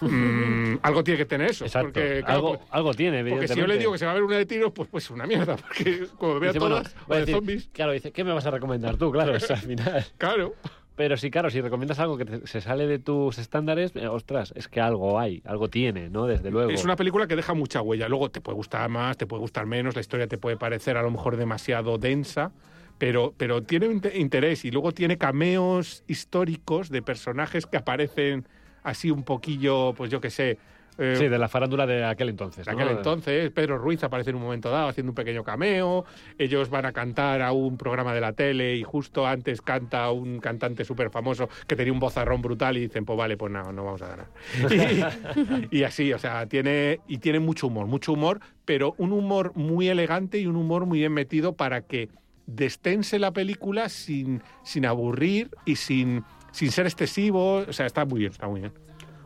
mm, 0.00 0.74
algo 0.82 1.04
tiene 1.04 1.18
que 1.18 1.24
tener 1.24 1.50
eso. 1.50 1.64
Exacto. 1.64 1.92
Porque, 1.94 2.18
claro, 2.20 2.34
algo, 2.34 2.48
pues- 2.58 2.60
algo 2.70 2.94
tiene, 2.94 3.24
porque 3.30 3.48
si 3.48 3.58
yo 3.58 3.66
le 3.66 3.78
digo 3.78 3.92
que 3.92 3.98
se 3.98 4.04
va 4.04 4.10
a 4.10 4.14
ver 4.14 4.22
una 4.24 4.36
de 4.36 4.46
tiros, 4.46 4.72
pues 4.72 4.88
pues 4.90 5.08
una 5.10 5.26
mierda, 5.26 5.56
porque 5.68 6.06
como 6.18 6.38
vea 6.40 6.50
Dice, 6.50 6.58
bueno, 6.58 6.76
todas, 6.82 6.94
o 6.94 7.08
va 7.10 7.14
a 7.16 7.18
de 7.18 7.20
decir, 7.20 7.34
zombies, 7.36 7.70
Claro, 7.72 7.92
dice, 7.92 8.12
¿qué 8.12 8.24
me 8.24 8.32
vas 8.32 8.44
a 8.46 8.50
recomendar 8.50 8.96
tú? 8.96 9.10
Claro, 9.12 9.34
eso 9.34 9.54
al 9.54 9.60
final. 9.60 10.04
claro. 10.18 10.54
Pero 10.96 11.18
sí, 11.18 11.30
claro, 11.30 11.50
si 11.50 11.60
recomiendas 11.60 11.98
algo 11.98 12.16
que 12.16 12.24
te- 12.24 12.46
se 12.46 12.62
sale 12.62 12.86
de 12.86 12.98
tus 12.98 13.36
estándares, 13.36 13.94
eh, 13.96 14.08
ostras, 14.08 14.52
es 14.56 14.66
que 14.66 14.80
algo 14.80 15.20
hay, 15.20 15.42
algo 15.44 15.68
tiene, 15.68 16.08
¿no? 16.08 16.26
Desde 16.26 16.50
luego. 16.50 16.70
Es 16.70 16.84
una 16.84 16.96
película 16.96 17.26
que 17.26 17.36
deja 17.36 17.52
mucha 17.52 17.82
huella. 17.82 18.08
Luego 18.08 18.30
te 18.30 18.40
puede 18.40 18.56
gustar 18.56 18.88
más, 18.88 19.18
te 19.18 19.26
puede 19.26 19.40
gustar 19.42 19.66
menos, 19.66 19.94
la 19.94 20.00
historia 20.00 20.26
te 20.26 20.38
puede 20.38 20.56
parecer 20.56 20.96
a 20.96 21.02
lo 21.02 21.10
mejor 21.10 21.36
demasiado 21.36 21.98
densa, 21.98 22.50
pero, 22.98 23.34
pero 23.36 23.62
tiene 23.62 23.88
interés 24.14 24.64
y 24.64 24.70
luego 24.70 24.92
tiene 24.92 25.18
cameos 25.18 26.02
históricos 26.06 26.88
de 26.90 27.02
personajes 27.02 27.66
que 27.66 27.76
aparecen 27.76 28.46
así 28.82 29.10
un 29.10 29.22
poquillo, 29.24 29.92
pues 29.96 30.10
yo 30.10 30.20
qué 30.20 30.30
sé. 30.30 30.58
eh, 30.98 31.14
Sí, 31.18 31.28
de 31.28 31.38
la 31.38 31.48
farándula 31.48 31.86
de 31.86 32.04
aquel 32.04 32.30
entonces. 32.30 32.64
de 32.64 32.72
¿no? 32.72 32.78
aquel 32.78 32.96
entonces, 32.96 33.50
Pedro 33.50 33.76
Ruiz 33.76 34.02
aparece 34.02 34.30
en 34.30 34.36
un 34.36 34.42
momento 34.42 34.70
dado 34.70 34.88
haciendo 34.88 35.10
un 35.10 35.14
pequeño 35.14 35.44
cameo, 35.44 36.06
ellos 36.38 36.70
van 36.70 36.86
a 36.86 36.92
cantar 36.92 37.42
a 37.42 37.52
un 37.52 37.76
programa 37.76 38.14
de 38.14 38.20
la 38.22 38.32
tele 38.32 38.76
y 38.76 38.82
justo 38.82 39.26
antes 39.26 39.60
canta 39.60 40.10
un 40.10 40.38
cantante 40.40 40.84
súper 40.86 41.10
famoso 41.10 41.50
que 41.66 41.76
tenía 41.76 41.92
un 41.92 42.00
vozarrón 42.00 42.40
brutal 42.40 42.76
y 42.78 42.80
dicen, 42.80 43.04
pues 43.04 43.18
vale, 43.18 43.36
pues 43.36 43.52
no, 43.52 43.72
no 43.72 43.84
vamos 43.84 44.00
a 44.02 44.08
ganar. 44.08 44.26
Y, 45.70 45.78
y 45.78 45.82
así, 45.84 46.12
o 46.14 46.18
sea, 46.18 46.46
tiene, 46.46 47.00
y 47.08 47.18
tiene 47.18 47.40
mucho 47.40 47.66
humor, 47.66 47.86
mucho 47.86 48.12
humor, 48.12 48.40
pero 48.64 48.94
un 48.98 49.12
humor 49.12 49.52
muy 49.54 49.88
elegante 49.88 50.38
y 50.38 50.46
un 50.46 50.56
humor 50.56 50.86
muy 50.86 51.00
bien 51.00 51.12
metido 51.12 51.54
para 51.54 51.82
que 51.82 52.08
destense 52.46 53.18
la 53.18 53.32
película 53.32 53.88
sin, 53.88 54.42
sin 54.62 54.86
aburrir 54.86 55.50
y 55.64 55.76
sin, 55.76 56.24
sin 56.52 56.70
ser 56.70 56.86
excesivo, 56.86 57.64
o 57.68 57.72
sea, 57.72 57.86
está 57.86 58.04
muy 58.04 58.20
bien, 58.20 58.32
está 58.32 58.48
muy 58.48 58.60
bien. 58.60 58.72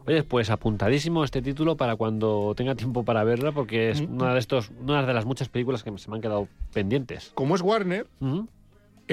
Oye, 0.07 0.23
pues 0.23 0.49
apuntadísimo 0.51 1.23
este 1.25 1.43
título 1.43 1.77
para 1.77 1.95
cuando 1.97 2.55
tenga 2.57 2.75
tiempo 2.75 3.05
para 3.05 3.23
verla, 3.23 3.53
porque 3.53 3.91
es 3.91 4.01
Mm. 4.01 4.15
una 4.15 4.33
de 4.33 4.41
estos, 4.41 4.71
una 4.81 5.05
de 5.05 5.13
las 5.15 5.27
muchas 5.27 5.49
películas 5.49 5.83
que 5.85 5.97
se 5.99 6.11
me 6.11 6.17
han 6.17 6.23
quedado 6.23 6.49
pendientes. 6.73 7.31
Como 7.35 7.55
es 7.55 7.61
Warner. 7.61 8.07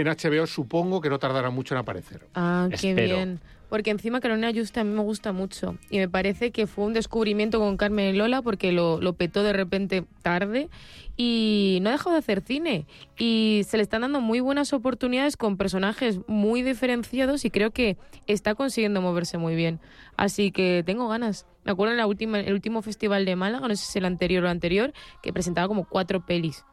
En 0.01 0.07
HBO 0.07 0.47
supongo 0.47 1.01
que 1.01 1.09
no 1.09 1.19
tardará 1.19 1.49
mucho 1.49 1.73
en 1.75 1.79
aparecer. 1.79 2.27
Ah, 2.35 2.67
qué 2.69 2.89
Espero. 2.89 3.15
bien. 3.15 3.39
Porque 3.69 3.91
encima 3.91 4.21
Carolina 4.21 4.51
Justa 4.55 4.79
a 4.79 4.83
mí 4.85 4.91
me 4.91 5.01
gusta 5.01 5.33
mucho. 5.33 5.77
Y 5.89 5.97
me 5.97 6.07
parece 6.07 6.51
que 6.51 6.67
fue 6.67 6.85
un 6.85 6.93
descubrimiento 6.93 7.59
con 7.59 7.75
Carmen 7.75 8.15
y 8.15 8.17
Lola 8.17 8.41
porque 8.41 8.71
lo, 8.71 9.01
lo 9.01 9.13
petó 9.13 9.43
de 9.43 9.51
repente 9.51 10.05
tarde 10.21 10.69
y 11.17 11.79
no 11.81 11.89
ha 11.89 11.93
dejado 11.93 12.11
de 12.11 12.19
hacer 12.19 12.41
cine. 12.41 12.85
Y 13.17 13.63
se 13.67 13.75
le 13.75 13.83
están 13.83 14.03
dando 14.03 14.21
muy 14.21 14.39
buenas 14.39 14.71
oportunidades 14.71 15.35
con 15.35 15.57
personajes 15.57 16.19
muy 16.27 16.61
diferenciados 16.61 17.43
y 17.43 17.49
creo 17.49 17.71
que 17.71 17.97
está 18.25 18.55
consiguiendo 18.55 19.01
moverse 19.01 19.37
muy 19.37 19.55
bien. 19.55 19.81
Así 20.15 20.51
que 20.51 20.83
tengo 20.85 21.09
ganas. 21.09 21.45
Me 21.65 21.73
acuerdo 21.73 21.91
en 21.91 21.97
la 21.97 22.07
última, 22.07 22.39
el 22.39 22.53
último 22.53 22.81
festival 22.81 23.25
de 23.25 23.35
Málaga, 23.35 23.67
no 23.67 23.75
sé 23.75 23.83
si 23.83 23.89
es 23.89 23.95
el 23.97 24.05
anterior 24.05 24.43
o 24.43 24.47
el 24.47 24.51
anterior, 24.51 24.93
que 25.21 25.33
presentaba 25.33 25.67
como 25.67 25.83
cuatro 25.83 26.25
pelis. 26.25 26.63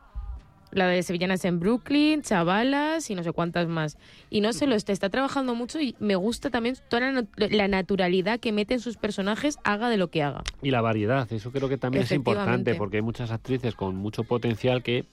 La 0.74 0.86
de 0.88 1.02
Sevillanas 1.02 1.44
en 1.44 1.60
Brooklyn, 1.60 2.22
Chavalas 2.22 3.08
y 3.10 3.14
no 3.14 3.22
sé 3.22 3.32
cuántas 3.32 3.68
más. 3.68 3.96
Y 4.28 4.40
no 4.40 4.52
se 4.52 4.66
lo 4.66 4.74
está, 4.74 4.92
está 4.92 5.08
trabajando 5.08 5.54
mucho 5.54 5.80
y 5.80 5.94
me 6.00 6.16
gusta 6.16 6.50
también 6.50 6.76
toda 6.88 7.12
la, 7.12 7.24
la 7.36 7.68
naturalidad 7.68 8.40
que 8.40 8.52
mete 8.52 8.74
en 8.74 8.80
sus 8.80 8.96
personajes, 8.96 9.58
haga 9.64 9.88
de 9.88 9.96
lo 9.96 10.08
que 10.08 10.22
haga. 10.22 10.42
Y 10.62 10.70
la 10.72 10.80
variedad, 10.80 11.32
eso 11.32 11.50
creo 11.52 11.68
que 11.68 11.78
también 11.78 12.02
es 12.04 12.10
importante, 12.12 12.74
porque 12.74 12.96
hay 12.98 13.02
muchas 13.02 13.30
actrices 13.30 13.74
con 13.74 13.94
mucho 13.96 14.24
potencial 14.24 14.82
que 14.82 15.04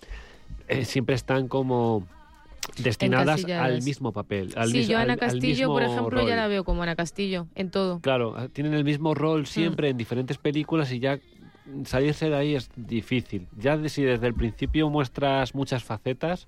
eh, 0.67 0.83
siempre 0.85 1.15
están 1.15 1.47
como 1.47 2.07
destinadas 2.77 3.43
al 3.45 3.81
mismo 3.81 4.11
papel. 4.13 4.53
Al 4.55 4.69
sí, 4.71 4.77
mis- 4.79 4.87
yo 4.87 4.97
Ana 4.97 5.03
al- 5.03 5.09
al 5.11 5.17
Castillo, 5.19 5.67
por 5.67 5.83
ejemplo, 5.83 6.27
ya 6.27 6.35
la 6.35 6.47
veo 6.47 6.63
como 6.63 6.83
Ana 6.83 6.95
Castillo 6.95 7.47
en 7.55 7.69
todo. 7.71 7.99
Claro, 7.99 8.41
eh, 8.41 8.49
tienen 8.49 8.73
el 8.73 8.83
mismo 8.83 9.13
rol 9.13 9.45
siempre 9.45 9.89
en 9.89 9.97
diferentes 9.97 10.37
películas 10.37 10.91
y 10.91 10.99
ya 10.99 11.19
salirse 11.85 12.29
de 12.29 12.35
ahí 12.35 12.55
es 12.55 12.69
difícil. 12.75 13.47
Ya 13.57 13.77
de- 13.77 13.89
si 13.89 14.03
desde 14.03 14.27
el 14.27 14.33
principio 14.33 14.89
muestras 14.89 15.53
muchas 15.55 15.83
facetas, 15.83 16.47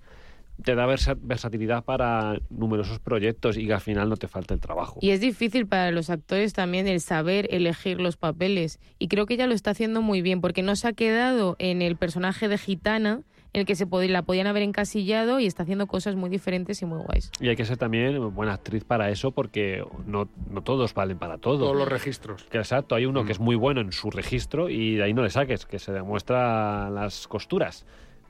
te 0.63 0.75
da 0.75 0.85
versa- 0.85 1.17
versatilidad 1.19 1.83
para 1.83 2.37
numerosos 2.51 2.99
proyectos 2.99 3.57
y 3.57 3.65
que 3.65 3.73
al 3.73 3.81
final 3.81 4.07
no 4.07 4.17
te 4.17 4.27
falta 4.27 4.53
el 4.53 4.59
trabajo. 4.59 4.99
Y 5.01 5.09
es 5.09 5.19
difícil 5.19 5.65
para 5.65 5.89
los 5.91 6.11
actores 6.11 6.53
también 6.53 6.87
el 6.87 7.01
saber 7.01 7.47
elegir 7.51 7.99
los 7.99 8.17
papeles. 8.17 8.79
Y 8.99 9.07
creo 9.07 9.25
que 9.25 9.33
ella 9.33 9.47
lo 9.47 9.55
está 9.55 9.71
haciendo 9.71 10.01
muy 10.03 10.21
bien, 10.21 10.41
porque 10.41 10.61
no 10.61 10.75
se 10.75 10.87
ha 10.87 10.93
quedado 10.93 11.55
en 11.57 11.81
el 11.81 11.95
personaje 11.95 12.47
de 12.49 12.57
gitana, 12.59 13.21
en 13.53 13.59
el 13.61 13.65
que 13.65 13.75
se 13.75 13.87
pod- 13.87 14.07
la 14.09 14.23
podían 14.23 14.47
haber 14.47 14.63
encasillado 14.63 15.39
y 15.39 15.45
está 15.45 15.63
haciendo 15.63 15.85
cosas 15.87 16.15
muy 16.15 16.29
diferentes 16.29 16.81
y 16.81 16.85
muy 16.85 16.99
guays. 17.03 17.31
Y 17.39 17.49
hay 17.49 17.55
que 17.55 17.65
ser 17.65 17.77
también 17.77 18.33
buena 18.33 18.53
actriz 18.53 18.83
para 18.83 19.09
eso 19.11 19.31
porque 19.31 19.83
no, 20.07 20.27
no 20.49 20.61
todos 20.63 20.93
valen 20.93 21.19
para 21.19 21.37
todo. 21.37 21.59
Todos 21.59 21.77
los 21.77 21.87
registros. 21.87 22.43
Que 22.45 22.57
exacto, 22.57 22.95
hay 22.95 23.05
uno 23.05 23.23
Mm. 23.23 23.25
que 23.27 23.31
es 23.33 23.39
muy 23.39 23.55
bueno 23.55 23.81
en 23.81 23.91
su 23.91 24.09
registro 24.09 24.69
y 24.69 24.95
de 24.95 25.03
ahí 25.03 25.13
no 25.13 25.21
le 25.23 25.29
saques, 25.29 25.65
que 25.65 25.77
se 25.79 25.91
demuestra 25.91 26.89
las 26.89 27.27
costuras. 27.27 27.85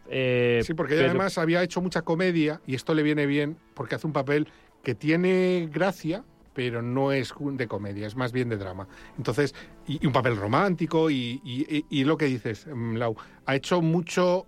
Eh, 0.09 0.59
Sí, 0.63 0.74
porque 0.74 0.95
ella 0.95 1.03
pero- 1.03 1.11
además 1.11 1.38
había 1.38 1.63
hecho 1.63 1.82
mucha 1.82 2.01
comedia 2.01 2.59
y 2.67 2.76
esto 2.76 2.93
le 2.93 3.03
viene 3.03 3.26
bien 3.26 3.57
porque 3.74 3.95
hace 3.95 4.05
un 4.05 4.13
papel 4.13 4.47
que 4.84 4.93
tiene 4.95 5.69
gracia, 5.71 6.26
pero 6.53 6.82
no 6.82 7.13
es 7.13 7.34
de 7.39 7.67
comedia, 7.67 8.05
es 8.05 8.15
más 8.17 8.34
bien 8.34 8.49
de 8.49 8.57
drama. 8.57 8.88
Entonces, 9.17 9.55
y, 9.88 10.03
y 10.03 10.05
un 10.05 10.11
papel 10.13 10.36
romántico 10.36 11.09
y, 11.09 11.39
y- 11.43 11.65
y- 11.78 11.86
y 11.89 12.03
lo 12.03 12.17
que 12.17 12.26
dices, 12.26 12.67
mm, 12.67 12.95
Lau, 12.97 13.15
ha 13.45 13.55
hecho 13.55 13.82
mucho, 13.82 14.45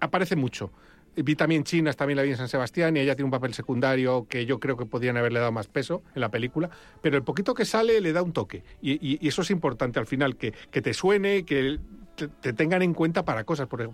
aparece 0.00 0.36
mucho. 0.36 0.70
Vi 1.16 1.34
también 1.34 1.64
Chinas, 1.64 1.96
también 1.96 2.16
la 2.16 2.22
vi 2.22 2.30
en 2.30 2.36
San 2.36 2.48
Sebastián 2.48 2.96
y 2.96 3.00
ella 3.00 3.16
tiene 3.16 3.24
un 3.24 3.32
papel 3.32 3.52
secundario 3.52 4.26
que 4.28 4.46
yo 4.46 4.60
creo 4.60 4.76
que 4.76 4.86
podrían 4.86 5.16
haberle 5.16 5.40
dado 5.40 5.50
más 5.50 5.66
peso 5.66 6.02
en 6.14 6.20
la 6.20 6.30
película, 6.30 6.70
pero 7.02 7.16
el 7.16 7.24
poquito 7.24 7.54
que 7.54 7.64
sale 7.64 8.00
le 8.00 8.12
da 8.12 8.22
un 8.22 8.32
toque 8.32 8.62
y, 8.80 9.26
eso 9.26 9.42
es 9.42 9.50
importante 9.50 9.98
al 9.98 10.06
final, 10.06 10.36
que, 10.36 10.52
que 10.70 10.80
te 10.80 10.94
suene, 10.94 11.44
que 11.44 11.80
te, 12.14 12.28
te 12.28 12.52
tengan 12.52 12.82
en 12.82 12.94
cuenta 12.94 13.24
para 13.24 13.44
cosas. 13.44 13.66
Por 13.66 13.90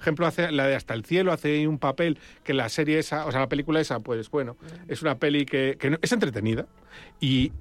ejemplo, 0.00 0.26
hace 0.26 0.52
la 0.52 0.66
de 0.66 0.76
Hasta 0.76 0.94
el 0.94 1.04
cielo 1.04 1.32
hace 1.32 1.66
un 1.66 1.78
papel 1.78 2.18
que 2.44 2.54
la 2.54 2.68
serie 2.68 2.98
esa, 2.98 3.26
o 3.26 3.32
sea, 3.32 3.40
la 3.40 3.48
película 3.48 3.80
esa, 3.80 4.00
pues 4.00 4.30
bueno, 4.30 4.56
es 4.88 5.02
una 5.02 5.18
peli 5.18 5.46
que, 5.46 5.78
es 6.00 6.12
entretenida 6.12 6.66
y 7.20 7.52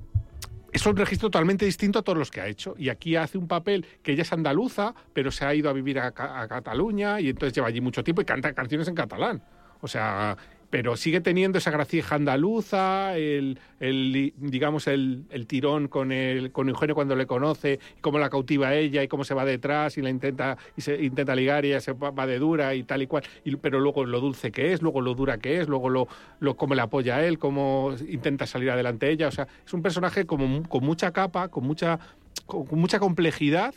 es 0.71 0.85
un 0.85 0.95
registro 0.95 1.29
totalmente 1.29 1.65
distinto 1.65 1.99
a 1.99 2.01
todos 2.01 2.17
los 2.17 2.31
que 2.31 2.41
ha 2.41 2.47
hecho. 2.47 2.75
Y 2.77 2.89
aquí 2.89 3.15
hace 3.15 3.37
un 3.37 3.47
papel 3.47 3.85
que 4.03 4.13
ella 4.13 4.23
es 4.23 4.33
andaluza, 4.33 4.93
pero 5.13 5.31
se 5.31 5.45
ha 5.45 5.53
ido 5.53 5.69
a 5.69 5.73
vivir 5.73 5.99
a, 5.99 6.07
a 6.07 6.47
Cataluña 6.47 7.19
y 7.19 7.29
entonces 7.29 7.53
lleva 7.53 7.67
allí 7.67 7.81
mucho 7.81 8.03
tiempo 8.03 8.21
y 8.21 8.25
canta 8.25 8.53
canciones 8.53 8.87
en 8.87 8.95
catalán. 8.95 9.43
O 9.81 9.87
sea, 9.87 10.37
pero 10.69 10.97
sigue 10.97 11.21
teniendo 11.21 11.57
esa 11.57 11.71
gracia 11.71 12.03
andaluza, 12.09 13.15
el, 13.15 13.59
el, 13.79 14.33
digamos, 14.37 14.87
el, 14.87 15.23
el 15.29 15.47
tirón 15.47 15.87
con, 15.87 16.11
el, 16.11 16.51
con 16.51 16.67
Eugenio 16.67 16.93
cuando 16.93 17.15
le 17.15 17.25
conoce, 17.25 17.79
y 17.97 18.01
cómo 18.01 18.19
la 18.19 18.29
cautiva 18.29 18.73
ella 18.73 19.01
y 19.01 19.07
cómo 19.07 19.23
se 19.23 19.33
va 19.33 19.45
detrás 19.45 19.97
y 19.97 20.01
la 20.01 20.09
intenta, 20.09 20.57
y 20.75 20.81
se 20.81 21.01
intenta 21.03 21.35
ligar 21.35 21.63
y 21.63 21.69
ella 21.69 21.79
se 21.79 21.93
va 21.93 22.27
de 22.27 22.39
dura 22.39 22.75
y 22.75 22.83
tal 22.83 23.01
y 23.01 23.07
cual, 23.07 23.23
y, 23.45 23.55
pero 23.55 23.79
luego 23.79 24.05
lo 24.05 24.19
dulce 24.19 24.51
que 24.51 24.73
es, 24.73 24.81
luego 24.81 24.99
lo 25.01 25.13
dura 25.13 25.37
que 25.37 25.61
es, 25.61 25.69
luego 25.69 25.89
lo, 25.89 26.07
lo 26.39 26.57
cómo 26.57 26.75
le 26.75 26.81
apoya 26.81 27.17
a 27.17 27.25
él, 27.25 27.39
cómo 27.39 27.95
intenta 28.07 28.45
salir 28.45 28.69
adelante 28.69 29.09
ella, 29.09 29.29
o 29.29 29.31
sea, 29.31 29.47
es 29.65 29.73
un 29.73 29.81
personaje 29.81 30.25
como 30.25 30.63
con 30.63 30.83
mucha 30.83 31.11
capa, 31.11 31.47
con 31.47 31.65
mucha, 31.65 31.99
con, 32.45 32.67
mucha 32.71 32.99
complejidad, 32.99 33.73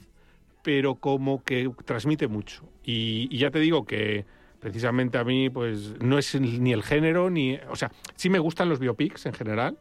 pero 0.63 0.97
como 0.97 1.43
que 1.45 1.71
transmite 1.85 2.27
mucho. 2.27 2.65
Y 2.85 3.37
ya 3.39 3.51
te 3.51 3.61
digo 3.61 3.87
que 3.87 4.25
precisamente 4.61 5.19
a 5.19 5.25
mí 5.25 5.51
pues 5.51 6.01
no 6.01 6.19
es 6.19 6.39
ni 6.39 6.73
el 6.73 6.83
género 6.83 7.31
ni 7.31 7.59
o 7.69 7.77
sea 7.77 7.91
sí 8.15 8.29
me 8.31 8.39
gustan 8.39 8.69
los 8.69 8.79
biopics 8.79 9.27
en 9.27 9.33
general 9.33 9.79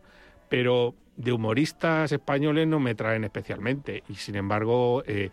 pero 0.50 0.96
de 1.20 1.34
humoristas 1.34 2.12
españoles 2.12 2.66
no 2.66 2.80
me 2.80 2.96
traen 2.96 3.26
especialmente. 3.26 4.04
Y 4.08 4.16
sin 4.16 4.36
embargo 4.36 5.04
eh, 5.06 5.30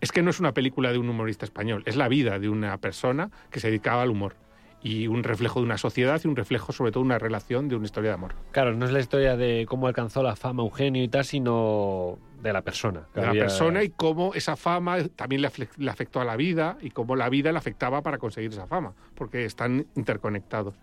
es 0.00 0.12
que 0.12 0.22
no 0.22 0.30
es 0.30 0.40
una 0.40 0.52
película 0.52 0.92
de 0.92 0.98
un 0.98 1.08
humorista 1.08 1.46
español 1.46 1.82
es 1.86 1.96
la 1.96 2.08
vida 2.08 2.38
de 2.38 2.48
una 2.48 2.76
persona 2.78 3.30
que 3.50 3.60
se 3.60 3.68
dedicaba 3.68 4.02
al 4.02 4.10
humor 4.10 4.36
y 4.82 5.06
un 5.06 5.22
reflejo 5.22 5.60
de 5.60 5.66
una 5.66 5.78
sociedad 5.78 6.20
y 6.24 6.28
un 6.28 6.36
reflejo 6.36 6.72
sobre 6.72 6.92
todo 6.92 7.02
una 7.02 7.18
relación 7.18 7.68
de 7.68 7.76
una 7.76 7.84
historia 7.84 8.10
de 8.10 8.14
amor 8.14 8.34
Claro, 8.50 8.74
no 8.74 8.84
es 8.84 8.92
la 8.92 9.00
historia 9.00 9.36
de 9.36 9.66
cómo 9.68 9.86
alcanzó 9.86 10.22
la 10.22 10.36
fama 10.36 10.62
Eugenio 10.62 11.02
y 11.02 11.08
tal, 11.08 11.24
sino 11.24 12.18
de 12.42 12.52
la 12.52 12.62
persona. 12.62 13.06
de 13.14 13.22
la 13.22 13.32
persona 13.32 13.84
y 13.84 13.90
cómo 13.90 14.34
esa 14.34 14.56
fama 14.56 14.98
también 15.14 15.42
le, 15.42 15.50
le 15.76 15.90
afectó 15.90 16.20
a 16.20 16.24
la 16.24 16.36
vida 16.36 16.76
y 16.80 16.90
cómo 16.90 17.14
la 17.16 17.28
vida 17.28 17.52
le 17.52 17.58
afectaba 17.58 18.02
para 18.02 18.18
conseguir 18.18 18.50
esa 18.50 18.66
fama 18.66 18.94
porque 19.14 19.44
están 19.44 19.86
interconectados 19.94 20.74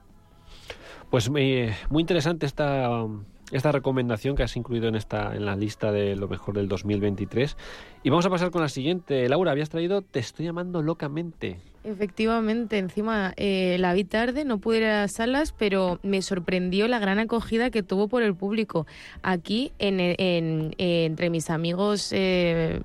Pues 1.09 1.29
eh, 1.35 1.75
muy 1.89 2.01
interesante 2.01 2.45
esta, 2.45 3.05
esta 3.51 3.71
recomendación 3.71 4.35
que 4.35 4.43
has 4.43 4.55
incluido 4.55 4.87
en 4.87 4.95
esta 4.95 5.35
en 5.35 5.45
la 5.45 5.55
lista 5.55 5.91
de 5.91 6.15
lo 6.15 6.27
mejor 6.27 6.55
del 6.55 6.67
2023. 6.67 7.57
Y 8.03 8.09
vamos 8.09 8.25
a 8.25 8.29
pasar 8.29 8.51
con 8.51 8.61
la 8.61 8.69
siguiente. 8.69 9.27
Laura, 9.27 9.51
habías 9.51 9.69
traído 9.69 10.01
Te 10.01 10.19
estoy 10.19 10.45
llamando 10.45 10.81
locamente. 10.81 11.59
Efectivamente, 11.83 12.77
encima 12.77 13.33
eh, 13.37 13.77
la 13.79 13.93
vi 13.93 14.03
tarde, 14.03 14.43
no 14.43 14.57
pude 14.57 14.79
ir 14.79 14.83
a 14.83 15.01
las 15.01 15.13
salas, 15.13 15.53
pero 15.57 15.99
me 16.03 16.21
sorprendió 16.21 16.87
la 16.87 16.99
gran 16.99 17.19
acogida 17.19 17.69
que 17.69 17.83
tuvo 17.83 18.09
por 18.09 18.21
el 18.21 18.35
público. 18.35 18.85
Aquí, 19.21 19.71
en, 19.79 19.99
eh, 19.99 20.75
entre 20.77 21.29
mis 21.29 21.49
amigos 21.49 22.09
eh, 22.11 22.81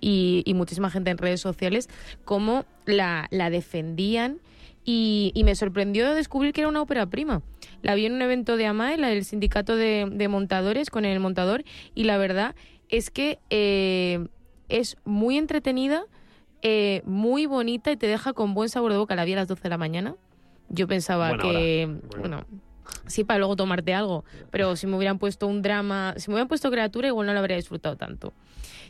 y, 0.00 0.44
muchísima 0.54 0.90
gente 0.90 1.10
en 1.10 1.18
redes 1.18 1.40
sociales, 1.40 1.88
cómo 2.24 2.66
la, 2.84 3.26
la 3.30 3.48
defendían 3.48 4.38
y, 4.84 5.32
y 5.34 5.44
me 5.44 5.54
sorprendió 5.54 6.14
descubrir 6.14 6.52
que 6.52 6.60
era 6.60 6.68
una 6.68 6.82
ópera 6.82 7.06
prima. 7.06 7.42
La 7.82 7.94
vi 7.94 8.04
en 8.04 8.12
un 8.12 8.22
evento 8.22 8.56
de 8.56 8.66
AMAE, 8.66 8.98
la 8.98 9.08
del 9.08 9.24
sindicato 9.24 9.76
de, 9.76 10.08
de 10.10 10.28
montadores, 10.28 10.90
con 10.90 11.04
el 11.04 11.20
montador, 11.20 11.64
y 11.94 12.04
la 12.04 12.18
verdad 12.18 12.54
es 12.88 13.10
que 13.10 13.38
eh, 13.50 14.26
es 14.68 14.96
muy 15.04 15.38
entretenida, 15.38 16.04
eh, 16.62 17.02
muy 17.04 17.46
bonita 17.46 17.90
y 17.92 17.96
te 17.96 18.06
deja 18.06 18.32
con 18.32 18.54
buen 18.54 18.68
sabor 18.68 18.92
de 18.92 18.98
boca. 18.98 19.14
La 19.14 19.24
vi 19.24 19.32
a 19.34 19.36
las 19.36 19.48
12 19.48 19.62
de 19.62 19.68
la 19.68 19.78
mañana. 19.78 20.14
Yo 20.68 20.88
pensaba 20.88 21.28
Buena 21.28 21.42
que, 21.44 21.96
bueno, 22.18 22.44
sí, 23.06 23.22
para 23.24 23.38
luego 23.38 23.54
tomarte 23.56 23.94
algo, 23.94 24.24
pero 24.50 24.74
si 24.76 24.86
me 24.88 24.96
hubieran 24.96 25.18
puesto 25.18 25.46
un 25.46 25.62
drama, 25.62 26.14
si 26.16 26.28
me 26.28 26.34
hubieran 26.34 26.48
puesto 26.48 26.70
criatura, 26.70 27.06
igual 27.08 27.26
no 27.26 27.32
lo 27.34 27.38
habría 27.38 27.56
disfrutado 27.56 27.96
tanto. 27.96 28.32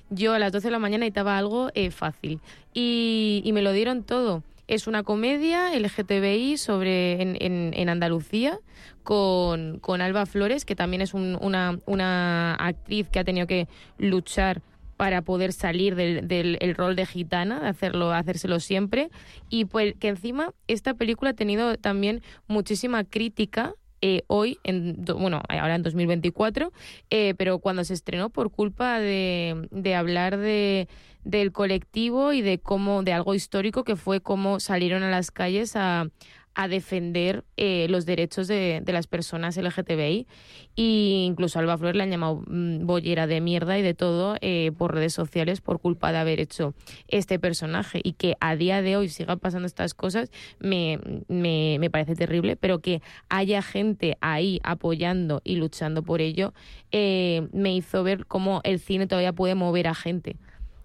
Yo 0.09 0.32
a 0.32 0.38
las 0.38 0.52
12 0.52 0.68
de 0.68 0.70
la 0.72 0.78
mañana 0.78 1.01
necesitaba 1.01 1.36
algo 1.36 1.70
eh, 1.74 1.90
fácil 1.90 2.40
y, 2.72 3.43
y 3.44 3.52
me 3.52 3.60
lo 3.62 3.72
dieron 3.72 4.05
todo. 4.05 4.43
Es 4.68 4.86
una 4.86 5.02
comedia 5.02 5.74
LGTBI 5.78 6.56
sobre 6.56 7.20
en, 7.22 7.36
en, 7.40 7.72
en 7.74 7.88
Andalucía 7.88 8.59
con, 9.02 9.78
con 9.80 10.01
Alba 10.01 10.26
Flores, 10.26 10.64
que 10.64 10.74
también 10.74 11.02
es 11.02 11.14
un- 11.14 11.38
una, 11.40 11.78
una 11.86 12.55
actriz 12.55 13.09
que 13.09 13.18
ha 13.18 13.24
tenido 13.24 13.47
que 13.47 13.68
luchar 13.98 14.62
para 14.97 15.23
poder 15.23 15.52
salir 15.52 15.94
del, 15.94 16.27
del 16.27 16.59
el 16.60 16.74
rol 16.74 16.97
de 16.97 17.06
gitana, 17.06 17.60
de 17.60 17.68
hacerlo, 17.68 18.12
hacérselo 18.12 18.60
siempre. 18.60 19.10
Y 19.48 19.66
pues 19.66 19.94
que 19.98 20.09
encima 20.09 20.52
esta 20.68 20.94
película 20.94 21.31
ha 21.31 21.35
tenido 21.35 21.77
también 21.77 22.23
muchísima 22.48 23.05
crítica 23.05 23.74
eh, 24.02 24.23
hoy, 24.27 24.59
en, 24.62 25.05
bueno, 25.05 25.43
ahora 25.48 25.74
en 25.74 25.82
2024, 25.82 26.73
eh, 27.10 27.35
pero 27.39 27.59
cuando 27.59 27.82
se 27.82 27.94
estrenó 27.94 28.28
por 28.31 28.51
culpa 28.51 29.01
de, 29.01 29.68
de 29.70 29.94
hablar 29.94 30.36
de, 30.36 30.86
del 31.24 31.51
colectivo 31.51 32.32
y 32.32 32.43
de 32.43 32.59
cómo, 32.59 33.02
de 33.02 33.12
algo 33.12 33.35
histórico 33.35 33.85
que 33.85 33.97
fue 33.97 34.20
cómo 34.20 34.60
salieron 34.60 35.02
a 35.02 35.10
las 35.10 35.31
calles 35.31 35.77
a, 35.77 36.09
a 36.58 36.68
defender 36.68 37.44
eh, 37.58 37.86
los 37.90 38.06
derechos 38.06 38.48
de, 38.48 38.82
las 38.86 39.06
personas 39.06 39.58
LGTBI. 39.58 40.26
Y 40.74 41.24
incluso 41.26 41.58
a 41.58 41.62
Alba 41.62 41.76
Flores 41.76 41.96
le 41.96 42.02
han 42.02 42.10
llamado 42.10 42.42
mm, 42.46 42.86
bollera 42.86 43.26
de 43.26 43.42
mierda 43.42 43.78
y 43.78 43.82
de 43.82 43.92
todo 43.92 44.36
eh, 44.40 44.72
por 44.76 44.94
redes 44.94 45.12
sociales 45.12 45.60
por 45.60 45.80
culpa 45.80 46.12
de 46.12 46.18
haber 46.18 46.40
hecho 46.40 46.74
este 47.08 47.38
personaje. 47.38 48.00
Y 48.02 48.14
que 48.14 48.36
a 48.40 48.56
día 48.56 48.80
de 48.80 48.96
hoy 48.96 49.10
sigan 49.10 49.38
pasando 49.38 49.66
estas 49.66 49.92
cosas 49.92 50.30
me, 50.58 50.98
me, 51.28 51.76
me 51.78 51.90
parece 51.90 52.16
terrible, 52.16 52.56
pero 52.56 52.78
que 52.78 53.02
haya 53.28 53.60
gente 53.60 54.16
ahí 54.22 54.58
apoyando 54.62 55.42
y 55.44 55.56
luchando 55.56 56.02
por 56.02 56.22
ello 56.22 56.54
eh, 56.90 57.48
me 57.52 57.74
hizo 57.74 58.02
ver 58.02 58.24
cómo 58.24 58.62
el 58.64 58.80
cine 58.80 59.06
todavía 59.06 59.34
puede 59.34 59.54
mover 59.54 59.88
a 59.88 59.94
gente 59.94 60.36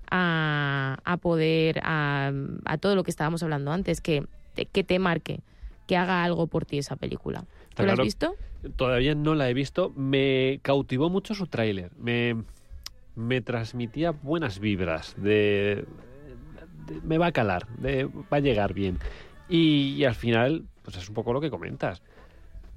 a, 0.10 0.98
a 1.06 1.18
poder, 1.18 1.80
a, 1.84 2.34
a 2.66 2.78
todo 2.78 2.96
lo 2.96 3.04
que 3.04 3.12
estábamos 3.12 3.42
hablando 3.44 3.72
antes, 3.72 4.02
que, 4.02 4.28
que 4.74 4.84
te 4.84 5.00
marque, 5.00 5.40
que 5.88 5.98
haga 5.98 6.24
algo 6.24 6.48
por 6.48 6.66
ti 6.66 6.78
esa 6.78 6.96
película. 6.96 7.46
¿Tú 7.76 7.84
la 7.84 7.90
has 7.90 7.96
claro. 7.96 8.04
visto? 8.04 8.36
Todavía 8.76 9.16
no 9.16 9.36
la 9.36 9.50
he 9.50 9.54
visto. 9.54 9.92
Me 9.96 10.60
cautivó 10.62 11.10
mucho 11.10 11.34
su 11.34 11.48
tráiler. 11.48 11.92
Me, 11.98 12.44
me 13.16 13.42
transmitía 13.42 14.12
buenas 14.12 14.60
vibras. 14.60 15.16
De, 15.18 15.86
de- 16.88 17.02
me 17.04 17.18
va 17.18 17.28
a 17.28 17.32
calar, 17.32 17.68
de- 17.78 18.06
va 18.06 18.38
a 18.38 18.40
llegar 18.40 18.74
bien. 18.74 19.00
Y, 19.50 19.96
y 19.96 20.06
al 20.06 20.16
final, 20.16 20.66
pues 20.84 20.98
es 20.98 21.10
un 21.10 21.16
poco 21.16 21.34
lo 21.34 21.42
que 21.42 21.50
comentas. 21.50 22.02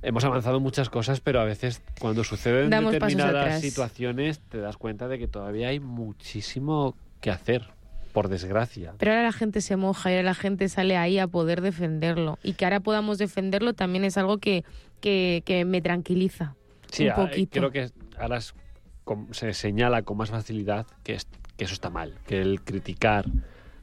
Hemos 0.02 0.24
avanzado 0.24 0.60
muchas 0.60 0.90
cosas, 0.90 1.20
pero 1.20 1.40
a 1.40 1.44
veces 1.44 1.82
cuando 1.98 2.24
suceden 2.24 2.68
Damos 2.68 2.93
determinadas 2.93 3.60
situaciones 3.62 4.39
te 4.40 4.59
das 4.59 4.76
cuenta 4.76 5.09
de 5.09 5.18
que 5.18 5.28
todavía 5.28 5.68
hay 5.68 5.81
muchísimo 5.81 6.94
que 7.20 7.31
hacer, 7.31 7.68
por 8.15 8.28
desgracia. 8.28 8.95
Pero 8.97 9.11
ahora 9.11 9.24
la 9.24 9.32
gente 9.32 9.61
se 9.61 9.77
moja 9.77 10.11
y 10.11 10.15
ahora 10.15 10.23
la 10.28 10.35
gente 10.35 10.69
sale 10.70 10.97
ahí 10.97 11.19
a 11.19 11.27
poder 11.27 11.61
defenderlo. 11.61 12.39
Y 12.45 12.55
que 12.55 12.65
ahora 12.65 12.78
podamos 12.81 13.19
defenderlo 13.19 13.74
también 13.74 14.05
es 14.05 14.16
algo 14.16 14.39
que, 14.39 14.65
que, 15.03 15.43
que 15.45 15.65
me 15.66 15.82
tranquiliza. 15.82 16.55
Sí, 16.91 17.05
un 17.07 17.11
a- 17.11 17.15
poquito. 17.16 17.59
creo 17.59 17.70
que 17.73 17.91
ahora 18.19 18.39
es 18.39 18.55
se 19.32 19.53
señala 19.53 20.01
con 20.03 20.16
más 20.16 20.31
facilidad 20.31 20.86
que, 21.03 21.15
es- 21.15 21.27
que 21.59 21.65
eso 21.65 21.74
está 21.74 21.91
mal, 21.91 22.15
que 22.27 22.41
el 22.41 22.62
criticar 22.62 23.27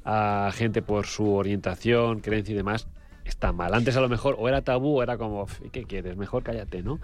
a 0.06 0.49
gente 0.56 0.82
por 0.82 1.06
su 1.06 1.34
orientación, 1.34 2.22
creencia 2.22 2.53
y 2.53 2.56
demás 2.56 2.88
está 3.26 3.52
mal. 3.52 3.73
Antes 3.73 3.95
a 3.98 4.02
lo 4.02 4.10
mejor 4.10 4.35
o 4.39 4.48
era 4.48 4.61
tabú 4.61 4.99
o 4.99 5.03
era 5.03 5.18
como, 5.18 5.43
"Uf, 5.43 5.60
¿y 5.65 5.69
¿qué 5.69 5.84
quieres? 5.84 6.18
Mejor 6.18 6.43
cállate, 6.43 6.84
¿no? 6.84 6.99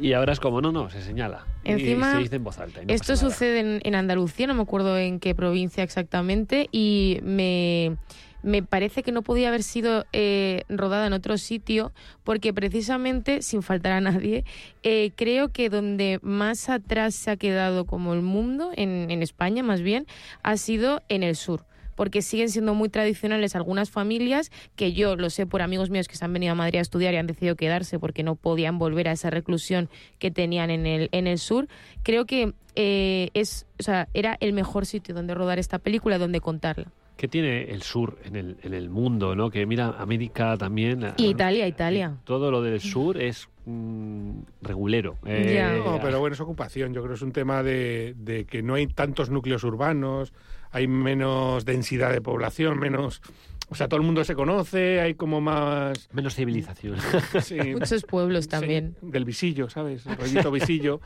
Y 0.00 0.12
ahora 0.12 0.32
es 0.32 0.40
como, 0.40 0.60
no, 0.60 0.70
no, 0.70 0.90
se 0.90 1.02
señala. 1.02 1.46
Y- 1.64 1.72
Encima, 1.72 2.10
y 2.10 2.12
se 2.16 2.18
dice 2.22 2.36
en 2.36 2.44
voz 2.44 2.58
alta. 2.58 2.80
no 2.82 2.92
Esto 2.92 3.16
sucede 3.16 3.60
en, 3.60 3.80
en 3.82 3.94
Andalucía, 3.94 4.46
no 4.46 4.54
me 4.54 4.62
acuerdo 4.62 4.96
en 4.98 5.18
qué 5.18 5.34
provincia 5.34 5.82
exactamente, 5.82 6.68
y 6.70 7.18
me, 7.22 7.96
me 8.42 8.62
parece 8.62 9.02
que 9.02 9.10
no 9.12 9.22
podía 9.22 9.48
haber 9.48 9.62
sido 9.64 10.04
eh, 10.12 10.62
rodada 10.68 11.06
en 11.08 11.12
otro 11.14 11.36
sitio, 11.38 11.92
porque 12.22 12.52
precisamente, 12.54 13.42
sin 13.42 13.62
faltar 13.62 13.92
a 13.92 14.00
nadie, 14.00 14.44
eh, 14.84 15.10
creo 15.16 15.48
que 15.48 15.68
donde 15.70 16.20
más 16.22 16.68
atrás 16.68 17.14
se 17.14 17.30
ha 17.32 17.36
quedado 17.36 17.84
como 17.86 18.14
el 18.14 18.22
mundo, 18.22 18.70
en, 18.76 19.10
en 19.10 19.22
España 19.22 19.62
más 19.62 19.80
bien, 19.82 20.06
ha 20.42 20.56
sido 20.58 21.02
en 21.08 21.22
el 21.24 21.34
sur 21.34 21.64
porque 21.98 22.22
siguen 22.22 22.48
siendo 22.48 22.74
muy 22.74 22.88
tradicionales 22.90 23.56
algunas 23.56 23.90
familias, 23.90 24.52
que 24.76 24.92
yo 24.92 25.16
lo 25.16 25.30
sé 25.30 25.46
por 25.46 25.62
amigos 25.62 25.90
míos 25.90 26.06
que 26.06 26.14
se 26.14 26.24
han 26.24 26.32
venido 26.32 26.52
a 26.52 26.54
Madrid 26.54 26.78
a 26.78 26.82
estudiar 26.82 27.12
y 27.12 27.16
han 27.16 27.26
decidido 27.26 27.56
quedarse 27.56 27.98
porque 27.98 28.22
no 28.22 28.36
podían 28.36 28.78
volver 28.78 29.08
a 29.08 29.12
esa 29.12 29.30
reclusión 29.30 29.90
que 30.20 30.30
tenían 30.30 30.70
en 30.70 30.86
el, 30.86 31.08
en 31.10 31.26
el 31.26 31.38
sur. 31.38 31.66
Creo 32.04 32.24
que 32.24 32.52
eh, 32.76 33.30
es, 33.34 33.66
o 33.80 33.82
sea, 33.82 34.06
era 34.14 34.36
el 34.38 34.52
mejor 34.52 34.86
sitio 34.86 35.12
donde 35.12 35.34
rodar 35.34 35.58
esta 35.58 35.80
película, 35.80 36.18
donde 36.18 36.40
contarla. 36.40 36.86
¿Qué 37.16 37.26
tiene 37.26 37.64
el 37.64 37.82
sur 37.82 38.16
en 38.22 38.36
el, 38.36 38.58
en 38.62 38.74
el 38.74 38.90
mundo, 38.90 39.34
no? 39.34 39.50
Que 39.50 39.66
mira, 39.66 39.96
América 39.98 40.56
también. 40.56 41.14
Y 41.16 41.26
Italia, 41.26 41.66
Italia. 41.66 42.16
Todo 42.22 42.52
lo 42.52 42.62
del 42.62 42.78
sur 42.78 43.20
es 43.20 43.48
mm, 43.66 44.38
regulero. 44.62 45.16
Eh. 45.26 45.82
No, 45.84 45.98
pero 46.00 46.20
bueno, 46.20 46.34
es 46.34 46.40
ocupación. 46.40 46.94
Yo 46.94 47.00
creo 47.00 47.14
que 47.14 47.16
es 47.16 47.22
un 47.22 47.32
tema 47.32 47.64
de, 47.64 48.14
de 48.16 48.44
que 48.44 48.62
no 48.62 48.74
hay 48.74 48.86
tantos 48.86 49.30
núcleos 49.30 49.64
urbanos, 49.64 50.32
hay 50.70 50.86
menos 50.88 51.64
densidad 51.64 52.12
de 52.12 52.20
población, 52.20 52.78
menos... 52.78 53.22
O 53.70 53.74
sea, 53.74 53.86
todo 53.86 54.00
el 54.00 54.06
mundo 54.06 54.24
se 54.24 54.34
conoce, 54.34 55.00
hay 55.00 55.14
como 55.14 55.40
más... 55.42 56.08
Menos 56.12 56.34
civilización. 56.34 56.96
Sí, 57.42 57.58
Muchos 57.74 58.02
pueblos 58.04 58.48
también. 58.48 58.96
sí, 59.00 59.06
del 59.10 59.24
visillo, 59.26 59.68
¿sabes? 59.68 60.06
El 60.06 60.16
rollito 60.16 60.50
visillo. 60.50 61.00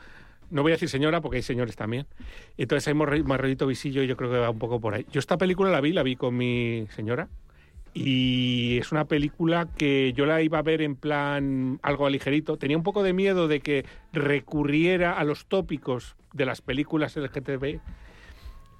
No 0.51 0.63
voy 0.63 0.71
a 0.73 0.75
decir 0.77 0.89
señora 0.89 1.21
porque 1.21 1.39
hay 1.39 1.43
señores 1.43 1.75
también. 1.75 2.07
Entonces 2.57 2.87
hay 2.87 2.95
más, 2.95 3.09
ro- 3.09 3.25
más 3.25 3.41
rollito 3.41 3.67
visillo 3.67 4.03
y 4.03 4.07
yo 4.07 4.17
creo 4.17 4.31
que 4.31 4.37
va 4.39 4.51
un 4.51 4.59
poco 4.61 4.81
por 4.81 4.95
ahí. 4.95 5.07
Yo 5.11 5.19
esta 5.19 5.39
película 5.39 5.71
la 5.71 5.81
vi, 5.81 5.93
la 5.93 6.03
vi 6.05 6.15
con 6.15 6.37
mi 6.37 6.87
señora 6.95 7.29
Y 7.95 8.79
es 8.79 8.93
una 8.93 9.07
película 9.07 9.67
que 9.77 10.13
yo 10.15 10.25
la 10.25 10.41
iba 10.41 10.59
a 10.59 10.63
ver 10.63 10.83
en 10.83 10.95
plan 10.95 11.81
algo 11.83 12.09
ligerito. 12.09 12.59
Tenía 12.59 12.77
un 12.77 12.83
poco 12.85 13.03
de 13.03 13.13
miedo 13.13 13.49
de 13.49 13.59
que 13.61 13.85
recurriera 14.13 15.15
a 15.19 15.25
los 15.25 15.47
tópicos 15.47 16.15
de 16.33 16.47
las 16.47 16.61
películas 16.63 17.17
LGTB 17.17 17.81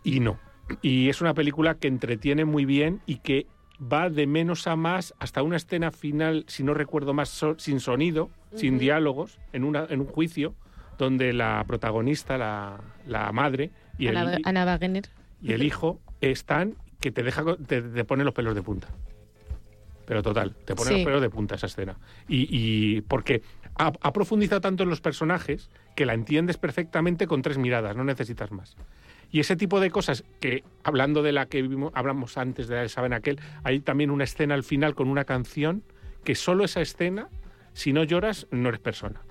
y 0.05 0.21
no. 0.21 0.39
Y 0.81 1.09
es 1.09 1.21
una 1.21 1.35
película 1.35 1.75
que 1.75 1.89
entretiene 1.89 2.45
muy 2.45 2.65
bien 2.65 3.01
y 3.07 3.17
que 3.17 3.47
va 3.81 4.09
de 4.11 4.27
menos 4.27 4.67
a 4.67 4.77
más 4.77 5.15
hasta 5.19 5.43
una 5.43 5.57
escena 5.57 5.91
final, 5.91 6.45
si 6.49 6.63
no 6.63 6.73
recuerdo 6.75 7.15
más, 7.15 7.29
so- 7.29 7.59
sin 7.59 7.81
sonido, 7.81 8.31
sin 8.55 8.79
diálogos, 8.79 9.39
en, 9.53 9.65
una, 9.65 9.87
en 9.89 10.01
un 10.01 10.07
juicio, 10.07 10.55
donde 10.99 11.33
la 11.33 11.65
protagonista, 11.67 12.39
la, 12.39 12.81
la 13.07 13.33
madre 13.33 13.71
y 13.99 14.07
el, 14.07 14.17
Ana, 14.17 14.39
y 15.41 15.53
el 15.53 15.63
hijo 15.63 16.01
están 16.21 16.77
que 17.01 17.11
te 17.11 17.23
deja 17.25 17.43
te, 17.67 17.83
te 17.83 18.05
pone 18.05 18.23
los 18.25 18.33
pelos 18.35 18.55
de 18.55 18.63
punta. 18.63 18.89
Pero 20.07 20.23
total, 20.23 20.55
te 20.65 20.75
pone 20.75 20.91
Sí. 20.91 20.95
los 20.97 21.05
pelos 21.05 21.23
de 21.23 21.31
punta 21.31 21.55
esa 21.57 21.67
escena. 21.67 21.97
Y, 22.29 22.47
y 22.51 23.01
porque 23.03 23.43
ha, 23.77 23.93
ha 24.01 24.13
profundizado 24.13 24.61
tanto 24.61 24.83
en 24.85 24.91
los 24.91 25.01
personajes 25.01 25.71
que 25.97 26.07
la 26.07 26.15
entiendes 26.15 26.57
perfectamente 26.59 27.27
con 27.27 27.43
tres 27.43 27.59
miradas, 27.59 27.97
no 27.97 28.05
necesitas 28.05 28.53
más. 28.53 28.77
Y 29.33 29.41
ese 29.41 29.57
tipo 29.57 29.81
de 29.81 29.91
cosas 29.91 30.25
que, 30.41 30.63
hablando 30.85 31.23
de 31.23 31.33
la 31.33 31.47
que 31.47 31.63
vimos, 31.63 31.91
hablamos 31.95 32.37
antes 32.37 32.69
de 32.69 32.89
Saben 32.91 33.15
aquel, 33.15 33.41
hay 33.65 33.81
también 33.81 34.11
una 34.11 34.25
escena 34.25 34.55
al 34.55 34.63
final 34.63 34.95
con 34.95 35.09
una 35.09 35.25
canción 35.25 35.83
que 36.23 36.35
solo 36.35 36.65
esa 36.65 36.83
escena, 36.83 37.29
si 37.73 37.95
no 37.95 38.05
lloras, 38.05 38.47
no 38.51 38.69
eres 38.69 38.81
persona. 38.81 39.23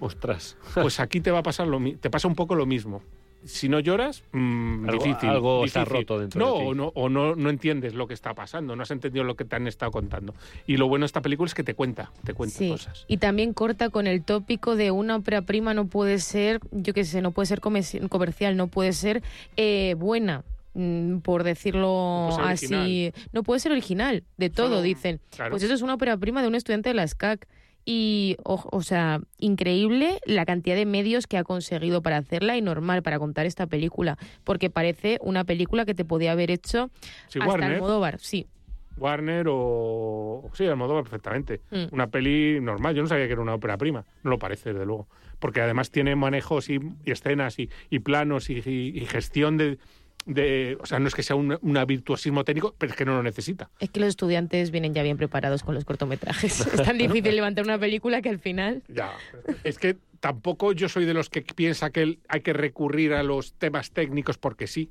Ostras. 0.00 0.56
Pues 0.74 0.98
aquí 0.98 1.20
te 1.20 1.30
va 1.30 1.38
a 1.38 1.42
pasar 1.42 1.68
lo 1.68 1.80
te 2.00 2.10
pasa 2.10 2.26
un 2.26 2.34
poco 2.34 2.56
lo 2.56 2.66
mismo. 2.66 3.02
Si 3.44 3.68
no 3.68 3.78
lloras, 3.80 4.24
mm, 4.32 4.88
Algo- 4.88 5.04
difícil. 5.04 5.28
algo 5.28 5.64
está 5.64 5.84
roto 5.84 6.18
dentro 6.18 6.40
no, 6.40 6.52
de 6.54 6.60
ti. 6.60 6.66
O, 6.66 6.74
no, 6.74 6.92
o 6.94 7.08
no, 7.08 7.34
no 7.36 7.50
entiendes 7.50 7.94
lo 7.94 8.06
que 8.08 8.14
está 8.14 8.34
pasando, 8.34 8.74
no 8.76 8.82
has 8.82 8.90
entendido 8.90 9.24
lo 9.24 9.36
que 9.36 9.44
te 9.44 9.54
han 9.56 9.66
estado 9.68 9.92
contando. 9.92 10.34
Y 10.66 10.76
lo 10.76 10.88
bueno 10.88 11.04
de 11.04 11.06
esta 11.06 11.22
película 11.22 11.46
es 11.46 11.54
que 11.54 11.62
te 11.64 11.74
cuenta, 11.74 12.10
te 12.24 12.34
cuenta 12.34 12.58
Sí, 12.58 12.68
cosas. 12.70 13.04
y 13.08 13.18
también 13.18 13.54
corta 13.54 13.90
con 13.90 14.06
el 14.06 14.22
tópico 14.24 14.74
de 14.76 14.90
una 14.90 15.16
ópera 15.16 15.42
prima 15.42 15.72
no 15.72 15.86
puede 15.86 16.18
ser, 16.18 16.60
yo 16.72 16.92
qué 16.92 17.04
sé, 17.04 17.22
no 17.22 17.30
puede 17.30 17.46
ser 17.46 17.60
comerci- 17.60 18.06
comercial, 18.08 18.56
no 18.56 18.66
puede 18.66 18.92
ser 18.92 19.22
eh, 19.56 19.94
buena, 19.96 20.42
mm, 20.74 21.18
por 21.18 21.44
decirlo 21.44 21.86
No 22.30 22.38
así. 22.40 22.66
original. 22.66 23.14
No 23.32 23.42
puede 23.44 23.60
ser 23.60 23.72
original, 23.72 24.24
de 24.36 24.50
todo, 24.50 24.82
dicen. 24.82 25.20
claro. 25.34 25.52
Pues 25.52 25.62
eso 25.62 25.74
es 25.74 25.82
una 25.82 25.94
ópera 25.94 26.16
prima 26.16 26.42
de 26.42 26.48
un 26.48 26.54
estudiante 26.56 26.90
de 26.90 26.94
la 26.94 27.06
SCAC. 27.06 27.46
Y, 27.84 28.36
o, 28.44 28.62
o 28.70 28.82
sea, 28.82 29.20
increíble 29.38 30.18
la 30.26 30.44
cantidad 30.44 30.76
de 30.76 30.84
medios 30.84 31.26
que 31.26 31.38
ha 31.38 31.44
conseguido 31.44 32.02
para 32.02 32.18
hacerla 32.18 32.56
y 32.56 32.62
normal 32.62 33.02
para 33.02 33.18
contar 33.18 33.46
esta 33.46 33.66
película, 33.66 34.18
porque 34.44 34.68
parece 34.68 35.18
una 35.22 35.44
película 35.44 35.86
que 35.86 35.94
te 35.94 36.04
podía 36.04 36.32
haber 36.32 36.50
hecho 36.50 36.90
Sí, 37.28 37.38
hasta 37.38 37.48
Warner. 37.50 37.72
Almodóvar, 37.76 38.18
sí. 38.18 38.46
Warner 38.98 39.46
o... 39.48 40.50
Sí, 40.54 40.66
Almodóvar 40.66 41.04
perfectamente. 41.04 41.60
Mm. 41.70 41.84
Una 41.94 42.08
peli 42.08 42.60
normal. 42.60 42.94
Yo 42.94 43.02
no 43.02 43.08
sabía 43.08 43.26
que 43.26 43.32
era 43.32 43.42
una 43.42 43.54
ópera 43.54 43.76
prima. 43.78 44.04
No 44.24 44.30
lo 44.30 44.38
parece, 44.38 44.72
desde 44.72 44.84
luego. 44.84 45.06
Porque 45.38 45.60
además 45.60 45.90
tiene 45.90 46.16
manejos 46.16 46.68
y, 46.68 46.80
y 47.04 47.10
escenas 47.12 47.58
y, 47.60 47.70
y 47.90 48.00
planos 48.00 48.50
y, 48.50 48.54
y- 48.58 48.98
y 48.98 49.06
gestión 49.06 49.56
de, 49.56 49.78
de... 50.26 50.76
O 50.80 50.86
sea, 50.86 50.98
no 50.98 51.08
es 51.08 51.14
que 51.14 51.22
sea 51.22 51.36
un, 51.36 51.58
un 51.60 51.84
virtuosismo 51.86 52.44
técnico, 52.44 52.74
pero 52.76 52.92
es 52.92 52.96
que 52.98 53.04
no 53.04 53.14
lo 53.14 53.22
necesita. 53.22 53.70
Es 53.80 53.90
que 53.90 54.00
los 54.00 54.08
estudiantes 54.10 54.70
vienen 54.70 54.94
ya 54.94 55.02
bien 55.02 55.16
preparados 55.16 55.62
con 55.62 55.74
los 55.74 55.84
cortometrajes. 55.84 56.66
Es 56.74 56.82
tan 56.82 56.98
difícil 56.98 57.34
levantar 57.34 57.64
una 57.64 57.78
película 57.78 58.20
que 58.22 58.28
al 58.28 58.38
final... 58.38 58.82
Ya, 58.88 59.12
es 59.64 59.78
que 59.78 59.96
tampoco 60.20 60.72
yo 60.72 60.88
soy 60.88 61.04
de 61.04 61.14
los 61.14 61.30
que 61.30 61.42
piensa 61.42 61.90
que 61.90 62.18
hay 62.28 62.40
que 62.40 62.52
recurrir 62.52 63.14
a 63.14 63.22
los 63.22 63.52
temas 63.54 63.92
técnicos 63.92 64.36
porque 64.36 64.66
sí. 64.66 64.90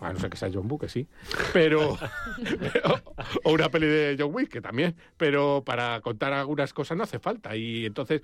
A 0.00 0.12
no 0.12 0.18
ser 0.20 0.28
que 0.30 0.36
sea 0.36 0.50
John 0.52 0.70
Woo, 0.70 0.78
que 0.78 0.88
sí. 0.88 1.06
Pero, 1.52 1.96
pero- 2.60 3.02
o 3.44 3.52
una 3.52 3.70
peli 3.70 3.86
de 3.86 4.16
John 4.18 4.34
Wick, 4.34 4.50
que 4.50 4.60
también. 4.60 4.94
Pero 5.16 5.62
para 5.64 6.00
contar 6.02 6.32
algunas 6.32 6.72
cosas 6.74 6.96
no 6.98 7.04
hace 7.04 7.18
falta. 7.18 7.56
Y 7.56 7.86
entonces, 7.86 8.20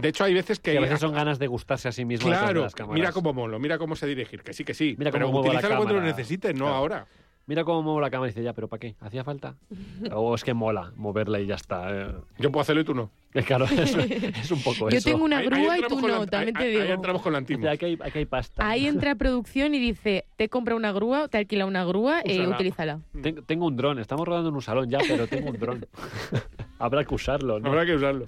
de 0.00 0.08
hecho, 0.08 0.24
hay 0.24 0.32
veces 0.34 0.58
que... 0.60 0.72
Que 0.72 0.78
a 0.78 0.80
veces 0.80 1.00
son 1.00 1.12
ganas 1.12 1.38
de 1.38 1.46
gustarse 1.48 1.88
a 1.88 1.92
sí 1.92 2.04
mismo 2.04 2.28
Claro, 2.28 2.62
las 2.62 2.74
cámaras. 2.74 2.94
mira 2.98 3.12
cómo 3.12 3.32
molo, 3.34 3.58
mira 3.58 3.78
cómo 3.78 3.96
se 3.96 4.06
dirigir, 4.06 4.42
que 4.42 4.52
sí, 4.52 4.64
que 4.64 4.72
sí. 4.74 4.94
Mira 4.98 5.10
pero 5.10 5.26
cómo 5.26 5.38
muevo 5.40 5.52
la 5.52 5.58
utilízalo 5.58 5.76
cuando 5.82 5.94
lo 5.94 6.02
necesites, 6.02 6.54
no 6.54 6.64
Claro. 6.66 6.74
ahora. 6.76 7.06
Mira 7.46 7.64
cómo 7.64 7.82
muevo 7.82 7.98
la 7.98 8.10
cámara 8.10 8.28
y 8.28 8.34
dice, 8.34 8.42
ya, 8.44 8.52
pero 8.52 8.68
¿para 8.68 8.78
qué? 8.78 8.94
¿Hacía 9.00 9.24
falta? 9.24 9.54
o 10.12 10.34
es 10.34 10.44
que 10.44 10.52
mola 10.54 10.92
moverla 10.96 11.40
y 11.40 11.46
ya 11.46 11.54
está. 11.54 11.88
eh. 11.90 12.14
Yo 12.38 12.52
puedo 12.52 12.60
hacerlo 12.60 12.82
y 12.82 12.84
tú 12.84 12.94
no. 12.94 13.10
Claro, 13.46 13.64
es, 13.70 13.94
es 13.96 14.50
un 14.50 14.62
poco 14.62 14.90
Yo 14.90 14.98
eso. 14.98 15.08
tengo 15.10 15.24
una 15.24 15.38
Ahí- 15.38 15.44
ahí 15.46 15.50
grúa 15.50 15.78
y 15.78 15.82
tú 15.88 16.00
no, 16.00 16.08
la- 16.08 16.26
también 16.26 16.56
ahí- 16.58 16.62
te 16.64 16.76
ahí 16.76 16.82
digo. 16.82 16.94
entramos 16.94 17.22
con 17.22 17.32
la 17.32 17.38
antimos. 17.38 17.62
Dice, 17.62 17.70
aquí, 17.72 17.84
hay, 17.86 17.98
aquí 18.02 18.18
hay 18.18 18.24
pasta. 18.26 18.68
Ahí 18.68 18.86
entra 18.86 19.14
producción 19.16 19.74
y 19.74 19.78
dice, 19.78 20.26
te 20.36 20.48
compra 20.50 20.74
una 20.74 20.92
grúa, 20.92 21.28
te 21.28 21.38
alquila 21.38 21.64
una 21.64 21.84
grúa 21.84 22.20
y 22.24 22.38
Úsala. 22.40 22.54
utilízala. 22.54 23.00
Ten- 23.22 23.42
tengo 23.46 23.66
un 23.66 23.76
dron, 23.76 23.98
estamos 23.98 24.28
rodando 24.28 24.50
en 24.50 24.54
un 24.54 24.62
salón 24.62 24.90
ya, 24.90 24.98
pero 25.08 25.26
tengo 25.26 25.48
un 25.50 25.58
dron. 25.58 25.86
Habrá 26.78 27.04
que 27.04 27.14
usarlo, 27.14 27.58
¿no? 27.60 27.68
Habrá 27.70 27.86
que 27.86 27.94
usarlo. 27.94 28.26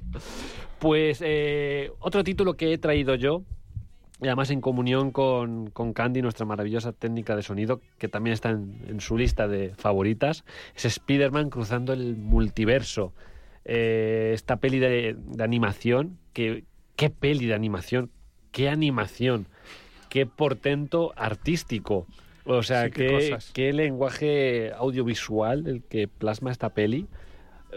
Pues 0.80 1.20
eh, 1.22 1.92
otro 2.00 2.24
título 2.24 2.54
que 2.54 2.72
he 2.72 2.78
traído 2.78 3.14
yo, 3.14 3.42
y 4.22 4.26
además 4.26 4.50
en 4.50 4.60
comunión 4.60 5.10
con, 5.12 5.70
con 5.70 5.92
Candy, 5.92 6.22
nuestra 6.22 6.46
maravillosa 6.46 6.92
técnica 6.92 7.36
de 7.36 7.42
sonido, 7.42 7.80
que 7.98 8.08
también 8.08 8.34
está 8.34 8.50
en, 8.50 8.80
en 8.88 9.00
su 9.00 9.16
lista 9.16 9.46
de 9.46 9.74
favoritas, 9.76 10.44
es 10.74 10.84
Spider-Man 10.86 11.50
cruzando 11.50 11.92
el 11.92 12.16
multiverso. 12.16 13.12
Eh, 13.64 14.32
esta 14.34 14.56
peli 14.56 14.78
de, 14.78 15.16
de 15.18 15.44
animación, 15.44 16.18
que, 16.32 16.64
qué 16.96 17.10
peli 17.10 17.46
de 17.46 17.54
animación, 17.54 18.10
qué 18.52 18.68
animación, 18.68 19.46
qué 20.08 20.26
portento 20.26 21.12
artístico. 21.16 22.06
O 22.46 22.62
sea, 22.62 22.86
Sí, 22.86 22.90
qué 22.92 23.06
qué, 23.06 23.38
qué 23.52 23.72
lenguaje 23.72 24.72
audiovisual 24.72 25.66
el 25.66 25.82
que 25.82 26.08
plasma 26.08 26.50
esta 26.50 26.70
peli. 26.70 27.06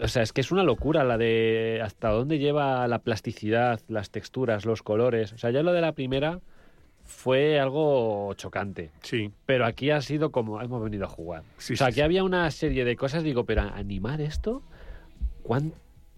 O 0.02 0.08
sea, 0.08 0.22
es 0.22 0.32
que 0.32 0.40
es 0.40 0.50
una 0.50 0.64
locura 0.64 1.04
la 1.04 1.16
de 1.18 1.80
hasta 1.82 2.08
dónde 2.10 2.38
lleva 2.38 2.86
la 2.88 2.98
plasticidad, 2.98 3.80
las 3.88 4.10
texturas, 4.10 4.64
los 4.64 4.82
colores. 4.82 5.32
O 5.32 5.38
sea, 5.38 5.50
ya 5.50 5.62
lo 5.62 5.72
de 5.72 5.80
la 5.80 5.92
primera 5.92 6.40
fue 7.04 7.60
algo 7.60 8.34
chocante. 8.34 8.90
Sí. 9.02 9.30
Pero 9.46 9.66
aquí 9.66 9.90
ha 9.90 10.00
sido 10.00 10.30
como 10.32 10.60
hemos 10.60 10.82
venido 10.82 11.04
a 11.04 11.08
jugar. 11.08 11.42
Sí, 11.58 11.74
o 11.74 11.76
sea, 11.76 11.86
sí, 11.88 11.92
aquí 11.92 12.00
había 12.00 12.24
una 12.24 12.50
serie 12.50 12.84
de 12.84 12.96
cosas, 12.96 13.22
digo, 13.22 13.44
pero 13.44 13.62
animar 13.62 14.20
esto, 14.20 14.62
¿cuán- 15.42 15.74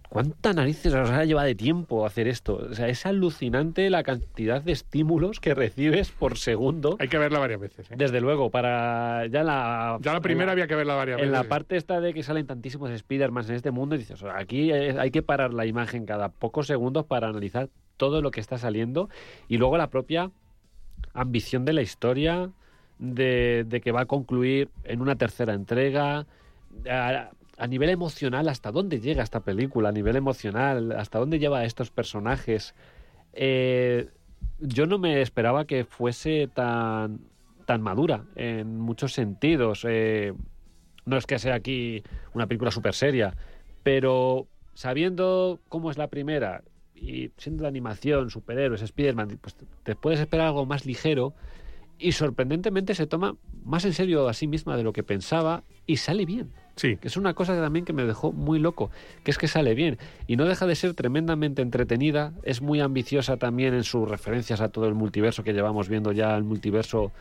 ¿cuánta 0.08 0.52
narices 0.52 0.94
os 0.94 1.10
ha 1.10 1.24
llevado 1.24 1.46
de 1.46 1.54
tiempo 1.54 2.06
hacer 2.06 2.28
esto? 2.28 2.56
O 2.70 2.74
sea, 2.74 2.88
es 2.88 3.06
alucinante 3.06 3.88
la 3.90 4.02
cantidad 4.02 4.62
de 4.62 4.72
estímulos 4.72 5.40
que 5.40 5.54
recibes 5.54 6.10
por 6.10 6.38
segundo. 6.38 6.96
Hay 6.98 7.08
que 7.08 7.18
verla 7.18 7.38
varias 7.38 7.60
veces. 7.60 7.90
¿eh? 7.90 7.94
Desde 7.96 8.20
luego, 8.20 8.50
para 8.50 9.26
ya 9.26 9.42
la... 9.42 9.98
Ya 10.00 10.12
la 10.12 10.20
primera 10.20 10.52
había 10.52 10.66
que 10.66 10.74
verla 10.74 10.94
varias 10.94 11.18
En 11.18 11.30
veces. 11.30 11.32
la 11.32 11.48
parte 11.48 11.76
esta 11.76 12.00
de 12.00 12.14
que 12.14 12.22
salen 12.22 12.46
tantísimos 12.46 12.90
Spider-Man 12.90 13.44
en 13.48 13.54
este 13.54 13.70
mundo, 13.70 13.96
dices, 13.96 14.22
o 14.22 14.26
sea, 14.26 14.38
aquí 14.38 14.70
eh, 14.72 14.96
hay 14.98 15.10
que 15.10 15.22
parar 15.22 15.52
la 15.52 15.66
imagen 15.66 16.06
cada 16.06 16.28
pocos 16.28 16.66
segundos 16.66 17.04
para 17.06 17.28
analizar 17.28 17.68
todo 17.96 18.22
lo 18.22 18.30
que 18.30 18.40
está 18.40 18.58
saliendo 18.58 19.08
y 19.48 19.56
luego 19.58 19.76
la 19.78 19.88
propia 19.88 20.30
ambición 21.14 21.64
de 21.64 21.72
la 21.72 21.82
historia, 21.82 22.50
de, 22.98 23.64
de 23.66 23.80
que 23.80 23.92
va 23.92 24.02
a 24.02 24.06
concluir 24.06 24.70
en 24.84 25.00
una 25.00 25.16
tercera 25.16 25.54
entrega, 25.54 26.26
a, 27.56 27.66
nivel 27.66 27.90
emocional, 27.90 28.48
hasta 28.48 28.70
dónde 28.70 29.00
llega 29.00 29.22
esta 29.22 29.40
película, 29.40 29.90
a 29.90 29.92
nivel 29.92 30.16
emocional, 30.16 30.92
hasta 30.92 31.18
dónde 31.18 31.38
lleva 31.38 31.60
a 31.60 31.64
estos 31.64 31.90
personajes. 31.90 32.74
Eh, 33.32 34.08
yo 34.58 34.86
no 34.86 34.98
me 34.98 35.20
esperaba 35.22 35.66
que 35.66 35.84
fuese 35.84 36.48
tan, 36.52 37.20
tan 37.66 37.82
madura 37.82 38.24
en 38.34 38.78
muchos 38.78 39.12
sentidos. 39.12 39.84
Eh, 39.88 40.32
no 41.04 41.16
es 41.16 41.26
que 41.26 41.38
sea 41.38 41.54
aquí 41.54 42.02
una 42.34 42.46
película 42.46 42.70
súper 42.70 42.94
seria, 42.94 43.34
pero 43.82 44.46
sabiendo 44.74 45.60
cómo 45.68 45.90
es 45.90 45.98
la 45.98 46.08
primera 46.08 46.62
y 46.94 47.30
siendo 47.36 47.62
de 47.62 47.68
animación, 47.68 48.30
superhéroes, 48.30 48.82
Spider-Man, 48.82 49.38
pues 49.40 49.56
te 49.82 49.94
puedes 49.94 50.20
esperar 50.20 50.48
algo 50.48 50.66
más 50.66 50.86
ligero 50.86 51.34
y 51.98 52.12
sorprendentemente 52.12 52.94
se 52.94 53.06
toma 53.06 53.36
más 53.64 53.84
en 53.84 53.92
serio 53.92 54.28
a 54.28 54.34
sí 54.34 54.46
misma 54.46 54.76
de 54.76 54.82
lo 54.82 54.92
que 54.92 55.02
pensaba 55.02 55.64
y 55.86 55.96
sale 55.98 56.24
bien. 56.26 56.52
Sí. 56.76 56.96
Que 56.96 57.08
es 57.08 57.16
una 57.16 57.32
cosa 57.34 57.58
también 57.60 57.84
que 57.84 57.92
me 57.92 58.04
dejó 58.04 58.32
muy 58.32 58.58
loco, 58.58 58.90
que 59.24 59.30
es 59.30 59.38
que 59.38 59.48
sale 59.48 59.74
bien 59.74 59.98
y 60.26 60.36
no 60.36 60.44
deja 60.44 60.66
de 60.66 60.74
ser 60.74 60.94
tremendamente 60.94 61.62
entretenida, 61.62 62.32
es 62.42 62.60
muy 62.60 62.80
ambiciosa 62.80 63.38
también 63.38 63.74
en 63.74 63.82
sus 63.82 64.08
referencias 64.08 64.60
a 64.60 64.68
todo 64.68 64.86
el 64.86 64.94
multiverso 64.94 65.42
que 65.42 65.54
llevamos 65.54 65.88
viendo 65.88 66.12
ya 66.12 66.36
el 66.36 66.44
multiverso 66.44 67.12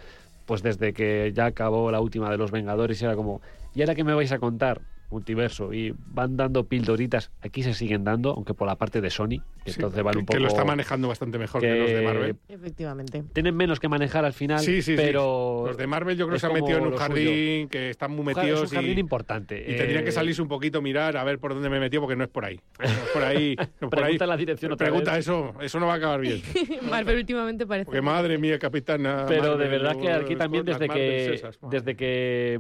pues 0.46 0.62
desde 0.62 0.94
que 0.94 1.32
ya 1.34 1.46
acabó 1.46 1.90
la 1.90 2.02
última 2.02 2.30
de 2.30 2.38
los 2.38 2.52
Vengadores 2.52 3.02
y 3.02 3.06
era 3.06 3.16
como, 3.16 3.42
¿y 3.74 3.82
ahora 3.82 3.96
qué 3.96 4.04
me 4.04 4.14
vais 4.14 4.32
a 4.32 4.40
contar? 4.40 4.82
Multiverso 5.16 5.72
y 5.74 5.96
van 6.08 6.36
dando 6.36 6.66
pildoritas, 6.66 7.32
aquí 7.42 7.64
se 7.64 7.74
siguen 7.74 8.04
dando, 8.04 8.32
aunque 8.32 8.54
por 8.54 8.68
la 8.68 8.76
parte 8.76 9.00
de 9.00 9.10
Sony, 9.10 9.40
que 9.64 9.72
Sí, 9.72 9.78
entonces 9.78 10.04
van 10.04 10.12
que, 10.14 10.20
un 10.20 10.26
que 10.26 10.34
poco 10.34 10.40
lo 10.44 10.48
está 10.50 10.66
manejando 10.66 11.08
bastante 11.08 11.38
mejor 11.38 11.62
que, 11.62 11.74
los 11.74 11.90
de 11.90 12.02
Marvel. 12.02 12.36
Efectivamente. 12.50 13.24
tienen 13.32 13.56
menos 13.56 13.80
que 13.80 13.88
manejar 13.88 14.26
al 14.26 14.34
final, 14.34 14.60
Sí, 14.60 14.82
sí, 14.82 14.92
sí. 14.92 14.94
pero 14.98 15.64
Los 15.68 15.78
de 15.78 15.88
Marvel 15.88 16.18
yo 16.18 16.26
creo 16.26 16.36
que 16.36 16.40
se 16.42 16.48
han 16.48 16.54
metido 16.54 16.80
en 16.80 16.88
un 16.88 16.96
jardín, 16.98 17.70
que 17.70 17.90
están 17.92 18.12
muy 18.12 18.26
metidos 18.26 18.64
es 18.64 18.72
un 18.72 18.76
jardín 18.76 18.98
y, 18.98 19.00
importante. 19.00 19.58
y 19.66 19.78
tendrían 19.78 20.04
que 20.04 20.10
Eh, 20.10 20.12
salirse 20.12 20.42
un 20.42 20.50
poquito, 20.50 20.82
mirar, 20.82 21.16
a 21.16 21.24
ver 21.24 21.40
por 21.40 21.54
dónde 21.54 21.70
me 21.70 21.78
he 21.78 21.80
metido, 21.80 22.02
porque 22.02 22.18
no 22.18 22.26
es 22.26 22.30
por 22.30 22.44
ahí. 22.44 22.60
No 22.78 22.86
es 22.86 22.92
por 23.14 23.24
ahí. 23.24 23.56
no 23.58 23.64
es 23.64 23.70
por 23.80 24.00
ahí. 24.00 24.04
Pregunta 24.04 24.28
la 24.28 24.38
dirección 24.38 24.72
otra 24.74 24.86
Pregunta 24.88 25.12
vez. 25.12 25.20
eso, 25.22 25.54
eso 25.62 25.80
no 25.80 25.88
va 25.88 25.94
a 25.94 25.96
acabar 25.98 26.20
bien. 26.20 26.42
Marvel 26.90 27.18
últimamente 27.20 27.66
parece... 27.66 27.86
Porque 27.86 28.02
madre 28.02 28.38
mía, 28.38 28.60
capitana. 28.60 29.26
Pero 29.28 29.56
de 29.58 29.68
verdad 29.70 29.96
que 29.98 30.12
aquí 30.12 30.36
también 30.36 30.66
desde 30.66 30.90
que 30.90 31.42
desde 31.72 31.96
que 31.96 32.60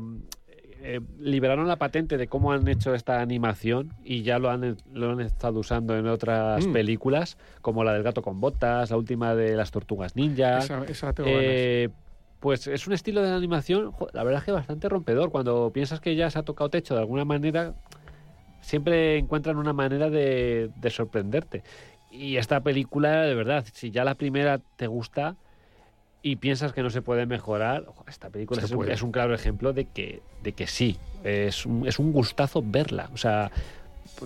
eh, 0.88 1.02
liberaron 1.20 1.68
la 1.68 1.78
patente 1.78 2.18
de 2.18 2.28
cómo 2.28 2.52
han 2.52 2.68
hecho 2.68 2.94
esta 2.94 3.20
animación 3.22 3.92
y 4.04 4.22
ya 4.22 4.38
lo 4.40 4.50
han, 4.52 4.78
lo 4.94 5.12
han 5.12 5.22
estado 5.22 5.60
usando 5.60 5.98
en 5.98 6.08
otras 6.08 6.68
Mm. 6.68 6.74
películas, 6.74 7.38
como 7.62 7.84
la 7.84 7.94
del 7.94 8.04
gato 8.04 8.22
con 8.22 8.40
botas, 8.40 8.92
la 8.92 8.98
última 8.98 9.34
de 9.36 9.56
las 9.56 9.72
tortugas 9.72 10.16
ninja. 10.16 10.60
Esa, 10.60 10.84
esa 10.86 11.12
tengo 11.14 11.30
Eh, 11.40 11.90
pues 12.40 12.68
es 12.68 12.86
un 12.86 12.94
estilo 12.94 13.24
de 13.24 13.32
animación, 13.32 13.92
la 14.14 14.24
verdad 14.24 14.40
es 14.42 14.46
que 14.46 14.52
bastante 14.52 14.88
rompedor. 14.88 15.32
Cuando 15.32 15.72
piensas 15.74 16.00
que 16.00 16.16
ya 16.16 16.30
se 16.30 16.38
ha 16.38 16.44
tocado 16.44 16.70
techo 16.70 16.94
de 16.94 17.00
alguna 17.00 17.26
manera, 17.26 17.74
siempre 18.62 19.18
encuentran 19.18 19.58
una 19.58 19.74
manera 19.74 20.10
de, 20.10 20.70
de 20.76 20.90
sorprenderte. 20.90 21.64
Y 22.12 22.38
esta 22.38 22.62
película, 22.62 23.24
de 23.24 23.36
verdad, 23.36 23.66
si 23.74 23.92
ya 23.92 24.04
la 24.04 24.16
primera 24.16 24.60
te 24.78 24.88
gusta 24.88 25.36
y 26.28 26.38
piensas 26.38 26.74
que 26.74 26.82
no 26.82 26.90
se 26.90 27.04
puede 27.04 27.28
mejorar, 27.28 27.86
esta 28.08 28.32
película 28.32 28.60
es 28.60 28.72
un, 28.72 28.78
puede. 28.78 28.94
es 28.94 29.04
un 29.04 29.12
claro 29.12 29.36
ejemplo 29.36 29.74
de 29.74 29.86
que, 29.86 30.24
de 30.42 30.54
que 30.54 30.66
sí. 30.66 30.98
Es 31.24 31.68
un, 31.68 31.88
es 31.88 32.00
un 32.00 32.12
gustazo 32.12 32.64
verla. 32.66 33.12
O 33.14 33.18
sea, 33.18 33.52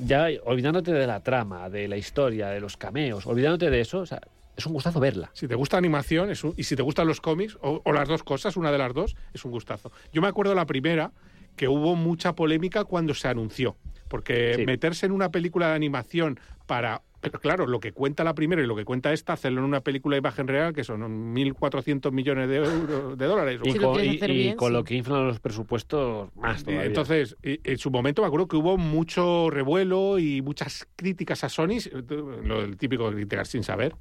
ya 0.05 0.27
olvidándote 0.45 0.93
de 0.93 1.05
la 1.05 1.19
trama, 1.19 1.69
de 1.69 1.89
la 1.89 1.97
historia, 1.97 2.47
de 2.47 2.61
los 2.61 2.77
cameos, 2.77 3.25
olvidándote 3.27 3.69
de 3.69 3.81
eso, 3.81 3.99
o 3.99 4.05
sea, 4.05 4.21
es 4.55 4.65
un 4.65 4.71
gustazo 4.71 5.01
verla. 5.01 5.29
Si 5.33 5.45
te 5.49 5.55
gusta 5.55 5.77
animación 5.77 6.29
es 6.31 6.41
un- 6.45 6.53
y 6.55 6.63
si 6.63 6.77
te 6.77 6.83
gustan 6.83 7.05
los 7.05 7.19
cómics, 7.19 7.57
o, 7.61 7.81
o 7.83 7.91
las 7.91 8.07
dos 8.07 8.23
cosas, 8.23 8.55
una 8.55 8.71
de 8.71 8.77
las 8.77 8.93
dos, 8.93 9.17
es 9.33 9.43
un 9.43 9.51
gustazo. 9.51 9.91
Yo 10.13 10.21
me 10.21 10.29
acuerdo 10.29 10.55
la 10.55 10.65
primera, 10.65 11.11
que 11.57 11.67
hubo 11.67 11.95
mucha 11.97 12.33
polémica 12.33 12.85
cuando 12.85 13.13
se 13.13 13.27
anunció, 13.27 13.75
porque 14.07 14.53
Sí. 14.55 14.65
meterse 14.65 15.05
en 15.05 15.11
una 15.11 15.31
película 15.31 15.67
de 15.67 15.73
animación 15.75 16.39
para... 16.65 17.01
Pero 17.21 17.39
claro, 17.39 17.67
lo 17.67 17.79
que 17.79 17.91
cuenta 17.91 18.23
la 18.23 18.33
primera 18.33 18.61
y 18.61 18.65
lo 18.65 18.75
que 18.75 18.85
cuenta 18.85 19.11
esta, 19.13 19.33
hacerlo 19.33 19.59
en 19.59 19.65
una 19.65 19.81
película 19.81 20.15
de 20.15 20.19
imagen 20.19 20.47
real, 20.47 20.73
que 20.73 20.83
son 20.83 21.01
1.400 21.33 22.11
millones 22.11 22.47
de 22.49 22.55
euros, 22.57 23.17
de 23.17 23.25
dólares. 23.25 23.59
Y, 23.63 23.71
Si 23.71 23.79
con, 23.79 23.93
quieres 23.95 24.13
y- 24.13 24.17
hacer 24.17 24.29
y 24.31 24.33
bien, 24.37 24.55
con 24.55 24.69
sí. 24.69 24.73
lo 24.73 24.83
que 24.83 24.95
inflan 24.95 25.27
los 25.27 25.39
presupuestos, 25.39 26.29
más 26.35 26.63
todavía. 26.63 26.85
entonces, 26.85 27.35
y- 27.43 27.59
en 27.63 27.77
su 27.77 27.91
momento 27.91 28.21
me 28.21 28.27
acuerdo 28.27 28.47
que 28.47 28.55
hubo 28.57 28.77
mucho 28.77 29.49
revuelo 29.49 30.19
y 30.19 30.41
muchas 30.41 30.87
críticas 30.95 31.43
a 31.43 31.49
Sony, 31.49 31.77
eh, 31.91 32.03
lo 32.43 32.61
del 32.61 32.77
típico 32.77 33.09
de 33.09 33.15
criticar 33.17 33.45
sin 33.47 33.63
saber, 33.63 33.95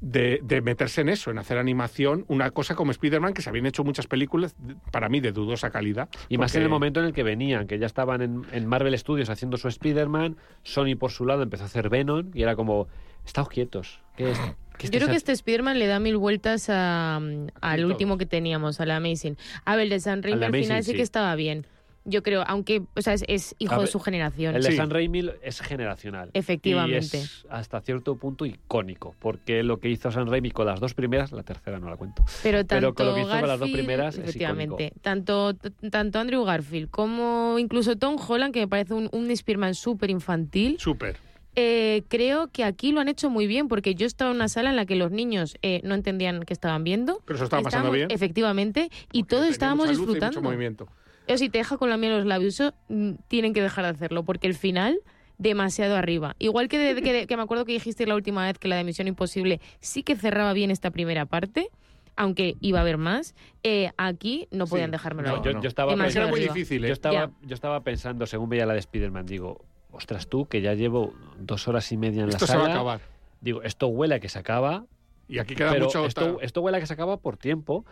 de, 0.00 0.40
de 0.42 0.60
meterse 0.60 1.00
en 1.00 1.08
eso, 1.08 1.30
en 1.30 1.38
hacer 1.38 1.58
animación, 1.58 2.24
una 2.28 2.50
cosa 2.50 2.74
como 2.74 2.90
Spider-Man, 2.92 3.34
que 3.34 3.42
se 3.42 3.48
habían 3.50 3.66
hecho 3.66 3.84
muchas 3.84 4.06
películas, 4.06 4.54
para 4.92 5.08
mí, 5.08 5.20
de 5.20 5.32
dudosa 5.32 5.70
calidad. 5.70 6.08
Y 6.28 6.38
más 6.38 6.54
en 6.54 6.62
el 6.62 6.68
momento 6.68 7.00
en 7.00 7.06
el 7.06 7.12
que 7.12 7.22
venían, 7.22 7.66
que 7.66 7.78
ya 7.78 7.86
estaban 7.86 8.22
en, 8.22 8.42
en 8.52 8.66
Marvel 8.66 8.96
Studios 8.98 9.28
haciendo 9.30 9.56
su 9.56 9.68
Spider-Man, 9.68 10.36
Sony 10.62 10.96
por 10.98 11.10
su 11.10 11.26
lado 11.26 11.42
empezó 11.42 11.64
a 11.64 11.66
hacer 11.66 11.88
Venom 11.88 12.30
y 12.34 12.42
era 12.42 12.56
como, 12.60 12.86
estáos 13.26 13.48
quietos. 13.48 14.00
¿qué 14.16 14.30
es- 14.30 14.38
qué 14.78 14.86
Yo 14.88 14.98
creo 14.98 15.08
que 15.08 15.16
este 15.16 15.32
Spider-Man 15.32 15.78
le 15.78 15.86
da 15.86 15.98
mil 15.98 16.16
vueltas 16.16 16.66
a, 16.70 17.18
mm, 17.20 17.46
al 17.60 17.84
último 17.84 18.16
que 18.18 18.26
teníamos, 18.26 18.80
al 18.80 18.90
Amazing. 18.90 19.36
A 19.64 19.76
ver, 19.76 19.84
el 19.84 19.90
de 19.90 20.00
San 20.00 20.22
Raimi 20.22 20.38
Al 20.38 20.44
al 20.54 20.60
final 20.62 20.84
sí 20.84 20.90
sí. 20.92 20.96
que 20.96 21.02
estaba 21.02 21.34
bien. 21.34 21.66
Yo 22.06 22.22
creo, 22.22 22.42
aunque, 22.46 22.80
o 22.96 23.02
sea, 23.02 23.12
es, 23.12 23.24
es 23.28 23.54
hijo 23.58 23.78
de 23.78 23.86
su 23.86 24.00
generación. 24.00 24.56
El 24.56 24.62
de 24.62 24.70
Sí. 24.70 24.76
San 24.78 24.88
Raimi 24.88 25.22
es 25.42 25.60
generacional. 25.60 26.30
Efectivamente. 26.32 27.18
Y 27.18 27.20
es 27.20 27.46
hasta 27.50 27.78
cierto 27.82 28.16
punto 28.16 28.46
icónico, 28.46 29.14
porque 29.18 29.62
lo 29.62 29.80
que 29.80 29.90
hizo 29.90 30.10
San 30.10 30.26
Raimi 30.26 30.50
con 30.50 30.64
las 30.64 30.80
dos 30.80 30.94
primeras, 30.94 31.30
la 31.32 31.42
tercera 31.42 31.78
no 31.78 31.90
la 31.90 31.96
cuento. 31.98 32.24
Pero 32.42 32.64
tanto 32.64 32.74
pero 32.74 32.94
con 32.94 33.06
lo 33.06 33.14
que 33.14 33.20
hizo 33.20 33.38
con 33.38 33.48
las 33.48 33.60
dos 33.60 33.70
primeras 33.70 34.14
es 34.16 34.24
efectivamente, 34.24 34.94
tanto, 35.02 35.52
t- 35.54 35.70
tanto 35.90 36.18
Andrew 36.18 36.42
Garfield 36.42 36.88
como 36.88 37.58
incluso 37.58 37.94
Tom 37.96 38.16
Holland, 38.26 38.54
que 38.54 38.60
me 38.60 38.68
parece 38.68 38.94
un, 38.94 39.10
un 39.12 39.30
Spider-Man 39.30 39.74
súper 39.74 40.08
infantil, 40.08 40.78
Súper. 40.80 41.16
Eh, 41.56 42.02
creo 42.08 42.48
que 42.48 42.64
aquí 42.64 42.92
lo 42.92 43.00
han 43.00 43.08
hecho 43.08 43.30
muy 43.30 43.46
bien, 43.46 43.68
porque 43.68 43.94
yo 43.94 44.06
estaba 44.06 44.30
en 44.30 44.36
una 44.36 44.48
sala 44.48 44.70
en 44.70 44.76
la 44.76 44.86
que 44.86 44.96
los 44.96 45.10
niños 45.10 45.56
eh, 45.62 45.80
no 45.84 45.94
entendían 45.94 46.42
qué 46.44 46.52
estaban 46.52 46.84
viendo. 46.84 47.20
Pero 47.24 47.36
eso 47.36 47.44
estaba 47.44 47.62
pasando 47.62 47.88
Estábamos- 47.88 47.96
bien. 47.96 48.10
Efectivamente, 48.10 48.90
y 49.12 49.22
porque 49.22 49.36
todos 49.36 49.48
estábamos 49.48 49.86
mucha 49.86 49.92
luz 49.92 49.98
y 49.98 50.06
mucho 50.06 50.12
disfrutando. 50.14 50.42
movimiento. 50.48 50.88
Eso 51.26 51.38
si 51.38 51.48
te 51.50 51.58
deja 51.58 51.76
con 51.76 51.90
la 51.90 51.96
miel 51.96 52.12
los 52.16 52.26
labios, 52.26 52.54
eso 52.54 52.74
mm, 52.88 53.12
tienen 53.28 53.52
que 53.52 53.62
dejar 53.62 53.84
de 53.84 53.90
hacerlo, 53.90 54.24
porque 54.24 54.46
el 54.46 54.54
final 54.54 54.98
demasiado 55.38 55.96
arriba. 55.96 56.34
Igual 56.38 56.68
que, 56.68 56.78
de- 56.78 57.00
que, 57.02 57.26
que 57.26 57.36
me 57.36 57.42
acuerdo 57.42 57.64
que 57.64 57.72
dijiste 57.72 58.06
la 58.06 58.14
última 58.14 58.44
vez 58.44 58.58
que 58.58 58.68
la 58.68 58.76
de 58.76 58.84
Misión 58.84 59.08
Imposible 59.08 59.60
sí 59.80 60.02
que 60.02 60.16
cerraba 60.16 60.52
bien 60.52 60.70
esta 60.70 60.90
primera 60.90 61.24
parte, 61.26 61.68
aunque 62.16 62.56
iba 62.60 62.78
a 62.78 62.82
haber 62.82 62.98
más, 62.98 63.34
eh, 63.62 63.90
aquí 63.96 64.48
no 64.50 64.66
Sí. 64.66 64.70
podían 64.72 64.90
dejármelo 64.90 65.36
No, 65.36 65.42
yo, 65.44 65.52
yo 65.60 65.68
estaba 65.68 65.96
muy 65.96 66.10
Yo 66.10 66.44
¿eh? 66.88 66.92
estaba, 66.92 67.14
Ya. 67.14 67.30
yo 67.42 67.54
estaba 67.54 67.80
pensando, 67.82 68.26
según 68.26 68.50
veía 68.50 68.66
la 68.66 68.74
de 68.74 68.80
Spider-Man, 68.80 69.24
digo, 69.24 69.64
ostras 69.92 70.28
tú, 70.28 70.46
que 70.46 70.60
ya 70.60 70.74
llevo 70.74 71.12
dos 71.38 71.68
horas 71.68 71.90
y 71.92 71.96
media 71.96 72.22
en 72.24 72.28
Esto 72.30 72.44
la 72.44 72.46
se 72.46 72.52
sala. 72.52 72.62
va 72.64 72.68
a 72.68 72.72
acabar. 72.72 73.00
Digo, 73.40 73.62
esto 73.62 73.88
huele 73.88 74.16
a 74.16 74.20
que 74.20 74.28
se 74.28 74.38
acaba, 74.38 74.84
Y 75.28 75.38
aquí 75.38 75.54
queda 75.54 75.70
pero 75.72 75.86
mucho... 75.86 76.04
esto, 76.06 76.40
esto 76.40 76.60
huele 76.60 76.78
a 76.78 76.80
que 76.80 76.86
se 76.86 76.92
acaba 76.94 77.16
por 77.16 77.36
tiempo, 77.36 77.84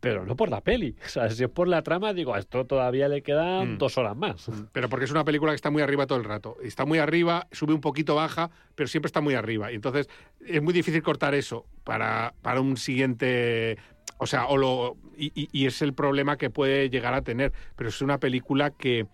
pero 0.00 0.24
no 0.26 0.36
por 0.36 0.50
la 0.50 0.60
peli. 0.60 0.94
O 1.04 1.08
sea, 1.08 1.30
si 1.30 1.42
es 1.44 1.48
por 1.50 1.66
la 1.66 1.82
trama, 1.82 2.12
digo, 2.12 2.34
a 2.34 2.38
esto 2.38 2.64
todavía 2.66 3.08
le 3.08 3.22
quedan 3.22 3.74
Mm. 3.74 3.78
dos 3.78 3.96
horas 3.98 4.14
más. 4.16 4.48
Pero 4.72 4.88
porque 4.88 5.06
es 5.06 5.10
una 5.10 5.24
película 5.24 5.52
que 5.52 5.56
está 5.56 5.70
muy 5.70 5.82
arriba 5.82 6.06
todo 6.06 6.18
el 6.18 6.24
rato. 6.24 6.56
Está 6.62 6.84
muy 6.84 6.98
arriba, 6.98 7.46
sube 7.52 7.72
un 7.72 7.80
poquito, 7.80 8.14
baja, 8.14 8.50
pero 8.74 8.86
siempre 8.86 9.06
está 9.06 9.20
muy 9.22 9.34
arriba. 9.34 9.72
Y 9.72 9.76
entonces 9.76 10.08
es 10.46 10.62
muy 10.62 10.72
difícil 10.74 11.02
cortar 11.02 11.34
eso 11.34 11.64
para, 11.84 12.34
para 12.42 12.60
un 12.60 12.76
siguiente. 12.76 13.78
O 14.18 14.26
sea, 14.26 14.46
o 14.46 14.56
lo, 14.56 14.96
y, 15.16 15.32
y- 15.34 15.48
y 15.52 15.66
es 15.66 15.82
el 15.82 15.92
problema 15.94 16.36
que 16.36 16.50
puede 16.50 16.88
llegar 16.90 17.14
a 17.14 17.22
tener. 17.22 17.52
Pero 17.74 17.88
es 17.88 18.00
una 18.02 18.18
película 18.18 18.70
que, 18.70 19.06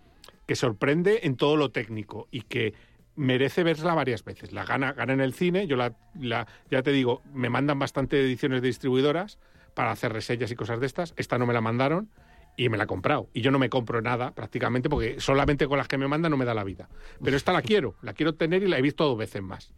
que 0.51 0.55
sorprende 0.57 1.21
en 1.23 1.37
todo 1.37 1.55
lo 1.55 1.71
técnico 1.71 2.27
y 2.29 2.41
que 2.41 2.73
merece 3.15 3.63
verla 3.63 3.93
varias 3.93 4.25
veces. 4.25 4.51
La 4.51 4.65
gana, 4.65 4.91
gana 4.91 5.13
en 5.13 5.21
el 5.21 5.33
cine. 5.33 5.65
Yo 5.65 5.77
la, 5.77 5.95
la- 6.19 6.45
ya 6.69 6.83
te 6.83 6.91
digo, 6.91 7.21
me 7.33 7.49
mandan 7.49 7.79
bastante 7.79 8.19
ediciones 8.19 8.61
de 8.61 8.67
distribuidoras 8.67 9.39
para 9.75 9.91
hacer 9.91 10.11
reseñas 10.11 10.51
y 10.51 10.55
cosas 10.57 10.81
de 10.81 10.87
estas. 10.87 11.13
Esta 11.15 11.37
no 11.37 11.45
me 11.45 11.53
la 11.53 11.61
mandaron 11.61 12.09
y 12.57 12.67
me 12.67 12.75
la 12.75 12.83
he 12.83 12.87
comprado. 12.87 13.29
Y 13.33 13.39
yo 13.39 13.51
no 13.51 13.59
me 13.59 13.69
compro 13.69 14.01
nada 14.01 14.31
prácticamente 14.35 14.89
porque 14.89 15.21
solamente 15.21 15.69
con 15.69 15.77
las 15.77 15.87
que 15.87 15.97
me 15.97 16.09
mandan 16.09 16.31
no 16.31 16.37
me 16.37 16.43
da 16.43 16.53
la 16.53 16.65
vida. 16.65 16.89
Pero 17.23 17.37
esta 17.37 17.53
la 17.53 17.61
quiero, 17.69 17.95
la 18.01 18.11
quiero 18.11 18.35
tener 18.35 18.61
y 18.61 18.67
la 18.67 18.77
he 18.77 18.81
visto 18.81 19.05
dos 19.05 19.17
veces 19.17 19.41
más. 19.41 19.73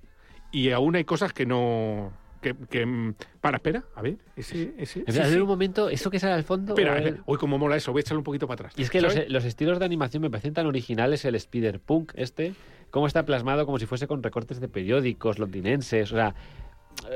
Y 0.51 0.71
aún 0.71 0.95
hay 0.95 1.03
cosas 1.03 1.33
que 1.33 1.45
no... 1.45 2.11
Que, 2.43 2.55
que, 2.69 2.85
mm, 2.85 3.15
para, 3.41 3.57
espera, 3.57 3.83
a 3.95 4.01
ver, 4.01 4.17
ese... 4.35 4.73
ese 4.77 5.03
sí, 5.07 5.35
un 5.37 5.47
momento, 5.47 5.89
eso 5.89 6.11
que 6.11 6.19
sale 6.19 6.33
al 6.33 6.43
fondo. 6.43 6.73
Espera, 6.73 6.97
espera. 6.97 7.23
Uy, 7.25 7.37
cómo 7.37 7.57
mola 7.57 7.77
eso, 7.77 7.91
voy 7.91 7.99
a 7.99 8.01
echarle 8.01 8.19
un 8.19 8.23
poquito 8.23 8.45
para 8.45 8.55
atrás. 8.55 8.73
Y 8.77 8.83
es 8.83 8.89
que 8.89 9.01
los, 9.01 9.13
¿Sabes? 9.13 9.29
los 9.29 9.45
estilos 9.45 9.79
de 9.79 9.85
animación 9.85 10.21
me 10.21 10.29
parecen 10.29 10.53
tan 10.53 10.67
originales, 10.67 11.23
el 11.25 11.35
Spider-Punk 11.35 12.11
este, 12.15 12.53
cómo 12.91 13.07
está 13.07 13.25
plasmado 13.25 13.65
como 13.65 13.79
si 13.79 13.85
fuese 13.85 14.05
con 14.05 14.21
recortes 14.21 14.59
de 14.59 14.67
periódicos 14.67 15.39
londinenses, 15.39 16.11
o 16.11 16.15
sea, 16.15 16.35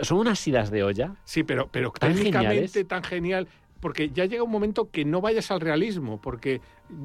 son 0.01 0.19
unas 0.19 0.47
idas 0.47 0.71
de 0.71 0.83
olla. 0.83 1.15
Sí, 1.23 1.43
pero, 1.43 1.69
pero 1.71 1.91
tan 1.91 2.13
técnicamente 2.13 2.67
geniales. 2.67 2.87
tan 2.87 3.03
genial, 3.03 3.47
porque 3.79 4.09
ya 4.09 4.25
llega 4.25 4.43
un 4.43 4.51
momento 4.51 4.89
que 4.89 5.05
no 5.05 5.21
vayas 5.21 5.51
al 5.51 5.61
realismo, 5.61 6.19
porque 6.19 6.61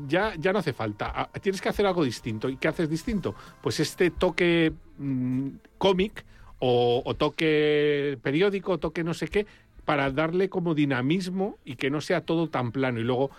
ya, 0.07 0.35
ya 0.39 0.53
no 0.53 0.61
hace 0.61 0.73
falta. 0.73 1.13
Ah, 1.15 1.31
Tienes 1.41 1.61
que 1.61 1.69
hacer 1.69 1.87
algo 1.87 2.05
distinto. 2.05 2.49
¿Y 2.49 2.57
qué 2.57 2.69
haces 2.69 2.89
distinto? 2.89 3.35
Pues 3.61 3.81
este 3.81 4.11
toque 4.11 4.73
mm, 4.99 5.49
cómic 5.79 6.25
o, 6.65 7.03
o 7.05 7.15
toque 7.15 8.19
periódico, 8.23 8.73
o 8.73 8.79
toque 8.79 9.03
no 9.03 9.15
sé 9.15 9.27
qué, 9.27 9.47
para 9.85 10.11
darle 10.13 10.49
como 10.49 10.77
dinamismo 10.77 11.59
y 11.65 11.75
que 11.75 11.91
no 11.91 12.01
sea 12.01 12.21
todo 12.21 12.47
tan 12.49 12.71
plano. 12.71 13.01
Y 13.01 13.03
luego 13.03 13.31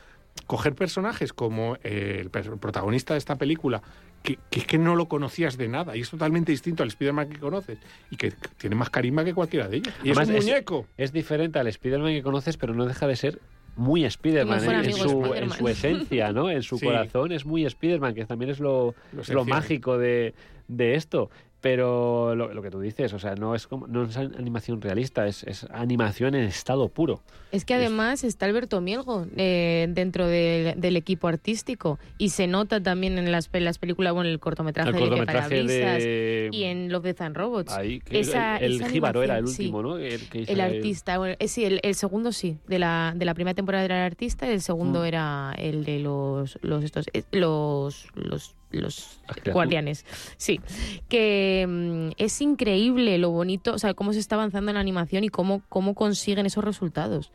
coger 0.46 0.76
personajes 0.76 1.32
como 1.32 1.78
eh, 1.86 2.20
el 2.22 2.30
protagonista 2.30 3.14
de 3.14 3.20
esta 3.20 3.38
película, 3.38 3.82
que, 4.24 4.38
que 4.50 4.60
es 4.60 4.66
que 4.66 4.78
no 4.78 4.96
lo 4.98 5.08
conocías 5.08 5.58
de 5.58 5.70
nada 5.70 5.96
y 5.96 6.02
es 6.02 6.10
totalmente 6.10 6.52
distinto 6.52 6.84
al 6.84 6.90
Spider-Man 6.90 7.30
que 7.30 7.40
conoces 7.40 7.78
y 8.12 8.18
que 8.18 8.34
tiene 8.58 8.76
más 8.76 8.90
carisma 8.90 9.24
que 9.24 9.34
cualquiera 9.34 9.70
de 9.70 9.78
ellos. 9.78 9.94
Y 10.04 10.08
Además, 10.10 10.28
es 10.30 10.36
un 10.36 10.42
muñeco. 10.42 10.88
Es 10.98 11.14
diferente 11.14 11.60
al 11.60 11.68
Spider-Man 11.68 12.12
que 12.14 12.24
conoces, 12.24 12.58
pero 12.58 12.74
no 12.74 12.86
deja 12.86 13.08
de 13.08 13.16
ser 13.16 13.40
muy 13.78 14.04
Spider-Man 14.04 14.60
en, 14.64 14.94
su, 14.94 15.10
en 15.10 15.24
Spider-Man. 15.24 15.58
su 15.58 15.68
esencia, 15.70 16.32
¿no? 16.34 16.50
En 16.50 16.62
su 16.62 16.78
Sí. 16.78 16.86
corazón 16.86 17.32
es 17.32 17.46
muy 17.46 17.64
Spider-Man, 17.66 18.16
que 18.16 18.26
también 18.26 18.52
es 18.52 18.60
lo, 18.60 18.88
Lo 19.14 19.18
lo 19.18 19.22
esencial. 19.22 19.46
mágico 19.48 19.98
de, 19.98 20.34
de 20.68 20.96
esto. 20.96 21.30
Pero 21.64 22.36
lo, 22.36 22.54
lo 22.54 22.62
que 22.62 22.70
tú 22.70 22.82
dices, 22.82 23.14
o 23.14 23.20
sea, 23.20 23.36
no 23.36 23.56
es, 23.56 23.68
como, 23.68 23.88
no 23.88 24.04
es 24.04 24.18
animación 24.18 24.82
realista, 24.82 25.26
es, 25.28 25.44
es 25.44 25.66
animación 25.72 26.36
en 26.36 26.44
estado 26.44 26.90
puro. 26.90 27.22
Es 27.54 27.64
que 27.64 27.74
además 27.74 28.26
está 28.26 28.48
Alberto 28.48 28.82
Mielgo 28.82 29.28
eh, 29.38 29.88
dentro 29.92 30.28
del- 30.28 30.78
del 30.80 30.98
equipo 30.98 31.30
artístico 31.30 32.00
y 32.18 32.30
se 32.30 32.48
nota 32.48 32.84
también 32.84 33.18
en 33.18 33.32
las, 33.32 33.50
las 33.54 33.78
películas, 33.78 34.12
bueno, 34.14 34.30
el 34.30 34.42
cortometraje, 34.42 34.90
El 34.90 34.96
de 34.96 35.00
cortometraje 35.02 35.50
Parabrisas 35.50 36.04
de... 36.04 36.50
y 36.52 36.64
en 36.64 36.92
Love, 36.92 37.04
Death 37.06 37.22
and 37.22 37.38
Robots. 37.38 37.72
Ahí, 37.72 38.02
que 38.02 38.20
Esa- 38.20 38.58
el, 38.58 38.84
jíbaro 38.88 39.24
era 39.24 39.38
el 39.38 39.48
sí. 39.48 39.64
último, 39.64 39.82
¿no? 39.84 39.98
El, 39.98 40.28
que 40.28 40.40
hizo 40.42 40.52
El 40.52 40.60
ahí- 40.60 40.76
artista, 40.78 41.18
bueno, 41.18 41.36
eh, 41.40 41.48
sí, 41.48 41.64
el, 41.64 41.96
segundo 41.96 42.34
sí, 42.34 42.58
de 42.68 42.80
la, 42.80 43.14
de 43.16 43.24
la 43.24 43.34
primera 43.36 43.56
temporada 43.56 43.86
era 43.86 44.00
el 44.00 44.06
artista, 44.12 44.48
y 44.48 44.52
el 44.52 44.62
segundo 44.62 45.00
Mm. 45.00 45.06
era 45.06 45.54
el 45.58 45.86
de 45.86 46.00
los 46.00 46.60
los 46.62 46.84
estos 46.84 47.06
eh, 47.14 47.24
los 47.32 48.08
los 48.16 48.54
los 48.74 49.20
guardianes. 49.54 50.06
Sí, 50.38 50.60
que 51.08 51.66
mm, 51.68 52.16
es 52.18 52.42
increíble 52.42 53.18
lo 53.18 53.30
bonito, 53.30 53.74
o 53.74 53.80
sea, 53.80 53.94
cómo 53.94 54.14
se 54.14 54.20
está 54.20 54.36
avanzando 54.36 54.72
en 54.72 54.76
la 54.76 54.82
animación 54.82 55.24
y 55.24 55.30
cómo 55.30 55.62
cómo 55.70 55.94
consiguen 55.96 56.46
esos 56.46 56.64
resultados. 56.64 57.32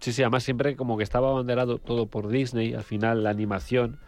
Sí, 0.00 0.12
sí, 0.12 0.22
además 0.22 0.44
siempre 0.44 0.76
como 0.76 0.96
que 0.96 1.02
estaba 1.02 1.30
abanderado 1.30 1.78
todo 1.78 2.06
por 2.06 2.28
Disney, 2.28 2.74
al 2.74 2.84
final 2.84 3.24
la 3.24 3.30
animación, 3.30 3.98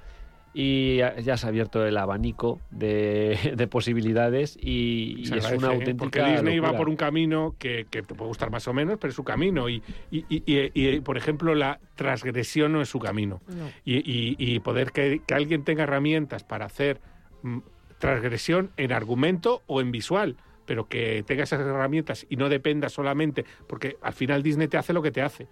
y 0.52 0.96
ya 0.96 1.36
se 1.36 1.46
ha 1.46 1.48
abierto 1.48 1.84
el 1.86 1.96
abanico 1.96 2.60
de, 2.70 3.38
de 3.56 3.66
posibilidades 3.68 4.56
y, 4.60 5.22
es 5.36 5.50
una 5.52 5.68
¿eh? 5.68 5.70
auténtica 5.74 5.96
Porque 5.98 6.22
Disney 6.22 6.58
va 6.58 6.76
por 6.76 6.88
un 6.88 6.96
camino 6.96 7.54
que, 7.58 7.86
que 7.88 8.02
te 8.02 8.14
puede 8.14 8.28
gustar 8.28 8.50
más 8.50 8.66
o 8.66 8.72
menos, 8.72 8.98
pero 9.00 9.10
es 9.10 9.14
su 9.14 9.22
camino. 9.24 9.68
Y, 9.68 9.82
y, 10.10 10.24
y- 10.28 10.42
y- 10.74 10.88
y, 10.88 11.00
por 11.00 11.16
ejemplo, 11.16 11.54
la 11.54 11.78
transgresión 11.94 12.72
no 12.72 12.80
es 12.82 12.88
su 12.88 12.98
camino. 12.98 13.42
Y, 13.84 13.96
y- 13.98 14.36
y 14.38 14.58
poder 14.60 14.90
que, 14.92 15.22
que 15.26 15.34
alguien 15.34 15.62
tenga 15.64 15.84
herramientas 15.84 16.42
para 16.44 16.66
hacer 16.66 17.00
mm, 17.42 17.58
transgresión 17.98 18.70
en 18.76 18.92
argumento 18.92 19.62
o 19.66 19.80
en 19.80 19.92
visual, 19.92 20.36
pero 20.66 20.88
que 20.88 21.22
tenga 21.26 21.44
esas 21.44 21.60
herramientas 21.60 22.26
y 22.28 22.36
no 22.36 22.48
dependa 22.48 22.88
solamente, 22.88 23.44
porque 23.68 23.96
al 24.02 24.14
final 24.14 24.42
Disney 24.42 24.68
te 24.68 24.78
hace 24.78 24.92
lo 24.92 25.02
que 25.02 25.10
te 25.10 25.22
hace. 25.22 25.46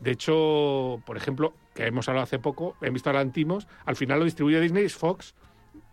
De 0.00 0.12
hecho, 0.12 1.02
por 1.04 1.16
ejemplo, 1.16 1.52
que 1.80 1.86
hemos 1.86 2.08
hablado 2.08 2.24
hace 2.24 2.38
poco, 2.38 2.76
he 2.82 2.90
visto 2.90 3.08
a 3.08 3.14
Lantimos, 3.14 3.66
al 3.86 3.96
final 3.96 4.18
lo 4.18 4.26
distribuye 4.26 4.60
Disney, 4.60 4.84
es 4.84 4.94
Fox. 4.94 5.34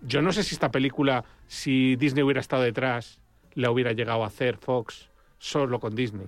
Yo 0.01 0.21
no 0.21 0.33
sé 0.33 0.43
si 0.43 0.53
esta 0.53 0.69
película, 0.69 1.23
si 1.47 1.95
Disney 1.95 2.23
hubiera 2.23 2.41
estado 2.41 2.63
detrás, 2.63 3.19
la 3.53 3.71
hubiera 3.71 3.93
llegado 3.93 4.23
a 4.23 4.27
hacer 4.27 4.57
Fox 4.57 5.09
solo 5.39 5.79
con 5.79 5.95
Disney. 5.95 6.27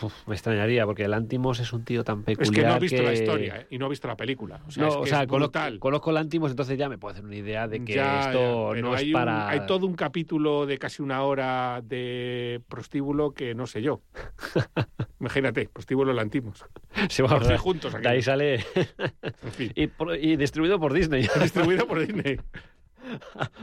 Uf, 0.00 0.26
me 0.26 0.34
extrañaría, 0.34 0.86
porque 0.86 1.04
el 1.04 1.12
Antimos 1.12 1.60
es 1.60 1.72
un 1.72 1.84
tío 1.84 2.02
tan 2.02 2.22
peculiar 2.22 2.48
Es 2.48 2.50
que 2.50 2.62
no 2.66 2.76
he 2.76 2.80
visto 2.80 3.02
la 3.02 3.12
historia 3.12 3.56
¿eh? 3.60 3.66
y 3.70 3.78
no 3.78 3.86
he 3.86 3.88
visto 3.90 4.08
la 4.08 4.16
película. 4.16 4.60
O 4.66 4.70
sea, 4.70 4.82
no, 4.84 4.88
es 4.88 4.94
que 4.96 5.00
o 5.02 5.06
sea, 5.06 5.26
conozco, 5.26 5.58
conozco 5.78 6.10
el 6.10 6.16
Antimos, 6.16 6.50
entonces 6.50 6.78
ya 6.78 6.88
me 6.88 6.96
puedo 6.96 7.12
hacer 7.12 7.24
una 7.26 7.36
idea 7.36 7.68
de 7.68 7.84
que 7.84 7.94
Ya, 7.94 8.28
esto 8.28 8.74
ya, 8.74 8.80
no 8.80 8.94
es 8.96 9.02
un- 9.04 9.12
para... 9.12 9.48
hay 9.48 9.66
todo 9.66 9.86
un 9.86 9.94
capítulo 9.94 10.64
de 10.64 10.78
casi 10.78 11.02
una 11.02 11.22
hora 11.24 11.82
de 11.84 12.62
prostíbulo 12.68 13.32
que 13.32 13.54
no 13.54 13.66
sé 13.66 13.82
yo. 13.82 14.00
Imagínate, 15.20 15.68
prostíbulo 15.72 16.12
Lantimos. 16.14 16.64
Se 17.10 17.22
va 17.22 17.36
a 17.36 17.58
juntos 17.58 17.92
De 17.92 17.98
aquí. 17.98 18.08
ahí 18.08 18.22
sale... 18.22 18.64
En 19.44 19.52
fin. 19.52 19.72
y, 19.74 19.86
por- 19.88 20.16
y 20.16 20.36
distribuido 20.36 20.80
por 20.80 20.92
Disney. 20.94 21.22
Distribuido 21.42 21.86
por 21.86 22.04
Disney. 22.04 22.38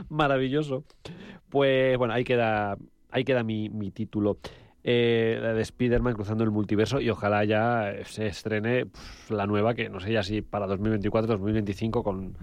Maravilloso. 0.08 0.84
Pues 1.48 1.96
bueno, 1.98 2.14
ahí 2.14 2.24
queda, 2.24 2.76
ahí 3.10 3.24
queda 3.24 3.42
mi, 3.42 3.68
mi 3.68 3.90
título. 3.90 4.38
Eh, 4.82 5.38
la 5.42 5.52
de 5.52 5.60
Spider-Man 5.60 6.14
cruzando 6.14 6.42
el 6.42 6.50
multiverso 6.50 7.00
y 7.00 7.10
ojalá 7.10 7.44
ya 7.44 7.92
se 8.04 8.26
estrene 8.26 8.86
pf, 8.86 9.34
la 9.34 9.46
nueva, 9.46 9.74
que 9.74 9.90
no 9.90 10.00
sé 10.00 10.10
ya 10.12 10.22
si 10.22 10.40
para 10.40 10.66
2024, 10.66 11.34
2025, 11.34 12.02
con 12.02 12.34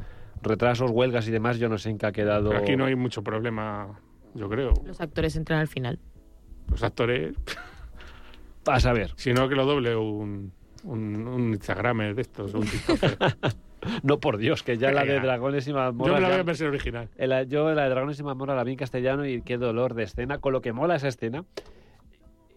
retrasos, 0.43 0.91
huelgas 0.91 1.27
y 1.27 1.31
demás, 1.31 1.57
yo 1.57 1.67
no 1.67 1.77
sé 1.79 1.89
en 1.89 1.97
qué 1.97 2.05
ha 2.05 2.11
quedado. 2.11 2.49
Pero 2.49 2.61
aquí 2.61 2.75
no 2.75 2.85
hay 2.85 2.95
mucho 2.95 3.23
problema, 3.23 3.99
yo 4.35 4.47
creo. 4.49 4.73
Los 4.85 5.01
actores 5.01 5.35
entran 5.35 5.59
al 5.61 5.67
final. 5.67 5.97
Los 6.69 6.83
actores, 6.83 7.35
A 8.67 8.79
saber. 8.79 9.13
si 9.15 9.33
no 9.33 9.47
que 9.49 9.55
lo 9.55 9.65
doble 9.65 9.95
un, 9.95 10.51
un, 10.83 11.27
un 11.27 11.49
Instagramer 11.53 12.13
de 12.15 12.21
estos, 12.21 12.53
un 12.53 12.65
TikToker. 12.65 13.17
No, 14.03 14.19
por 14.19 14.37
Dios, 14.37 14.63
que 14.63 14.77
ya 14.77 14.91
la 14.91 15.05
de. 15.05 15.19
Dragones 15.19 15.67
y 15.67 15.71
Yo 15.71 15.93
me 15.93 16.19
la 16.19 16.27
veo 16.29 16.39
en 16.39 16.45
versión 16.45 16.69
original. 16.69 17.09
el- 17.15 17.47
yo 17.47 17.71
la 17.73 17.83
de 17.83 17.89
Dragones 17.89 18.19
y 18.19 18.23
Mazmorras 18.23 18.57
la 18.57 18.63
vi 18.63 18.71
en 18.71 18.77
castellano 18.77 19.25
y 19.25 19.41
qué 19.43 19.57
dolor 19.57 19.93
de 19.93 20.03
escena, 20.03 20.39
con 20.39 20.51
lo 20.51 20.61
que 20.61 20.73
mola 20.73 20.95
esa 20.95 21.07
escena. 21.07 21.45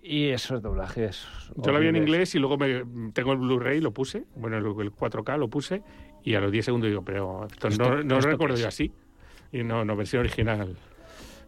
Y 0.03 0.29
esos 0.29 0.63
doblajes. 0.63 1.27
Yo 1.57 1.73
la 1.73 1.79
vi 1.79 1.89
en 1.89 1.97
inglés 1.97 2.35
y 2.35 2.39
luego 2.39 2.57
me, 2.57 2.85
tengo 3.13 3.33
el 3.33 3.39
Blu-ray, 3.39 3.81
lo 3.81 3.93
puse, 3.93 4.25
bueno, 4.37 4.57
el, 4.57 4.65
el 4.65 4.93
4K 4.93 5.37
lo 5.39 5.49
puse, 5.49 5.83
y 6.25 6.35
a 6.35 6.41
los 6.41 6.51
10 6.51 6.65
segundos 6.65 6.89
digo, 6.89 7.03
pero 7.05 7.47
esto, 7.47 7.69
¿Esto- 7.69 7.91
no, 7.97 8.03
no 8.03 8.19
esto 8.19 8.31
recuerdo 8.31 8.55
es? 8.55 8.63
yo 8.63 8.69
así. 8.69 8.93
Y 9.53 9.63
no, 9.63 9.85
no, 9.85 9.97
versión 9.97 10.21
original. 10.21 10.77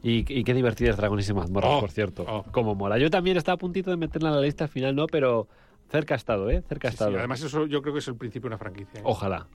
Y, 0.03 0.25
y 0.29 0.45
qué 0.45 0.53
divertidas 0.53 0.97
Dragones 0.97 1.29
y 1.29 1.33
Mazmorras, 1.35 1.71
Oh, 1.75 1.81
por 1.81 1.91
cierto. 1.91 2.25
oh. 2.29 2.43
Como 2.51 2.75
mola. 2.75 2.99
Yo 2.99 3.09
también 3.09 3.37
estaba 3.37 3.55
a 3.55 3.59
puntito 3.59 3.91
de 3.91 3.97
meterla 3.97 4.31
en 4.31 4.35
la 4.35 4.41
lista, 4.43 4.65
al 4.65 4.71
final 4.71 4.95
no, 4.97 5.07
pero 5.07 5.49
cerca 5.89 6.15
ha 6.15 6.17
estado, 6.17 6.51
¿eh? 6.51 6.63
Cerca 6.69 6.89
ha 6.89 6.91
Sí, 6.91 6.97
sí, 6.99 7.05
estado. 7.05 7.19
además 7.19 7.41
eso 7.43 7.67
yo 7.67 7.81
creo 7.81 7.95
que 7.95 8.01
es 8.01 8.09
el 8.09 8.17
principio 8.17 8.49
de 8.51 8.55
una 8.55 8.59
franquicia. 8.59 8.99
¿eh? 9.01 9.05
Ojalá. 9.05 9.47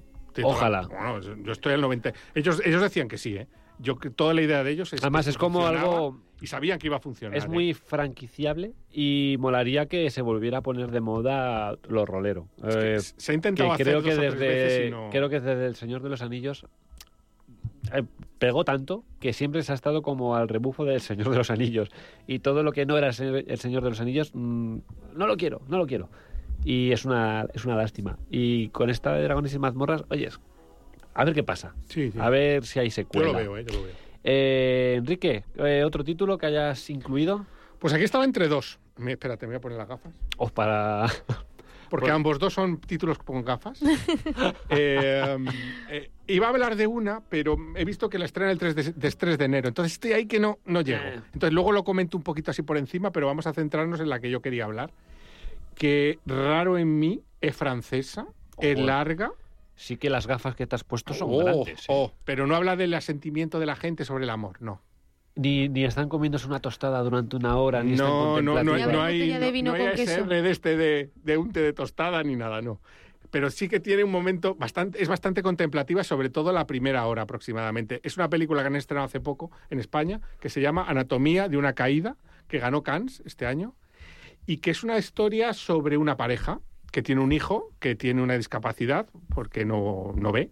Ojalá. 0.44 0.88
bueno, 0.88 1.20
yo 1.44 1.52
estoy 1.52 1.74
al 1.74 1.82
90. 1.82 2.14
Ellos, 2.36 2.62
ellos 2.64 2.82
decían 2.82 3.08
que 3.08 3.18
sí, 3.18 3.36
¿eh? 3.36 3.48
Yo 3.80 3.98
que 3.98 4.10
toda 4.10 4.34
la 4.34 4.42
idea 4.42 4.64
de 4.64 4.72
ellos 4.72 4.92
es 4.94 5.02
Además, 5.04 5.26
que 5.26 5.32
es 5.32 5.38
como 5.38 5.66
algo- 5.68 6.20
Y 6.42 6.48
sabían 6.48 6.78
que 6.80 6.88
iba 6.88 6.98
a 6.98 7.00
funcionar. 7.00 7.38
Es 7.38 7.46
¿eh? 7.46 7.48
muy 7.48 7.74
franquiciable 7.74 8.74
y 8.92 9.38
molaría 9.40 9.88
que 9.88 10.10
se 10.12 10.22
volviera 10.22 10.60
a 10.60 10.62
poner 10.62 10.92
de 10.92 11.02
moda 11.02 11.76
lo 11.88 12.06
rolero. 12.06 12.48
que 12.62 12.96
Eh, 12.96 13.00
se 13.00 13.32
ha 13.32 13.36
intentado 13.36 13.70
que 13.70 13.74
hacer 13.74 13.86
creo 13.86 14.02
dos 14.02 14.04
que 14.10 14.16
desde 14.16 14.48
veces 14.48 14.88
y 14.88 14.92
no- 14.92 15.10
creo 15.12 15.30
que 15.30 15.40
desde 15.40 15.66
el 15.66 15.76
Señor 15.76 16.02
de 16.04 16.10
los 16.10 16.22
Anillos 16.22 16.66
eh, 17.94 18.04
pegó 18.38 18.64
tanto 18.66 19.04
que 19.20 19.32
siempre 19.34 19.64
se 19.64 19.72
ha 19.72 19.76
estado 19.76 20.02
como 20.02 20.36
al 20.36 20.48
rebufo 20.50 20.84
del 20.86 21.00
Señor 21.02 21.30
de 21.30 21.38
los 21.38 21.50
Anillos 21.50 21.90
y 22.28 22.40
todo 22.40 22.62
lo 22.62 22.72
que 22.74 22.86
no 22.86 22.98
era 22.98 23.08
el 23.08 23.14
Señor, 23.14 23.44
el 23.48 23.58
Señor 23.60 23.84
de 23.84 23.90
los 23.90 24.02
Anillos 24.02 24.32
mm, 24.34 24.78
no 25.16 25.28
lo 25.28 25.38
quiero, 25.38 25.62
no 25.70 25.78
lo 25.78 25.88
quiero. 25.88 26.10
Y 26.66 26.92
es 26.92 27.06
una 27.06 27.48
es 27.54 27.66
una 27.66 27.76
lástima. 27.76 28.18
Y 28.30 28.70
con 28.70 28.90
esta 28.90 29.14
de 29.14 29.24
Dragones 29.24 29.54
y 29.54 29.60
Mazmorras, 29.60 30.04
oyes, 30.10 30.40
a 31.18 31.26
ver 31.26 31.34
qué 31.34 31.44
pasa. 31.44 31.74
Sí, 31.90 32.12
sí. 32.12 32.20
A 32.20 32.30
ver 32.30 32.66
si 32.66 32.80
hay 32.80 32.88
Yo 32.90 32.96
secuela. 32.96 33.28
lo 33.32 33.38
veo, 33.38 33.58
¿eh? 33.58 33.66
Yo 33.68 33.76
lo 33.78 33.84
veo. 33.84 33.94
Eh, 34.24 34.96
Enrique, 34.98 35.44
eh, 35.58 35.84
otro 35.86 36.04
título 36.04 36.38
que 36.38 36.48
hayas 36.48 36.90
incluido 36.90 37.46
Pues 37.80 37.94
aquí 37.94 38.04
estaba 38.04 38.24
entre 38.26 38.48
dos. 38.48 38.80
Me, 38.98 39.12
espérate, 39.14 39.46
me 39.48 39.52
voy 39.54 39.58
a 39.58 39.62
poner 39.62 39.78
las 39.78 39.88
gafas. 39.88 40.12
o 40.38 40.50
para 40.50 41.06
Porque 41.90 42.04
Bueno. 42.06 42.16
ambos 42.16 42.38
dos 42.40 42.54
son 42.54 42.82
títulos 42.82 43.18
con 43.20 43.44
gafas. 43.46 43.80
Eh, 44.70 45.38
eh, 45.90 46.10
iba 46.28 46.48
a 46.48 46.50
hablar 46.50 46.76
de 46.76 46.86
una, 46.88 47.22
pero 47.30 47.56
he 47.76 47.86
visto 47.86 48.10
que 48.10 48.20
la 48.20 48.26
estrena 48.26 48.52
el 48.52 48.58
3 48.58 48.76
de, 48.76 48.84
de 48.92 49.12
3 49.12 49.38
de 49.38 49.46
enero. 49.46 49.68
Entonces 49.70 49.94
estoy 49.94 50.12
ahí 50.12 50.26
que 50.26 50.40
no, 50.40 50.60
no 50.66 50.82
llego. 50.82 51.02
Eh. 51.04 51.22
Entonces 51.34 51.54
luego 51.54 51.72
lo 51.72 51.84
comento 51.86 52.18
un 52.18 52.24
poquito 52.24 52.52
así 52.52 52.62
por 52.64 52.78
encima, 52.78 53.12
pero 53.12 53.28
vamos 53.28 53.48
a 53.48 53.54
centrarnos 53.54 54.02
en 54.02 54.10
la 54.10 54.20
que 54.20 54.30
yo 54.30 54.42
quería 54.42 54.66
hablar. 54.66 54.92
Que 55.76 56.20
raro 56.26 56.78
en 56.78 57.00
mí 57.00 57.22
es 57.40 57.56
francesa, 57.56 58.26
es 58.60 58.76
Ojo. 58.78 58.86
larga. 58.86 59.32
Sí 59.78 59.96
que 59.96 60.10
las 60.10 60.28
gafas 60.28 60.56
que 60.56 60.68
te 60.68 60.76
has 60.76 60.84
puesto 60.84 61.14
son 61.14 61.30
Oh, 61.32 61.38
grandes. 61.38 61.80
¿eh? 61.84 61.86
oh, 61.88 62.12
pero 62.26 62.46
no 62.48 62.56
habla 62.56 62.76
del 62.76 62.94
asentimiento 62.94 63.60
de 63.60 63.66
la 63.68 63.78
gente 63.78 64.04
sobre 64.04 64.26
el 64.26 64.30
amor, 64.30 64.62
no. 64.62 64.82
Ni, 65.36 65.70
ni 65.70 65.86
están 65.86 66.10
comiéndose 66.10 66.48
una 66.48 66.60
tostada 66.60 67.00
durante 67.04 67.36
una 67.36 67.56
hora, 67.58 67.84
ni 67.84 67.94
están 67.94 68.08
No, 68.08 68.42
no, 68.42 68.56
no, 68.56 68.64
no 68.64 68.72
Una 68.74 69.06
hay, 69.06 69.20
de 69.30 69.40
no- 69.40 69.52
vino 69.52 69.72
no 69.72 69.78
hay 69.78 69.84
de 69.96 70.50
este 70.52 70.76
de, 70.76 71.12
de 71.16 71.38
unte 71.38 71.62
de 71.62 71.72
tostada 71.74 72.22
ni 72.24 72.36
nada, 72.36 72.62
no. 72.62 72.82
Pero 73.30 73.50
sí 73.52 73.68
que 73.70 73.80
tiene 73.80 74.04
un 74.04 74.10
momento 74.12 74.56
bastante, 74.56 75.02
es 75.04 75.08
bastante 75.10 75.44
contemplativa, 75.44 76.04
sobre 76.04 76.30
todo 76.30 76.52
la 76.54 76.66
primera 76.66 77.06
hora 77.06 77.24
aproximadamente. 77.24 78.00
Es 78.04 78.16
una 78.18 78.30
película 78.30 78.62
que 78.62 78.68
han 78.68 78.76
estrenado 78.78 79.06
hace 79.06 79.20
poco 79.20 79.52
en 79.70 79.80
España, 79.80 80.22
que 80.40 80.50
se 80.50 80.60
llama 80.62 80.86
Anatomía 80.88 81.50
de 81.50 81.58
una 81.58 81.74
caída, 81.74 82.16
que 82.48 82.58
ganó 82.60 82.82
Cannes 82.84 83.22
este 83.26 83.46
año, 83.46 83.76
y 84.48 84.58
que 84.58 84.72
es 84.72 84.82
una 84.84 84.98
historia 84.98 85.54
sobre 85.54 85.98
una 85.98 86.16
pareja 86.18 86.62
que 86.92 87.02
tiene 87.02 87.22
un 87.22 87.32
hijo 87.32 87.72
que 87.80 87.96
tiene 87.96 88.22
una 88.22 88.36
discapacidad 88.38 89.08
porque 89.34 89.66
no, 89.66 90.14
no 90.16 90.32
ve, 90.32 90.50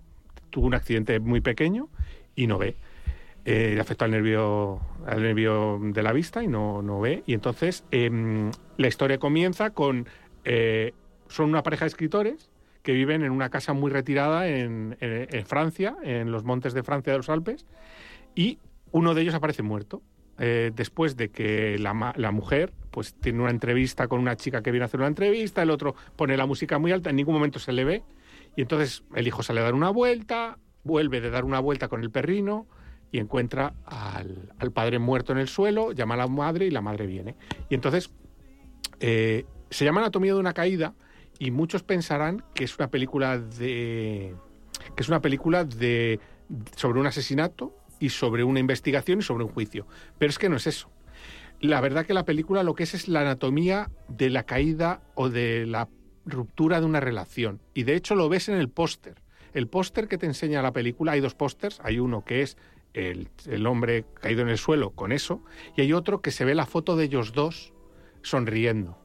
tuvo 0.49 0.67
un 0.67 0.73
accidente 0.75 1.19
muy 1.19 1.41
pequeño 1.41 1.89
y 2.35 2.47
no 2.47 2.57
ve. 2.57 2.75
Eh, 3.45 3.73
le 3.75 3.81
afecta 3.81 4.05
al 4.05 4.11
nervio, 4.11 4.79
al 5.05 5.21
nervio 5.21 5.79
de 5.81 6.01
la 6.01 6.11
vista 6.13 6.43
y 6.43 6.47
no, 6.47 6.81
no 6.81 6.99
ve. 6.99 7.23
Y 7.27 7.33
entonces 7.33 7.83
em, 7.91 8.51
la 8.77 8.87
historia 8.87 9.17
comienza 9.19 9.69
con... 9.69 10.07
eh, 10.43 10.93
son 11.27 11.49
una 11.49 11.63
pareja 11.63 11.85
de 11.85 11.89
escritores 11.89 12.49
que 12.83 12.93
viven 12.93 13.23
en 13.23 13.31
una 13.31 13.49
casa 13.49 13.73
muy 13.73 13.89
retirada 13.91 14.47
en, 14.47 14.95
en- 14.99 15.45
Francia, 15.45 15.95
en 16.03 16.31
los 16.31 16.43
montes 16.43 16.73
de 16.73 16.83
Francia 16.83 17.11
de 17.13 17.17
los 17.17 17.29
Alpes, 17.29 17.65
y 18.35 18.59
uno 18.91 19.13
de 19.15 19.21
ellos 19.23 19.33
aparece 19.33 19.63
muerto. 19.63 20.01
eh, 20.37 20.71
después 20.75 21.15
de 21.17 21.29
que 21.29 21.77
la, 21.79 22.13
la 22.15 22.31
mujer 22.31 22.73
pues 22.95 23.13
tiene 23.13 23.41
una 23.41 23.51
entrevista 23.51 24.07
con 24.07 24.21
una 24.21 24.37
chica 24.37 24.63
que 24.63 24.71
viene 24.71 24.83
a 24.83 24.85
hacer 24.85 25.01
una 25.01 25.09
entrevista, 25.09 25.61
el 25.61 25.69
otro 25.69 25.95
pone 26.15 26.37
la 26.37 26.45
música 26.45 26.79
muy 26.79 26.93
alta, 26.93 27.09
en 27.09 27.17
ningún 27.17 27.33
momento 27.33 27.59
se 27.59 27.73
le 27.73 27.83
ve, 27.83 28.03
y 28.55 28.61
entonces 28.61 29.03
el 29.13 29.27
hijo 29.27 29.43
sale 29.43 29.59
a 29.59 29.63
dar 29.63 29.73
una 29.73 29.89
vuelta, 29.89 30.59
vuelve 30.85 31.19
de 31.19 31.29
dar 31.29 31.43
una 31.43 31.59
vuelta 31.59 31.89
con 31.89 32.03
el 32.03 32.09
perrino 32.09 32.67
y 33.11 33.19
encuentra 33.19 33.73
al, 33.83 34.53
al 34.59 34.71
padre 34.71 34.97
muerto 34.97 35.33
en 35.33 35.39
el 35.39 35.49
suelo, 35.49 35.91
llama 35.91 36.13
a 36.13 36.19
la 36.19 36.27
madre 36.27 36.67
y 36.67 36.71
la 36.71 36.79
madre 36.79 37.05
viene. 37.05 37.35
Y 37.69 37.75
entonces 37.75 38.11
eh, 39.01 39.43
se 39.69 39.83
llama 39.83 39.99
Anatomía 39.99 40.33
de 40.33 40.39
una 40.39 40.53
caída 40.53 40.93
y 41.37 41.51
muchos 41.51 41.83
pensarán 41.83 42.45
que 42.53 42.63
es 42.63 42.79
una 42.79 42.89
película 42.89 43.37
de 43.37 44.35
que 44.95 45.03
es 45.03 45.09
una 45.09 45.19
película 45.19 45.65
de 45.65 46.21
sobre 46.77 47.01
un 47.01 47.07
asesinato 47.07 47.75
y 47.99 48.07
sobre 48.07 48.45
una 48.45 48.61
investigación 48.61 49.19
y 49.19 49.21
sobre 49.21 49.43
un 49.43 49.49
juicio, 49.49 49.85
pero 50.17 50.29
es 50.29 50.39
que 50.39 50.47
no 50.47 50.55
es 50.55 50.65
eso. 50.65 50.94
La 51.61 51.81
verdad 51.81 52.05
que 52.05 52.13
la 52.13 52.25
película 52.25 52.63
lo 52.63 52.75
que 52.75 52.83
es 52.83 52.93
es 52.93 53.07
la 53.07 53.21
anatomía 53.21 53.89
de 54.07 54.29
la 54.29 54.43
caída 54.43 55.01
o 55.15 55.29
de 55.29 55.65
la 55.65 55.87
ruptura 56.25 56.79
de 56.79 56.85
una 56.85 56.99
relación 56.99 57.61
y 57.73 57.83
de 57.83 57.95
hecho 57.95 58.15
lo 58.15 58.29
ves 58.29 58.49
en 58.49 58.55
el 58.55 58.69
póster. 58.69 59.21
El 59.53 59.67
póster 59.67 60.07
que 60.07 60.17
te 60.17 60.25
enseña 60.25 60.61
la 60.61 60.73
película, 60.73 61.13
hay 61.13 61.21
dos 61.21 61.33
pósters, 61.35 61.79
hay 61.83 61.99
uno 61.99 62.25
que 62.25 62.41
es 62.41 62.57
el, 62.93 63.29
el 63.47 63.65
hombre 63.67 64.05
caído 64.21 64.41
en 64.41 64.49
el 64.49 64.57
suelo 64.57 64.91
con 64.91 65.11
eso 65.11 65.43
y 65.77 65.81
hay 65.81 65.93
otro 65.93 66.21
que 66.21 66.31
se 66.31 66.43
ve 66.45 66.55
la 66.55 66.65
foto 66.65 66.95
de 66.97 67.05
ellos 67.05 67.31
dos 67.33 67.73
sonriendo, 68.21 68.97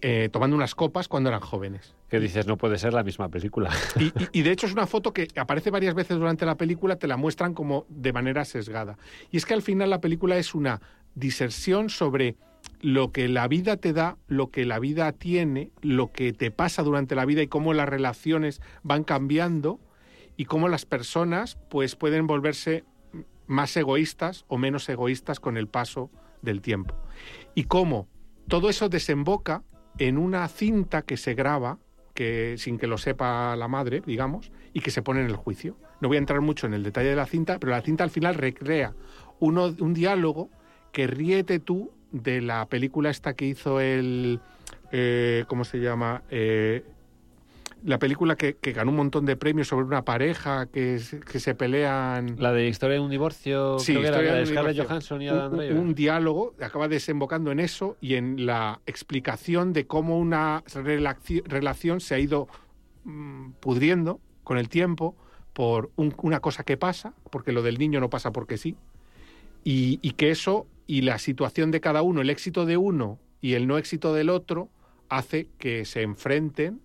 eh, 0.00 0.28
tomando 0.32 0.56
unas 0.56 0.74
copas 0.74 1.08
cuando 1.08 1.28
eran 1.28 1.40
jóvenes. 1.40 1.94
Que 2.08 2.20
dices, 2.20 2.46
no 2.46 2.56
puede 2.56 2.78
ser 2.78 2.92
la 2.92 3.02
misma 3.02 3.28
película. 3.28 3.70
Y, 3.98 4.04
y- 4.04 4.12
y 4.32 4.42
de 4.42 4.50
hecho 4.52 4.66
es 4.66 4.72
una 4.72 4.86
foto 4.86 5.12
que 5.12 5.28
aparece 5.36 5.70
varias 5.70 5.94
veces 5.94 6.16
durante 6.18 6.46
la 6.46 6.56
película, 6.56 6.96
te 6.96 7.06
la 7.06 7.16
muestran 7.16 7.54
como 7.54 7.84
de 7.88 8.12
manera 8.12 8.44
sesgada. 8.44 8.96
Y 9.30 9.36
es 9.36 9.44
que 9.46 9.54
al 9.54 9.62
final 9.62 9.90
la 9.90 10.00
película 10.00 10.36
es 10.38 10.54
una 10.54 10.80
diserción 11.16 11.90
sobre 11.90 12.36
lo 12.80 13.10
que 13.10 13.28
la 13.28 13.48
vida 13.48 13.76
te 13.76 13.92
da, 13.92 14.16
lo 14.28 14.50
que 14.50 14.64
la 14.64 14.78
vida 14.78 15.10
tiene, 15.12 15.72
lo 15.82 16.12
que 16.12 16.32
te 16.32 16.52
pasa 16.52 16.82
durante 16.84 17.16
la 17.16 17.24
vida 17.24 17.42
y 17.42 17.48
cómo 17.48 17.74
las 17.74 17.88
relaciones 17.88 18.60
van 18.84 19.02
cambiando 19.02 19.80
y 20.36 20.44
cómo 20.44 20.68
las 20.68 20.84
personas 20.84 21.58
pues 21.68 21.96
pueden 21.96 22.26
volverse 22.26 22.84
más 23.46 23.76
egoístas 23.76 24.44
o 24.48 24.58
menos 24.58 24.88
egoístas 24.88 25.40
con 25.40 25.56
el 25.56 25.68
paso 25.68 26.10
del 26.42 26.60
tiempo. 26.60 26.94
Y 27.54 27.64
cómo 27.64 28.08
todo 28.46 28.68
eso 28.68 28.88
desemboca 28.88 29.64
en 29.98 30.18
una 30.18 30.46
cinta 30.48 31.02
que 31.02 31.16
se 31.16 31.34
graba 31.34 31.78
que 32.14 32.56
sin 32.58 32.78
que 32.78 32.86
lo 32.86 32.98
sepa 32.98 33.54
la 33.56 33.68
madre, 33.68 34.02
digamos, 34.04 34.50
y 34.72 34.80
que 34.80 34.90
se 34.90 35.02
pone 35.02 35.20
en 35.20 35.26
el 35.26 35.36
juicio. 35.36 35.76
No 36.00 36.08
voy 36.08 36.16
a 36.16 36.20
entrar 36.20 36.40
mucho 36.40 36.66
en 36.66 36.74
el 36.74 36.82
detalle 36.82 37.10
de 37.10 37.16
la 37.16 37.26
cinta, 37.26 37.58
pero 37.58 37.72
la 37.72 37.82
cinta 37.82 38.04
al 38.04 38.10
final 38.10 38.34
recrea 38.34 38.94
uno, 39.38 39.74
un 39.78 39.94
diálogo 39.94 40.50
que 40.96 41.06
ríete 41.06 41.58
tú 41.60 41.90
de 42.10 42.40
la 42.40 42.64
película 42.70 43.10
esta 43.10 43.34
que 43.34 43.44
hizo 43.44 43.80
el... 43.80 44.40
eh, 44.92 45.44
¿Cómo 45.46 45.66
se 45.66 45.76
llama? 45.78 46.22
Eh, 46.30 46.84
la 47.84 47.98
película 47.98 48.34
que, 48.34 48.54
que 48.54 48.72
ganó 48.72 48.92
un 48.92 48.96
montón 48.96 49.26
de 49.26 49.36
premios 49.36 49.68
sobre 49.68 49.84
una 49.84 50.06
pareja 50.06 50.64
que, 50.72 50.98
se- 50.98 51.20
que 51.20 51.38
se 51.38 51.54
pelean... 51.54 52.36
La 52.38 52.50
de 52.54 52.66
Historia 52.66 52.94
de 52.94 53.00
un 53.00 53.10
divorcio, 53.10 53.78
Sí, 53.78 53.92
creo 53.92 54.04
que 54.04 54.08
era 54.08 54.22
la 54.22 54.34
de 54.36 54.40
un 54.40 54.46
Scarlett. 54.46 54.86
Johansson 54.86 55.20
y 55.20 55.28
un, 55.28 55.34
Adam 55.36 55.52
un- 55.52 55.58
Driver. 55.58 55.76
un 55.76 55.94
diálogo 55.94 56.54
acaba 56.62 56.88
desembocando 56.88 57.52
en 57.52 57.60
eso 57.60 57.98
y 58.00 58.14
en 58.14 58.46
la 58.46 58.80
explicación 58.86 59.74
de 59.74 59.86
cómo 59.86 60.18
una 60.18 60.64
relaci- 60.64 61.42
relación 61.44 62.00
se 62.00 62.14
ha 62.14 62.18
ido 62.18 62.48
mm, 63.04 63.50
pudriendo 63.60 64.18
con 64.44 64.56
el 64.56 64.70
tiempo 64.70 65.14
por 65.52 65.90
un- 65.96 66.14
una 66.22 66.40
cosa 66.40 66.64
que 66.64 66.78
pasa, 66.78 67.12
porque 67.30 67.52
lo 67.52 67.60
del 67.60 67.76
niño 67.78 68.00
no 68.00 68.08
pasa 68.08 68.32
porque 68.32 68.56
sí, 68.56 68.76
y, 69.62 69.98
y 70.00 70.12
que 70.12 70.30
eso 70.30 70.66
y 70.86 71.02
la 71.02 71.18
situación 71.18 71.70
de 71.70 71.80
cada 71.80 72.02
uno, 72.02 72.20
el 72.20 72.30
éxito 72.30 72.66
de 72.66 72.76
uno 72.76 73.18
y 73.40 73.54
el 73.54 73.66
no 73.66 73.78
éxito 73.78 74.14
del 74.14 74.30
otro, 74.30 74.70
hace 75.08 75.48
que 75.58 75.84
se 75.84 76.02
enfrenten. 76.02 76.80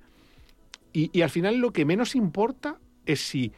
Y, 0.93 1.21
al 1.21 1.29
final 1.29 1.57
lo 1.57 1.71
que 1.71 1.85
menos 1.85 2.15
importa 2.15 2.77
es 3.05 3.21
si, 3.21 3.53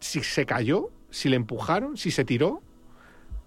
si 0.00 0.22
se 0.22 0.46
cayó, 0.46 0.90
si 1.10 1.28
le 1.28 1.36
empujaron, 1.36 1.96
si 1.96 2.10
se 2.10 2.24
tiró, 2.24 2.62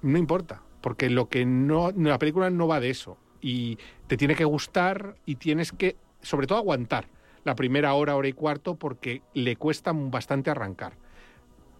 no 0.01 0.17
importa, 0.17 0.61
porque 0.81 1.09
lo 1.09 1.29
que 1.29 1.45
no 1.45 1.91
la 1.91 2.19
película 2.19 2.49
no 2.49 2.67
va 2.67 2.79
de 2.79 2.89
eso 2.89 3.17
y 3.41 3.77
te 4.07 4.17
tiene 4.17 4.35
que 4.35 4.45
gustar 4.45 5.15
y 5.25 5.35
tienes 5.35 5.71
que 5.71 5.95
sobre 6.21 6.47
todo 6.47 6.59
aguantar 6.59 7.07
la 7.43 7.55
primera 7.55 7.93
hora, 7.93 8.15
hora 8.15 8.27
y 8.27 8.33
cuarto 8.33 8.75
porque 8.75 9.23
le 9.33 9.55
cuesta 9.55 9.91
bastante 9.93 10.51
arrancar. 10.51 10.93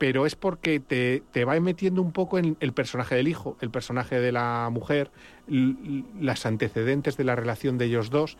Pero 0.02 0.26
es 0.26 0.36
porque 0.36 0.80
te, 0.80 1.22
te 1.32 1.46
va 1.46 1.60
metiendo 1.60 2.02
un 2.02 2.12
poco 2.12 2.40
en 2.40 2.58
el 2.60 2.74
personaje 2.74 3.14
del 3.14 3.28
hijo, 3.28 3.56
el 3.62 3.70
personaje 3.70 4.20
de 4.20 4.32
la 4.32 4.68
mujer, 4.72 5.12
las 5.48 6.48
antecedentes 6.48 7.18
de 7.18 7.24
la 7.24 7.36
relación 7.36 7.78
de 7.78 7.86
ellos 7.86 8.10
dos. 8.10 8.36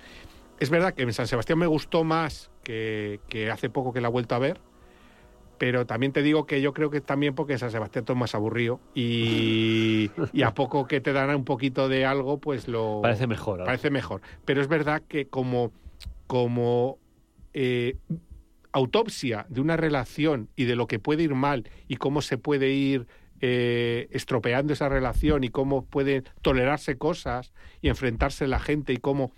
Es 0.60 0.72
verdad 0.72 0.96
que 0.96 1.04
en 1.04 1.14
San 1.14 1.28
Sebastián 1.28 1.60
me 1.60 1.68
gustó 1.68 2.04
más 2.04 2.50
que, 2.64 3.20
que 3.30 3.52
hace 3.52 3.70
poco 3.70 3.94
que 3.94 4.02
la 4.02 4.08
he 4.08 4.12
vuelto 4.12 4.34
a 4.34 4.40
ver, 4.40 4.60
pero 5.60 5.86
también 5.86 6.12
te 6.14 6.24
digo 6.24 6.48
que 6.48 6.62
yo 6.62 6.74
creo 6.74 6.90
que 6.90 7.00
también 7.00 7.36
porque 7.36 7.60
San 7.60 7.70
Sebastián 7.70 8.06
todo 8.06 8.16
es 8.16 8.20
más 8.22 8.34
aburrido 8.34 8.80
y, 8.96 10.10
y 10.34 10.42
a 10.42 10.56
poco 10.56 10.88
que 10.88 11.00
te 11.00 11.14
dan 11.14 11.30
un 11.36 11.46
poquito 11.46 11.90
de 11.90 12.08
algo, 12.08 12.40
pues 12.40 12.68
lo... 12.68 13.02
Parece 13.04 13.28
mejor. 13.28 13.60
ahora. 13.60 13.66
Parece 13.66 13.92
mejor. 13.92 14.22
Pero 14.46 14.62
es 14.62 14.68
verdad 14.68 15.04
que 15.08 15.28
como, 15.28 15.72
como 16.26 16.98
eh, 17.54 17.98
autopsia 18.72 19.46
de 19.50 19.62
una 19.62 19.78
relación 19.78 20.50
y 20.56 20.66
de 20.66 20.76
lo 20.76 20.88
que 20.88 21.00
puede 21.00 21.24
ir 21.24 21.36
mal 21.36 21.70
y 21.88 21.98
cómo 21.98 22.22
se 22.22 22.38
puede 22.38 22.72
ir 22.72 23.08
eh, 23.42 24.08
estropeando 24.12 24.74
esa 24.74 24.88
relación 24.88 25.44
y 25.44 25.50
cómo 25.50 25.86
puede 25.86 26.24
tolerarse 26.42 26.98
cosas 26.98 27.54
y 27.82 27.90
enfrentarse 27.90 28.48
la 28.48 28.60
gente 28.60 28.94
y 28.94 28.98
cómo 28.98 29.32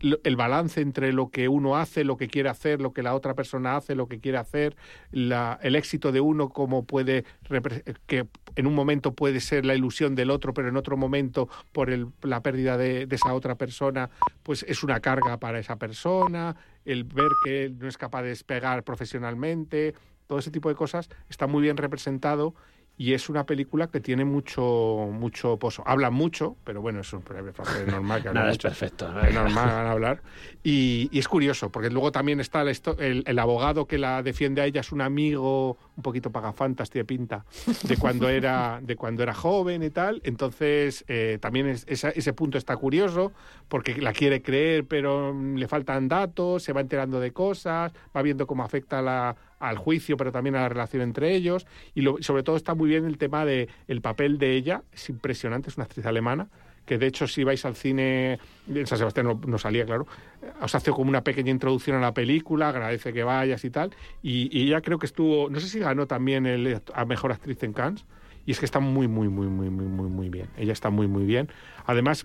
el 0.00 0.36
balance 0.36 0.80
entre 0.80 1.12
lo 1.12 1.30
que 1.30 1.48
uno 1.48 1.76
hace, 1.76 2.04
lo 2.04 2.16
que 2.16 2.28
quiere 2.28 2.48
hacer, 2.48 2.80
lo 2.80 2.92
que 2.92 3.02
la 3.02 3.14
otra 3.14 3.34
persona 3.34 3.76
hace, 3.76 3.94
lo 3.94 4.08
que 4.08 4.20
quiere 4.20 4.38
hacer, 4.38 4.76
la- 5.10 5.58
el 5.62 5.74
éxito 5.74 6.12
de 6.12 6.20
uno, 6.20 6.50
cómo 6.50 6.84
puede, 6.84 7.24
repre- 7.48 7.82
que 8.06 8.26
en 8.56 8.66
un 8.66 8.74
momento 8.74 9.14
puede 9.14 9.40
ser 9.40 9.64
la 9.64 9.74
ilusión 9.74 10.14
del 10.14 10.30
otro, 10.30 10.52
pero 10.54 10.68
en 10.68 10.76
otro 10.76 10.96
momento 10.96 11.48
por 11.72 11.90
el- 11.90 12.08
la 12.22 12.42
pérdida 12.42 12.76
de, 12.76 13.06
de 13.06 13.16
esa 13.16 13.32
otra 13.34 13.54
persona, 13.56 14.10
pues 14.42 14.64
es 14.68 14.82
una 14.82 15.00
carga 15.00 15.38
para 15.38 15.58
esa 15.58 15.76
persona, 15.76 16.56
el 16.84 17.04
ver 17.04 17.38
que 17.40 17.72
no 17.78 17.88
es 17.88 17.96
capaz 17.96 18.22
de 18.22 18.28
despegar 18.28 18.84
profesionalmente, 18.84 19.94
todo 20.26 20.38
ese 20.40 20.50
tipo 20.50 20.68
de 20.68 20.74
cosas 20.74 21.08
está 21.28 21.46
muy 21.46 21.62
bien 21.62 21.76
representado 21.76 22.54
y 22.98 23.12
es 23.12 23.28
una 23.28 23.44
película 23.44 23.88
que 23.88 24.00
tiene 24.00 24.24
mucho 24.24 25.08
mucho 25.12 25.58
pozo. 25.58 25.82
Hablan 25.86 26.14
mucho, 26.14 26.56
pero 26.64 26.80
bueno, 26.80 27.00
es, 27.00 27.12
un, 27.12 27.22
es 27.22 27.86
normal 27.92 28.22
que 28.22 28.30
Nada 28.32 28.46
es 28.50 28.54
mucho. 28.54 28.68
perfecto. 28.68 29.12
¿no? 29.12 29.20
Es 29.20 29.34
normal 29.34 29.66
van 29.66 29.86
a 29.86 29.90
hablar. 29.90 30.22
Y, 30.62 31.08
y 31.12 31.18
es 31.18 31.28
curioso, 31.28 31.70
porque 31.70 31.90
luego 31.90 32.10
también 32.12 32.40
está 32.40 32.64
histo- 32.64 32.98
el, 32.98 33.22
el 33.26 33.38
abogado 33.38 33.86
que 33.86 33.98
la 33.98 34.22
defiende 34.22 34.62
a 34.62 34.66
ella, 34.66 34.80
es 34.80 34.92
un 34.92 35.00
amigo 35.02 35.76
un 35.96 36.02
poquito 36.02 36.30
pagafantas, 36.32 36.90
tiene 36.90 37.04
pinta, 37.04 37.44
de 37.84 37.96
cuando 37.96 38.28
era, 38.28 38.80
de 38.82 38.96
cuando 38.96 39.22
era 39.22 39.34
joven 39.34 39.82
y 39.82 39.90
tal. 39.90 40.20
Entonces, 40.24 41.04
eh, 41.08 41.38
también 41.40 41.66
es- 41.68 41.84
esa- 41.88 42.10
ese 42.10 42.32
punto 42.32 42.56
está 42.58 42.76
curioso, 42.76 43.32
porque 43.68 43.96
la 44.00 44.12
quiere 44.12 44.42
creer, 44.42 44.86
pero 44.86 45.34
le 45.34 45.68
faltan 45.68 46.08
datos, 46.08 46.62
se 46.62 46.72
va 46.72 46.80
enterando 46.80 47.20
de 47.20 47.32
cosas, 47.32 47.92
va 48.16 48.22
viendo 48.22 48.46
cómo 48.46 48.64
afecta 48.64 49.02
la- 49.02 49.36
al 49.58 49.78
juicio, 49.78 50.16
pero 50.16 50.32
también 50.32 50.56
a 50.56 50.60
la 50.62 50.68
relación 50.68 51.02
entre 51.02 51.34
ellos. 51.34 51.66
Y 51.94 52.02
lo- 52.02 52.16
sobre 52.22 52.42
todo 52.42 52.56
está 52.56 52.74
muy 52.74 52.88
bien 52.88 53.04
el 53.04 53.18
tema 53.18 53.44
de 53.44 53.68
el 53.88 54.00
papel 54.00 54.38
de 54.38 54.52
ella, 54.54 54.82
es 54.92 55.08
impresionante, 55.08 55.70
es 55.70 55.76
una 55.76 55.84
actriz 55.84 56.06
alemana 56.06 56.48
que 56.86 56.98
de 56.98 57.08
hecho 57.08 57.26
si 57.26 57.42
vais 57.42 57.64
al 57.64 57.74
cine, 57.74 58.38
en 58.72 58.86
San 58.86 58.96
Sebastián 58.96 59.26
no, 59.26 59.40
no 59.44 59.58
salía, 59.58 59.84
claro, 59.84 60.06
eh, 60.40 60.52
os 60.62 60.72
hace 60.72 60.92
como 60.92 61.08
una 61.08 61.24
pequeña 61.24 61.50
introducción 61.50 61.96
a 61.96 62.00
la 62.00 62.14
película, 62.14 62.68
agradece 62.68 63.12
que 63.12 63.24
vayas 63.24 63.64
y 63.64 63.70
tal, 63.70 63.90
y, 64.22 64.56
y 64.56 64.68
ella 64.68 64.80
creo 64.82 64.96
que 65.00 65.06
estuvo, 65.06 65.50
no 65.50 65.58
sé 65.58 65.68
si 65.68 65.80
ganó 65.80 66.06
también 66.06 66.46
el, 66.46 66.80
a 66.94 67.04
Mejor 67.04 67.32
Actriz 67.32 67.60
en 67.64 67.72
Cannes, 67.72 68.04
y 68.46 68.52
es 68.52 68.60
que 68.60 68.66
está 68.66 68.78
muy, 68.78 69.08
muy, 69.08 69.26
muy, 69.28 69.48
muy, 69.48 69.68
muy, 69.68 69.86
muy, 69.86 70.08
muy 70.08 70.28
bien, 70.28 70.46
ella 70.56 70.72
está 70.72 70.88
muy, 70.90 71.08
muy 71.08 71.24
bien. 71.24 71.48
Además, 71.86 72.24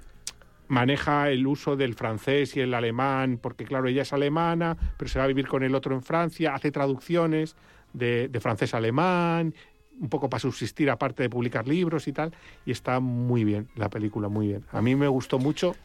maneja 0.71 1.29
el 1.29 1.45
uso 1.47 1.75
del 1.75 1.95
francés 1.95 2.55
y 2.55 2.61
el 2.61 2.73
alemán, 2.73 3.37
porque 3.41 3.65
claro, 3.65 3.89
ella 3.89 4.03
es 4.03 4.13
alemana, 4.13 4.77
pero 4.97 5.09
se 5.09 5.19
va 5.19 5.25
a 5.25 5.27
vivir 5.27 5.45
con 5.45 5.63
el 5.63 5.75
otro 5.75 5.93
en 5.93 6.01
Francia, 6.01 6.55
hace 6.55 6.71
traducciones 6.71 7.57
de, 7.91 8.29
de 8.29 8.39
francés 8.39 8.73
a 8.73 8.77
alemán, 8.77 9.53
un 9.99 10.07
poco 10.07 10.29
para 10.29 10.39
subsistir 10.39 10.89
aparte 10.89 11.23
de 11.23 11.29
publicar 11.29 11.67
libros 11.67 12.07
y 12.07 12.13
tal, 12.13 12.33
y 12.65 12.71
está 12.71 13.01
muy 13.01 13.43
bien 13.43 13.67
la 13.75 13.89
película, 13.89 14.29
muy 14.29 14.47
bien. 14.47 14.63
A 14.71 14.81
mí 14.81 14.95
me 14.95 15.09
gustó 15.09 15.39
mucho. 15.39 15.75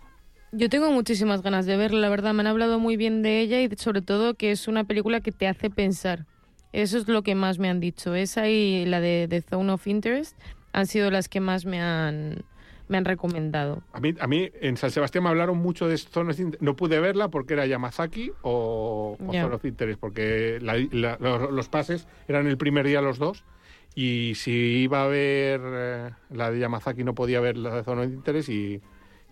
Yo 0.52 0.68
tengo 0.68 0.92
muchísimas 0.92 1.42
ganas 1.42 1.66
de 1.66 1.76
verla, 1.76 1.98
la 1.98 2.08
verdad. 2.08 2.32
Me 2.32 2.42
han 2.42 2.46
hablado 2.46 2.78
muy 2.78 2.96
bien 2.96 3.22
de 3.22 3.40
ella 3.40 3.60
y 3.60 3.68
sobre 3.76 4.02
todo 4.02 4.34
que 4.34 4.52
es 4.52 4.68
una 4.68 4.84
película 4.84 5.20
que 5.20 5.32
te 5.32 5.48
hace 5.48 5.68
pensar. 5.68 6.26
Eso 6.72 6.96
es 6.96 7.08
lo 7.08 7.22
que 7.22 7.34
más 7.34 7.58
me 7.58 7.68
han 7.68 7.80
dicho. 7.80 8.14
Esa 8.14 8.48
y 8.48 8.86
la 8.86 9.00
de 9.00 9.26
The 9.28 9.42
Zone 9.42 9.72
of 9.72 9.88
Interest 9.88 10.38
han 10.72 10.86
sido 10.86 11.10
las 11.10 11.28
que 11.28 11.40
más 11.40 11.64
me 11.64 11.82
han, 11.82 12.44
me 12.88 12.98
han 12.98 13.04
recomendado. 13.04 13.82
A 13.92 14.00
mí, 14.00 14.14
a 14.20 14.26
mí 14.26 14.50
en 14.60 14.76
San 14.76 14.90
Sebastián 14.90 15.24
me 15.24 15.30
hablaron 15.30 15.58
mucho 15.58 15.88
de 15.88 15.96
zonas. 15.98 16.38
No 16.60 16.76
pude 16.76 17.00
verla 17.00 17.28
porque 17.28 17.54
era 17.54 17.66
Yamazaki 17.66 18.32
o, 18.42 19.16
o 19.20 19.32
Ya. 19.32 19.42
Zone 19.42 19.54
of 19.56 19.64
Interest, 19.64 19.98
porque 20.00 20.58
la- 20.60 20.76
la- 20.92 21.16
los, 21.20 21.50
los 21.52 21.68
pases 21.68 22.06
eran 22.28 22.46
el 22.46 22.56
primer 22.56 22.86
día 22.86 23.00
los 23.00 23.18
dos. 23.18 23.44
Y 23.94 24.34
si 24.36 24.50
iba 24.52 25.04
a 25.04 25.06
ver 25.08 25.60
eh, 25.64 26.10
la 26.30 26.50
de 26.50 26.58
Yamazaki, 26.58 27.02
no 27.02 27.14
podía 27.14 27.40
ver 27.40 27.56
la 27.56 27.74
de 27.76 27.82
Zone 27.82 28.02
of 28.06 28.12
Interest. 28.12 28.48
Y, 28.50 28.80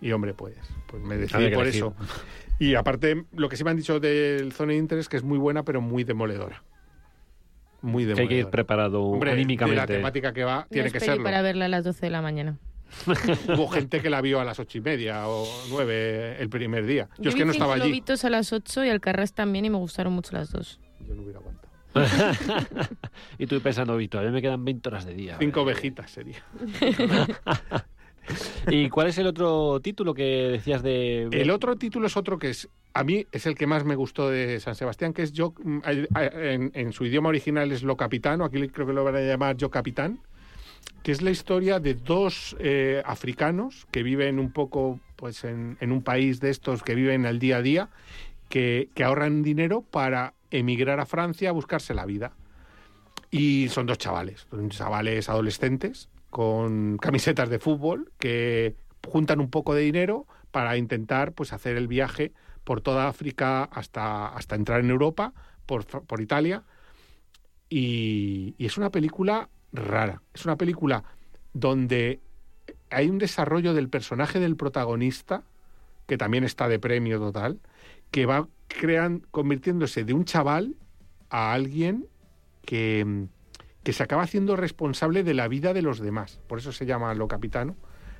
y, 0.01 0.11
hombre, 0.11 0.33
pues, 0.33 0.55
pues 0.87 1.01
me 1.03 1.17
decidí 1.17 1.49
por 1.49 1.67
eso. 1.67 1.93
Y 2.59 2.75
aparte, 2.75 3.25
lo 3.33 3.47
que 3.47 3.57
sí 3.57 3.63
me 3.63 3.69
han 3.71 3.77
dicho 3.77 3.99
del 3.99 4.51
Zone 4.53 4.73
of 4.73 4.79
Interest 4.79 5.09
que 5.11 5.17
es 5.17 5.23
muy 5.23 5.37
buena, 5.37 5.63
pero 5.63 5.81
muy 5.81 6.03
demoledora. 6.03 6.63
Muy 7.81 8.03
Que 8.03 8.07
demoledora. 8.09 8.21
hay 8.23 8.27
que 8.27 8.39
ir 8.39 8.49
preparado 8.49 9.03
Hombre, 9.03 9.29
de 9.31 9.35
anímicamente. 9.35 9.79
la 9.81 9.85
temática 9.87 10.33
que 10.33 10.43
va, 10.43 10.65
tiene 10.71 10.89
que 10.91 10.99
serlo. 10.99 11.23
para 11.23 11.41
verla 11.43 11.65
a 11.65 11.67
las 11.69 11.83
12 11.83 12.07
de 12.07 12.09
la 12.09 12.21
mañana. 12.21 12.57
Hubo 13.47 13.67
gente 13.67 14.01
que 14.01 14.09
la 14.09 14.21
vio 14.21 14.39
a 14.39 14.45
las 14.45 14.59
ocho 14.59 14.77
y 14.77 14.81
media 14.81 15.27
o 15.27 15.47
nueve 15.69 16.37
el 16.39 16.49
primer 16.49 16.85
día. 16.85 17.09
Yo, 17.17 17.29
es 17.29 17.35
vi 17.35 17.39
que 17.39 17.45
no 17.45 17.53
Cinco 17.53 17.63
estaba 17.63 17.75
allí. 17.75 17.89
Lobitos 17.89 18.25
a 18.25 18.29
las 18.29 18.53
8 18.53 18.85
y 18.85 18.89
Alcarrás 18.89 19.33
también 19.33 19.65
y 19.65 19.69
me 19.69 19.77
gustaron 19.77 20.13
mucho 20.13 20.33
las 20.33 20.51
dos. 20.51 20.79
Yo 21.07 21.15
no 21.15 21.23
hubiera 21.23 21.39
aguantado. 21.39 21.65
y 23.37 23.47
tú 23.47 23.61
pensando, 23.61 23.95
Vito, 23.95 24.19
a 24.19 24.23
mí 24.23 24.31
me 24.31 24.41
quedan 24.41 24.65
20 24.65 24.89
horas 24.89 25.05
de 25.05 25.13
día. 25.13 25.37
Cinco 25.39 25.61
ovejitas 25.61 26.11
sería. 26.11 26.43
¿Y 28.67 28.89
cuál 28.89 29.07
es 29.07 29.17
el 29.17 29.27
otro 29.27 29.79
título 29.81 30.13
que 30.13 30.23
decías 30.23 30.81
de... 30.81 31.29
El 31.31 31.51
otro 31.51 31.75
título 31.75 32.07
es 32.07 32.17
otro 32.17 32.39
que 32.39 32.49
es, 32.49 32.67
a 32.93 33.03
mí 33.03 33.25
es 33.31 33.45
el 33.45 33.55
que 33.55 33.67
más 33.67 33.85
me 33.85 33.95
gustó 33.95 34.29
de 34.29 34.59
San 34.59 34.75
Sebastián, 34.75 35.13
que 35.13 35.21
es 35.21 35.31
Yo, 35.31 35.53
mm, 35.63 35.79
en, 36.15 36.71
en 36.73 36.91
su 36.91 37.05
idioma 37.05 37.29
original 37.29 37.71
es 37.71 37.83
Lo 37.83 37.95
Capitano, 37.95 38.43
aquí 38.43 38.67
creo 38.69 38.87
que 38.87 38.93
lo 38.93 39.03
van 39.03 39.15
a 39.15 39.21
llamar 39.21 39.57
Yo 39.57 39.69
Capitán, 39.69 40.21
que 41.03 41.11
es 41.11 41.21
la 41.21 41.29
historia 41.29 41.79
de 41.79 41.93
dos 41.93 42.55
eh, 42.59 43.03
africanos 43.05 43.85
que 43.91 44.01
viven 44.01 44.39
un 44.39 44.51
poco 44.51 44.99
pues 45.15 45.43
en, 45.43 45.77
en 45.79 45.91
un 45.91 46.01
país 46.01 46.39
de 46.39 46.49
estos 46.49 46.81
que 46.81 46.95
viven 46.95 47.25
al 47.25 47.37
día 47.37 47.57
a 47.57 47.61
día, 47.61 47.89
que, 48.49 48.89
que 48.95 49.03
ahorran 49.03 49.43
dinero 49.43 49.81
para 49.81 50.33
emigrar 50.49 50.99
a 50.99 51.05
Francia 51.05 51.49
a 51.49 51.53
buscarse 51.53 51.93
la 51.93 52.05
vida. 52.05 52.33
Y 53.29 53.67
son 53.69 53.85
dos 53.85 53.97
chavales, 53.97 54.47
son 54.49 54.69
chavales 54.69 55.29
adolescentes 55.29 56.09
con 56.29 56.97
camisetas 56.97 57.49
de 57.49 57.59
fútbol 57.59 58.11
que 58.17 58.75
juntan 59.07 59.39
un 59.39 59.49
poco 59.49 59.73
de 59.73 59.83
dinero 59.83 60.25
para 60.51 60.75
intentar 60.77 61.33
pues 61.33 61.53
hacer 61.53 61.77
el 61.77 61.87
viaje 61.87 62.33
por 62.63 62.81
toda 62.81 63.07
África 63.07 63.63
hasta, 63.63 64.27
hasta 64.27 64.55
entrar 64.55 64.79
en 64.79 64.89
Europa, 64.89 65.33
por, 65.65 65.85
por 65.85 66.19
Italia. 66.21 66.63
y, 67.69 68.55
y 68.57 68.65
es 68.65 68.77
una 68.77 68.89
película 68.89 69.49
rara. 69.75 70.21
Es 70.33 70.45
una 70.45 70.57
película 70.57 71.03
donde 71.53 72.19
hay 72.89 73.09
un 73.09 73.17
desarrollo 73.17 73.73
del 73.73 73.89
personaje 73.89 74.39
del 74.39 74.55
protagonista, 74.55 75.43
que 76.07 76.17
también 76.17 76.43
está 76.43 76.67
de 76.67 76.79
premio 76.79 77.19
total, 77.19 77.59
que 78.11 78.25
va 78.25 78.47
crean, 78.67 79.21
convirtiéndose 79.31 80.03
de 80.03 80.13
un 80.13 80.25
chaval 80.25 80.75
a 81.29 81.53
alguien 81.53 82.07
que, 82.65 83.27
que 83.83 83.93
se 83.93 84.03
acaba 84.03 84.23
haciendo 84.23 84.55
responsable 84.55 85.23
de 85.23 85.33
la 85.33 85.47
vida 85.47 85.73
de 85.73 85.81
los 85.81 85.99
demás. 85.99 86.39
Por 86.47 86.59
eso 86.59 86.71
se 86.71 86.85
llama 86.85 87.13
Lo 87.13 87.27
Capitano. 87.27 87.75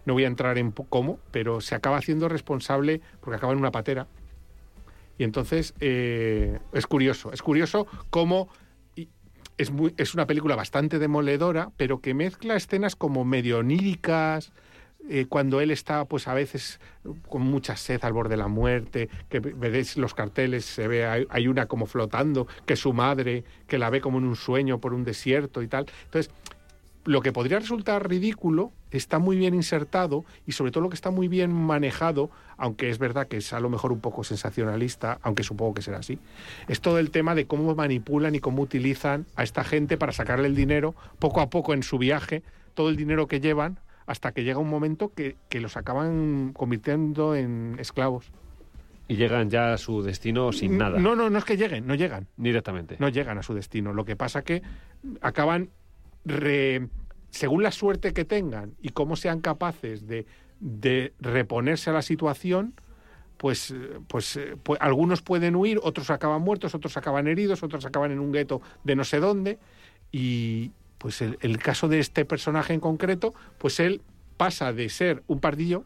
No 0.06 0.14
voy 0.14 0.24
a 0.24 0.28
entrar 0.28 0.58
en 0.58 0.72
cómo, 0.72 1.20
pero 1.32 1.62
se 1.62 1.76
acaba 1.76 1.98
haciendo 1.98 2.30
responsable 2.30 3.02
porque 3.22 3.38
acaba 3.38 3.54
en 3.54 3.60
una 3.60 3.72
patera. 3.72 4.08
Y 5.18 5.24
entonces 5.24 5.74
eh, 5.80 6.60
es 6.74 6.86
curioso, 6.88 7.32
es 7.32 7.42
curioso 7.42 7.88
cómo 8.10 8.50
es, 9.58 9.72
muy, 9.72 9.94
es 9.98 10.14
una 10.14 10.28
película 10.28 10.56
bastante 10.56 11.00
demoledora, 11.00 11.72
pero 11.78 12.00
que 12.02 12.14
mezcla 12.14 12.56
escenas 12.56 12.96
como 12.96 13.26
medio 13.26 13.60
oníricas, 13.60 14.52
eh, 15.08 15.28
cuando 15.30 15.62
él 15.62 15.70
está 15.70 16.06
pues 16.06 16.28
a 16.28 16.34
veces 16.34 16.80
con 17.30 17.44
mucha 17.44 17.78
sed 17.78 18.04
al 18.04 18.14
borde 18.14 18.32
de 18.32 18.38
la 18.38 18.48
muerte, 18.48 19.10
que 19.30 19.40
ve- 19.40 19.54
veréis 19.56 19.98
los 19.98 20.16
carteles, 20.16 20.66
se 20.66 20.88
ve, 20.88 21.06
hay, 21.06 21.28
hay 21.30 21.48
una 21.48 21.68
como 21.68 21.86
flotando, 21.86 22.48
que 22.66 22.76
su 22.76 22.92
madre, 22.92 23.44
que 23.68 23.78
la 23.78 23.92
ve 23.92 24.02
como 24.02 24.18
en 24.18 24.26
un 24.26 24.36
sueño 24.36 24.80
por 24.80 24.94
un 24.94 25.04
desierto 25.04 25.62
y 25.62 25.68
tal. 25.68 25.86
Entonces, 26.06 26.34
lo 27.06 27.22
que 27.22 27.32
podría 27.32 27.60
resultar 27.60 28.10
ridículo 28.10 28.72
está 28.92 29.20
muy 29.20 29.38
bien 29.38 29.54
insertado 29.54 30.26
y 30.46 30.54
sobre 30.54 30.72
todo 30.72 30.84
lo 30.84 30.90
que 30.90 30.96
está 30.96 31.12
muy 31.12 31.28
bien 31.28 31.54
manejado, 31.54 32.32
aunque 32.58 32.90
es 32.90 32.98
verdad 32.98 33.28
que 33.28 33.38
es 33.38 33.54
a 33.54 33.60
lo 33.60 33.70
mejor 33.70 33.92
un 33.92 34.02
poco 34.02 34.24
sensacionalista, 34.24 35.20
aunque 35.22 35.44
supongo 35.44 35.76
que 35.76 35.82
será 35.82 36.00
así, 36.00 36.20
es 36.68 36.82
todo 36.82 36.98
el 37.00 37.12
tema 37.12 37.36
de 37.36 37.46
cómo 37.46 37.76
manipulan 37.76 38.36
y 38.36 38.40
cómo 38.40 38.64
utilizan 38.64 39.26
a 39.36 39.44
esta 39.44 39.64
gente 39.64 39.98
para 39.98 40.12
sacarle 40.12 40.48
el 40.48 40.56
dinero 40.56 40.96
poco 41.20 41.42
a 41.42 41.50
poco 41.50 41.74
en 41.74 41.84
su 41.84 41.98
viaje, 41.98 42.44
todo 42.74 42.90
el 42.90 42.96
dinero 42.96 43.28
que 43.28 43.40
llevan, 43.40 43.80
hasta 44.08 44.32
que 44.32 44.44
llega 44.44 44.60
un 44.60 44.70
momento 44.70 45.14
que, 45.14 45.36
que 45.50 45.60
los 45.60 45.78
acaban 45.78 46.54
convirtiendo 46.54 47.36
en 47.36 47.78
esclavos. 47.80 48.32
Y 49.08 49.16
llegan 49.16 49.52
ya 49.52 49.74
a 49.74 49.78
su 49.78 50.02
destino 50.02 50.52
sin 50.52 50.78
nada. 50.78 50.98
No, 50.98 51.16
no, 51.16 51.30
no 51.30 51.38
es 51.38 51.46
que 51.46 51.58
lleguen, 51.58 51.86
no 51.86 51.94
llegan. 51.94 52.28
Directamente. 52.38 52.98
No 53.00 53.10
llegan 53.10 53.38
a 53.38 53.44
su 53.44 53.54
destino. 53.54 53.94
Lo 53.94 54.04
que 54.04 54.16
pasa 54.16 54.42
que 54.42 54.64
acaban, 55.22 55.70
según 57.30 57.64
la 57.64 57.72
suerte 57.72 58.14
que 58.14 58.26
tengan 58.26 58.76
y 58.82 58.90
cómo 58.90 59.16
sean 59.16 59.42
capaces 59.42 60.08
de, 60.08 60.26
reponerse 61.20 61.90
a 61.90 61.94
la 61.94 62.02
situación, 62.02 62.74
pues, 63.38 63.74
pues, 64.08 64.38
eh, 64.38 64.56
pues 64.62 64.80
algunos 64.82 65.22
pueden 65.22 65.56
huir, 65.56 65.80
otros 65.84 66.10
acaban 66.10 66.42
muertos, 66.42 66.74
otros 66.74 66.96
acaban 66.96 67.28
heridos, 67.28 67.62
otros 67.62 67.86
acaban 67.86 68.12
en 68.12 68.20
un 68.20 68.32
gueto 68.32 68.62
de 68.84 68.96
no 68.96 69.04
sé 69.04 69.20
dónde. 69.20 69.60
Y 70.12 70.72
pues 70.98 71.22
el, 71.22 71.38
el 71.42 71.58
caso 71.58 71.90
de 71.90 72.00
este 72.00 72.24
personaje 72.24 72.74
en 72.74 72.80
concreto, 72.80 73.34
pues 73.58 73.82
él 73.82 74.02
pasa 74.38 74.72
de 74.72 74.88
ser 74.90 75.24
un 75.28 75.40
pardillo 75.40 75.84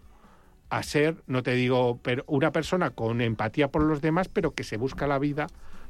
a 0.70 0.84
ser, 0.84 1.24
no 1.26 1.42
te 1.42 1.54
digo, 1.54 2.00
pero 2.04 2.24
una 2.28 2.52
persona 2.52 2.92
con 2.92 3.22
empatía 3.22 3.70
por 3.70 3.84
los 3.84 4.02
demás, 4.02 4.28
pero 4.28 4.52
que 4.52 4.64
se 4.64 4.78
busca 4.78 5.08
la 5.08 5.18
vida 5.18 5.48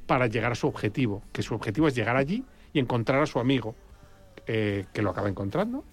para 0.08 0.28
llegar 0.28 0.54
a 0.54 0.56
su 0.56 0.68
objetivo, 0.68 1.22
que 1.34 1.44
su 1.44 1.54
objetivo 1.54 1.88
es 1.88 1.96
llegar 1.96 2.16
allí 2.16 2.44
y 2.74 2.80
encontrar 2.80 3.22
a 3.22 3.26
su 3.26 3.40
amigo, 3.40 3.76
eh, 4.52 4.86
que 4.94 5.04
lo 5.04 5.12
acaba 5.12 5.30
encontrando, 5.30 5.84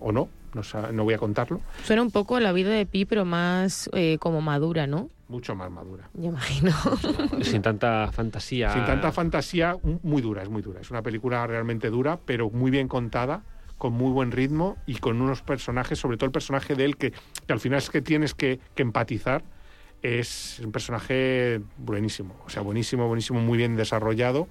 o 0.00 0.10
no, 0.10 0.30
no, 0.54 0.62
no 0.92 1.04
voy 1.04 1.12
a 1.12 1.18
contarlo, 1.18 1.60
Suena 1.84 2.00
un 2.00 2.10
poco 2.10 2.40
la 2.40 2.50
vida 2.52 2.70
de 2.70 2.86
Pi, 2.86 3.04
pero 3.04 3.26
más 3.26 3.90
eh, 3.92 4.16
como 4.18 4.40
madura, 4.40 4.86
¿no? 4.86 5.10
mucho 5.28 5.54
más 5.54 5.70
madura. 5.70 6.08
Me 6.14 6.26
imagino. 6.26 6.72
Sin 7.42 7.60
tanta 7.60 8.10
fantasía. 8.12 8.72
Sin 8.72 8.86
tanta 8.86 9.12
fantasía, 9.12 9.76
muy 10.02 10.22
dura, 10.22 10.42
es 10.42 10.48
muy 10.48 10.62
dura. 10.62 10.80
Es 10.80 10.90
una 10.90 11.02
película 11.02 11.46
realmente 11.46 11.90
dura, 11.90 12.18
pero 12.24 12.48
muy 12.48 12.70
bien 12.70 12.88
contada, 12.88 13.42
con 13.76 13.92
muy 13.92 14.12
buen 14.12 14.30
ritmo 14.30 14.78
y 14.86 14.94
con 14.96 15.20
unos 15.20 15.42
personajes, 15.42 15.98
sobre 15.98 16.16
todo 16.16 16.26
el 16.26 16.32
personaje 16.32 16.74
de 16.74 16.86
él, 16.86 16.96
que, 16.96 17.10
que 17.10 17.52
al 17.52 17.60
final 17.60 17.78
es 17.78 17.90
que 17.90 18.00
tienes 18.00 18.32
que, 18.32 18.60
que 18.74 18.82
empatizar. 18.82 19.42
Es 20.00 20.60
un 20.64 20.72
personaje 20.72 21.60
buenísimo, 21.76 22.36
o 22.46 22.48
sea, 22.48 22.62
buenísimo, 22.62 23.08
buenísimo, 23.08 23.40
muy 23.40 23.58
bien 23.58 23.76
desarrollado. 23.76 24.48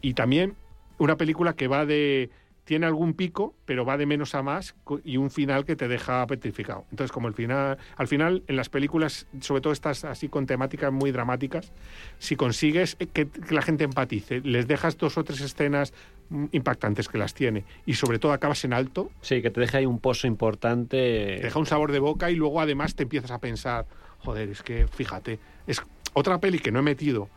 Y 0.00 0.14
también 0.14 0.56
una 0.98 1.16
película 1.16 1.54
que 1.54 1.68
va 1.68 1.86
de. 1.86 2.30
Tiene 2.64 2.86
algún 2.86 3.12
pico, 3.14 3.54
pero 3.66 3.84
va 3.84 3.96
de 3.96 4.06
menos 4.06 4.34
a 4.34 4.42
más 4.42 4.74
y 5.04 5.18
un 5.18 5.30
final 5.30 5.64
que 5.64 5.76
te 5.76 5.86
deja 5.86 6.26
petrificado. 6.26 6.86
Entonces, 6.90 7.12
como 7.12 7.28
el 7.28 7.34
final, 7.34 7.76
al 7.96 8.08
final, 8.08 8.42
en 8.48 8.56
las 8.56 8.70
películas, 8.70 9.26
sobre 9.40 9.60
todo 9.60 9.72
estas 9.72 10.04
así 10.04 10.28
con 10.28 10.46
temáticas 10.46 10.90
muy 10.92 11.12
dramáticas, 11.12 11.72
si 12.18 12.36
consigues 12.36 12.96
eh, 13.00 13.06
que, 13.06 13.28
que 13.28 13.54
la 13.54 13.60
gente 13.62 13.84
empatice, 13.84 14.40
les 14.40 14.66
dejas 14.66 14.96
dos 14.96 15.18
o 15.18 15.24
tres 15.24 15.42
escenas 15.42 15.92
mm, 16.30 16.46
impactantes 16.52 17.08
que 17.08 17.18
las 17.18 17.34
tiene 17.34 17.64
y 17.84 17.94
sobre 17.94 18.18
todo 18.18 18.32
acabas 18.32 18.64
en 18.64 18.72
alto, 18.72 19.10
Sí, 19.20 19.42
que 19.42 19.50
te 19.50 19.60
deja 19.60 19.78
ahí 19.78 19.86
un 19.86 19.98
pozo 19.98 20.26
importante. 20.26 20.96
te 21.36 21.42
deja 21.42 21.58
un 21.58 21.66
sabor 21.66 21.92
de 21.92 21.98
boca 21.98 22.30
y 22.30 22.34
luego 22.36 22.60
además 22.60 22.94
te 22.94 23.02
empiezas 23.02 23.30
a 23.30 23.38
pensar, 23.40 23.86
joder, 24.20 24.48
es 24.48 24.62
que 24.62 24.86
fíjate, 24.86 25.38
es 25.66 25.82
otra 26.14 26.38
peli 26.40 26.58
que 26.58 26.72
no 26.72 26.78
he 26.78 26.82
metido, 26.82 27.28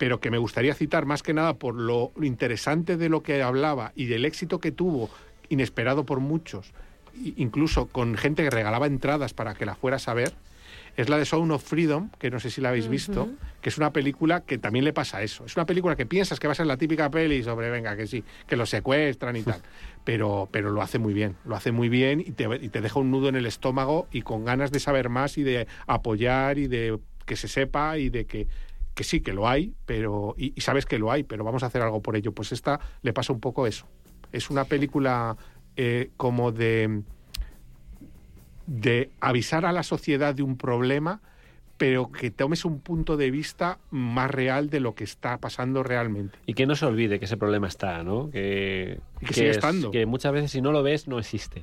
pero 0.00 0.18
que 0.18 0.30
me 0.30 0.38
gustaría 0.38 0.72
citar 0.72 1.04
más 1.04 1.22
que 1.22 1.34
nada 1.34 1.58
por 1.58 1.74
lo 1.74 2.10
interesante 2.22 2.96
de 2.96 3.10
lo 3.10 3.22
que 3.22 3.42
hablaba 3.42 3.92
y 3.94 4.06
del 4.06 4.24
éxito 4.24 4.58
que 4.58 4.72
tuvo, 4.72 5.10
inesperado 5.50 6.06
por 6.06 6.20
muchos, 6.20 6.72
incluso 7.36 7.84
con 7.84 8.16
gente 8.16 8.42
que 8.42 8.48
regalaba 8.48 8.86
entradas 8.86 9.34
para 9.34 9.52
que 9.52 9.66
la 9.66 9.74
fueras 9.74 10.08
a 10.08 10.14
ver, 10.14 10.32
es 10.96 11.10
la 11.10 11.18
de 11.18 11.26
Sound 11.26 11.52
of 11.52 11.62
Freedom, 11.62 12.08
que 12.18 12.30
no 12.30 12.40
sé 12.40 12.48
si 12.48 12.62
la 12.62 12.70
habéis 12.70 12.88
visto, 12.88 13.28
que 13.60 13.68
es 13.68 13.76
una 13.76 13.92
película 13.92 14.40
que 14.40 14.56
también 14.56 14.86
le 14.86 14.94
pasa 14.94 15.22
eso. 15.22 15.44
Es 15.44 15.54
una 15.56 15.66
película 15.66 15.96
que 15.96 16.06
piensas 16.06 16.40
que 16.40 16.46
va 16.46 16.52
a 16.52 16.56
ser 16.56 16.66
la 16.66 16.78
típica 16.78 17.10
peli 17.10 17.42
sobre, 17.42 17.68
venga, 17.68 17.94
que 17.94 18.06
sí, 18.06 18.24
que 18.46 18.56
lo 18.56 18.64
secuestran 18.64 19.36
y 19.36 19.42
tal, 19.42 19.60
pero, 20.04 20.48
pero 20.50 20.70
lo 20.70 20.80
hace 20.80 20.98
muy 20.98 21.12
bien, 21.12 21.36
lo 21.44 21.56
hace 21.56 21.72
muy 21.72 21.90
bien 21.90 22.20
y 22.20 22.30
te, 22.30 22.48
y 22.58 22.70
te 22.70 22.80
deja 22.80 22.98
un 22.98 23.10
nudo 23.10 23.28
en 23.28 23.36
el 23.36 23.44
estómago 23.44 24.08
y 24.10 24.22
con 24.22 24.46
ganas 24.46 24.72
de 24.72 24.80
saber 24.80 25.10
más 25.10 25.36
y 25.36 25.42
de 25.42 25.66
apoyar 25.86 26.56
y 26.56 26.68
de 26.68 26.98
que 27.26 27.36
se 27.36 27.48
sepa 27.48 27.98
y 27.98 28.08
de 28.08 28.24
que, 28.24 28.48
que 29.00 29.04
sí, 29.04 29.22
que 29.22 29.32
lo 29.32 29.48
hay, 29.48 29.72
pero 29.86 30.34
y, 30.36 30.52
y 30.54 30.60
sabes 30.60 30.84
que 30.84 30.98
lo 30.98 31.10
hay, 31.10 31.22
pero 31.22 31.42
vamos 31.42 31.62
a 31.62 31.66
hacer 31.68 31.80
algo 31.80 32.02
por 32.02 32.16
ello. 32.16 32.32
Pues 32.32 32.52
esta 32.52 32.80
le 33.00 33.14
pasa 33.14 33.32
un 33.32 33.40
poco 33.40 33.66
eso. 33.66 33.86
Es 34.30 34.50
una 34.50 34.66
película 34.66 35.38
eh, 35.74 36.10
como 36.18 36.52
de 36.52 37.00
de 38.66 39.10
avisar 39.20 39.64
a 39.64 39.72
la 39.72 39.82
sociedad 39.82 40.34
de 40.34 40.42
un 40.42 40.58
problema, 40.58 41.22
pero 41.78 42.12
que 42.12 42.30
tomes 42.30 42.66
un 42.66 42.78
punto 42.80 43.16
de 43.16 43.30
vista 43.30 43.78
más 43.90 44.30
real 44.30 44.68
de 44.68 44.80
lo 44.80 44.94
que 44.94 45.04
está 45.04 45.38
pasando 45.38 45.82
realmente. 45.82 46.38
Y 46.44 46.52
que 46.52 46.66
no 46.66 46.76
se 46.76 46.84
olvide 46.84 47.18
que 47.18 47.24
ese 47.24 47.38
problema 47.38 47.68
está, 47.68 48.02
¿no? 48.04 48.30
Que, 48.30 49.00
Y 49.22 49.24
que 49.24 49.32
sigue 49.34 49.48
es- 49.50 49.56
estando. 49.56 49.90
que 49.90 50.04
muchas 50.04 50.32
veces 50.34 50.50
si 50.50 50.60
no 50.60 50.72
lo 50.72 50.82
ves, 50.82 51.08
no 51.08 51.18
existe. 51.18 51.62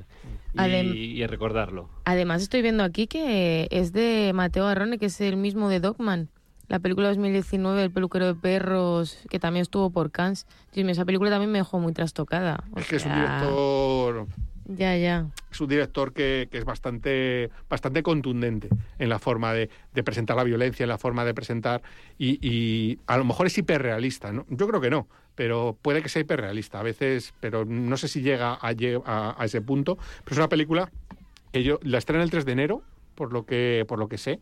Y, 0.56 1.22
y 1.22 1.26
recordarlo. 1.28 1.88
Además, 2.06 2.42
estoy 2.42 2.64
viendo 2.64 2.84
aquí 2.84 3.06
que 3.06 3.68
es 3.70 3.94
de 3.94 4.32
Mateo 4.34 4.66
Arrone, 4.66 4.98
que 4.98 5.06
es 5.06 5.22
el 5.22 5.38
mismo 5.38 5.70
de 5.70 5.80
Dogman. 5.82 6.30
La 6.68 6.80
película 6.80 7.07
2019, 7.07 7.81
El 7.84 7.91
peluquero 7.91 8.26
de 8.26 8.35
perros, 8.35 9.18
que 9.30 9.39
también 9.39 9.61
estuvo 9.61 9.89
por 9.89 10.11
Cannes. 10.11 10.45
Mío, 10.76 10.89
esa 10.89 11.06
película 11.06 11.30
también 11.30 11.52
me 11.52 11.60
dejó 11.60 11.80
muy 11.80 11.94
trastocada. 11.94 12.64
O 12.73 12.80
Es 12.80 12.88
que 12.88 12.98
es 12.98 13.06
un 13.06 13.11
sea, 13.14 13.22
director 13.39 14.27
Ya, 14.65 14.98
ya. 14.98 15.27
es 15.49 15.61
un 15.61 15.69
director 15.69 16.11
que, 16.11 16.49
que 16.52 16.57
es 16.57 16.65
bastante, 16.65 17.49
bastante 17.69 18.03
contundente 18.03 18.68
en 18.99 19.07
la 19.10 19.18
forma 19.18 19.53
de, 19.53 19.69
de 19.94 20.03
presentar 20.03 20.35
la 20.35 20.44
violencia, 20.44 20.84
en 20.84 20.89
la 20.89 20.98
forma 20.98 21.23
de 21.23 21.34
presentar, 21.34 21.81
y, 22.18 22.38
y 22.45 22.99
a 23.07 23.18
lo 23.18 23.23
mejor 23.23 23.48
es 23.48 23.57
hiperrealista, 23.57 24.34
¿no? 24.34 24.45
Yo 24.49 24.68
creo 24.68 24.81
que 24.81 24.89
no, 24.89 25.07
pero 25.35 25.77
puede 25.81 26.02
que 26.02 26.10
sea 26.10 26.22
hiperrealista 26.22 26.81
a 26.81 26.84
veces, 26.84 27.34
pero 27.39 27.64
no 27.64 27.95
sé 27.95 28.10
si 28.10 28.22
llega 28.22 28.53
a, 28.61 28.73
a- 29.06 29.35
a 29.41 29.45
ese 29.45 29.61
punto. 29.61 29.95
Pero 30.26 30.34
es 30.34 30.38
una 30.38 30.49
película 30.49 30.91
que 31.53 31.64
yo 31.64 31.80
la 31.81 31.98
estreno 31.98 32.23
el 32.23 32.30
3 32.30 32.44
de 32.45 32.52
enero, 32.52 32.84
por 33.15 33.31
lo 33.31 33.45
que, 33.45 33.85
por 33.88 33.99
lo 33.99 34.10
que 34.10 34.18
sé, 34.18 34.41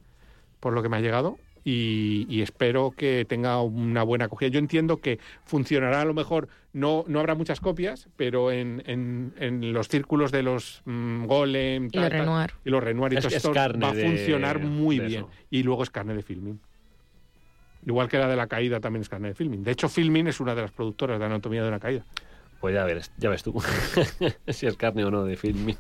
por 0.59 0.73
lo 0.73 0.81
que 0.81 0.89
me 0.89 0.97
ha 0.97 1.01
llegado. 1.01 1.37
Y, 1.67 2.27
y 2.29 2.43
espero 2.43 2.91
que 2.95 3.25
tenga 3.27 3.59
una 3.63 4.03
buena 4.03 4.25
acogida. 4.25 4.49
Yo 4.49 4.59
entiendo 4.59 4.97
que 4.97 5.19
funcionará 5.45 6.01
a 6.01 6.05
lo 6.05 6.13
mejor, 6.13 6.47
no, 6.73 7.03
no 7.07 7.19
habrá 7.19 7.33
muchas 7.33 7.59
copias, 7.59 8.07
pero 8.15 8.51
en, 8.51 8.83
en- 8.85 9.33
en 9.39 9.73
los 9.73 9.87
círculos 9.87 10.31
de 10.31 10.43
los 10.43 10.83
mm, 10.85 11.25
Golem 11.25 11.85
Y 11.87 11.89
tal, 11.89 12.03
lo 12.03 12.09
tal, 12.09 12.19
Renoir. 12.19 12.51
y 12.65 12.69
los 12.69 12.83
Renoir 12.83 13.13
y 13.13 13.15
Es- 13.17 13.23
todo 13.23 13.29
es 13.29 13.35
esto 13.37 13.53
va 13.53 13.89
a 13.89 13.93
de- 13.95 14.03
funcionar 14.03 14.59
muy 14.59 14.99
de 14.99 15.05
bien. 15.07 15.19
eso. 15.21 15.31
Y 15.49 15.63
luego 15.63 15.81
es 15.81 15.89
carne 15.89 16.13
de 16.13 16.21
filming. 16.21 16.59
Igual 17.87 18.09
que 18.09 18.19
la 18.19 18.27
de 18.27 18.35
la 18.35 18.45
caída 18.45 18.79
también 18.79 19.01
es 19.01 19.09
carne 19.09 19.29
de 19.29 19.33
filming. 19.33 19.63
De 19.63 19.71
hecho, 19.71 19.89
Filming 19.89 20.27
es 20.27 20.39
una 20.39 20.53
de 20.53 20.61
las 20.61 20.71
productoras 20.71 21.17
de 21.19 21.25
Anatomía 21.25 21.63
de 21.63 21.67
una 21.69 21.79
caída. 21.79 22.03
Pues 22.61 22.73
ya 22.75 22.83
ves, 22.83 23.11
ya 23.17 23.29
ves 23.29 23.41
tú. 23.43 23.59
si 24.47 24.67
es 24.67 24.75
carne 24.77 25.03
o 25.03 25.09
no 25.11 25.23
de 25.23 25.35
filming. 25.35 25.77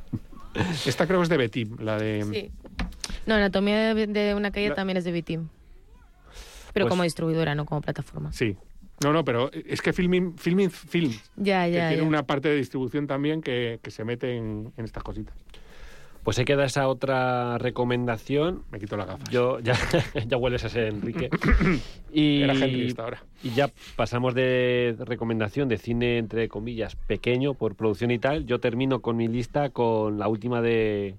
Esta 0.85 1.05
creo 1.05 1.19
que 1.19 1.23
es 1.23 1.29
de 1.29 1.37
Betim, 1.37 1.77
la 1.79 1.97
de... 1.97 2.23
Sí. 2.31 2.51
No, 3.25 3.35
Anatomía 3.35 3.93
de, 3.93 4.07
de 4.07 4.35
una 4.35 4.51
caída 4.51 4.69
La- 4.69 4.75
también 4.75 4.97
es 4.97 5.03
de 5.03 5.11
Bitim. 5.11 5.47
Pero 6.75 6.85
Pues- 6.85 6.91
como 6.91 7.03
distribuidora, 7.03 7.55
no 7.55 7.65
como 7.65 7.81
plataforma. 7.81 8.31
Sí. 8.33 8.55
No, 9.03 9.11
no, 9.11 9.25
pero 9.25 9.49
es 9.51 9.81
que 9.81 9.91
Filming, 9.93 10.37
filming 10.37 10.69
Film, 10.69 11.11
Ya, 11.37 11.65
que 11.65 11.71
ya, 11.71 11.87
tiene 11.89 12.03
ya. 12.03 12.07
una 12.07 12.23
parte 12.27 12.49
de 12.49 12.55
distribución 12.57 13.07
también 13.07 13.41
que, 13.41 13.79
que 13.81 13.89
se 13.91 14.03
mete 14.05 14.35
en, 14.37 14.71
en 14.77 14.85
estas 14.85 15.01
cositas. 15.03 15.33
Pues 16.23 16.35
se 16.37 16.43
queda 16.45 16.65
esa 16.65 16.87
otra 16.87 17.57
recomendación. 17.59 18.63
Me 18.71 18.79
quito 18.79 18.97
la 18.97 19.05
gafa. 19.05 19.23
Yo 19.31 19.59
ya, 19.59 19.73
ya 20.27 20.37
hueles 20.37 20.63
a 20.63 20.67
ese 20.67 20.87
Enrique. 20.87 21.29
y, 22.13 22.41
Era 22.43 22.53
Henry 22.53 22.87
hasta 22.87 23.03
ahora. 23.03 23.23
y 23.43 23.51
ya 23.51 23.69
pasamos 23.95 24.33
de 24.33 24.95
recomendación 24.99 25.69
de 25.69 25.77
cine, 25.77 26.17
entre 26.17 26.47
comillas, 26.49 26.95
pequeño 26.95 27.53
por 27.53 27.75
producción 27.75 28.11
y 28.11 28.19
tal. 28.19 28.45
Yo 28.45 28.59
termino 28.59 29.01
con 29.01 29.17
mi 29.17 29.27
lista 29.27 29.69
con 29.69 30.17
la 30.19 30.27
última 30.27 30.61
de, 30.61 31.15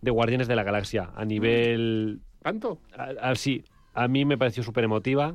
de 0.00 0.10
Guardianes 0.10 0.48
de 0.48 0.56
la 0.56 0.62
Galaxia. 0.62 1.10
A 1.16 1.24
nivel. 1.24 2.20
¿Tanto? 2.42 2.78
A- 2.96 3.30
a- 3.30 3.34
sí, 3.34 3.64
a 3.96 4.08
mí 4.08 4.24
me 4.24 4.38
pareció 4.38 4.62
súper 4.62 4.84
emotiva. 4.84 5.34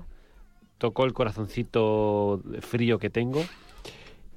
Tocó 0.77 1.03
el 1.05 1.13
corazoncito 1.13 2.41
frío 2.61 2.99
que 2.99 3.09
tengo. 3.09 3.41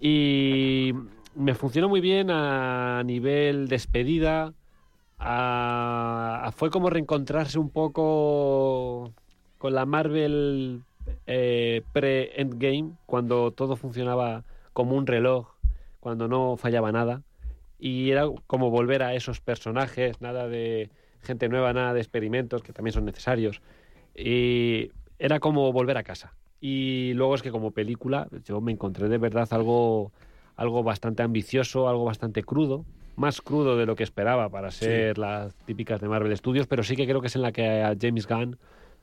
Y 0.00 0.92
me 1.34 1.54
funcionó 1.54 1.88
muy 1.88 2.00
bien 2.00 2.30
a 2.30 3.02
nivel 3.04 3.68
despedida. 3.68 4.52
a- 5.26 6.50
fue 6.56 6.68
como 6.70 6.90
reencontrarse 6.90 7.58
un 7.58 7.70
poco 7.70 9.12
con 9.58 9.72
la 9.72 9.86
Marvel 9.86 10.82
eh, 11.26 11.82
pre-Endgame, 11.92 12.90
cuando 13.06 13.50
todo 13.52 13.76
funcionaba 13.76 14.42
como 14.74 14.96
un 14.96 15.06
reloj, 15.06 15.46
cuando 16.00 16.28
no 16.28 16.56
fallaba 16.58 16.92
nada. 16.92 17.22
Y 17.78 18.10
era 18.10 18.24
como 18.46 18.70
volver 18.70 19.02
a 19.02 19.14
esos 19.14 19.40
personajes, 19.40 20.20
nada 20.20 20.48
de 20.48 20.90
gente 21.22 21.48
nueva, 21.48 21.72
nada 21.72 21.94
de 21.94 22.00
experimentos 22.00 22.62
que 22.62 22.72
también 22.72 22.92
son 22.92 23.04
necesarios. 23.06 23.62
Y 24.14 24.90
era 25.18 25.40
como 25.40 25.72
volver 25.72 25.96
a 25.96 26.02
casa. 26.02 26.34
Y 26.60 27.12
luego 27.14 27.34
es 27.34 27.42
que 27.42 27.50
como 27.50 27.72
película 27.72 28.28
yo 28.44 28.60
me 28.60 28.72
encontré 28.72 29.08
de 29.08 29.18
verdad 29.18 29.48
algo, 29.50 30.12
algo 30.56 30.82
bastante 30.82 31.22
ambicioso, 31.22 31.88
algo 31.88 32.04
bastante 32.04 32.42
crudo, 32.42 32.84
más 33.16 33.40
crudo 33.40 33.76
de 33.76 33.86
lo 33.86 33.96
que 33.96 34.02
esperaba 34.02 34.48
para 34.48 34.70
ser 34.70 35.18
las 35.18 35.54
típicas 35.66 36.00
de 36.00 36.08
Marvel 36.08 36.36
Studios, 36.36 36.66
pero 36.66 36.82
sí 36.82 36.96
que 36.96 37.06
creo 37.06 37.20
que 37.20 37.26
es 37.26 37.36
en 37.36 37.42
la 37.42 37.52
que 37.52 37.82
a 37.82 37.94
James 38.00 38.26
Gunn 38.26 38.56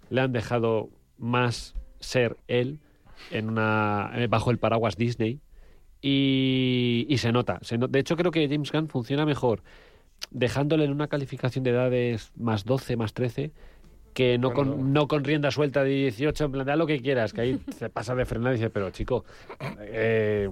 le 0.10 0.22
han 0.22 0.32
dejado 0.34 0.90
más 1.18 1.76
ser 2.00 2.36
él 2.48 2.80
en 3.32 3.48
una 3.50 4.12
eh, 4.16 4.28
bajo 4.28 4.50
el 4.52 4.58
paraguas 4.58 4.98
Disney 4.98 5.40
y, 6.02 7.06
y 7.10 7.18
se 7.20 7.32
nota. 7.32 7.60
Se 7.62 7.78
no- 7.78 7.88
de 7.88 8.00
hecho, 8.00 8.16
creo 8.18 8.32
que 8.32 8.48
James 8.50 8.72
Gunn 8.72 8.88
funciona 8.90 9.26
mejor 9.26 9.62
dejándole 10.32 10.86
en 10.86 10.92
una 10.92 11.08
calificación 11.08 11.64
de 11.64 11.72
edades 11.72 12.32
más 12.36 12.66
12, 12.66 12.96
más 12.98 13.14
13, 13.14 13.52
que 14.14 14.38
no, 14.38 14.52
Bueno. 14.52 14.74
con, 14.76 14.94
no 14.94 15.08
con 15.08 15.24
rienda 15.24 15.52
suelta 15.52 15.84
de 15.84 15.90
18, 15.92 16.46
en 16.46 16.52
plan, 16.52 16.66
da 16.66 16.76
lo 16.76 16.86
que 16.88 17.02
quieras, 17.02 17.34
que 17.34 17.42
ahí 17.42 17.60
se 17.78 17.90
pasa 17.90 18.16
de 18.16 18.26
frenar 18.26 18.54
y 18.54 18.58
dice, 18.58 18.70
pero 18.70 18.90
chico, 18.92 19.26
eh, 19.80 20.50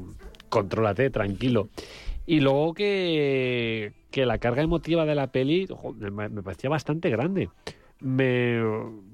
contrólate, 0.50 1.10
tranquilo. 1.10 1.70
Y 2.26 2.42
luego 2.42 2.74
que, 2.74 3.94
que 4.12 4.26
la 4.26 4.38
carga 4.38 4.62
emotiva 4.62 5.06
de 5.06 5.16
la 5.16 5.28
peli 5.28 5.68
ojo, 5.70 5.94
me, 5.94 6.30
me 6.30 6.44
parecía 6.44 6.70
bastante 6.70 7.10
grande. 7.10 7.50
Me, 8.02 8.62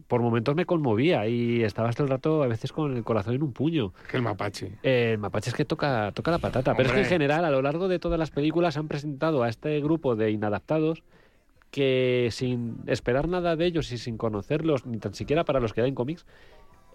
por 0.08 0.22
momentos 0.22 0.54
me 0.56 0.66
conmovía 0.66 1.28
y 1.28 1.64
estaba 1.64 1.90
hasta 1.90 2.04
el 2.04 2.10
rato 2.10 2.44
a 2.44 2.48
veces 2.48 2.72
con 2.72 2.96
el 2.96 3.04
corazón 3.04 3.34
en 3.34 3.42
un 3.42 3.52
puño. 3.54 3.94
Que 4.12 4.18
el 4.18 4.24
mapache. 4.24 4.74
Eh, 4.84 5.12
el 5.14 5.18
mapache 5.18 5.50
es 5.50 5.56
que 5.56 5.66
toca, 5.66 6.12
toca 6.14 6.30
la 6.30 6.38
patata. 6.38 6.76
Pero 6.76 6.90
es 6.90 6.94
que 6.94 7.02
en 7.02 7.06
general, 7.08 7.46
a 7.46 7.50
lo 7.50 7.62
largo 7.62 7.88
de 7.88 7.98
todas 8.00 8.20
las 8.20 8.30
películas, 8.32 8.78
han 8.78 8.88
presentado 8.88 9.42
a 9.44 9.50
este 9.50 9.80
grupo 9.82 10.16
de 10.16 10.30
inadaptados 10.32 11.02
que 11.76 12.30
sin 12.32 12.78
esperar 12.88 13.28
nada 13.28 13.58
de 13.58 13.66
ellos 13.66 13.92
y 13.92 13.98
sin 13.98 14.16
conocerlos, 14.18 14.86
ni 14.86 14.98
tan 14.98 15.14
siquiera 15.14 15.44
para 15.44 15.60
los 15.60 15.74
que 15.74 15.82
dan 15.82 15.94
cómics, 15.94 16.26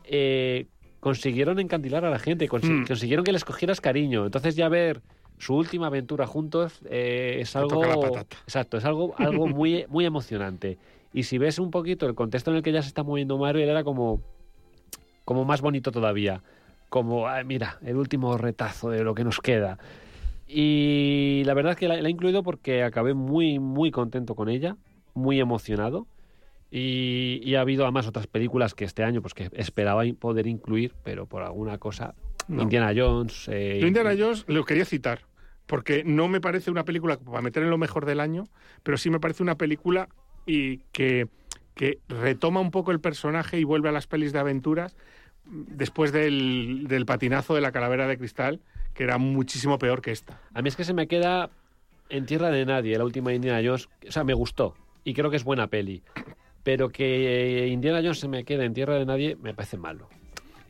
eh, 0.04 0.68
consiguieron 1.00 1.60
encandilar 1.60 2.06
a 2.06 2.10
la 2.10 2.18
gente, 2.18 2.48
consi- 2.48 2.80
Mm. 2.80 2.86
consiguieron 2.86 3.22
que 3.22 3.32
les 3.32 3.44
cogieras 3.44 3.82
cariño. 3.82 4.24
Entonces 4.24 4.56
ya 4.56 4.70
ver 4.70 5.02
su 5.36 5.54
última 5.54 5.88
aventura 5.88 6.26
juntos 6.26 6.80
eh, 6.88 7.36
es 7.40 7.54
algo... 7.56 8.06
Exacto, 8.46 8.78
es 8.78 8.84
algo, 8.86 9.14
algo 9.18 9.46
muy, 9.54 9.84
muy 9.90 10.06
emocionante. 10.06 10.78
Y 11.12 11.24
si 11.24 11.36
ves 11.36 11.58
un 11.58 11.70
poquito 11.70 12.06
el 12.06 12.14
contexto 12.14 12.50
en 12.50 12.56
el 12.56 12.62
que 12.62 12.72
ya 12.72 12.80
se 12.80 12.88
está 12.88 13.02
moviendo 13.02 13.36
Marvel, 13.36 13.68
era 13.68 13.84
como, 13.84 14.22
como 15.26 15.44
más 15.44 15.60
bonito 15.60 15.92
todavía. 15.92 16.42
Como, 16.88 17.28
"Ay, 17.28 17.44
mira, 17.44 17.78
el 17.84 17.96
último 17.96 18.38
retazo 18.38 18.88
de 18.88 19.04
lo 19.04 19.14
que 19.14 19.24
nos 19.24 19.40
queda. 19.40 19.76
Y 20.52 21.42
la 21.44 21.54
verdad 21.54 21.72
es 21.72 21.78
que 21.78 21.88
la, 21.88 22.00
la 22.00 22.08
he 22.08 22.10
incluido 22.10 22.42
porque 22.42 22.82
acabé 22.82 23.14
muy, 23.14 23.58
muy 23.58 23.90
contento 23.90 24.34
con 24.34 24.48
ella, 24.48 24.76
muy 25.14 25.40
emocionado. 25.40 26.06
Y, 26.72 27.40
y 27.42 27.56
ha 27.56 27.62
habido 27.62 27.82
además 27.84 28.06
otras 28.06 28.26
películas 28.28 28.74
que 28.74 28.84
este 28.84 29.02
año 29.02 29.22
pues 29.22 29.34
que 29.34 29.48
esperaba 29.54 30.02
poder 30.18 30.46
incluir, 30.46 30.94
pero 31.02 31.26
por 31.26 31.42
alguna 31.42 31.78
cosa, 31.78 32.14
No. 32.48 32.62
Indiana 32.62 32.92
Jones. 32.96 33.48
eh, 33.48 33.78
Yo 33.80 33.86
Indiana 33.88 34.14
Jones 34.16 34.44
lo 34.46 34.64
quería 34.64 34.84
citar, 34.84 35.22
porque 35.66 36.04
no 36.04 36.28
me 36.28 36.40
parece 36.40 36.70
una 36.70 36.84
película 36.84 37.16
para 37.18 37.42
meter 37.42 37.64
en 37.64 37.70
lo 37.70 37.78
mejor 37.78 38.06
del 38.06 38.20
año, 38.20 38.44
pero 38.84 38.98
sí 38.98 39.10
me 39.10 39.18
parece 39.18 39.42
una 39.42 39.56
película 39.56 40.08
y 40.46 40.78
que, 40.92 41.26
que 41.74 41.98
retoma 42.08 42.60
un 42.60 42.70
poco 42.70 42.92
el 42.92 43.00
personaje 43.00 43.58
y 43.58 43.64
vuelve 43.64 43.88
a 43.88 43.92
las 43.92 44.06
pelis 44.06 44.32
de 44.32 44.38
aventuras 44.38 44.96
después 45.50 46.12
del, 46.12 46.86
del 46.88 47.06
patinazo 47.06 47.54
de 47.54 47.60
la 47.60 47.72
calavera 47.72 48.06
de 48.06 48.16
cristal, 48.18 48.60
que 48.94 49.04
era 49.04 49.18
muchísimo 49.18 49.78
peor 49.78 50.00
que 50.02 50.12
esta. 50.12 50.40
A 50.54 50.62
mí 50.62 50.68
es 50.68 50.76
que 50.76 50.84
se 50.84 50.94
me 50.94 51.06
queda 51.06 51.50
en 52.08 52.26
tierra 52.26 52.50
de 52.50 52.64
nadie 52.66 52.96
la 52.98 53.04
última 53.04 53.32
Indiana 53.32 53.60
Jones. 53.64 53.88
O 54.08 54.12
sea, 54.12 54.24
me 54.24 54.34
gustó 54.34 54.74
y 55.04 55.14
creo 55.14 55.30
que 55.30 55.36
es 55.36 55.44
buena 55.44 55.66
peli. 55.68 56.02
Pero 56.62 56.90
que 56.90 57.68
Indiana 57.68 58.00
Jones 58.02 58.18
se 58.20 58.28
me 58.28 58.44
quede 58.44 58.64
en 58.64 58.74
tierra 58.74 58.94
de 58.94 59.06
nadie 59.06 59.36
me 59.36 59.54
parece 59.54 59.78
malo. 59.78 60.08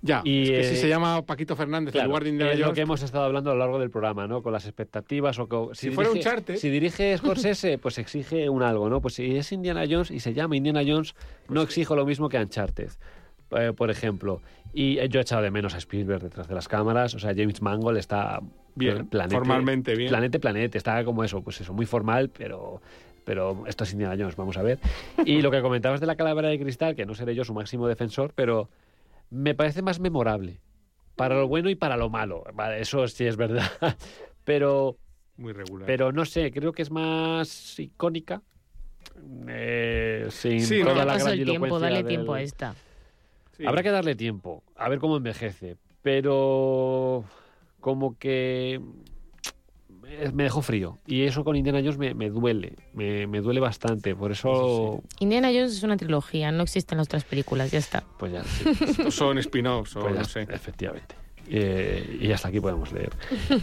Ya, 0.02 0.22
Y, 0.24 0.44
es 0.44 0.50
que 0.50 0.64
si 0.64 0.74
eh, 0.76 0.80
se 0.82 0.88
llama 0.88 1.20
Paquito 1.26 1.54
Fernández 1.56 1.92
Claro, 1.92 2.04
en 2.04 2.08
lugar 2.08 2.22
de 2.24 2.28
Indiana 2.30 2.52
es 2.52 2.58
lo 2.58 2.64
Jones, 2.66 2.74
que 2.74 2.80
hemos 2.80 3.02
estado 3.02 3.24
hablando 3.24 3.50
a 3.50 3.52
lo 3.54 3.58
largo 3.60 3.78
del 3.78 3.90
programa, 3.90 4.26
¿no? 4.26 4.42
Con 4.42 4.50
las 4.50 4.64
expectativas 4.64 5.38
o 5.38 5.74
Si 5.74 5.90
fuera 5.90 6.08
dirige- 6.08 6.18
Uncharted. 6.20 6.56
Si 6.56 6.70
dirige 6.70 7.18
Scorsese, 7.18 7.76
pues 7.82 7.98
exige 7.98 8.48
un 8.48 8.62
algo, 8.62 8.88
¿no? 8.88 9.02
Pues 9.02 9.14
si 9.14 9.36
es 9.36 9.52
Indiana 9.52 9.84
Jones 9.86 10.10
y 10.10 10.20
se 10.20 10.32
llama 10.32 10.56
Indiana 10.56 10.80
Jones, 10.86 11.12
Pues 11.12 11.50
no 11.54 11.60
exijo 11.60 11.96
lo 11.96 12.06
mismo 12.06 12.30
que 12.30 12.38
Uncharted, 12.38 12.88
eh, 13.52 13.72
por 13.76 13.90
ejemplo. 13.90 14.40
Y 14.72 14.98
eh, 14.98 15.08
yo 15.08 15.18
he 15.20 15.22
echado 15.22 15.42
de 15.42 15.50
menos 15.50 15.74
a 15.74 15.78
Spielberg 15.78 16.22
detrás 16.22 16.48
de 16.48 16.54
las 16.54 16.68
cámaras, 16.68 17.14
o 17.14 17.18
sea, 17.18 17.34
James 17.34 17.60
Mangold 17.62 17.98
está 17.98 18.40
Bien, 18.74 19.08
planete- 19.10 19.34
formalmente 19.34 19.94
bien. 19.96 20.08
Planete, 20.08 20.38
planete, 20.38 20.78
está 20.78 21.04
como 21.04 21.24
eso, 21.24 21.42
pues 21.42 21.60
eso, 21.60 21.72
muy 21.72 21.86
formal, 21.86 22.30
pero 22.30 22.80
pero 23.24 23.64
esto 23.66 23.84
es 23.84 23.92
Indiana 23.92 24.16
Jones, 24.18 24.34
vamos 24.34 24.56
a 24.56 24.62
ver. 24.62 24.78
Y 25.24 25.40
lo 25.42 25.50
que 25.50 25.60
comentabas 25.60 26.00
de 26.00 26.06
la 26.06 26.16
calavera 26.16 26.48
de 26.48 26.58
cristal, 26.58 26.96
que 26.96 27.06
no 27.06 27.14
seré 27.14 27.34
yo 27.34 27.44
su 27.44 27.54
máximo 27.54 27.86
defensor, 27.86 28.32
pero 28.34 28.70
me 29.30 29.54
parece 29.54 29.82
más 29.82 30.00
memorable. 30.00 30.58
Para 31.16 31.36
lo 31.36 31.46
bueno 31.46 31.68
y 31.70 31.74
para 31.76 31.96
lo 31.96 32.08
malo. 32.08 32.42
Vale, 32.54 32.80
eso 32.80 33.06
sí 33.06 33.26
es 33.26 33.36
verdad. 33.36 33.70
Pero, 34.44 34.96
muy 35.36 35.52
regular. 35.52 35.86
pero 35.86 36.10
no 36.12 36.24
sé, 36.24 36.50
creo 36.50 36.72
que 36.72 36.82
es 36.82 36.90
más 36.90 37.78
icónica. 37.78 38.42
eh, 39.48 40.26
sin 40.30 40.60
Sí, 40.62 40.80
toda 40.80 40.94
no, 40.94 41.04
la 41.04 41.12
Paso 41.12 41.28
el 41.28 41.44
tiempo, 41.44 41.78
dale 41.78 41.96
del- 41.98 42.06
tiempo 42.06 42.34
a 42.34 42.42
esta. 42.42 42.74
Sí. 43.60 43.66
Habrá 43.66 43.82
que 43.82 43.90
darle 43.90 44.14
tiempo, 44.14 44.62
a 44.76 44.88
ver 44.88 44.98
cómo 44.98 45.16
envejece. 45.18 45.76
Pero 46.02 47.24
como 47.80 48.16
que 48.18 48.80
eh, 50.08 50.30
me 50.32 50.44
dejó 50.44 50.62
frío. 50.62 50.98
Y 51.06 51.22
eso 51.24 51.44
con 51.44 51.56
Indiana 51.56 51.80
Jones 51.80 51.98
me, 51.98 52.14
me 52.14 52.30
duele, 52.30 52.74
me, 52.94 53.26
me 53.26 53.40
duele 53.40 53.60
bastante. 53.60 54.14
Por 54.16 54.32
eso, 54.32 55.02
Indiana 55.18 55.48
Jones 55.48 55.72
es 55.76 55.82
una 55.82 55.96
trilogía, 55.98 56.50
no 56.52 56.62
existen 56.62 56.96
las 56.98 57.06
otras 57.06 57.24
películas, 57.24 57.70
ya 57.70 57.78
está. 57.78 58.02
pues 58.18 58.32
ya, 58.32 58.44
sí, 58.44 58.64
Estos 58.80 59.14
son 59.14 59.38
spin-offs 59.38 59.96
o 59.96 60.00
pues 60.00 60.14
no 60.16 60.24
sé. 60.24 60.42
efectivamente. 60.50 61.14
Eh, 61.52 62.18
y 62.22 62.30
hasta 62.32 62.48
aquí 62.48 62.60
podemos 62.60 62.92
leer. 62.92 63.10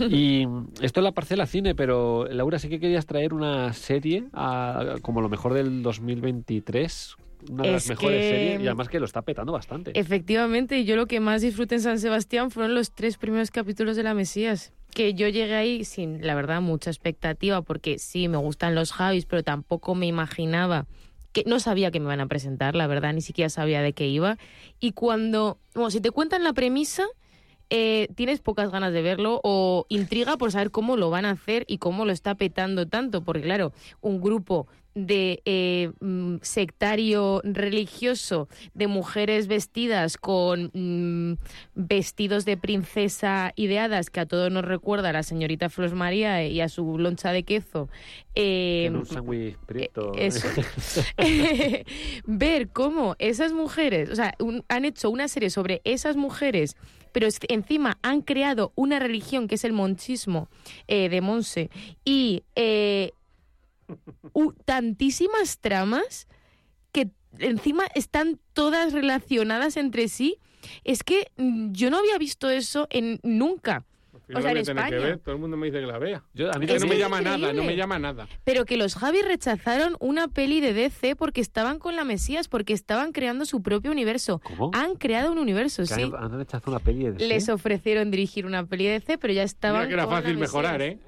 Y 0.10 0.46
esto 0.82 1.00
es 1.00 1.04
la 1.04 1.12
parcela 1.14 1.46
cine, 1.48 1.74
pero 1.74 2.26
Laura, 2.30 2.60
sí 2.60 2.68
que 2.70 2.80
querías 2.80 3.06
traer 3.06 3.34
una 3.34 3.72
serie 3.74 4.26
a- 4.34 4.96
como 5.02 5.22
lo 5.22 5.30
mejor 5.30 5.54
del 5.54 5.82
2023. 5.84 7.16
Una 7.50 7.64
de 7.64 7.72
las 7.72 7.84
Es 7.84 7.90
mejores 7.90 8.22
que- 8.22 8.30
series 8.30 8.62
y 8.62 8.66
además 8.66 8.90
que 8.90 9.00
lo 9.00 9.06
está 9.06 9.22
petando 9.22 9.52
bastante. 9.54 9.92
Efectivamente, 10.00 10.84
yo 10.86 10.96
lo 10.96 11.06
que 11.08 11.20
más 11.20 11.42
disfruté 11.42 11.76
en 11.76 11.82
San 11.82 12.00
Sebastián 12.00 12.52
fueron 12.52 12.76
los 12.76 12.92
tres 12.92 13.18
primeros 13.18 13.52
capítulos 13.52 13.96
de 13.96 14.04
La 14.04 14.14
Mesías. 14.14 14.74
Que 14.94 15.14
yo 15.14 15.28
llegué 15.28 15.54
ahí 15.56 15.86
sin, 15.86 16.26
la 16.26 16.34
verdad, 16.34 16.62
mucha 16.62 16.90
expectativa, 16.90 17.62
porque 17.62 18.00
sí, 18.00 18.28
me 18.28 18.38
gustan 18.38 18.74
los 18.76 18.92
Javis, 18.94 19.26
pero 19.26 19.44
tampoco 19.44 19.94
me 19.96 20.08
imaginaba 20.08 20.88
que 21.34 21.44
no 21.46 21.60
sabía 21.60 21.92
que 21.92 22.00
me 22.00 22.06
iban 22.06 22.22
a 22.22 22.26
presentar, 22.28 22.76
la 22.76 22.88
verdad, 22.88 23.14
ni 23.14 23.22
siquiera 23.22 23.50
sabía 23.50 23.82
de 23.84 23.94
qué 23.94 24.08
iba. 24.08 24.38
Y 24.80 24.94
cuando, 24.94 25.60
bueno, 25.76 25.92
si 25.92 26.02
te 26.02 26.10
cuentan 26.10 26.44
la 26.44 26.54
premisa, 26.54 27.06
eh, 27.70 28.08
tienes 28.16 28.40
pocas 28.40 28.72
ganas 28.72 28.94
de 28.94 29.02
verlo 29.02 29.42
o 29.44 29.86
intriga 29.90 30.38
por 30.38 30.52
saber 30.52 30.72
cómo 30.72 30.96
lo 30.98 31.10
van 31.10 31.26
a 31.26 31.32
hacer 31.32 31.66
y 31.68 31.78
cómo 31.80 32.06
lo 32.06 32.12
está 32.12 32.36
petando 32.36 32.88
tanto, 32.88 33.24
porque 33.24 33.42
claro, 33.42 33.74
un 34.02 34.22
grupo 34.22 34.68
de 35.00 35.44
eh, 35.46 35.92
mm, 36.00 36.38
sectario 36.42 37.40
religioso 37.44 38.48
de 38.74 38.88
mujeres 38.88 39.46
vestidas 39.48 40.18
con 40.18 40.72
mm, 40.74 41.38
vestidos 41.76 42.46
de 42.46 42.58
princesa 42.58 43.54
ideadas 43.56 44.10
que 44.10 44.22
a 44.22 44.26
todos 44.26 44.52
nos 44.52 44.66
recuerda 44.66 45.10
a 45.10 45.14
la 45.14 45.22
señorita 45.22 45.70
Flos 45.70 45.94
María 45.94 46.48
y 46.48 46.62
a 46.62 46.68
su 46.70 46.98
loncha 46.98 47.32
de 47.32 47.44
queso. 47.44 47.90
eh, 48.34 48.90
un 48.92 49.06
sándwich 49.06 49.56
prieto. 49.68 50.14
eso. 50.18 50.48
ver 52.26 52.70
cómo 52.70 53.16
esas 53.20 53.54
mujeres, 53.54 54.10
o 54.10 54.16
sea, 54.16 54.34
un- 54.40 54.64
han 54.68 54.86
hecho 54.86 55.10
una 55.10 55.28
serie 55.28 55.50
sobre 55.50 55.82
esas 55.84 56.16
mujeres, 56.16 56.76
pero 57.18 57.26
es- 57.26 57.40
encima 57.50 57.98
han 58.04 58.22
creado 58.22 58.74
una 58.76 59.00
religión 59.00 59.48
que 59.48 59.56
es 59.56 59.64
el 59.64 59.74
monchismo 59.74 60.50
eh, 60.88 61.10
de 61.10 61.20
Monse 61.20 61.72
y 62.06 62.44
eh, 62.56 63.12
tantísimas 64.66 65.58
tramas 65.58 66.28
que 66.92 67.10
encima 67.40 67.86
están 67.96 68.40
todas 68.54 68.94
relacionadas 68.94 69.78
entre 69.78 70.10
sí. 70.10 70.38
Es 70.84 71.02
que 71.02 71.32
mm, 71.38 71.72
yo 71.72 71.90
no 71.90 71.98
había 71.98 72.20
visto 72.20 72.52
eso 72.52 72.86
en 72.92 73.20
nunca. 73.24 73.84
No 74.28 74.40
O 74.40 74.42
sea, 74.42 74.52
en 74.52 74.56
voy 74.58 74.62
a 74.62 74.66
tener 74.66 74.84
que 74.84 74.90
España. 74.96 74.98
ver, 75.00 75.20
todo 75.20 75.36
el 75.36 75.42
mundo 75.42 75.56
me 75.58 75.68
dice 75.68 75.80
que 75.80 75.86
la 75.86 75.98
vea. 76.00 76.24
Yo, 76.34 76.52
a 76.54 76.60
mí 76.60 76.66
Que 76.68 76.76
Es 76.76 76.82
no 76.82 76.86
que 76.86 76.90
me 76.90 76.96
es 76.96 77.02
llama 77.02 77.22
nada, 77.22 77.54
no 77.54 77.64
me 77.64 77.76
llama 77.76 77.98
nada. 77.98 78.28
Pero 78.44 78.66
que 78.66 78.76
los 78.78 78.96
Javi 78.96 79.22
rechazaron 79.22 79.96
una 80.00 80.28
peli 80.28 80.60
de 80.60 80.74
DC 80.74 81.16
porque 81.16 81.40
estaban 81.42 81.80
con 81.80 81.96
la 81.96 82.04
Mesías, 82.04 82.48
porque 82.48 82.74
estaban 82.74 83.14
creando 83.14 83.46
su 83.46 83.62
propio 83.62 83.92
universo. 83.92 84.42
¿Cómo? 84.44 84.72
Han 84.74 84.96
creado 84.96 85.32
un 85.32 85.38
universo, 85.38 85.86
sí. 85.86 86.02
han, 86.02 86.16
han 86.16 86.38
rechazado 86.38 86.72
una 86.74 86.80
peli 86.80 87.06
de 87.06 87.12
DC. 87.14 87.28
Les 87.28 87.48
ofrecieron 87.50 88.12
dirigir 88.12 88.46
una 88.46 88.66
peli 88.66 88.86
de 88.86 88.92
DC, 89.00 89.18
pero 89.18 89.34
ya 89.34 89.44
estaban 89.44 89.82
Mira 89.84 89.88
que 89.88 89.94
era 89.94 90.04
con 90.06 90.14
la 90.14 90.22
fácil 90.22 90.38
Mesías. 90.38 90.50
mejorar, 90.54 90.82
¿eh? 90.82 91.00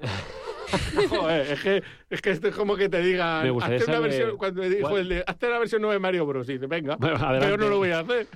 Joder, 1.08 1.50
es 1.52 1.60
que, 1.62 1.82
es 2.10 2.22
que 2.22 2.30
esto 2.30 2.48
es 2.48 2.54
como 2.54 2.76
que 2.76 2.88
te 2.88 3.02
digan. 3.02 3.42
Me 3.42 3.50
gustaría 3.50 3.78
hazte 3.78 3.90
una 3.90 4.00
versión, 4.00 4.36
cuando 4.36 4.62
dijo 4.62 4.88
¿Cuál? 4.88 5.00
el 5.02 5.08
de, 5.08 5.24
hazte 5.26 5.48
la 5.48 5.58
versión 5.58 5.82
nueva 5.82 5.94
de 5.94 5.98
Mario 6.00 6.26
Bros. 6.26 6.48
Y 6.48 6.54
dice, 6.54 6.66
venga, 6.66 6.96
Bueno, 6.96 7.18
pero 7.40 7.56
no 7.56 7.68
lo 7.68 7.78
voy 7.78 7.90
a 7.90 8.00
hacer. 8.00 8.28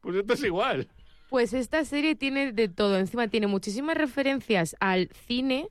Pues 0.00 0.16
esto 0.16 0.32
es 0.34 0.44
igual. 0.44 0.88
Pues 1.30 1.52
esta 1.52 1.84
serie 1.84 2.14
tiene 2.14 2.52
de 2.52 2.68
todo. 2.68 2.98
Encima 2.98 3.28
tiene 3.28 3.46
muchísimas 3.46 3.96
referencias 3.96 4.76
al 4.80 5.08
cine. 5.26 5.68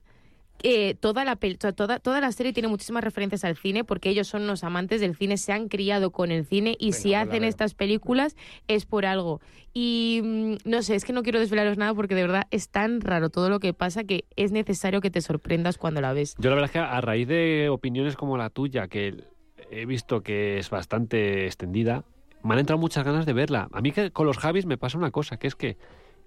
eh, 0.62 0.94
toda, 0.94 1.24
la, 1.24 1.36
toda, 1.36 1.98
toda 1.98 2.20
la 2.20 2.32
serie 2.32 2.52
tiene 2.52 2.68
muchísimas 2.68 3.04
referencias 3.04 3.44
al 3.44 3.56
cine 3.56 3.84
porque 3.84 4.08
ellos 4.08 4.28
son 4.28 4.42
unos 4.42 4.64
amantes 4.64 5.00
del 5.00 5.14
cine, 5.14 5.36
se 5.36 5.52
han 5.52 5.68
criado 5.68 6.10
con 6.10 6.30
el 6.30 6.46
cine 6.46 6.76
y 6.78 6.86
Venga, 6.86 6.96
si 6.96 7.08
pues 7.10 7.16
hacen 7.18 7.44
estas 7.44 7.74
películas 7.74 8.36
es 8.68 8.86
por 8.86 9.04
algo. 9.04 9.40
Y 9.74 10.20
mm, 10.22 10.54
no 10.64 10.82
sé, 10.82 10.94
es 10.94 11.04
que 11.04 11.12
no 11.12 11.22
quiero 11.22 11.40
desvelaros 11.40 11.76
nada 11.76 11.92
porque 11.92 12.14
de 12.14 12.22
verdad 12.22 12.46
es 12.50 12.68
tan 12.68 13.00
raro 13.00 13.28
todo 13.30 13.50
lo 13.50 13.60
que 13.60 13.74
pasa 13.74 14.04
que 14.04 14.24
es 14.36 14.52
necesario 14.52 15.00
que 15.00 15.10
te 15.10 15.20
sorprendas 15.20 15.76
cuando 15.76 16.00
la 16.00 16.12
ves. 16.12 16.34
Yo 16.38 16.50
la 16.50 16.56
verdad 16.56 16.70
es 16.70 16.72
que 16.72 16.78
a 16.78 17.00
raíz 17.00 17.28
de 17.28 17.68
opiniones 17.68 18.16
como 18.16 18.38
la 18.38 18.48
tuya, 18.48 18.88
que 18.88 19.24
he 19.70 19.86
visto 19.86 20.22
que 20.22 20.58
es 20.58 20.70
bastante 20.70 21.46
extendida, 21.46 22.04
me 22.44 22.54
han 22.54 22.60
entrado 22.60 22.78
muchas 22.78 23.04
ganas 23.04 23.26
de 23.26 23.32
verla. 23.32 23.68
A 23.72 23.80
mí 23.80 23.90
que 23.92 24.10
con 24.12 24.26
los 24.26 24.38
Javis 24.38 24.66
me 24.66 24.76
pasa 24.78 24.96
una 24.98 25.10
cosa, 25.10 25.36
que 25.38 25.46
es 25.48 25.56
que 25.56 25.76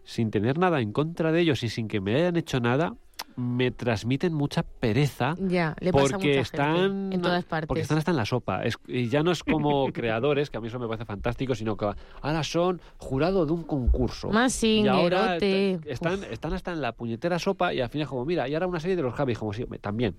sin 0.03 0.31
tener 0.31 0.57
nada 0.57 0.81
en 0.81 0.91
contra 0.91 1.31
de 1.31 1.41
ellos 1.41 1.64
y 1.64 1.69
sin 1.69 1.88
que 1.88 2.02
me 2.02 2.15
hayan 2.15 2.35
hecho 2.38 2.60
nada, 2.60 2.95
me 3.35 3.72
transmiten 3.72 4.34
mucha 4.34 4.64
pereza 4.64 5.35
Ya, 5.39 5.76
le 5.80 5.91
pasa 5.91 6.15
a 6.15 6.19
porque 6.19 6.27
mucha 6.30 6.41
están 6.41 7.14
en 7.14 7.22
todas 7.22 7.45
partes. 7.45 7.68
porque 7.68 7.81
están 7.81 7.98
hasta 7.99 8.11
en 8.11 8.18
la 8.18 8.26
sopa 8.26 8.64
Es- 8.64 8.77
y 8.88 9.10
ya 9.10 9.22
no 9.22 9.31
es 9.31 9.44
como 9.44 9.85
creadores 9.94 10.49
que 10.49 10.57
a 10.57 10.61
mí 10.61 10.69
eso 10.69 10.80
me 10.80 10.88
parece 10.88 11.06
fantástico 11.06 11.53
sino 11.53 11.77
que 11.77 11.85
ahora 12.22 12.44
son 12.44 12.81
jurado 12.98 13.45
de 13.45 13.52
un 13.52 13.64
concurso 13.64 14.30
Más 14.30 14.64
y 14.64 14.88
ahora 14.88 15.38
están, 15.85 16.23
están 16.23 16.53
hasta 16.53 16.72
en 16.72 16.81
la 16.81 16.94
puñetera 16.94 17.38
sopa 17.38 17.73
y 17.73 17.81
al 17.81 17.89
final 17.89 18.07
como 18.07 18.26
mira 18.26 18.48
y 18.48 18.53
ahora 18.56 18.65
una 18.68 18.80
serie 18.80 18.95
de 18.95 19.03
los 19.03 19.14
Javis 19.14 19.38
como 19.38 19.52
hombre, 19.52 19.77
también 19.80 20.15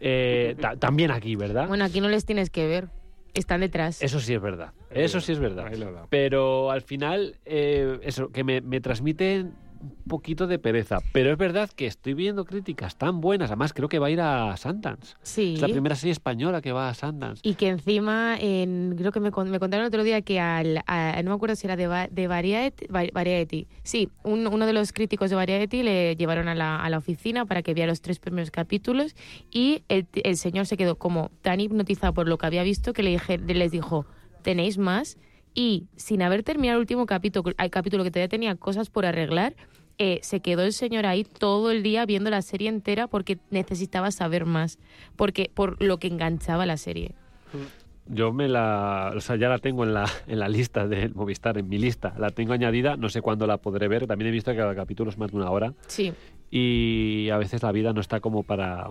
Eh, 0.00 0.54
ta- 0.60 0.76
también 0.76 1.10
aquí 1.10 1.34
verdad 1.34 1.66
Bueno, 1.66 1.84
aquí 1.84 2.00
no 2.00 2.08
les 2.08 2.24
tienes 2.24 2.50
que 2.50 2.66
ver. 2.68 2.88
Están 3.34 3.60
detrás. 3.60 4.00
eso 4.02 4.20
sí 4.20 4.32
es 4.34 4.40
verdad. 4.40 4.72
Eso 4.90 5.20
sí 5.20 5.32
es 5.32 5.38
verdad. 5.38 5.66
pero 6.08 6.70
al 6.70 6.82
final 6.82 7.36
eh, 7.44 7.98
eso 8.02 8.28
que 8.28 8.44
me, 8.44 8.60
me 8.60 8.80
transmiten 8.80 9.54
un 9.84 10.08
poquito 10.08 10.46
de 10.46 10.58
pereza 10.58 10.98
pero 11.12 11.30
es 11.32 11.38
verdad 11.38 11.68
que 11.70 11.86
estoy 11.86 12.14
viendo 12.14 12.44
críticas 12.44 12.96
tan 12.96 13.20
buenas 13.20 13.50
además 13.50 13.72
creo 13.72 13.88
que 13.88 13.98
va 13.98 14.06
a 14.08 14.10
ir 14.10 14.20
a 14.20 14.56
Sundance 14.56 15.14
Sí. 15.22 15.54
es 15.56 15.60
la 15.62 15.68
primera 15.68 15.94
serie 15.94 16.12
española 16.12 16.60
que 16.62 16.72
va 16.72 16.88
a 16.88 16.94
Sundance 16.94 17.40
Y 17.44 17.54
que 17.54 17.68
encima, 17.68 18.36
en, 18.40 18.94
creo 18.96 19.12
que 19.12 19.20
me, 19.20 19.30
me 19.30 19.58
contaron 19.58 19.86
otro 19.86 20.02
día 20.04 20.22
que 20.22 20.40
al, 20.40 20.80
a- 20.86 21.20
no 21.22 21.30
me 21.30 21.36
acuerdo 21.36 21.56
si 21.56 21.66
era 21.66 21.76
de, 21.76 22.08
de 22.10 22.26
Variety, 22.28 22.86
Va- 22.86 23.04
Variety. 23.12 23.66
Sí, 23.82 24.08
un- 24.22 24.46
uno 24.46 24.66
de 24.66 24.72
los 24.72 24.92
críticos 24.92 25.30
de 25.30 25.36
Variety 25.36 25.82
le 25.82 26.16
llevaron 26.16 26.48
a 26.48 26.54
la, 26.54 26.76
a 26.76 26.88
la 26.90 26.98
oficina 26.98 27.44
para 27.46 27.62
que 27.62 27.74
viera 27.74 27.90
los 27.90 28.00
tres 28.00 28.18
primeros 28.18 28.50
capítulos 28.50 29.14
y 29.50 29.82
el, 29.88 30.06
el 30.22 30.36
señor 30.36 30.66
se 30.66 30.76
quedó 30.76 30.96
como 30.96 31.30
tan 31.42 31.60
hipnotizado 31.60 32.14
por 32.14 32.28
lo 32.28 32.38
que 32.38 32.46
había 32.46 32.62
visto 32.62 32.92
que 32.92 33.02
le 33.02 33.10
dije, 33.10 33.38
les 33.38 33.70
dijo, 33.72 34.06
¿tenéis 34.42 34.78
más? 34.78 35.18
Y 35.56 35.86
sin 35.96 36.20
haber 36.22 36.42
terminado 36.42 36.78
el 36.78 36.80
último 36.80 37.06
capítulo, 37.06 37.54
el 37.56 37.70
capítulo 37.70 38.02
que 38.02 38.10
todavía 38.10 38.28
tenía 38.28 38.56
cosas 38.56 38.90
por 38.90 39.06
arreglar, 39.06 39.54
eh, 39.98 40.18
se 40.22 40.40
quedó 40.40 40.62
el 40.62 40.72
señor 40.72 41.06
ahí 41.06 41.24
todo 41.24 41.70
el 41.70 41.82
día 41.82 42.06
viendo 42.06 42.30
la 42.30 42.42
serie 42.42 42.68
entera 42.68 43.06
porque 43.06 43.38
necesitaba 43.50 44.10
saber 44.10 44.44
más, 44.44 44.78
porque 45.16 45.50
por 45.52 45.82
lo 45.82 45.98
que 45.98 46.08
enganchaba 46.08 46.66
la 46.66 46.76
serie. 46.76 47.12
Yo 48.06 48.32
me 48.32 48.48
la, 48.48 49.12
o 49.16 49.20
sea, 49.20 49.36
ya 49.36 49.48
la 49.48 49.58
tengo 49.58 49.84
en 49.84 49.94
la, 49.94 50.10
en 50.26 50.38
la 50.38 50.48
lista 50.48 50.86
de 50.86 51.08
Movistar, 51.08 51.56
en 51.56 51.68
mi 51.68 51.78
lista. 51.78 52.14
La 52.18 52.30
tengo 52.30 52.52
añadida, 52.52 52.96
no 52.96 53.08
sé 53.08 53.22
cuándo 53.22 53.46
la 53.46 53.56
podré 53.56 53.88
ver. 53.88 54.06
También 54.06 54.28
he 54.28 54.32
visto 54.32 54.50
que 54.50 54.58
cada 54.58 54.74
capítulo 54.74 55.10
es 55.10 55.16
más 55.16 55.30
de 55.30 55.36
una 55.38 55.50
hora 55.50 55.72
Sí, 55.86 56.12
y 56.50 57.30
a 57.30 57.36
veces 57.36 57.62
la 57.62 57.72
vida 57.72 57.92
no 57.92 58.00
está 58.00 58.20
como 58.20 58.44
para, 58.44 58.90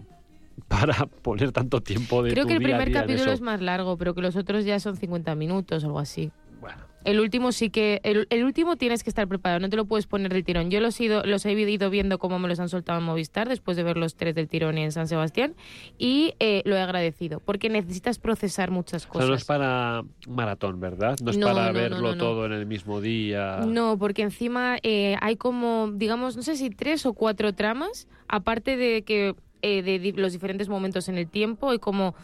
para 0.68 1.06
poner 1.22 1.52
tanto 1.52 1.82
tiempo 1.82 2.22
de 2.22 2.32
creo 2.32 2.44
tu 2.44 2.50
que 2.50 2.54
el 2.56 2.60
día 2.60 2.68
primer 2.68 2.90
día 2.90 3.02
capítulo 3.02 3.32
es 3.32 3.40
más 3.40 3.62
largo, 3.62 3.98
pero 3.98 4.14
que 4.14 4.22
los 4.22 4.36
otros 4.36 4.66
ya 4.66 4.80
son 4.80 4.98
50 4.98 5.34
minutos 5.36 5.84
o 5.84 5.88
algo 5.88 6.00
así. 6.00 6.32
Bueno, 6.60 6.82
El 7.06 7.20
último 7.20 7.52
sí 7.52 7.70
que. 7.70 8.00
El, 8.04 8.28
el 8.30 8.44
último 8.44 8.76
tienes 8.76 9.04
que 9.04 9.10
estar 9.10 9.28
preparado, 9.28 9.60
no 9.60 9.70
te 9.70 9.76
lo 9.76 9.86
puedes 9.86 10.08
poner 10.08 10.34
del 10.34 10.44
tirón. 10.44 10.70
Yo 10.72 10.80
los, 10.80 11.00
he 11.00 11.06
ido, 11.06 11.24
los 11.24 11.46
he 11.46 11.52
ido 11.54 11.90
viendo 11.90 12.20
cómo 12.20 12.40
me 12.40 12.48
los 12.48 12.60
han 12.60 12.70
soltado 12.70 13.00
en 13.00 13.06
Movistar 13.06 13.50
después 13.50 13.78
de 13.78 13.84
ver 13.84 13.98
los 13.98 14.16
tres 14.16 14.36
del 14.36 14.48
tirón 14.48 14.78
en 14.78 14.92
San 14.92 15.08
Sebastián 15.08 15.56
y 15.98 16.34
eh, 16.40 16.62
lo 16.66 16.76
he 16.76 16.82
agradecido 16.82 17.40
porque 17.40 17.70
necesitas 17.70 18.20
procesar 18.20 18.72
muchas 18.72 19.06
o 19.06 19.10
cosas. 19.10 19.26
sea, 19.26 19.30
no 19.30 19.36
es 19.36 19.46
para 19.46 20.04
maratón, 20.28 20.80
¿verdad? 20.80 21.18
No 21.24 21.32
es 21.32 21.38
No, 21.38 21.48
para 21.48 21.68
no, 21.68 21.74
verlo 21.74 22.12
no, 22.14 22.18
todo 22.18 22.46
en 22.46 22.54
el 22.54 22.66
mismo 22.66 23.02
día. 23.02 23.58
No, 23.66 23.98
porque 23.98 24.22
encima 24.22 24.78
eh, 24.84 25.16
hay 25.22 25.36
como, 25.36 25.92
digamos, 25.94 26.36
no 26.36 26.44
sé 26.44 26.56
si 26.56 26.70
tres 26.70 27.06
o 27.06 27.14
cuatro 27.14 27.54
tramas, 27.54 28.08
aparte 28.28 28.78
de 28.78 29.02
que 29.04 29.36
eh, 29.62 29.82
de 29.82 30.00
di- 30.00 30.12
los 30.12 30.34
diferentes 30.34 30.68
momentos 30.70 31.08
en 31.10 31.18
el 31.18 31.28
tiempo, 31.28 31.70
hay 31.70 31.80
como 31.80 32.16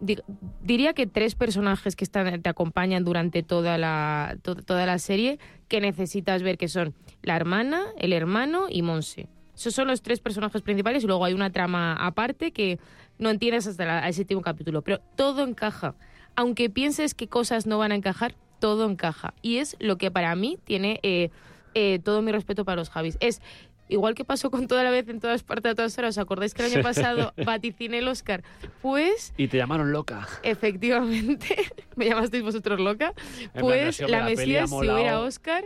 di- 0.00 0.18
diría 0.62 0.92
que 0.92 1.06
tres 1.06 1.34
personajes 1.34 1.96
que 1.96 2.04
están 2.04 2.42
te 2.42 2.48
acompañan 2.48 3.04
durante 3.04 3.42
toda 3.42 3.78
la 3.78 4.36
to- 4.42 4.56
toda 4.56 4.86
la 4.86 4.98
serie 4.98 5.38
que 5.68 5.80
necesitas 5.80 6.42
ver 6.42 6.58
que 6.58 6.68
son 6.68 6.94
la 7.22 7.36
hermana, 7.36 7.82
el 7.98 8.12
hermano 8.12 8.66
y 8.68 8.82
Monse. 8.82 9.28
Esos 9.54 9.74
son 9.74 9.88
los 9.88 10.02
tres 10.02 10.20
personajes 10.20 10.60
principales 10.62 11.02
y 11.02 11.06
luego 11.06 11.24
hay 11.24 11.32
una 11.34 11.50
trama 11.50 11.94
aparte 11.94 12.52
que 12.52 12.78
no 13.18 13.30
entiendes 13.30 13.66
hasta 13.66 14.06
el 14.06 14.12
séptimo 14.14 14.42
capítulo, 14.42 14.82
pero 14.82 15.00
todo 15.16 15.44
encaja. 15.44 15.94
Aunque 16.34 16.68
pienses 16.68 17.14
que 17.14 17.28
cosas 17.28 17.66
no 17.66 17.78
van 17.78 17.92
a 17.92 17.94
encajar, 17.94 18.34
todo 18.60 18.88
encaja. 18.88 19.32
Y 19.40 19.56
es 19.56 19.76
lo 19.80 19.96
que 19.96 20.10
para 20.10 20.34
mí 20.36 20.58
tiene 20.64 21.00
eh, 21.02 21.30
eh, 21.74 21.98
todo 22.04 22.20
mi 22.20 22.32
respeto 22.32 22.66
para 22.66 22.76
los 22.76 22.90
Javis. 22.90 23.16
Es 23.20 23.40
igual 23.88 24.14
que 24.14 24.24
pasó 24.24 24.50
con 24.50 24.66
toda 24.68 24.84
la 24.84 24.90
vez 24.90 25.08
en 25.08 25.20
todas 25.20 25.42
partes 25.42 25.72
a 25.72 25.74
todas 25.74 25.96
horas. 25.98 26.16
¿Os 26.16 26.22
acordáis 26.22 26.54
que 26.54 26.64
el 26.64 26.72
año 26.72 26.82
pasado 26.82 27.32
vaticiné 27.44 27.98
el 27.98 28.08
Oscar? 28.08 28.42
Pues 28.82 29.32
Y 29.36 29.48
te 29.48 29.56
llamaron 29.56 29.92
loca. 29.92 30.26
efectivamente, 30.42 31.56
me 31.96 32.06
llamasteis 32.06 32.42
vosotros 32.42 32.80
loca. 32.80 33.12
Pues 33.58 34.00
la 34.00 34.08
la 34.08 34.24
Mesías, 34.24 34.70
si 34.70 34.76
hubiera 34.76 35.20
Oscar, 35.20 35.64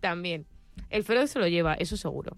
también. 0.00 0.46
El 0.90 1.04
Feroz 1.04 1.30
se 1.30 1.38
lo 1.38 1.48
lleva, 1.48 1.74
eso 1.74 1.96
seguro. 1.96 2.36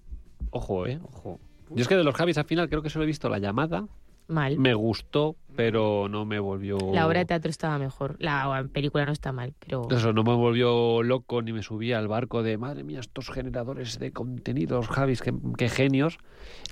Ojo, 0.50 0.86
eh, 0.86 1.00
ojo. 1.02 1.40
Yo 1.70 1.82
es 1.82 1.88
que 1.88 1.96
de 1.96 2.04
los 2.04 2.14
Javis 2.14 2.38
al 2.38 2.44
final 2.44 2.68
creo 2.68 2.82
que 2.82 2.90
solo 2.90 3.04
he 3.04 3.06
visto 3.06 3.28
la 3.28 3.38
llamada. 3.38 3.86
Mal. 4.26 4.58
Me 4.58 4.72
gustó, 4.72 5.36
pero 5.54 6.08
no 6.08 6.24
me 6.24 6.38
volvió. 6.38 6.78
La 6.92 7.06
obra 7.06 7.18
de 7.20 7.24
teatro 7.26 7.50
estaba 7.50 7.78
mejor. 7.78 8.16
La 8.18 8.66
película 8.72 9.04
no 9.04 9.12
está 9.12 9.32
mal, 9.32 9.52
pero... 9.58 9.86
Eso 9.90 10.12
no 10.14 10.24
me 10.24 10.34
volvió 10.34 11.02
loco 11.02 11.42
ni 11.42 11.52
me 11.52 11.62
subía 11.62 11.98
al 11.98 12.08
barco 12.08 12.42
de 12.42 12.56
madre 12.56 12.84
mía, 12.84 13.00
estos 13.00 13.28
generadores 13.30 13.98
de 13.98 14.12
contenidos, 14.12 14.88
Javis, 14.88 15.20
qué, 15.20 15.34
qué 15.58 15.68
genios. 15.68 16.18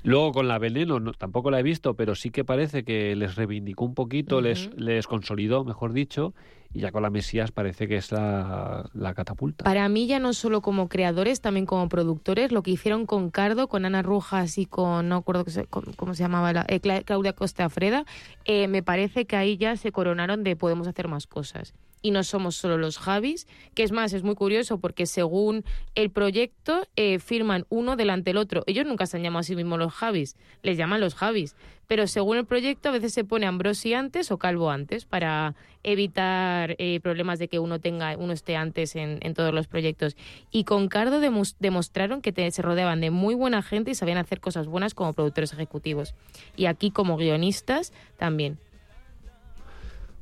Luego 0.03 0.33
con 0.33 0.49
la 0.49 0.59
Veneno 0.59 0.99
no- 0.99 1.13
tampoco 1.13 1.51
la 1.51 1.61
he 1.61 1.63
visto, 1.63 1.95
pero 1.95 2.15
sí 2.15 2.31
que 2.31 2.45
parece 2.45 2.85
que 2.85 3.15
les 3.17 3.37
reivindicó 3.37 3.85
un 3.85 3.95
poquito, 3.95 4.41
les, 4.41 4.71
les 4.77 5.07
consolidó, 5.07 5.65
mejor 5.65 5.93
dicho, 5.93 6.35
y 6.75 6.81
ya 6.81 6.91
con 6.93 7.03
la 7.03 7.11
Mesías 7.11 7.53
parece 7.53 7.87
que 7.89 7.97
es 7.97 8.13
la, 8.13 8.89
la 8.95 9.15
catapulta. 9.15 9.65
Para 9.65 9.89
mí 9.89 10.07
ya 10.07 10.19
no 10.19 10.33
solo 10.33 10.61
como 10.63 10.89
creadores, 10.89 11.41
también 11.41 11.67
como 11.67 11.89
productores, 11.89 12.53
lo 12.53 12.63
que 12.63 12.71
hicieron 12.73 13.07
con 13.07 13.31
Cardo, 13.31 13.69
con 13.69 13.85
Ana 13.85 14.03
Rojas 14.03 14.59
y 14.59 14.67
con, 14.67 15.09
no 15.09 15.17
acuerdo 15.17 15.45
cómo 15.97 16.15
se 16.15 16.23
llamaba, 16.23 16.53
la, 16.53 16.65
eh, 16.69 16.81
Cla- 16.81 17.05
Claudia 17.05 17.33
Costa 17.35 17.69
Freda, 17.69 18.05
eh, 18.45 18.69
me 18.69 18.83
parece 18.83 19.27
que 19.27 19.37
ahí 19.37 19.57
ya 19.57 19.77
se 19.77 19.93
coronaron 19.93 20.45
de 20.45 20.57
podemos 20.57 20.87
hacer 20.89 21.09
más 21.09 21.27
cosas. 21.27 21.75
Y 22.03 22.11
no 22.11 22.25
somos 22.25 22.57
solo 22.57 22.77
los 22.77 22.99
Javis, 22.99 23.47
que 23.75 23.85
es 23.85 23.93
más, 23.93 24.13
es 24.13 24.23
muy 24.23 24.35
curioso 24.35 24.79
porque 24.79 25.07
según 25.07 25.65
el 25.95 26.11
proyecto 26.11 26.87
eh, 26.97 27.19
firman 27.21 27.65
uno 27.69 27.97
delante 27.97 28.31
del 28.31 28.39
otro. 28.39 28.65
Ellos 28.67 28.87
nunca 28.87 29.07
se 29.07 29.17
han 29.17 29.23
llamado 29.23 29.41
a 29.41 29.45
sí 29.45 29.57
mismos 29.57 29.79
los 29.79 29.93
Javis, 29.93 30.37
les 30.63 30.77
llaman 30.77 31.01
los 31.01 31.15
Javis. 31.15 31.55
Pero 31.87 32.07
según 32.07 32.39
el 32.39 32.47
proyecto 32.47 32.89
a 32.89 32.93
veces 32.93 33.13
se 33.13 33.25
pone 33.25 33.47
Ambrosi 33.47 33.93
antes 33.93 34.31
o 34.31 34.39
Calvo 34.39 34.71
antes 34.71 35.05
para 35.05 35.55
evitar 35.83 36.75
eh, 36.79 37.01
problemas 37.01 37.39
de 37.39 37.49
que 37.49 37.59
uno 37.59 37.81
tenga 37.81 38.17
uno 38.17 38.33
esté 38.33 38.57
antes 38.57 38.97
en, 38.97 39.21
todos 39.35 39.53
los 39.53 39.67
proyectos. 39.67 40.17
Y 40.51 40.65
con 40.65 40.89
Cardo 40.89 41.21
demostraron 41.21 42.23
que 42.23 42.51
se 42.51 42.63
rodeaban 42.63 43.01
de 43.01 43.11
muy 43.11 43.35
buena 43.35 43.63
gente 43.63 43.91
y 43.91 43.95
sabían 43.95 44.19
hacer 44.19 44.41
cosas 44.41 44.69
buenas 44.69 44.95
como 44.95 45.13
productores 45.13 45.53
ejecutivos. 45.53 46.15
Y 46.57 46.67
aquí 46.67 46.91
como 46.91 47.17
guionistas 47.17 47.93
también. 48.17 48.59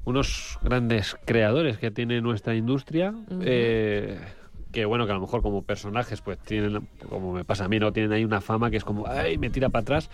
Unos 0.04 0.58
grandes 0.62 1.16
creadores 1.24 1.78
que 1.78 1.90
tiene 1.90 2.20
nuestra 2.20 2.54
industria. 2.54 3.10
Ujú. 3.10 3.40
eh, 3.42 4.18
que 4.72 4.84
bueno, 4.84 5.04
que 5.04 5.12
a 5.12 5.14
lo 5.16 5.20
mejor 5.20 5.42
como 5.42 5.62
personajes, 5.62 6.20
pues 6.20 6.38
tienen, 6.38 6.86
como 7.08 7.32
me 7.32 7.44
pasa 7.44 7.64
a 7.64 7.68
mí, 7.68 7.78
no 7.80 7.92
tienen 7.92 8.12
ahí 8.12 8.24
una 8.24 8.40
fama 8.40 8.70
que 8.70 8.76
es 8.76 8.84
como, 8.84 9.06
ay, 9.08 9.36
me 9.36 9.50
tira 9.50 9.68
para 9.68 9.82
atrás. 9.82 10.10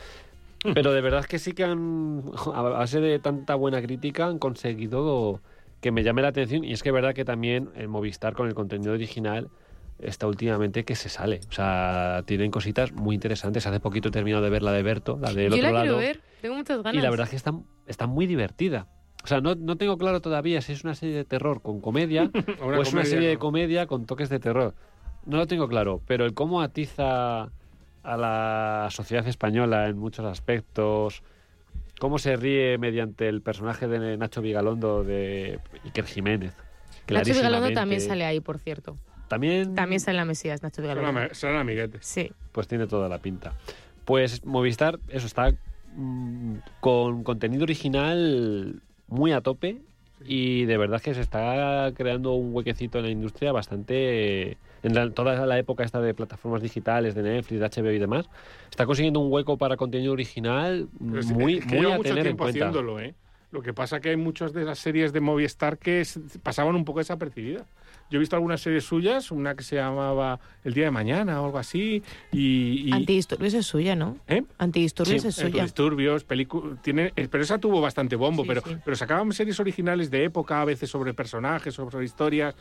Pero 0.74 0.92
de 0.92 1.00
verdad 1.00 1.24
que 1.24 1.38
sí 1.38 1.52
que 1.52 1.64
han, 1.64 2.22
a 2.54 2.62
base 2.62 3.00
de 3.00 3.18
tanta 3.18 3.54
buena 3.54 3.82
crítica, 3.82 4.26
han 4.26 4.38
conseguido 4.38 5.40
que 5.80 5.92
me 5.92 6.02
llame 6.02 6.22
la 6.22 6.28
atención. 6.28 6.64
Y 6.64 6.72
es 6.72 6.82
que 6.82 6.88
es 6.88 6.94
verdad 6.94 7.14
que 7.14 7.24
también 7.24 7.70
el 7.76 7.88
Movistar 7.88 8.34
con 8.34 8.48
el 8.48 8.54
contenido 8.54 8.94
original 8.94 9.50
está 9.98 10.26
últimamente 10.26 10.84
que 10.84 10.94
se 10.94 11.08
sale. 11.08 11.40
O 11.48 11.52
sea, 11.52 12.22
tienen 12.26 12.50
cositas 12.50 12.92
muy 12.92 13.14
interesantes. 13.14 13.66
Hace 13.66 13.80
poquito 13.80 14.08
he 14.08 14.12
terminado 14.12 14.42
de 14.42 14.50
ver 14.50 14.62
la 14.62 14.72
de 14.72 14.82
Berto, 14.82 15.18
la 15.20 15.32
del 15.32 15.50
Yo 15.50 15.56
otro 15.56 15.72
la 15.72 15.80
quiero 15.82 15.96
lado. 15.96 15.98
ver, 15.98 16.20
tengo 16.40 16.56
muchas 16.56 16.82
ganas. 16.82 16.94
Y 16.94 17.02
la 17.02 17.10
verdad 17.10 17.24
es 17.24 17.30
que 17.30 17.36
está, 17.36 17.52
está 17.86 18.06
muy 18.06 18.26
divertida. 18.26 18.88
O 19.26 19.28
sea, 19.28 19.40
no, 19.40 19.56
no 19.56 19.76
tengo 19.76 19.98
claro 19.98 20.20
todavía 20.20 20.60
si 20.60 20.72
es 20.72 20.84
una 20.84 20.94
serie 20.94 21.16
de 21.16 21.24
terror 21.24 21.60
con 21.60 21.80
comedia 21.80 22.30
o 22.62 22.68
Una 22.68 22.80
es 22.80 22.92
una 22.92 23.04
serie 23.04 23.26
de 23.28 23.38
comedia 23.38 23.88
con 23.88 24.06
toques 24.06 24.28
de 24.28 24.38
terror. 24.38 24.72
No 25.24 25.36
lo 25.38 25.48
tengo 25.48 25.66
claro, 25.66 26.00
pero 26.06 26.24
el 26.26 26.32
cómo 26.32 26.62
atiza 26.62 27.50
a 28.04 28.16
la 28.16 28.86
sociedad 28.92 29.26
española 29.26 29.88
en 29.88 29.98
muchos 29.98 30.24
aspectos, 30.24 31.24
cómo 31.98 32.20
se 32.20 32.36
ríe 32.36 32.78
mediante 32.78 33.28
el 33.28 33.42
personaje 33.42 33.88
de 33.88 34.16
Nacho 34.16 34.42
Vigalondo 34.42 35.02
de 35.02 35.58
Iker 35.86 36.04
Jiménez. 36.04 36.54
Nacho 37.08 37.32
Vigalondo 37.34 37.72
también 37.72 38.00
sale 38.00 38.24
ahí, 38.24 38.38
por 38.38 38.60
cierto. 38.60 38.96
También, 39.26 39.74
También 39.74 39.98
sale 39.98 40.12
en 40.12 40.18
la 40.18 40.24
Mesías, 40.24 40.62
Nacho 40.62 40.82
Vigalondo. 40.82 41.10
ami- 41.20 41.34
son 41.34 41.56
amiguetes. 41.56 42.06
Sí. 42.06 42.30
pues 42.52 42.68
tiene 42.68 42.86
toda 42.86 43.08
la 43.08 43.18
pinta. 43.18 43.54
Pues 44.04 44.44
Movistar, 44.46 45.00
eso 45.08 45.26
está 45.26 45.52
mm, 45.96 46.54
con 46.78 47.24
contenido 47.24 47.64
original 47.64 48.80
muy 49.08 49.32
a 49.32 49.40
tope 49.40 49.82
y 50.24 50.64
de 50.64 50.76
verdad 50.78 51.00
que 51.00 51.14
se 51.14 51.20
está 51.20 51.92
creando 51.94 52.32
un 52.34 52.54
huequecito 52.54 52.98
en 52.98 53.04
la 53.04 53.10
industria 53.10 53.52
bastante 53.52 54.56
en 54.82 54.94
la- 54.94 55.10
toda 55.10 55.46
la 55.46 55.58
época 55.58 55.84
esta 55.84 56.00
de 56.00 56.14
plataformas 56.14 56.62
digitales 56.62 57.14
de 57.14 57.22
Netflix, 57.22 57.60
de 57.60 57.66
HBO 57.66 57.92
y 57.92 57.98
demás, 57.98 58.28
está 58.70 58.86
consiguiendo 58.86 59.20
un 59.20 59.32
hueco 59.32 59.56
para 59.58 59.76
contenido 59.76 60.12
original 60.12 60.88
Pero 60.98 61.22
muy, 61.24 61.58
es 61.58 61.66
que 61.66 61.76
muy 61.76 61.90
a 61.90 61.96
mucho 61.96 62.08
tener 62.10 62.26
en 62.26 62.36
cuenta. 62.36 62.58
haciéndolo, 62.68 63.00
¿eh? 63.00 63.14
Lo 63.52 63.62
que 63.62 63.72
pasa 63.72 64.00
que 64.00 64.10
hay 64.10 64.16
muchas 64.16 64.52
de 64.52 64.64
las 64.64 64.78
series 64.78 65.12
de 65.12 65.20
Movistar 65.20 65.78
que 65.78 66.04
pasaban 66.42 66.74
un 66.76 66.84
poco 66.84 66.98
desapercibidas. 66.98 67.66
Yo 68.10 68.16
he 68.16 68.20
visto 68.20 68.36
algunas 68.36 68.60
series 68.60 68.84
suyas, 68.84 69.30
una 69.30 69.54
que 69.56 69.64
se 69.64 69.76
llamaba 69.76 70.38
El 70.62 70.74
Día 70.74 70.84
de 70.84 70.90
Mañana 70.92 71.40
o 71.42 71.46
algo 71.46 71.58
así, 71.58 72.02
y... 72.32 72.88
y 72.88 72.92
Antidisturbios 72.92 73.54
es 73.54 73.66
suya, 73.66 73.96
¿no? 73.96 74.16
¿Eh? 74.28 74.44
Antidisturbios 74.58 75.22
Sí, 75.22 75.28
es 75.28 75.34
suya. 75.34 75.62
disturbios, 75.64 76.26
pelicu- 76.26 76.80
tiene, 76.82 77.12
eh, 77.16 77.26
pero 77.30 77.42
esa 77.42 77.58
tuvo 77.58 77.80
bastante 77.80 78.14
bombo, 78.14 78.42
Sí, 78.44 78.48
pero, 78.48 78.60
sí. 78.64 78.76
pero 78.84 78.96
sacaban 78.96 79.32
series 79.32 79.58
originales 79.58 80.10
de 80.10 80.24
época, 80.24 80.60
a 80.60 80.64
veces 80.64 80.88
sobre 80.88 81.14
personajes, 81.14 81.74
sobre 81.74 82.04
historias, 82.04 82.54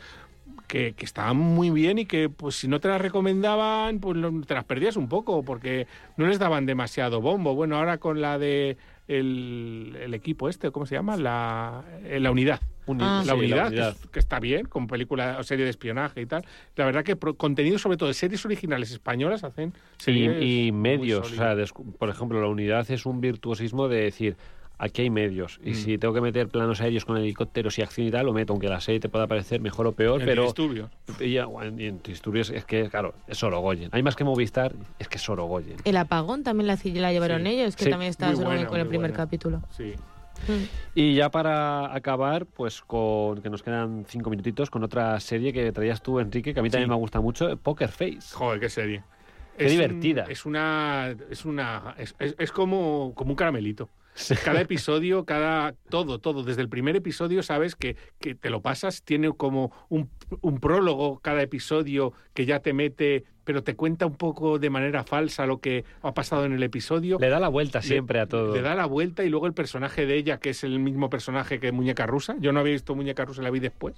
que, 0.68 0.94
que 0.94 1.04
estaban 1.04 1.36
muy 1.36 1.70
bien 1.70 1.98
y 1.98 2.06
que 2.06 2.28
pues 2.28 2.56
si 2.56 2.66
no 2.66 2.80
te 2.80 2.88
las 2.88 3.00
recomendaban, 3.00 4.00
pues 4.00 4.16
te 4.46 4.54
las 4.54 4.64
perdías 4.64 4.96
un 4.96 5.08
poco, 5.08 5.44
porque 5.44 5.86
no 6.16 6.26
les 6.26 6.38
daban 6.40 6.66
demasiado 6.66 7.20
bombo. 7.20 7.54
Bueno, 7.54 7.76
ahora 7.76 7.98
con 7.98 8.20
la 8.20 8.38
de 8.38 8.76
el, 9.08 9.96
el 10.00 10.14
equipo 10.14 10.48
este, 10.48 10.70
¿cómo 10.70 10.86
se 10.86 10.94
llama? 10.94 11.16
La, 11.16 11.84
eh, 12.04 12.18
la 12.20 12.30
unidad. 12.30 12.60
Uni- 12.86 13.02
Ah. 13.04 13.20
sí, 13.22 13.28
La 13.28 13.34
unidad, 13.34 13.66
unidad. 13.68 13.92
Que, 13.96 14.04
es- 14.04 14.10
que 14.10 14.18
está 14.20 14.38
bien, 14.40 14.66
como 14.66 14.86
película 14.86 15.36
o 15.40 15.42
serie 15.42 15.64
de 15.64 15.70
espionaje 15.70 16.20
y 16.20 16.26
tal. 16.26 16.44
La 16.76 16.84
verdad 16.84 17.02
que 17.04 17.16
pro- 17.16 17.34
contenido, 17.34 17.78
sobre 17.78 17.96
todo 17.96 18.08
de 18.08 18.14
series 18.14 18.44
originales 18.44 18.90
españolas, 18.92 19.42
hacen 19.44 19.72
Y, 19.98 20.02
series 20.02 20.42
y 20.42 20.72
muy 20.72 20.80
medios, 20.98 21.32
o 21.32 21.34
sea, 21.34 21.54
descu- 21.56 21.96
por 21.96 22.08
ejemplo, 22.08 22.40
la 22.40 22.46
unidad 22.48 22.88
es 22.90 23.04
un 23.06 23.20
virtuosismo 23.20 23.88
de 23.88 24.02
decir, 24.02 24.36
aquí 24.78 25.02
hay 25.02 25.10
medios, 25.10 25.58
y 25.64 25.70
Mm. 25.70 25.74
si 25.74 25.98
tengo 25.98 26.12
que 26.12 26.20
meter 26.20 26.48
planos 26.48 26.80
aéreos 26.80 27.04
con 27.04 27.16
helicópteros 27.16 27.78
y 27.78 27.82
acción 27.82 28.06
y 28.06 28.10
tal, 28.10 28.26
lo 28.26 28.32
meto, 28.32 28.52
aunque 28.52 28.68
la 28.68 28.80
serie 28.80 29.00
te 29.00 29.08
pueda 29.08 29.26
parecer 29.26 29.60
mejor 29.60 29.86
o 29.86 29.92
peor, 29.92 30.20
En 30.20 30.26
pero... 30.26 30.44
disturbios. 30.44 30.90
Y, 31.20 31.36
en 31.38 32.00
disturbios 32.02 32.50
es 32.50 32.64
que, 32.64 32.88
claro, 32.90 33.14
es 33.26 33.38
Sorogoyen. 33.38 33.88
Hay 33.92 34.02
más 34.02 34.16
que 34.16 34.24
Movistar, 34.24 34.74
es 34.98 35.08
que 35.08 35.16
es 35.16 35.22
Sorogoyen. 35.22 35.76
El 35.84 35.96
apagón 35.96 36.42
también 36.42 36.66
la, 36.66 36.76
la 36.84 37.12
llevaron 37.12 37.42
Sí. 37.42 37.48
ellos, 37.48 37.76
que 37.76 37.84
Sí, 37.84 37.90
también 37.90 38.12
solo 38.12 38.36
buena, 38.44 38.66
con 38.66 38.78
el 38.80 38.86
primer 38.86 39.10
buena. 39.12 39.24
capítulo. 39.24 39.62
Sí. 39.70 39.94
Mm. 40.48 40.64
Y 40.94 41.14
ya 41.14 41.30
para 41.30 41.94
acabar, 41.94 42.44
pues 42.44 42.82
con 42.82 43.40
que 43.40 43.48
nos 43.48 43.62
quedan 43.62 44.04
cinco 44.06 44.28
minutitos, 44.28 44.68
con 44.68 44.84
otra 44.84 45.18
serie 45.20 45.50
que 45.54 45.72
traías 45.72 46.02
tú, 46.02 46.20
Enrique, 46.20 46.52
que 46.52 46.60
a 46.60 46.62
mí 46.62 46.68
también 46.68 46.90
me 46.90 46.96
gusta 46.96 47.22
mucho, 47.22 47.56
Poker 47.56 47.88
Face. 47.88 48.34
Joder, 48.34 48.60
qué 48.60 48.68
serie. 48.68 49.02
Qué 49.56 49.64
Es 49.64 49.72
un- 49.72 49.78
divertida. 49.78 50.24
es 50.28 50.44
una. 50.44 51.14
Es 51.30 51.46
una. 51.46 51.94
Es, 51.96 52.14
es- 52.18 52.34
es 52.38 52.52
como, 52.52 53.12
como 53.14 53.30
un 53.30 53.36
caramelito. 53.36 53.88
Cada 54.44 54.60
episodio, 54.60 55.24
cada. 55.24 55.74
Todo, 55.90 56.18
todo. 56.18 56.42
Desde 56.42 56.62
el 56.62 56.68
primer 56.68 56.96
episodio 56.96 57.42
sabes 57.42 57.76
que, 57.76 57.96
que 58.18 58.34
te 58.34 58.50
lo 58.50 58.62
pasas. 58.62 59.02
Tiene 59.02 59.32
como 59.32 59.72
un, 59.88 60.10
un 60.40 60.58
prólogo 60.58 61.20
cada 61.20 61.42
episodio 61.42 62.12
que 62.34 62.46
ya 62.46 62.60
te 62.60 62.72
mete, 62.72 63.24
pero 63.44 63.62
te 63.62 63.76
cuenta 63.76 64.06
un 64.06 64.16
poco 64.16 64.58
de 64.58 64.70
manera 64.70 65.04
falsa 65.04 65.46
lo 65.46 65.60
que 65.60 65.84
ha 66.02 66.14
pasado 66.14 66.44
en 66.46 66.52
el 66.52 66.62
episodio. 66.62 67.18
Le 67.20 67.28
da 67.28 67.38
la 67.38 67.48
vuelta 67.48 67.80
Le- 67.80 67.84
siempre 67.86 68.18
a 68.20 68.26
todo. 68.26 68.54
Le 68.54 68.62
da 68.62 68.74
la 68.74 68.86
vuelta 68.86 69.22
y 69.22 69.28
luego 69.28 69.46
el 69.46 69.52
personaje 69.54 70.06
de 70.06 70.16
ella, 70.16 70.38
que 70.38 70.50
es 70.50 70.64
el 70.64 70.78
mismo 70.78 71.10
personaje 71.10 71.60
que 71.60 71.70
Muñeca 71.72 72.06
Rusa. 72.06 72.36
Yo 72.40 72.52
no 72.52 72.60
había 72.60 72.72
visto 72.72 72.94
Muñeca 72.94 73.24
Rusa, 73.24 73.42
la 73.42 73.50
vi 73.50 73.60
después. 73.60 73.94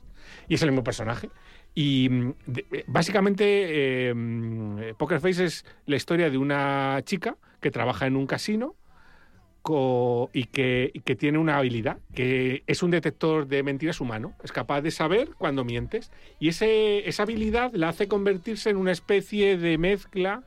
Y 0.48 0.54
es 0.54 0.62
el 0.62 0.70
mismo 0.70 0.84
personaje. 0.84 1.30
Y 1.74 2.08
mm, 2.10 2.34
eh, 2.72 2.84
básicamente 2.88 4.08
eh, 4.08 4.14
mm, 4.14 4.80
Poker 4.98 5.20
Face 5.20 5.44
es 5.44 5.64
la 5.86 5.96
historia 5.96 6.28
de 6.28 6.38
una 6.38 7.00
chica 7.04 7.36
que 7.60 7.70
trabaja 7.70 8.06
en 8.06 8.16
un 8.16 8.26
casino 8.26 8.74
y, 10.32 10.44
que, 10.44 10.90
y 10.94 11.00
que 11.00 11.14
tiene 11.14 11.36
una 11.38 11.58
habilidad, 11.58 11.98
que 12.14 12.62
es 12.66 12.82
un 12.82 12.90
detector 12.90 13.46
de 13.46 13.62
mentiras 13.62 14.00
humano. 14.00 14.32
Es 14.42 14.50
capaz 14.52 14.80
de 14.80 14.90
saber 14.90 15.30
cuando 15.36 15.64
mientes. 15.64 16.10
Y 16.40 16.48
ese, 16.48 17.06
esa 17.08 17.24
habilidad 17.24 17.70
la 17.74 17.90
hace 17.90 18.08
convertirse 18.08 18.70
en 18.70 18.76
una 18.78 18.92
especie 18.92 19.58
de 19.58 19.76
mezcla 19.76 20.42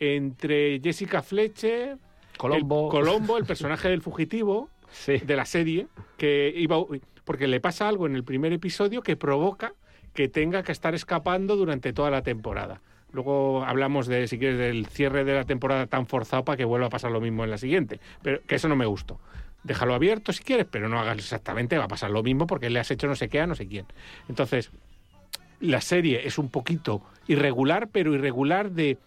entre 0.00 0.80
Jessica 0.82 1.22
Fletcher, 1.22 1.96
Colombo. 2.36 2.86
el, 2.86 2.90
Colombo, 2.90 3.38
el 3.38 3.44
personaje 3.44 3.88
del 3.88 4.02
fugitivo 4.02 4.68
Sí. 4.92 5.18
de 5.18 5.36
la 5.36 5.44
serie, 5.44 5.86
que 6.16 6.52
iba 6.56 6.76
porque 7.24 7.46
le 7.46 7.60
pasa 7.60 7.86
algo 7.88 8.06
en 8.06 8.16
el 8.16 8.24
primer 8.24 8.52
episodio 8.52 9.02
que 9.02 9.14
provoca 9.16 9.72
que 10.14 10.26
tenga 10.26 10.64
que 10.64 10.72
estar 10.72 10.96
escapando 10.96 11.54
durante 11.54 11.92
toda 11.92 12.10
la 12.10 12.22
temporada. 12.22 12.80
Luego 13.12 13.64
hablamos 13.64 14.06
de, 14.06 14.26
si 14.28 14.38
quieres, 14.38 14.58
del 14.58 14.86
cierre 14.86 15.24
de 15.24 15.34
la 15.34 15.44
temporada 15.44 15.86
tan 15.86 16.06
forzado 16.06 16.44
para 16.44 16.56
que 16.56 16.64
vuelva 16.64 16.86
a 16.86 16.90
pasar 16.90 17.10
lo 17.10 17.20
mismo 17.20 17.44
en 17.44 17.50
la 17.50 17.58
siguiente. 17.58 18.00
Pero 18.22 18.40
que 18.46 18.54
eso 18.54 18.68
no 18.68 18.76
me 18.76 18.86
gustó. 18.86 19.18
Déjalo 19.62 19.94
abierto 19.94 20.32
si 20.32 20.42
quieres, 20.42 20.66
pero 20.70 20.88
no 20.88 20.98
hagas 20.98 21.18
exactamente, 21.18 21.76
va 21.76 21.84
a 21.84 21.88
pasar 21.88 22.10
lo 22.10 22.22
mismo 22.22 22.46
porque 22.46 22.70
le 22.70 22.80
has 22.80 22.90
hecho 22.90 23.06
no 23.06 23.14
sé 23.14 23.28
qué 23.28 23.40
a 23.40 23.46
no 23.46 23.54
sé 23.54 23.66
quién. 23.66 23.86
Entonces, 24.28 24.70
la 25.60 25.80
serie 25.80 26.26
es 26.26 26.38
un 26.38 26.48
poquito 26.48 27.02
irregular, 27.26 27.88
pero 27.92 28.14
irregular 28.14 28.70
de, 28.70 28.98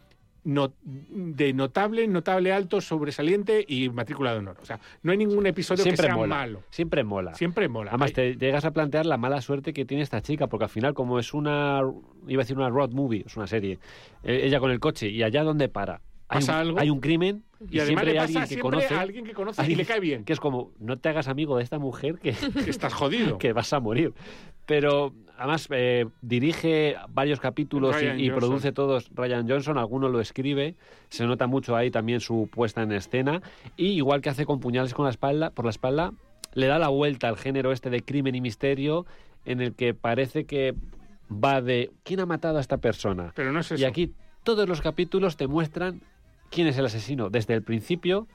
no- 0.44 0.74
de 0.84 1.54
notable, 1.54 2.08
notable 2.08 2.52
alto, 2.52 2.82
sobresaliente 2.82 3.64
y 3.68 3.90
matrícula 3.90 4.32
de 4.34 4.40
honor. 4.40 4.58
O 4.62 4.66
sea, 4.66 4.80
no 5.02 5.12
hay 5.12 5.18
ningún 5.18 5.46
episodio 5.48 5.84
Siempre 5.84 6.04
que 6.04 6.08
sea 6.08 6.16
mola. 6.16 6.36
malo. 6.36 6.64
Siempre 6.70 7.04
mola. 7.04 7.34
Siempre 7.36 7.68
mola. 7.70 7.92
Además, 7.92 8.10
Hay- 8.18 8.36
te 8.36 8.46
llegas 8.46 8.66
a 8.66 8.72
plantear 8.72 9.06
la 9.06 9.18
mala 9.18 9.42
suerte 9.42 9.74
que 9.74 9.86
tiene 9.86 10.04
esta 10.04 10.22
chica, 10.22 10.48
porque 10.48 10.66
al 10.66 10.70
final, 10.70 10.94
como 10.94 11.20
es 11.20 11.34
una, 11.34 11.82
iba 12.28 12.42
a 12.42 12.44
decir 12.44 12.58
una 12.58 12.70
road 12.70 12.92
movie, 12.92 13.24
es 13.26 13.36
una 13.38 13.48
serie, 13.48 13.80
eh, 14.24 14.42
ella 14.44 14.60
con 14.60 14.72
el 14.72 14.80
coche, 14.80 15.10
y 15.10 15.24
allá 15.24 15.44
donde 15.44 15.70
para, 15.70 16.02
hay, 16.28 16.40
Pasa 16.40 16.54
un, 16.54 16.60
algo. 16.60 16.80
hay 16.80 16.90
un 16.90 17.00
crimen, 17.00 17.44
y 17.70 17.80
además 17.80 18.04
le 18.06 18.12
hay 18.12 18.18
pasa 18.18 18.26
alguien 18.28 18.42
que 18.44 18.48
siempre 18.48 18.62
conoce, 18.70 18.94
a 18.96 19.00
alguien 19.02 19.26
que 19.26 19.34
conoce 19.34 19.72
y 19.72 19.76
le 19.76 19.86
cae 19.86 20.00
bien. 20.00 20.24
que 20.26 20.34
es 20.34 20.40
como, 20.40 20.72
no 20.80 20.98
te 20.98 21.10
hagas 21.10 21.28
amigo 21.28 21.58
de 21.58 21.64
esta 21.64 21.80
mujer 21.80 22.20
que, 22.20 22.34
que 22.34 22.70
estás 22.70 22.94
jodido. 22.94 23.38
que 23.40 23.54
vas 23.54 23.72
a 23.74 23.80
morir. 23.80 24.14
Pero 24.66 25.14
además 25.44 25.68
eh, 25.72 26.06
dirige 26.22 26.96
varios 27.10 27.42
capítulos 27.42 27.98
y, 27.98 28.06
Ryan 28.06 28.20
y 28.20 28.30
Johnson. 28.30 28.40
produce 28.40 28.72
todos 28.72 29.10
Ryan 29.14 29.46
Johnson, 29.50 29.78
alguno 29.78 30.08
lo 30.08 30.22
escribe, 30.22 30.76
se 31.10 31.26
nota 31.26 31.48
mucho 31.48 31.76
ahí 31.76 31.92
también 31.92 32.22
su 32.22 32.48
puesta 32.50 32.82
en 32.82 32.94
escena 32.94 33.42
y 33.76 33.88
igual 33.88 34.22
que 34.22 34.30
hace 34.30 34.46
con 34.46 34.62
puñales 34.62 34.94
con 34.94 35.04
la 35.04 35.12
espalda, 35.12 35.50
por 35.50 35.66
la 35.66 35.72
espalda, 35.72 36.14
le 36.54 36.68
da 36.68 36.80
la 36.80 36.88
vuelta 36.88 37.28
al 37.28 37.36
género 37.36 37.74
este 37.74 37.90
de 37.90 38.02
crimen 38.04 38.36
y 38.36 38.40
misterio 38.40 39.06
en 39.44 39.60
el 39.60 39.74
que 39.74 39.94
parece 39.94 40.46
que 40.46 40.76
va 41.30 41.62
de 41.62 41.92
quién 42.04 42.22
ha 42.22 42.26
matado 42.26 42.58
a 42.58 42.62
esta 42.62 42.78
persona. 42.78 43.34
Pero 43.36 43.52
no 43.52 43.60
es 43.60 43.70
eso. 43.70 43.82
Y 43.82 43.84
aquí 43.84 44.14
todos 44.44 44.70
los 44.70 44.80
capítulos 44.80 45.36
te 45.36 45.48
muestran 45.48 46.00
quién 46.52 46.68
es 46.68 46.78
el 46.78 46.86
asesino 46.86 47.30
desde 47.30 47.54
el 47.54 47.64
principio, 47.64 48.30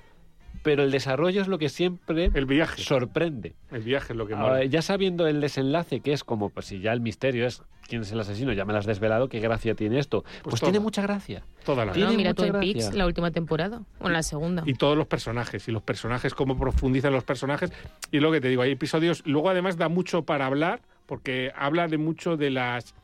pero 0.62 0.82
el 0.82 0.90
desarrollo 0.90 1.40
es 1.40 1.48
lo 1.48 1.58
que 1.58 1.68
siempre 1.68 2.30
El 2.34 2.46
viaje. 2.46 2.82
sorprende. 2.82 3.54
El 3.70 3.82
viaje 3.82 4.12
es 4.12 4.16
lo 4.16 4.26
que 4.26 4.34
Ahora, 4.34 4.48
mola. 4.54 4.64
ya 4.64 4.82
sabiendo 4.82 5.26
el 5.26 5.40
desenlace, 5.40 6.00
que 6.00 6.12
es 6.12 6.24
como, 6.24 6.50
pues 6.50 6.66
si 6.66 6.80
ya 6.80 6.92
el 6.92 7.00
misterio 7.00 7.46
es 7.46 7.62
quién 7.88 8.02
es 8.02 8.12
el 8.12 8.20
asesino, 8.20 8.52
ya 8.52 8.64
me 8.66 8.72
lo 8.74 8.78
has 8.78 8.86
desvelado, 8.86 9.28
qué 9.28 9.40
gracia 9.40 9.74
tiene 9.74 9.98
esto. 9.98 10.22
Pues, 10.42 10.42
Pues 10.50 10.60
tiene 10.60 10.78
mucha 10.80 11.00
gracia. 11.02 11.42
Toda 11.64 11.86
la 11.86 11.92
tiene 11.92 12.10
No, 12.10 12.16
mira 12.16 12.34
Twin. 12.34 12.52
Peaks, 12.52 12.94
la 12.94 13.06
última 13.06 13.30
temporada, 13.30 13.82
o 14.00 14.08
la 14.10 14.22
segunda. 14.22 14.62
y 14.66 14.74
todos 14.74 14.96
los 14.96 15.06
personajes 15.06 15.66
y 15.68 15.72
los 15.72 15.82
personajes 15.82 16.34
cómo 16.34 16.58
profundizan 16.58 17.12
los 17.12 17.24
personajes 17.24 17.72
y 18.10 18.20
lo 18.20 18.30
que 18.32 18.40
te 18.40 18.48
digo 18.48 18.62
hay 18.62 18.72
episodios 18.72 19.22
luego 19.26 19.48
además 19.50 19.76
da 19.78 19.88
mucho 19.88 20.22
para 20.22 20.46
hablar 20.46 20.80
porque 21.06 21.50
habla 21.56 21.88
de 21.88 21.96
mucho 21.98 22.36
de 22.36 22.50
las 22.50 22.94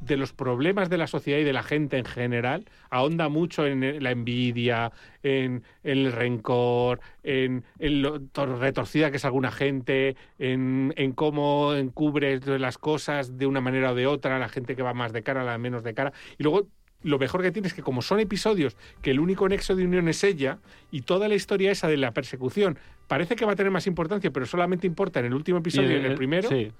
de 0.00 0.16
los 0.16 0.32
problemas 0.32 0.88
de 0.88 0.98
la 0.98 1.06
sociedad 1.06 1.38
y 1.38 1.44
de 1.44 1.52
la 1.52 1.62
gente 1.62 1.98
en 1.98 2.04
general 2.04 2.64
ahonda 2.88 3.28
mucho 3.28 3.66
en 3.66 4.02
la 4.02 4.10
envidia 4.10 4.92
en, 5.22 5.62
en 5.84 5.98
el 5.98 6.12
rencor 6.12 7.00
en, 7.22 7.64
en 7.78 8.02
lo 8.02 8.18
tor- 8.20 8.58
retorcida 8.58 9.10
que 9.10 9.18
es 9.18 9.24
alguna 9.24 9.50
gente 9.50 10.16
en, 10.38 10.94
en 10.96 11.12
cómo 11.12 11.74
encubre 11.74 12.40
las 12.58 12.78
cosas 12.78 13.36
de 13.36 13.46
una 13.46 13.60
manera 13.60 13.92
o 13.92 13.94
de 13.94 14.06
otra 14.06 14.38
la 14.38 14.48
gente 14.48 14.74
que 14.74 14.82
va 14.82 14.94
más 14.94 15.12
de 15.12 15.22
cara 15.22 15.44
la 15.44 15.58
menos 15.58 15.82
de 15.82 15.92
cara 15.94 16.12
y 16.38 16.42
luego 16.42 16.66
lo 17.02 17.18
mejor 17.18 17.40
que 17.42 17.50
tiene 17.50 17.68
es 17.68 17.74
que 17.74 17.82
como 17.82 18.02
son 18.02 18.20
episodios 18.20 18.76
que 19.00 19.10
el 19.10 19.20
único 19.20 19.48
nexo 19.48 19.74
de 19.74 19.84
unión 19.84 20.08
es 20.08 20.22
ella 20.24 20.58
y 20.90 21.02
toda 21.02 21.28
la 21.28 21.34
historia 21.34 21.70
esa 21.70 21.88
de 21.88 21.96
la 21.96 22.12
persecución 22.12 22.78
parece 23.06 23.36
que 23.36 23.44
va 23.44 23.52
a 23.52 23.56
tener 23.56 23.72
más 23.72 23.86
importancia, 23.86 24.30
pero 24.30 24.44
solamente 24.46 24.86
importa 24.86 25.20
en 25.20 25.26
el 25.26 25.34
último 25.34 25.58
episodio 25.58 25.92
y 25.92 25.94
en 25.96 26.04
el 26.04 26.14
primero. 26.14 26.48
Sí. 26.48 26.70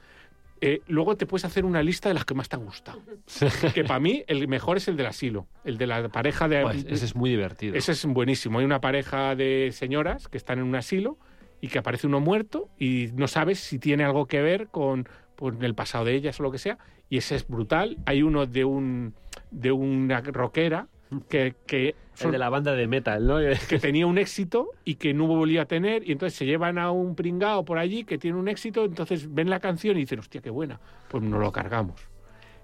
Eh, 0.61 0.83
luego 0.89 1.17
te 1.17 1.27
puedes 1.27 1.45
hacer 1.45 1.65
una 1.65 1.83
lista 1.83 2.09
de 2.09 2.15
las 2.15 2.25
que 2.25 2.35
más 2.35 2.49
te 2.49 2.57
han 2.57 2.65
gustado. 2.65 3.01
Que 3.75 3.85
para 3.85 4.01
mí 4.01 4.25
el 4.27 4.47
mejor 4.49 4.77
es 4.77 4.89
el 4.89 4.97
del 4.97 5.07
asilo, 5.07 5.47
el 5.65 5.79
de 5.79 5.87
la 5.87 6.09
pareja 6.09 6.49
de... 6.49 6.63
Pues 6.63 6.85
ese 6.89 7.05
es 7.05 7.15
muy 7.15 7.31
divertido. 7.31 7.75
Ese 7.75 7.93
es 7.93 8.05
buenísimo. 8.05 8.59
Hay 8.59 8.65
una 8.65 8.81
pareja 8.81 9.35
de 9.35 9.71
señoras 9.73 10.29
que 10.29 10.37
están 10.37 10.59
en 10.59 10.65
un 10.65 10.75
asilo 10.75 11.19
y 11.61 11.69
que 11.69 11.79
aparece 11.79 12.07
uno 12.07 12.21
muerto 12.21 12.69
y 12.79 13.09
no 13.15 13.29
sabes 13.29 13.61
si 13.61 13.79
tiene 13.79 14.05
algo 14.05 14.27
que 14.27 14.43
ver 14.43 14.69
con, 14.69 15.09
con 15.37 15.63
el 15.65 15.75
pasado 15.75 16.05
de 16.05 16.15
ellas 16.15 16.39
o 16.41 16.43
lo 16.43 16.51
que 16.51 16.59
sea. 16.59 16.79
Y 17.09 17.19
ese 17.19 17.37
es 17.37 17.47
brutal. 17.47 17.97
Hay 18.07 18.23
uno 18.23 18.47
de 18.47 18.65
un 18.65 19.15
de 19.51 19.73
una 19.73 20.21
rockera 20.21 20.89
que, 21.29 21.55
que, 21.67 21.95
El 22.21 22.31
de 22.33 22.39
la 22.39 22.49
banda 22.51 22.75
de 22.75 22.87
metal, 22.87 23.27
¿no? 23.27 23.39
que 23.69 23.79
tenía 23.79 24.07
un 24.07 24.19
éxito 24.19 24.69
y 24.85 24.95
que 24.97 25.13
no 25.15 25.27
volvía 25.27 25.63
a 25.63 25.65
tener 25.67 26.09
y 26.09 26.13
entonces 26.13 26.39
se 26.39 26.47
llevan 26.47 26.79
a 26.79 26.91
un 26.91 27.15
pringao 27.15 27.65
por 27.65 27.79
allí 27.79 28.05
que 28.05 28.19
tiene 28.19 28.39
un 28.39 28.49
éxito, 28.49 28.85
entonces 28.85 29.33
ven 29.33 29.51
la 29.51 29.61
canción 29.61 29.97
y 29.97 30.01
dicen, 30.01 30.19
hostia, 30.21 30.41
qué 30.41 30.51
buena, 30.51 30.79
pues 31.09 31.23
nos 31.23 31.41
lo 31.41 31.51
cargamos. 31.53 32.01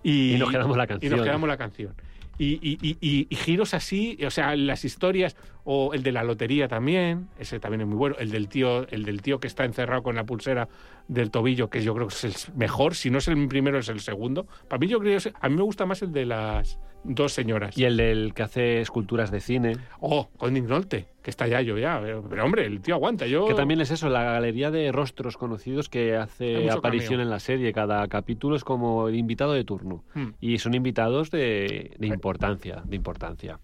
Y 0.03 0.37
nos 0.39 0.51
quedamos 0.51 0.77
la 0.77 0.85
Y 0.85 0.87
canción. 0.87 1.17
nos 1.17 1.23
quedamos 1.25 1.49
la 1.49 1.57
canción. 1.57 1.95
Y, 2.39 2.59
y- 2.61 2.79
y- 2.83 2.99
y- 3.01 3.27
y 3.31 3.35
giros 3.37 3.73
así, 3.73 4.19
o 4.25 4.31
sea, 4.31 4.55
las 4.57 4.85
historias, 4.85 5.37
o 5.65 5.95
el 5.95 6.03
de 6.03 6.13
la 6.13 6.23
lotería 6.23 6.69
también, 6.69 7.29
ese 7.39 7.59
también 7.59 7.81
es 7.81 7.87
muy 7.87 7.97
bueno, 7.97 8.15
el 8.19 8.31
del 8.31 8.47
tío, 8.49 8.87
el 8.89 9.05
del 9.05 9.23
tío 9.23 9.41
que 9.41 9.47
está 9.47 9.65
encerrado 9.65 10.03
con 10.03 10.15
la 10.17 10.25
pulsera 10.25 10.69
del 11.09 11.31
tobillo, 11.31 11.71
que 11.71 11.83
yo 11.83 11.95
creo 11.95 12.09
que 12.09 12.15
es 12.15 12.25
el 12.25 12.35
mejor, 12.57 12.95
si 12.95 13.11
no 13.11 13.19
es 13.19 13.29
el 13.29 13.49
primero, 13.49 13.79
es 13.79 13.89
el 13.89 14.01
segundo. 14.01 14.47
Para 14.69 14.79
mí 14.79 14.89
yo 14.89 14.99
creo, 14.99 15.19
a 15.41 15.49
mí 15.49 15.57
me 15.57 15.63
gusta 15.63 15.87
más 15.87 16.03
el 16.03 16.13
de 16.13 16.27
las 16.27 16.79
dos 17.05 17.33
señoras. 17.33 17.77
Y 17.79 17.85
el 17.85 17.97
del 17.97 18.35
que 18.35 18.43
hace 18.43 18.81
esculturas 18.81 19.31
de 19.31 19.41
cine. 19.41 19.77
Oh, 20.01 20.29
con 20.37 20.53
Nick 20.53 20.65
Nolte, 20.65 21.07
que 21.23 21.31
está 21.31 21.47
ya 21.47 21.61
yo 21.61 21.79
ya, 21.79 22.01
pero, 22.03 22.25
pero, 22.29 22.45
hombre, 22.45 22.67
el 22.67 22.81
tío 22.81 22.95
aguanta, 22.95 23.27
yo... 23.27 23.47
Que 23.47 23.55
también 23.55 23.81
es 23.81 23.91
eso, 23.91 24.09
la 24.09 24.25
galería 24.25 24.71
de 24.71 24.91
rostros 24.93 25.37
conocidos 25.37 25.89
que 25.89 26.17
hace 26.17 26.69
aparición 26.71 27.15
cameo. 27.15 27.25
en 27.25 27.31
la 27.31 27.39
serie. 27.39 27.73
Cada 27.73 28.07
capítulo 28.09 28.57
es 28.57 28.65
como 28.65 29.09
el 29.09 29.15
invitado 29.15 29.53
de 29.53 29.65
turno. 29.65 30.03
Hmm. 30.15 30.31
Y 30.41 30.59
son 30.59 30.75
invitados 30.75 31.31
de, 31.31 31.95
de 31.97 32.07
importancia, 32.07 32.83
de 32.85 32.97
importancia. 32.97 33.61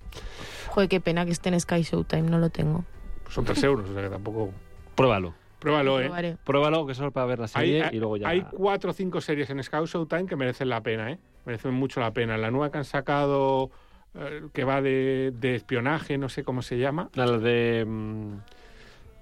Joder, 0.68 0.88
qué 0.88 1.00
pena 1.00 1.24
que 1.24 1.32
esté 1.32 1.48
en 1.48 1.58
Sky 1.60 1.82
Showtime, 1.82 2.30
no 2.30 2.38
lo 2.38 2.50
tengo. 2.50 2.84
Son 3.28 3.44
tres 3.44 3.62
euros, 3.64 3.88
o 3.88 3.92
sea 3.92 4.02
que 4.02 4.10
tampoco... 4.10 4.50
Pruébalo. 4.94 5.34
Pruébalo, 5.62 6.00
¿eh? 6.00 6.04
Probaré. 6.04 6.36
Pruébalo, 6.44 6.86
que 6.86 6.94
solo 6.94 7.10
para 7.12 7.26
ver 7.26 7.38
la 7.38 7.48
serie 7.48 7.88
y 7.92 7.98
luego 7.98 8.16
ya... 8.16 8.28
hay 8.28 8.42
cuatro 8.42 8.90
o 8.90 8.92
cinco 8.92 9.20
series 9.20 9.48
en 9.50 9.62
Scout 9.62 9.86
Showtime 9.88 10.26
que 10.26 10.36
merecen 10.36 10.68
la 10.68 10.82
pena, 10.82 11.10
¿eh? 11.10 11.18
Merecen 11.46 11.72
mucho 11.74 12.00
la 12.00 12.12
pena. 12.12 12.36
La 12.36 12.50
nueva 12.50 12.70
que 12.70 12.78
han 12.78 12.84
sacado, 12.84 13.70
eh, 14.14 14.42
que 14.52 14.64
va 14.64 14.82
de, 14.82 15.32
de 15.34 15.54
espionaje, 15.54 16.18
no 16.18 16.28
sé 16.28 16.44
cómo 16.44 16.62
se 16.62 16.78
llama. 16.78 17.08
La 17.14 17.26
de 17.38 17.84
mm, 17.86 18.32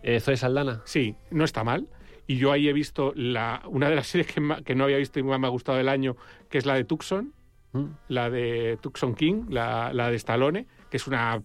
eh, 0.02 0.20
Zoe 0.20 0.36
Saldana. 0.36 0.80
Sí, 0.84 1.14
no 1.30 1.44
está 1.44 1.62
mal. 1.64 1.86
Y 2.26 2.36
yo 2.36 2.52
ahí 2.52 2.68
he 2.68 2.72
visto 2.72 3.12
la, 3.16 3.62
una 3.66 3.88
de 3.88 3.96
las 3.96 4.06
series 4.08 4.32
que, 4.32 4.40
ma- 4.40 4.62
que 4.62 4.74
no 4.74 4.84
había 4.84 4.96
visto 4.98 5.18
y 5.18 5.22
más 5.22 5.38
me 5.40 5.46
ha 5.46 5.50
gustado 5.50 5.78
del 5.78 5.88
año, 5.88 6.16
que 6.48 6.58
es 6.58 6.66
la 6.66 6.74
de 6.74 6.84
Tucson, 6.84 7.32
Mm. 7.72 7.84
la 8.08 8.28
de 8.30 8.78
Tucson 8.82 9.14
King, 9.14 9.44
la, 9.48 9.92
la 9.92 10.10
de 10.10 10.16
Stallone, 10.16 10.66
que 10.90 10.96
es 10.96 11.06
una, 11.06 11.40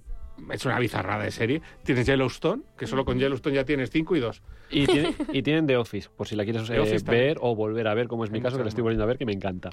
es 0.51 0.65
una 0.65 0.79
bizarrada 0.79 1.23
de 1.23 1.31
serie. 1.31 1.61
Tienes 1.83 2.05
Yellowstone, 2.05 2.63
que 2.77 2.87
solo 2.87 3.05
con 3.05 3.17
Yellowstone 3.19 3.55
ya 3.55 3.65
tienes 3.65 3.89
cinco 3.89 4.15
y 4.15 4.19
dos. 4.19 4.41
Y, 4.69 4.87
tiene- 4.87 5.13
y 5.31 5.41
tienen 5.43 5.67
The 5.67 5.77
Office, 5.77 6.09
por 6.15 6.27
si 6.27 6.35
la 6.35 6.43
quieres 6.43 6.69
eh, 6.69 6.97
ver 7.05 7.37
o 7.41 7.55
volver 7.55 7.87
a 7.87 7.93
ver, 7.93 8.07
como 8.07 8.23
es 8.23 8.31
mi 8.31 8.41
caso, 8.41 8.57
que 8.57 8.63
la 8.63 8.69
estoy 8.69 8.81
volviendo 8.81 9.03
a 9.03 9.07
ver, 9.07 9.17
que 9.17 9.25
me 9.25 9.33
encanta. 9.33 9.69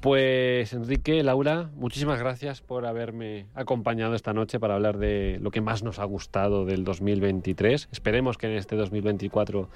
Pues 0.00 0.72
Enrique, 0.72 1.22
Laura, 1.22 1.70
muchísimas 1.74 2.18
gracias 2.20 2.60
por 2.60 2.86
haberme 2.86 3.46
acompañado 3.54 4.14
esta 4.14 4.32
noche 4.32 4.60
para 4.60 4.74
hablar 4.74 4.98
de 4.98 5.38
lo 5.40 5.50
que 5.50 5.60
más 5.60 5.82
nos 5.82 5.98
ha 5.98 6.04
gustado 6.04 6.64
del 6.64 6.84
2023. 6.84 7.88
Esperemos 7.92 8.36
que 8.38 8.46
en 8.46 8.52
este 8.56 8.76
2024 8.76 9.68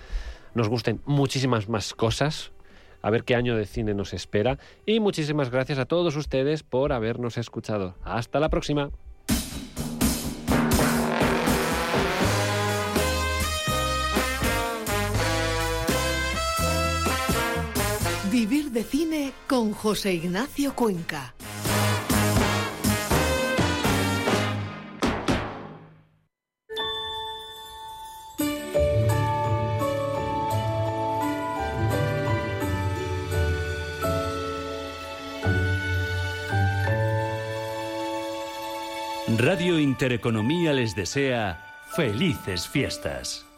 nos 0.54 0.68
gusten 0.68 1.00
muchísimas 1.06 1.68
más 1.68 1.94
cosas. 1.94 2.52
A 3.02 3.08
ver 3.08 3.24
qué 3.24 3.34
año 3.34 3.56
de 3.56 3.64
cine 3.64 3.94
nos 3.94 4.12
espera. 4.12 4.58
Y 4.84 5.00
muchísimas 5.00 5.50
gracias 5.50 5.78
a 5.78 5.86
todos 5.86 6.16
ustedes 6.16 6.62
por 6.62 6.92
habernos 6.92 7.38
escuchado. 7.38 7.94
Hasta 8.04 8.40
la 8.40 8.50
próxima. 8.50 8.90
Vivir 18.40 18.70
de 18.70 18.84
cine 18.84 19.34
con 19.46 19.74
José 19.74 20.14
Ignacio 20.14 20.74
Cuenca. 20.74 21.34
Radio 39.36 39.78
Intereconomía 39.78 40.72
les 40.72 40.96
desea 40.96 41.62
felices 41.94 42.66
fiestas. 42.66 43.49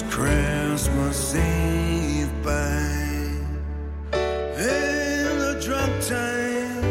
It 0.00 0.10
Christmas 0.10 1.34
Eve, 1.34 2.32
babe, 2.42 3.44
in 4.12 5.38
the 5.38 5.60
drunk 5.62 5.92
tank. 6.02 6.84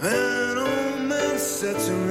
An 0.00 0.58
old 0.58 1.00
man 1.08 1.38
said 1.38 1.78
to 1.78 1.92
me, 1.92 2.09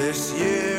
this 0.00 0.32
year. 0.32 0.69